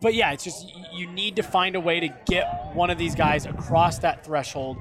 but 0.00 0.14
yeah, 0.14 0.32
it's 0.32 0.42
just 0.42 0.68
you 0.92 1.06
need 1.06 1.36
to 1.36 1.44
find 1.44 1.76
a 1.76 1.80
way 1.80 2.00
to 2.00 2.08
get 2.26 2.74
one 2.74 2.90
of 2.90 2.98
these 2.98 3.14
guys 3.14 3.46
across 3.46 4.00
that 4.00 4.24
threshold. 4.24 4.78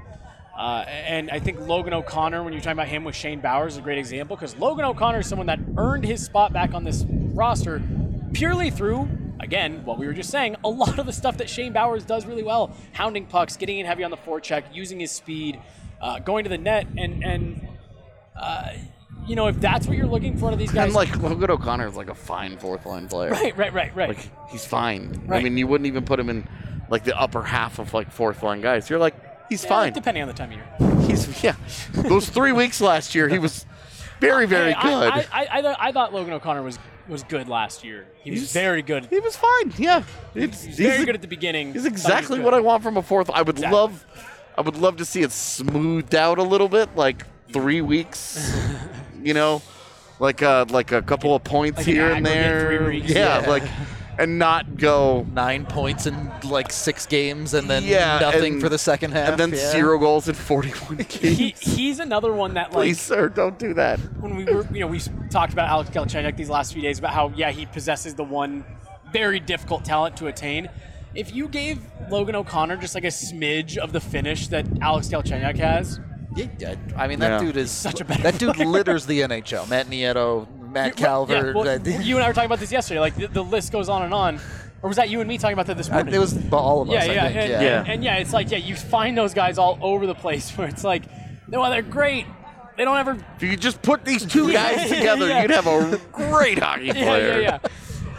Uh, 0.58 0.84
and 0.88 1.30
I 1.30 1.40
think 1.40 1.60
Logan 1.60 1.94
O'Connor, 1.94 2.44
when 2.44 2.54
you're 2.54 2.62
talking 2.62 2.74
about 2.74 2.88
him 2.88 3.04
with 3.04 3.16
Shane 3.16 3.40
Bowers, 3.40 3.74
is 3.74 3.80
a 3.80 3.82
great 3.82 4.00
example 4.00 4.36
because 4.36 4.56
Logan 4.58 4.86
O'Connor 4.86 5.20
is 5.20 5.28
someone 5.28 5.48
that 5.48 5.60
earned 5.78 6.06
his 6.06 6.26
spot 6.26 6.54
back 6.54 6.74
on 6.74 6.84
this 6.84 7.06
roster 7.08 7.82
purely 8.34 8.70
through, 8.70 9.08
again, 9.40 9.84
what 9.86 9.98
we 10.00 10.08
were 10.08 10.14
just 10.14 10.30
saying, 10.30 10.56
a 10.64 10.70
lot 10.70 11.00
of 11.00 11.06
the 11.06 11.14
stuff 11.14 11.38
that 11.38 11.50
Shane 11.50 11.74
Bowers 11.74 12.04
does 12.04 12.26
really 12.26 12.44
well: 12.44 12.76
hounding 12.94 13.26
pucks, 13.26 13.58
getting 13.58 13.80
in 13.80 13.86
heavy 13.86 14.04
on 14.04 14.12
the 14.12 14.18
forecheck, 14.18 14.64
using 14.74 15.00
his 15.00 15.12
speed, 15.12 15.60
uh, 16.02 16.20
going 16.20 16.44
to 16.44 16.50
the 16.50 16.58
net, 16.58 16.88
and 16.98 17.24
and 17.24 17.68
uh, 18.36 18.70
you 19.28 19.36
know 19.36 19.48
if 19.48 19.60
that's 19.60 19.88
what 19.88 19.98
you're 19.98 20.08
looking 20.08 20.38
for 20.38 20.48
out 20.48 20.54
of 20.54 20.60
these 20.60 20.72
guys, 20.72 20.86
And 20.86 20.94
like 20.94 21.16
Logan 21.22 21.52
O'Connor 21.52 21.88
is 21.88 21.96
like 21.96 22.10
a 22.10 22.16
fine 22.16 22.58
fourth 22.58 22.86
line 22.86 23.08
player. 23.08 23.30
right, 23.32 23.56
right, 23.58 23.74
right, 23.74 23.96
right. 23.96 24.10
Like 24.10 24.30
he's 24.50 24.66
fine. 24.66 25.22
Right. 25.26 25.40
I 25.40 25.44
mean, 25.44 25.58
you 25.58 25.68
wouldn't 25.68 25.88
even 25.88 26.06
put 26.06 26.20
him 26.20 26.30
in 26.30 26.48
like 26.90 27.04
the 27.04 27.18
upper 27.20 27.42
half 27.44 27.80
of 27.80 27.94
like 27.94 28.12
fourth 28.12 28.44
line 28.44 28.62
guys. 28.62 28.90
You're 28.90 29.00
like, 29.00 29.16
he's 29.50 29.64
Yeah, 29.64 29.70
fine. 29.70 29.94
depending 29.94 30.24
on 30.24 30.28
the 30.28 30.34
time 30.34 30.52
of 30.52 30.58
year. 30.58 31.08
He's 31.08 31.44
yeah. 31.44 31.56
Those 31.94 32.30
three 32.30 32.52
weeks 32.52 32.82
last 32.82 33.16
year, 33.16 33.28
he 33.30 33.40
was 33.40 33.66
very, 34.20 34.46
very 34.46 34.74
Hey, 34.74 34.82
good. 34.82 35.12
I, 35.12 35.26
I, 35.32 35.46
I, 35.62 35.88
I 35.88 35.92
thought 35.92 36.14
Logan 36.14 36.34
O'Connor 36.34 36.64
was 36.64 36.78
was 37.08 37.24
good 37.24 37.48
last 37.50 37.84
year. 37.84 38.06
He 38.24 38.32
was 38.32 38.40
He's- 38.42 38.54
very 38.54 38.82
good. 38.82 39.06
he 39.10 39.20
was 39.20 39.36
fine. 39.36 39.74
Yeah, 39.78 40.04
it's, 40.36 40.64
He's 40.64 40.78
he's 40.78 40.88
very 40.88 41.04
a- 41.04 41.06
good 41.06 41.16
at 41.16 41.22
the 41.22 41.28
beginning. 41.28 41.74
He's 41.74 41.84
Thought 41.84 41.90
he 41.90 41.94
was 41.94 42.02
exactly 42.06 42.40
what 42.40 42.54
I 42.54 42.60
want 42.60 42.84
from 42.84 42.98
a 42.98 43.02
fourth. 43.02 43.30
I 43.30 43.42
would 43.42 43.56
Exactly. 43.58 43.78
love, 43.78 44.06
I 44.58 44.62
would 44.62 44.76
love 44.78 44.98
to 44.98 45.06
see 45.06 45.22
it 45.22 45.32
smoothed 45.32 46.16
out 46.16 46.38
a 46.38 46.44
little 46.44 46.70
bit, 46.70 46.96
like 46.96 47.26
three 47.52 47.82
weeks. 47.82 48.56
you 49.24 49.34
know, 49.34 49.62
like 50.20 50.42
uh, 50.44 50.66
like 50.70 50.92
a 50.92 51.02
couple 51.02 51.36
of 51.36 51.44
points 51.44 51.78
like 51.80 51.88
an 51.88 51.94
here 51.94 52.12
and 52.12 52.26
there. 52.26 52.78
three 52.78 53.00
weeks. 53.02 53.12
Yeah, 53.12 53.42
Yeah. 53.42 53.50
like, 53.50 53.64
and 54.22 54.38
not 54.40 54.78
go 54.78 55.26
Nine 55.34 55.66
points 55.66 56.06
in 56.06 56.32
like 56.44 56.72
six 56.72 57.06
games, 57.06 57.54
and 57.54 57.70
then 57.70 57.84
Yeah, 57.84 58.20
nothing 58.20 58.54
and- 58.54 58.62
for 58.62 58.70
the 58.70 58.78
second 58.78 59.12
half. 59.12 59.30
and 59.30 59.38
then 59.40 59.50
yeah. 59.52 59.72
zero 59.72 59.98
goals 59.98 60.28
in 60.28 60.36
forty-one 60.36 60.98
games. 60.98 61.38
He, 61.38 61.56
he's 61.60 62.00
another 62.00 62.32
one 62.34 62.54
that 62.56 62.68
like 62.72 62.74
Please, 62.86 63.02
sir, 63.02 63.30
don't 63.30 63.58
do 63.60 63.74
that. 63.76 64.00
when 64.22 64.36
we 64.36 64.46
were, 64.46 64.66
you 64.72 64.80
know, 64.80 64.88
we 64.88 65.00
talked 65.30 65.54
about 65.54 65.70
Alex 65.70 65.90
Galchenyuk 65.90 66.36
these 66.38 66.50
last 66.50 66.74
few 66.74 66.82
days 66.82 67.00
about 67.00 67.14
how, 67.14 67.30
yeah, 67.36 67.52
he 67.52 67.66
possesses 67.66 68.14
the 68.16 68.24
one 68.24 68.64
very 69.12 69.40
difficult 69.40 69.84
talent 69.86 70.16
to 70.18 70.28
attain. 70.28 70.70
If 71.14 71.36
you 71.36 71.48
gave 71.50 71.80
Logan 72.10 72.36
O'Connor 72.36 72.78
just 72.78 72.96
like 72.96 73.04
a 73.04 73.08
smidge 73.08 73.78
of 73.78 73.92
the 73.92 74.00
finish 74.00 74.48
that 74.48 74.66
Alex 74.82 75.08
Galchenyuk 75.10 75.58
has, 75.58 76.00
Yeah, 76.36 76.46
yeah, 76.60 76.76
I 76.96 77.08
mean 77.08 77.20
that 77.20 77.32
Yeah. 77.32 77.40
dude 77.48 77.58
is 77.58 77.72
Such 77.72 78.00
a 78.00 78.06
better 78.06 78.22
that 78.24 78.40
dude 78.40 78.58
litters 78.58 79.06
the 79.06 79.20
NHL. 79.22 79.68
Matt 79.68 79.88
Nieto, 79.88 80.48
Matt 80.72 81.00
Yeah, 81.00 81.06
Calvert. 81.06 81.56
well, 81.56 81.68
uh, 81.68 81.78
you 82.02 82.16
and 82.16 82.24
I 82.24 82.28
were 82.28 82.34
talking 82.34 82.48
about 82.48 82.60
this 82.60 82.72
yesterday. 82.72 83.00
Like 83.00 83.16
the, 83.16 83.28
the 83.28 83.44
list 83.44 83.72
goes 83.72 83.90
on 83.90 84.04
and 84.04 84.14
on. 84.14 84.40
Or 84.84 84.88
was 84.88 84.98
that 84.98 85.10
you 85.10 85.20
and 85.20 85.28
me 85.28 85.38
talking 85.38 85.54
about 85.54 85.68
that 85.68 85.78
this 85.78 85.90
I- 85.90 85.96
morning? 85.96 86.14
it 86.14 86.20
was 86.20 86.36
all 86.52 86.82
of 86.82 86.90
us. 86.90 86.94
Yeah, 86.94 87.12
I 87.12 87.14
yeah, 87.14 87.24
think. 87.24 87.38
and, 87.38 87.50
yeah. 87.52 87.62
Yeah. 87.62 87.80
And, 87.82 87.90
and 87.90 88.04
yeah, 88.04 88.16
it's 88.18 88.34
like 88.34 88.50
yeah, 88.50 88.58
you 88.58 88.76
find 88.76 89.16
those 89.18 89.34
guys 89.34 89.58
all 89.58 89.78
over 89.82 90.08
the 90.08 90.16
place 90.16 90.50
where 90.58 90.68
it's 90.68 90.84
like, 90.84 91.04
no, 91.48 91.70
they're 91.70 91.82
great. 91.82 92.26
They 92.78 92.86
don't 92.86 92.98
ever. 92.98 93.12
If 93.36 93.44
you 93.44 93.50
could 93.50 93.62
just 93.62 93.82
put 93.82 94.06
these 94.06 94.26
two 94.26 94.52
guys 94.52 94.90
together, 94.90 95.28
yeah. 95.28 95.42
you'd 95.44 95.52
have 95.52 95.68
a 95.68 96.00
great 96.12 96.58
hockey 96.58 96.86
Yeah, 96.86 96.94
player. 96.94 97.28
yeah, 97.28 97.38
yeah. 97.40 97.60
Yeah, 97.62 97.70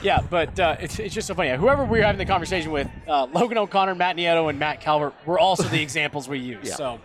yeah 0.02 0.20
but 0.28 0.60
uh, 0.60 0.76
it's, 0.78 0.98
it's 1.00 1.14
just 1.14 1.26
so 1.26 1.34
funny. 1.34 1.50
Whoever 1.56 1.84
we 1.84 1.98
were 1.98 2.04
having 2.04 2.18
the 2.18 2.26
conversation 2.26 2.70
with, 2.70 2.86
uh, 3.08 3.26
Logan 3.32 3.58
O'Connor, 3.58 3.94
Matt 3.96 4.16
Nieto, 4.16 4.48
and 4.50 4.58
Matt 4.58 4.80
Calvert 4.80 5.14
were 5.26 5.38
also 5.38 5.64
the 5.64 5.80
examples 5.82 6.28
we 6.28 6.38
use. 6.38 6.68
Yeah. 6.68 6.74
So 6.76 7.00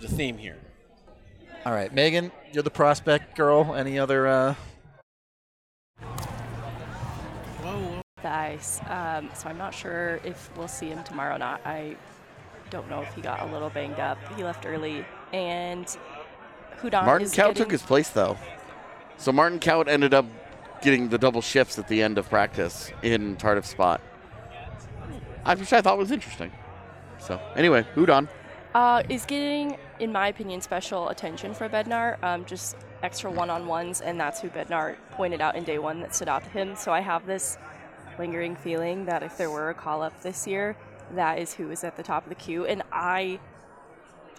the 0.00 0.08
theme 0.08 0.36
here. 0.36 0.58
All 1.64 1.72
right, 1.72 1.92
Megan, 1.94 2.30
you're 2.56 2.62
the 2.62 2.70
prospect 2.70 3.36
girl. 3.36 3.74
Any 3.74 3.98
other? 3.98 4.26
Uh, 4.26 4.54
the 8.22 8.28
ice. 8.28 8.80
Um, 8.88 9.28
so 9.34 9.50
I'm 9.50 9.58
not 9.58 9.74
sure 9.74 10.20
if 10.24 10.50
we'll 10.56 10.66
see 10.66 10.88
him 10.88 11.04
tomorrow 11.04 11.36
or 11.36 11.38
not. 11.38 11.60
I 11.66 11.96
don't 12.70 12.88
know 12.88 13.02
if 13.02 13.12
he 13.12 13.20
got 13.20 13.42
a 13.42 13.52
little 13.52 13.68
banged 13.68 14.00
up. 14.00 14.16
He 14.34 14.42
left 14.42 14.64
early, 14.64 15.04
and 15.34 15.84
Hudon 16.80 17.04
Martin 17.04 17.26
is 17.26 17.34
Kaut 17.34 17.48
getting, 17.48 17.54
took 17.56 17.70
his 17.70 17.82
place 17.82 18.08
though. 18.08 18.38
So 19.18 19.32
Martin 19.32 19.60
Kaut 19.60 19.86
ended 19.86 20.14
up 20.14 20.24
getting 20.80 21.10
the 21.10 21.18
double 21.18 21.42
shifts 21.42 21.78
at 21.78 21.88
the 21.88 22.02
end 22.02 22.16
of 22.16 22.26
practice 22.30 22.90
in 23.02 23.36
Tardif's 23.36 23.68
spot. 23.68 24.00
I 25.44 25.54
which 25.54 25.74
I 25.74 25.82
thought 25.82 25.98
was 25.98 26.10
interesting. 26.10 26.50
So 27.18 27.38
anyway, 27.54 27.86
Hudon. 27.94 28.28
uh, 28.74 29.02
is 29.10 29.26
getting, 29.26 29.76
in 29.98 30.12
my 30.12 30.28
opinion, 30.28 30.60
special 30.60 31.08
attention 31.08 31.54
for 31.54 31.68
Bednar. 31.68 32.22
Um, 32.22 32.44
just 32.44 32.76
extra 33.02 33.30
one-on-ones, 33.30 34.00
and 34.00 34.18
that's 34.18 34.40
who 34.40 34.48
Bednar 34.48 34.96
pointed 35.12 35.40
out 35.40 35.56
in 35.56 35.64
day 35.64 35.78
one 35.78 36.00
that 36.00 36.14
stood 36.14 36.28
out 36.28 36.44
to 36.44 36.50
him. 36.50 36.76
So 36.76 36.92
I 36.92 37.00
have 37.00 37.26
this 37.26 37.58
lingering 38.18 38.56
feeling 38.56 39.04
that 39.06 39.22
if 39.22 39.36
there 39.36 39.50
were 39.50 39.70
a 39.70 39.74
call-up 39.74 40.22
this 40.22 40.46
year, 40.46 40.76
that 41.14 41.38
is 41.38 41.54
who 41.54 41.70
is 41.70 41.84
at 41.84 41.96
the 41.96 42.02
top 42.02 42.24
of 42.24 42.28
the 42.28 42.34
queue, 42.34 42.66
and 42.66 42.82
I 42.92 43.38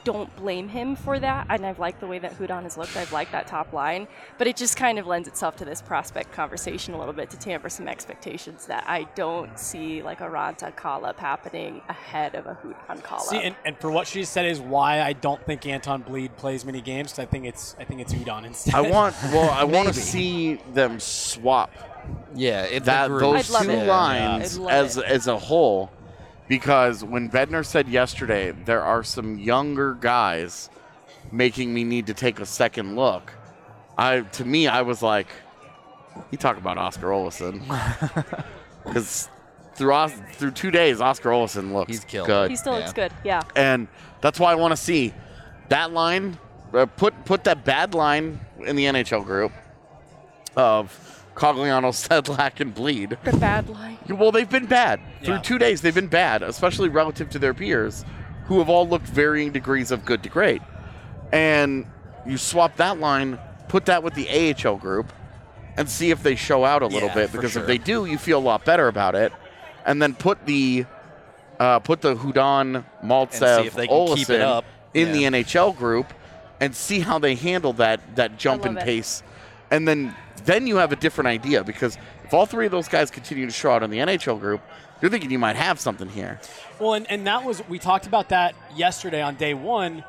don't 0.04 0.34
blame 0.36 0.70
him 0.70 0.95
for 0.95 1.20
that. 1.20 1.48
And 1.50 1.66
I've 1.66 1.80
liked 1.80 2.00
the 2.00 2.08
way 2.08 2.20
that 2.20 2.38
Hudon 2.38 2.64
has 2.64 2.78
looked. 2.78 2.95
I've 2.95 3.12
liked 3.12 3.32
that 3.32 3.48
top 3.48 3.74
line, 3.74 4.08
but 4.38 4.48
it 4.48 4.56
just 4.56 4.78
kind 4.78 4.98
of 5.00 5.08
lends 5.08 5.28
itself 5.28 5.56
to 5.58 5.66
this 5.66 5.82
prospect 5.82 6.32
conversation 6.32 6.93
a 6.93 6.98
little 7.00 7.14
bit 7.14 7.30
to 7.32 7.38
tamper 7.38 7.70
some 7.70 7.88
expectations 7.88 8.66
that 8.68 8.84
I 8.88 9.04
don't 9.16 9.58
see 9.60 10.02
like 10.02 10.22
a 10.22 10.26
Ranta 10.28 10.76
call-up 10.76 11.20
happening 11.20 11.82
ahead 11.89 12.36
of 12.36 12.45
a 12.48 12.56
Hudon 12.56 13.04
call-up. 13.04 13.26
See, 13.28 13.38
and, 13.41 13.56
and 13.66 13.78
for 13.78 13.91
what 13.91 14.08
she 14.08 14.24
said 14.24 14.45
is 14.45 14.60
why 14.60 15.02
I 15.02 15.14
don't 15.14 15.43
think 15.45 15.66
Anton 15.66 16.04
Blidh 16.04 16.36
plays 16.38 16.66
many 16.66 16.82
games. 16.82 17.12
'cause 17.12 17.20
I 17.20 17.26
think 17.26 17.45
it's 17.45 17.76
I 17.80 17.84
think 17.84 18.02
it's 18.02 18.14
Hudon 18.14 18.45
instead. 18.45 18.76
I 18.76 18.82
want 18.82 19.16
well, 19.32 19.50
I 19.50 19.64
want 19.64 19.88
to 19.89 19.93
see 19.93 20.56
them 20.74 21.00
swap 21.00 21.72
yeah, 22.36 22.64
it, 22.64 22.86
that 22.86 23.04
the 23.04 23.18
group. 23.18 23.22
those 23.22 23.48
two 23.48 23.70
it. 23.72 23.88
lines 23.88 24.60
I'd 24.60 24.70
as 24.70 24.98
it. 24.98 25.06
as 25.06 25.28
a 25.28 25.38
whole 25.38 25.91
because 26.48 27.04
when 27.04 27.30
Bednar 27.30 27.66
said 27.66 27.88
yesterday 27.88 28.52
there 28.52 28.82
are 28.82 29.04
some 29.04 29.38
younger 29.39 29.93
guys 29.95 30.70
making 31.32 31.74
me 31.74 31.84
need 31.84 32.08
to 32.08 32.14
take 32.14 32.39
a 32.39 32.45
second 32.45 32.95
look. 32.95 33.34
I 33.98 34.22
to 34.22 34.45
me 34.45 34.68
I 34.68 34.82
was 34.84 35.02
like 35.02 35.28
you 36.32 36.38
talk 36.38 36.58
about 36.58 36.78
Oskar 36.78 37.08
Olausson 37.08 37.60
because 38.84 39.30
through 39.76 39.93
Os- 39.93 40.20
through 40.34 40.52
two 40.52 40.72
days 40.72 41.02
Oskar 41.02 41.30
Olausson 41.30 41.74
looks 41.74 41.91
He's 41.91 42.06
killed. 42.06 42.28
good 42.28 42.50
he 42.50 42.56
still 42.56 42.74
Yeah. 42.74 42.80
looks 42.80 42.93
good. 42.93 43.12
Yeah. 43.24 43.41
and 43.56 43.88
that's 44.22 44.39
why 44.39 44.52
I 44.52 44.56
want 44.56 44.72
to 44.72 44.78
see 44.78 45.14
that 45.70 45.91
line. 45.91 46.38
Uh, 46.74 46.86
put 46.86 47.14
put 47.26 47.43
that 47.45 47.64
bad 47.66 47.93
line 47.93 48.39
in 48.66 48.76
the 48.76 48.86
NHL 48.86 49.24
group 49.26 49.52
of 50.56 51.16
Cogliano, 51.38 51.91
Sedlak, 51.93 52.59
and 52.59 52.73
Blidh. 52.75 53.15
The 53.23 53.38
bad 53.38 53.69
line. 53.69 53.97
Well, 54.09 54.31
they've 54.31 54.49
been 54.49 54.65
bad 54.65 54.99
through 55.23 55.39
two 55.39 55.57
days. 55.57 55.81
They've 55.81 55.93
been 55.95 56.07
bad, 56.07 56.41
especially 56.41 56.89
relative 56.89 57.29
to 57.31 57.39
their 57.39 57.53
peers, 57.53 58.03
who 58.45 58.59
have 58.59 58.69
all 58.69 58.88
looked 58.88 59.05
varying 59.07 59.51
degrees 59.51 59.91
of 59.91 60.03
good 60.05 60.23
to 60.23 60.29
great. 60.29 60.61
And 61.31 61.85
you 62.25 62.38
swap 62.38 62.77
that 62.77 62.99
line, 62.99 63.38
put 63.67 63.85
that 63.85 64.01
with 64.03 64.13
the 64.15 64.27
AHL 64.29 64.77
group, 64.77 65.11
and 65.77 65.88
see 65.89 66.09
if 66.09 66.23
they 66.23 66.35
show 66.35 66.65
out 66.65 66.81
a 66.81 66.88
little 66.88 67.09
Yeah, 67.09 67.13
bit. 67.15 67.29
for 67.29 67.38
Because 67.38 67.51
sure. 67.51 67.61
if 67.61 67.67
they 67.67 67.77
do, 67.77 68.05
you 68.05 68.17
feel 68.17 68.39
a 68.39 68.41
lot 68.47 68.65
better 68.65 68.88
about 68.88 69.13
it. 69.15 69.31
And 69.85 70.01
then 70.01 70.15
put 70.15 70.45
the 70.45 70.85
uh, 71.59 71.79
put 71.79 72.01
the 72.01 72.15
Hudon, 72.15 72.83
Maltsev, 73.03 73.65
if 73.65 73.75
keep 74.15 74.29
it 74.29 74.41
up. 74.41 74.63
in 74.93 75.07
Yeah. 75.07 75.13
the 75.31 75.43
NHL 75.43 75.75
group, 75.75 76.13
and 76.59 76.75
see 76.75 76.99
how 76.99 77.17
they 77.19 77.33
handle 77.35 77.73
that 77.73 78.15
that 78.15 78.38
jump 78.38 78.65
in 78.65 78.77
it. 78.77 78.83
pace. 78.83 79.23
And 79.71 79.88
then 79.88 80.15
then 80.48 80.66
you 80.66 80.78
have 80.78 80.91
a 80.91 80.95
different 80.95 81.28
idea 81.28 81.64
because 81.64 81.98
if 82.24 82.34
all 82.34 82.45
three 82.45 82.66
of 82.66 82.72
those 82.72 82.88
guys 82.88 83.12
continue 83.12 83.45
to 83.45 83.52
show 83.52 83.72
out 83.72 83.84
in 83.84 83.89
the 83.91 84.00
NHL 84.00 84.39
group, 84.39 84.62
you're 85.02 85.12
thinking 85.12 85.30
you 85.30 85.38
might 85.38 85.58
have 85.58 85.80
something 85.80 86.10
here. 86.10 86.39
Well, 86.80 86.93
and, 86.95 87.10
and 87.12 87.28
that 87.28 87.43
was 87.43 87.62
we 87.70 87.78
talked 87.78 88.08
about 88.08 88.30
that 88.30 88.56
yesterday 88.76 89.22
on 89.22 89.36
day 89.36 89.54
one, 89.54 90.04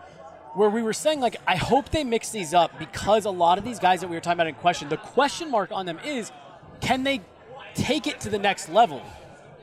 where 0.54 0.70
we 0.70 0.80
were 0.80 0.92
saying 0.92 1.20
like 1.20 1.36
I 1.46 1.56
hope 1.56 1.90
they 1.90 2.04
mix 2.04 2.30
these 2.30 2.54
up 2.54 2.78
because 2.78 3.24
a 3.26 3.30
lot 3.30 3.58
of 3.58 3.64
these 3.64 3.78
guys 3.78 4.00
that 4.00 4.08
we 4.08 4.16
were 4.16 4.20
talking 4.20 4.38
about 4.38 4.46
in 4.46 4.54
question, 4.54 4.88
the 4.88 4.96
question 4.96 5.50
mark 5.50 5.72
on 5.72 5.84
them 5.84 5.98
is, 6.04 6.32
can 6.80 7.02
they 7.02 7.20
take 7.74 8.06
it 8.06 8.20
to 8.20 8.30
the 8.30 8.38
next 8.38 8.68
level? 8.68 9.02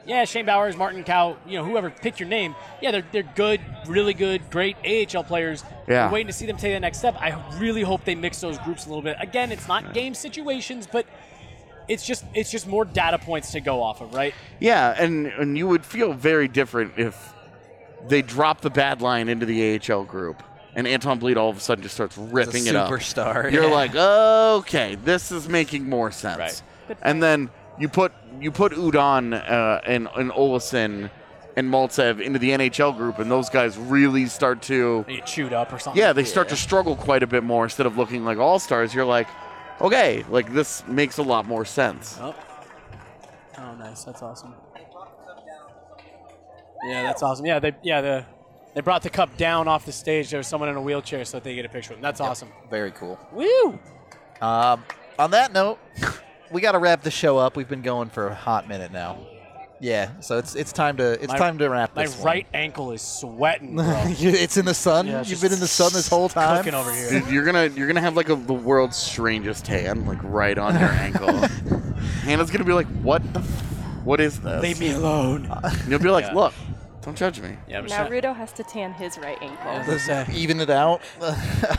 Yeah, 0.06 0.26
Shane 0.26 0.46
Bowers, 0.46 0.78
Martin 0.78 1.04
Kaut, 1.04 1.38
you 1.48 1.58
know, 1.58 1.66
whoever, 1.66 1.90
pick 1.90 2.20
your 2.20 2.30
name. 2.30 2.56
Yeah, 2.82 2.92
they're, 2.92 3.06
they're 3.12 3.32
good, 3.36 3.60
really 3.88 4.14
good, 4.14 4.50
great 4.52 4.78
AHL 4.86 5.24
players. 5.24 5.64
Yeah. 5.88 6.08
We're 6.08 6.14
waiting 6.14 6.28
to 6.28 6.34
see 6.34 6.46
them 6.46 6.58
take 6.58 6.74
the 6.74 6.80
next 6.80 7.00
step. 7.00 7.16
I 7.20 7.42
really 7.58 7.82
hope 7.82 8.06
they 8.06 8.16
mix 8.16 8.40
those 8.40 8.58
groups 8.60 8.86
a 8.86 8.90
little 8.90 9.02
bit. 9.02 9.18
Again, 9.20 9.52
it's 9.52 9.68
not 9.68 9.94
game 9.94 10.14
situations, 10.14 10.88
but 10.92 11.08
it's 11.88 12.06
just 12.06 12.26
it's 12.34 12.52
just 12.52 12.68
more 12.68 12.86
data 12.86 13.18
points 13.18 13.52
to 13.52 13.62
go 13.62 13.82
off 13.82 14.02
of, 14.02 14.14
right? 14.14 14.34
Yeah, 14.60 14.96
and 14.98 15.28
and 15.28 15.58
you 15.58 15.68
would 15.68 15.86
feel 15.86 16.14
very 16.14 16.48
different 16.48 16.94
if 16.98 17.34
they 18.08 18.22
drop 18.22 18.62
the 18.62 18.70
bad 18.70 19.02
line 19.02 19.30
into 19.30 19.46
the 19.46 19.80
AHL 19.80 20.04
group 20.04 20.44
and 20.76 20.88
Anton 20.88 21.20
Blidh 21.20 21.38
all 21.38 21.50
of 21.50 21.58
a 21.58 21.60
sudden 21.60 21.82
just 21.82 21.96
starts 21.96 22.18
ripping 22.18 22.68
it 22.68 22.76
up. 22.76 22.90
superstar. 22.90 23.52
You're 23.52 23.64
yeah. 23.64 23.70
like, 23.70 23.96
okay, 23.96 24.96
this 24.96 25.32
is 25.32 25.48
making 25.48 25.90
more 25.90 26.12
sense. 26.12 26.64
Right. 26.90 26.98
And 27.02 27.24
then 27.24 27.50
you 27.80 27.88
put 27.90 28.12
you 28.42 28.52
put 28.52 28.72
Hudon 28.74 29.34
uh, 29.34 29.82
and 29.86 30.08
and 30.16 30.32
Olausson 30.32 31.10
and 31.58 31.70
Maltsev 31.70 32.20
into 32.20 32.38
the 32.40 32.50
NHL 32.52 32.96
group, 32.98 33.20
and 33.20 33.32
those 33.32 33.50
guys 33.50 33.78
really 33.78 34.26
start 34.26 34.62
to 34.64 35.06
They 35.08 35.18
get 35.18 35.26
chewed 35.26 35.54
up 35.54 35.72
or 35.72 35.80
something. 35.80 36.00
yeah, 36.02 36.12
they 36.14 36.26
start 36.26 36.50
to 36.50 36.56
struggle 36.56 36.96
quite 36.96 37.24
a 37.24 37.28
bit 37.28 37.44
more 37.44 37.64
instead 37.64 37.86
of 37.86 37.98
looking 37.98 38.26
like 38.26 38.38
all 38.38 38.60
stars. 38.60 38.94
You're 38.94 39.06
like, 39.06 39.28
okay, 39.80 40.26
like 40.30 40.54
this 40.54 40.86
makes 40.88 41.18
a 41.18 41.24
lot 41.24 41.46
more 41.48 41.64
sense. 41.66 42.18
Oh. 42.22 42.36
Oh, 43.58 43.76
nice. 43.76 44.04
That's 44.04 44.22
awesome. 44.22 44.54
Yeah, 46.84 47.04
that's 47.04 47.24
awesome. 47.24 47.46
Yeah, 47.46 47.60
they 47.60 47.72
yeah 47.84 48.02
the 48.02 48.26
they 48.76 48.82
brought 48.82 49.02
the 49.02 49.10
cup 49.10 49.38
down 49.38 49.68
off 49.68 49.86
the 49.86 49.92
stage. 49.94 50.30
There 50.30 50.38
was 50.38 50.48
someone 50.48 50.70
in 50.70 50.76
a 50.76 50.82
wheelchair 50.82 51.24
so 51.26 51.38
that 51.38 51.44
they 51.46 51.56
get 51.56 51.66
a 51.66 51.70
picture 51.70 51.94
of 51.94 51.98
them. 51.98 52.04
That's 52.04 52.20
awesome. 52.20 52.50
Very 52.70 52.92
cool. 52.92 53.18
Woo! 53.32 53.80
Um, 54.42 54.84
on 55.18 55.32
that 55.32 55.54
note, 55.54 55.80
we 56.52 56.62
got 56.62 56.74
to 56.74 56.80
wrap 56.80 57.02
the 57.04 57.12
show 57.12 57.38
up. 57.38 57.56
We've 57.56 57.68
been 57.70 57.82
going 57.82 58.10
for 58.10 58.28
a 58.28 58.36
hot 58.36 58.68
minute 58.68 58.92
now. 58.92 59.18
Yeah, 59.82 60.10
so 60.22 60.38
it's 60.38 60.56
it's 60.56 60.72
time 60.72 60.96
to 60.98 61.12
it's 61.22 61.28
My- 61.28 61.38
time 61.38 61.58
to 61.58 61.70
wrap 61.70 61.96
My 61.96 62.04
this. 62.06 62.16
one. 62.16 62.26
right 62.26 62.48
ankle 62.54 62.94
is 62.94 63.02
sweating, 63.02 63.76
bro. 63.76 63.86
it's 64.08 64.56
in 64.56 64.64
the 64.66 64.74
sun. 64.74 65.06
Yeah, 65.06 65.20
it's 65.20 65.30
You've 65.30 65.42
been 65.42 65.52
in 65.52 65.60
the 65.60 65.68
sun 65.68 65.92
this 65.92 66.08
whole 66.08 66.30
time. 66.30 66.58
Cooking 66.64 66.74
over 66.74 66.94
here. 66.94 67.10
Dude, 67.10 67.28
you're 67.30 67.44
gonna 67.44 67.68
you're 67.68 67.86
gonna 67.88 68.00
have 68.02 68.16
like 68.16 68.30
a, 68.30 68.36
the 68.36 68.54
world's 68.54 68.96
strangest 68.96 69.66
tan, 69.66 70.06
like 70.06 70.20
right 70.24 70.58
on 70.58 70.80
your 70.80 70.90
ankle. 70.90 71.28
Hannah's 72.24 72.50
gonna 72.52 72.64
be 72.64 72.72
like, 72.74 72.88
"What 73.04 73.22
the? 73.34 73.42
F- 73.42 74.06
what 74.06 74.22
is 74.22 74.40
this?" 74.40 74.64
Leave 74.64 74.80
me 74.80 74.92
alone. 74.94 75.50
And 75.62 75.90
you'll 75.90 76.00
be 76.00 76.10
like, 76.10 76.26
Yeah. 76.28 76.34
"Look, 76.36 76.54
Don't 77.06 77.16
judge 77.16 77.40
me. 77.40 77.56
Yeah, 77.68 77.82
but 77.82 77.92
Now 77.92 78.06
it's, 78.06 78.12
Rudo 78.26 78.36
has 78.36 78.52
to 78.54 78.64
tan 78.64 78.92
his 78.94 79.20
right 79.20 79.38
ankle 79.40 79.94
it's, 79.94 80.10
uh, 80.10 80.26
Even 80.34 80.60
it 80.60 80.72
out. 80.72 81.02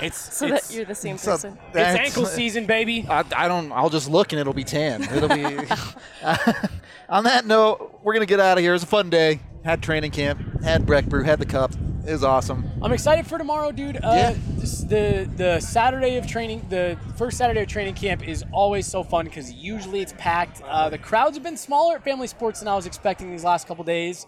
it's, 0.01 0.35
so 0.37 0.47
it's, 0.47 0.69
that 0.69 0.75
you're 0.75 0.85
the 0.85 0.95
same 0.95 1.19
So 1.19 1.33
person. 1.33 1.59
it's 1.75 1.77
ankle 1.77 2.25
season, 2.27 2.65
baby. 2.67 3.05
I, 3.09 3.25
I 3.37 3.49
don't. 3.49 3.73
I'll 3.73 3.91
just 3.91 4.09
look 4.09 4.33
and 4.33 4.41
it'll 4.41 4.53
be 4.53 4.63
tan. 4.63 5.03
It'll 5.03 5.29
be. 5.29 5.45
on 7.09 7.25
that 7.25 7.45
note, 7.45 7.99
we're 8.05 8.15
gonna 8.15 8.25
get 8.27 8.39
out 8.39 8.57
of 8.57 8.63
here. 8.63 8.71
It 8.71 8.75
was 8.75 8.85
a 8.85 8.87
fun 8.87 9.11
day. 9.11 9.41
Had 9.65 9.83
training 9.83 10.13
camp. 10.13 10.63
Had 10.63 10.87
Breck 10.87 11.07
Brew. 11.07 11.25
Had 11.25 11.41
the 11.41 11.47
cup. 11.47 11.73
It 12.07 12.13
was 12.13 12.23
awesome. 12.23 12.71
I'm 12.81 12.93
excited 12.93 13.27
for 13.27 13.37
tomorrow, 13.37 13.73
dude. 13.73 13.97
Uh, 13.97 14.13
Yeah. 14.15 14.35
this- 14.59 14.83
the 14.83 15.29
the 15.37 15.59
Saturday 15.59 16.17
of 16.19 16.27
training, 16.29 16.65
the 16.69 16.97
first 17.17 17.37
Saturday 17.37 17.63
of 17.63 17.69
training 17.69 17.95
camp 17.95 18.27
is 18.27 18.45
always 18.53 18.87
so 18.87 19.03
fun 19.03 19.25
because 19.25 19.51
usually 19.53 20.01
it's 20.03 20.15
packed. 20.17 20.63
Uh, 20.63 20.89
the 20.89 20.99
crowds 20.99 21.37
have 21.37 21.43
been 21.43 21.57
smaller 21.57 21.97
at 21.97 22.05
Family 22.05 22.29
Sports 22.29 22.61
than 22.61 22.69
I 22.69 22.77
was 22.77 22.87
expecting 22.87 23.33
these 23.33 23.43
last 23.43 23.67
couple 23.67 23.83
days. 23.83 24.27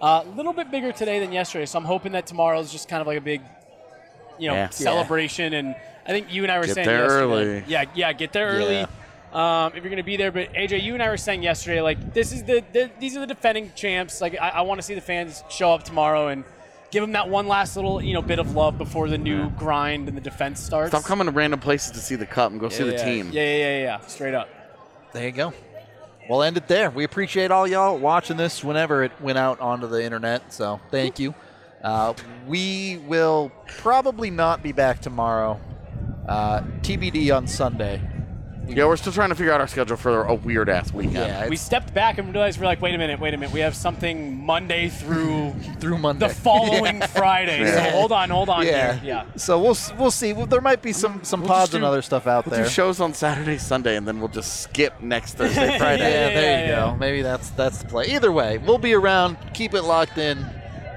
A 0.00 0.24
little 0.36 0.52
bit 0.52 0.70
bigger 0.70 0.92
today 0.92 1.20
than 1.20 1.32
yesterday, 1.32 1.64
so 1.66 1.78
I'm 1.78 1.84
hoping 1.84 2.12
that 2.12 2.26
tomorrow 2.26 2.60
is 2.60 2.70
just 2.70 2.88
kind 2.88 3.00
of 3.00 3.06
like 3.06 3.18
a 3.18 3.22
big, 3.22 3.40
you 4.38 4.48
know, 4.48 4.54
Yeah. 4.54 4.68
celebration. 4.68 5.54
And 5.54 5.74
I 6.06 6.10
think 6.10 6.32
you 6.32 6.42
and 6.42 6.52
I 6.52 6.58
were 6.58 6.66
Get 6.66 6.74
saying 6.74 6.86
there 6.86 7.02
yesterday, 7.04 7.22
early. 7.24 7.64
yeah, 7.66 7.84
yeah, 7.94 8.12
get 8.12 8.32
there 8.32 8.48
early. 8.48 8.86
Um, 9.32 9.72
if 9.74 9.82
you're 9.82 9.90
going 9.90 9.96
to 9.96 10.02
be 10.02 10.16
there, 10.16 10.30
but 10.30 10.52
AJ, 10.54 10.82
you 10.82 10.94
and 10.94 11.02
I 11.02 11.08
were 11.08 11.16
saying 11.16 11.42
yesterday, 11.42 11.80
like 11.80 12.12
this 12.14 12.32
is 12.32 12.44
the, 12.44 12.62
the 12.72 12.90
these 13.00 13.16
are 13.16 13.20
the 13.20 13.26
defending 13.26 13.72
champs. 13.74 14.20
Like 14.20 14.36
I, 14.40 14.50
I 14.50 14.60
want 14.62 14.78
to 14.80 14.82
see 14.86 14.94
the 14.94 15.00
fans 15.00 15.42
show 15.50 15.72
up 15.72 15.82
tomorrow 15.82 16.28
and 16.28 16.44
give 16.90 17.02
them 17.02 17.12
that 17.12 17.28
one 17.28 17.48
last 17.48 17.74
little 17.76 18.00
you 18.02 18.14
know 18.14 18.22
bit 18.22 18.38
of 18.38 18.54
love 18.54 18.78
before 18.78 19.08
the 19.08 19.18
new 19.18 19.50
grind 19.50 20.08
and 20.08 20.16
the 20.16 20.20
defense 20.22 20.60
starts. 20.60 20.90
Stop 20.90 21.04
coming 21.04 21.26
to 21.26 21.32
random 21.32 21.58
places 21.60 21.90
to 21.92 21.98
see 21.98 22.14
the 22.14 22.24
cup 22.24 22.52
and 22.52 22.60
go 22.60 22.68
see 22.68 22.84
the 22.84 22.96
team. 22.96 23.30
Yeah, 23.32 23.42
yeah, 23.42 23.56
yeah, 23.56 23.78
yeah. 23.82 24.00
Straight 24.06 24.34
up. 24.34 24.48
There 25.12 25.24
you 25.24 25.32
go. 25.32 25.52
We'll 26.28 26.42
end 26.42 26.56
it 26.56 26.68
there. 26.68 26.90
We 26.90 27.04
appreciate 27.04 27.50
all 27.50 27.66
y'all 27.66 27.98
watching 27.98 28.36
this 28.36 28.64
whenever 28.64 29.04
it 29.04 29.12
went 29.20 29.38
out 29.38 29.60
onto 29.60 29.86
the 29.86 30.02
internet. 30.02 30.52
So 30.52 30.80
thank 30.90 31.18
you. 31.18 31.34
Uh, 31.82 32.14
we 32.46 33.00
will 33.06 33.52
probably 33.68 34.30
not 34.30 34.62
be 34.62 34.72
back 34.72 35.00
tomorrow. 35.00 35.60
Uh, 36.28 36.62
TBD 36.82 37.34
on 37.34 37.46
Sunday. 37.46 38.02
Yeah, 38.68 38.86
we're 38.86 38.96
still 38.96 39.12
trying 39.12 39.28
to 39.28 39.34
figure 39.34 39.52
out 39.52 39.60
our 39.60 39.66
schedule 39.68 39.96
for 39.96 40.24
a 40.24 40.34
weird 40.34 40.68
ass 40.68 40.92
weekend. 40.92 41.14
Yeah, 41.14 41.48
We 41.48 41.56
stepped 41.56 41.94
back 41.94 42.18
and 42.18 42.32
realized 42.34 42.58
we're 42.58 42.66
like, 42.66 42.82
wait 42.82 42.94
a 42.94 42.98
minute, 42.98 43.20
wait 43.20 43.32
a 43.32 43.36
minute. 43.36 43.54
We 43.54 43.60
have 43.60 43.74
something 43.76 44.44
Monday 44.44 44.88
through 44.88 45.52
through 45.80 45.98
Monday. 45.98 46.26
the 46.28 46.34
following 46.34 47.00
Friday. 47.14 47.60
Yeah. 47.60 47.84
So 47.84 47.90
hold 47.96 48.12
on, 48.12 48.30
hold 48.30 48.48
on 48.48 48.66
Yeah. 48.66 48.94
here. 48.94 49.00
Yeah. 49.04 49.24
So 49.36 49.58
we'll 49.60 49.76
we'll 49.98 50.10
see. 50.10 50.32
Well, 50.32 50.46
there 50.46 50.60
might 50.60 50.82
be 50.82 50.92
some 50.92 51.22
some 51.22 51.40
We'll 51.40 51.48
pods 51.50 51.70
just 51.70 51.74
and 51.76 51.84
other 51.84 52.02
stuff 52.02 52.26
out 52.26 52.46
We'll 52.46 52.56
there. 52.56 52.64
do 52.64 52.70
shows 52.70 53.00
on 53.00 53.14
Saturday, 53.14 53.58
Sunday, 53.58 53.96
and 53.96 54.06
then 54.06 54.18
we'll 54.18 54.28
just 54.28 54.62
skip 54.62 55.00
next 55.00 55.34
Thursday, 55.38 55.78
Friday. 55.78 56.02
yeah, 56.10 56.28
Yeah, 56.28 56.34
there 56.34 56.42
yeah, 56.58 56.64
you 56.66 56.70
yeah. 56.72 56.90
go. 56.92 56.96
Maybe 56.96 57.22
that's 57.22 57.50
that's 57.50 57.78
the 57.78 57.88
play. 57.88 58.06
Either 58.06 58.32
way, 58.32 58.58
we'll 58.58 58.78
be 58.78 58.94
around. 58.94 59.36
Keep 59.54 59.74
it 59.74 59.82
locked 59.82 60.18
in. 60.18 60.44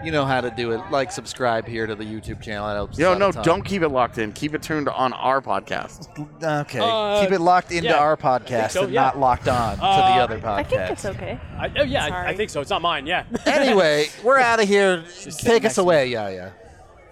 You 0.04 0.12
know 0.12 0.26
how 0.26 0.39
to 0.39 0.50
do 0.50 0.72
it. 0.72 0.80
Like, 0.91 1.12
subscribe 1.12 1.68
here 1.68 1.86
to 1.86 1.93
the 1.95 2.06
YouTube 2.06 2.41
channel. 2.41 2.68
That 2.68 2.76
helps. 2.76 2.93
us 2.93 3.00
Yo, 3.00 3.12
out 3.12 3.18
a 3.18 3.20
no, 3.20 3.32
ton. 3.32 3.43
don't 3.43 3.62
keep 3.64 3.82
it 3.82 3.89
locked 3.89 4.18
in. 4.18 4.32
Keep 4.32 4.56
it 4.56 4.62
tuned 4.64 4.88
on 4.88 5.12
our 5.14 5.41
podcast. 5.41 6.08
Okay, 6.41 6.80
Uh, 6.82 7.22
keep 7.22 7.32
it 7.32 7.39
locked 7.41 7.72
into 7.72 7.89
yeah, 7.89 7.95
our 7.97 8.14
I 8.14 8.16
think 8.16 8.45
podcast 8.47 8.72
so, 8.72 8.84
and 8.86 8.93
yeah. 8.93 9.02
not 9.04 9.20
locked 9.20 9.47
on 9.50 9.78
to 9.78 9.84
Uh, 9.84 10.16
the 10.16 10.22
other 10.24 10.39
podcast. 10.39 10.54
I 10.58 10.64
think 10.64 10.91
it's 10.91 11.06
okay. 11.06 11.39
I, 11.58 11.72
oh, 11.80 11.84
yeah, 11.84 12.04
I, 12.04 12.08
I 12.08 12.10
Sorry. 12.10 12.38
think 12.38 12.50
so. 12.50 12.62
It's 12.62 12.70
not 12.70 12.82
mine. 12.82 13.06
Yeah. 13.08 13.26
anyway, 13.45 14.08
we're 14.24 14.38
out 14.39 14.62
of 14.62 14.68
here. 14.68 15.04
Take 15.39 15.66
us 15.66 15.78
away, 15.78 16.08
yeah, 16.08 16.30
yeah. 16.30 16.50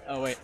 oh 0.07 0.21
wait. 0.21 0.37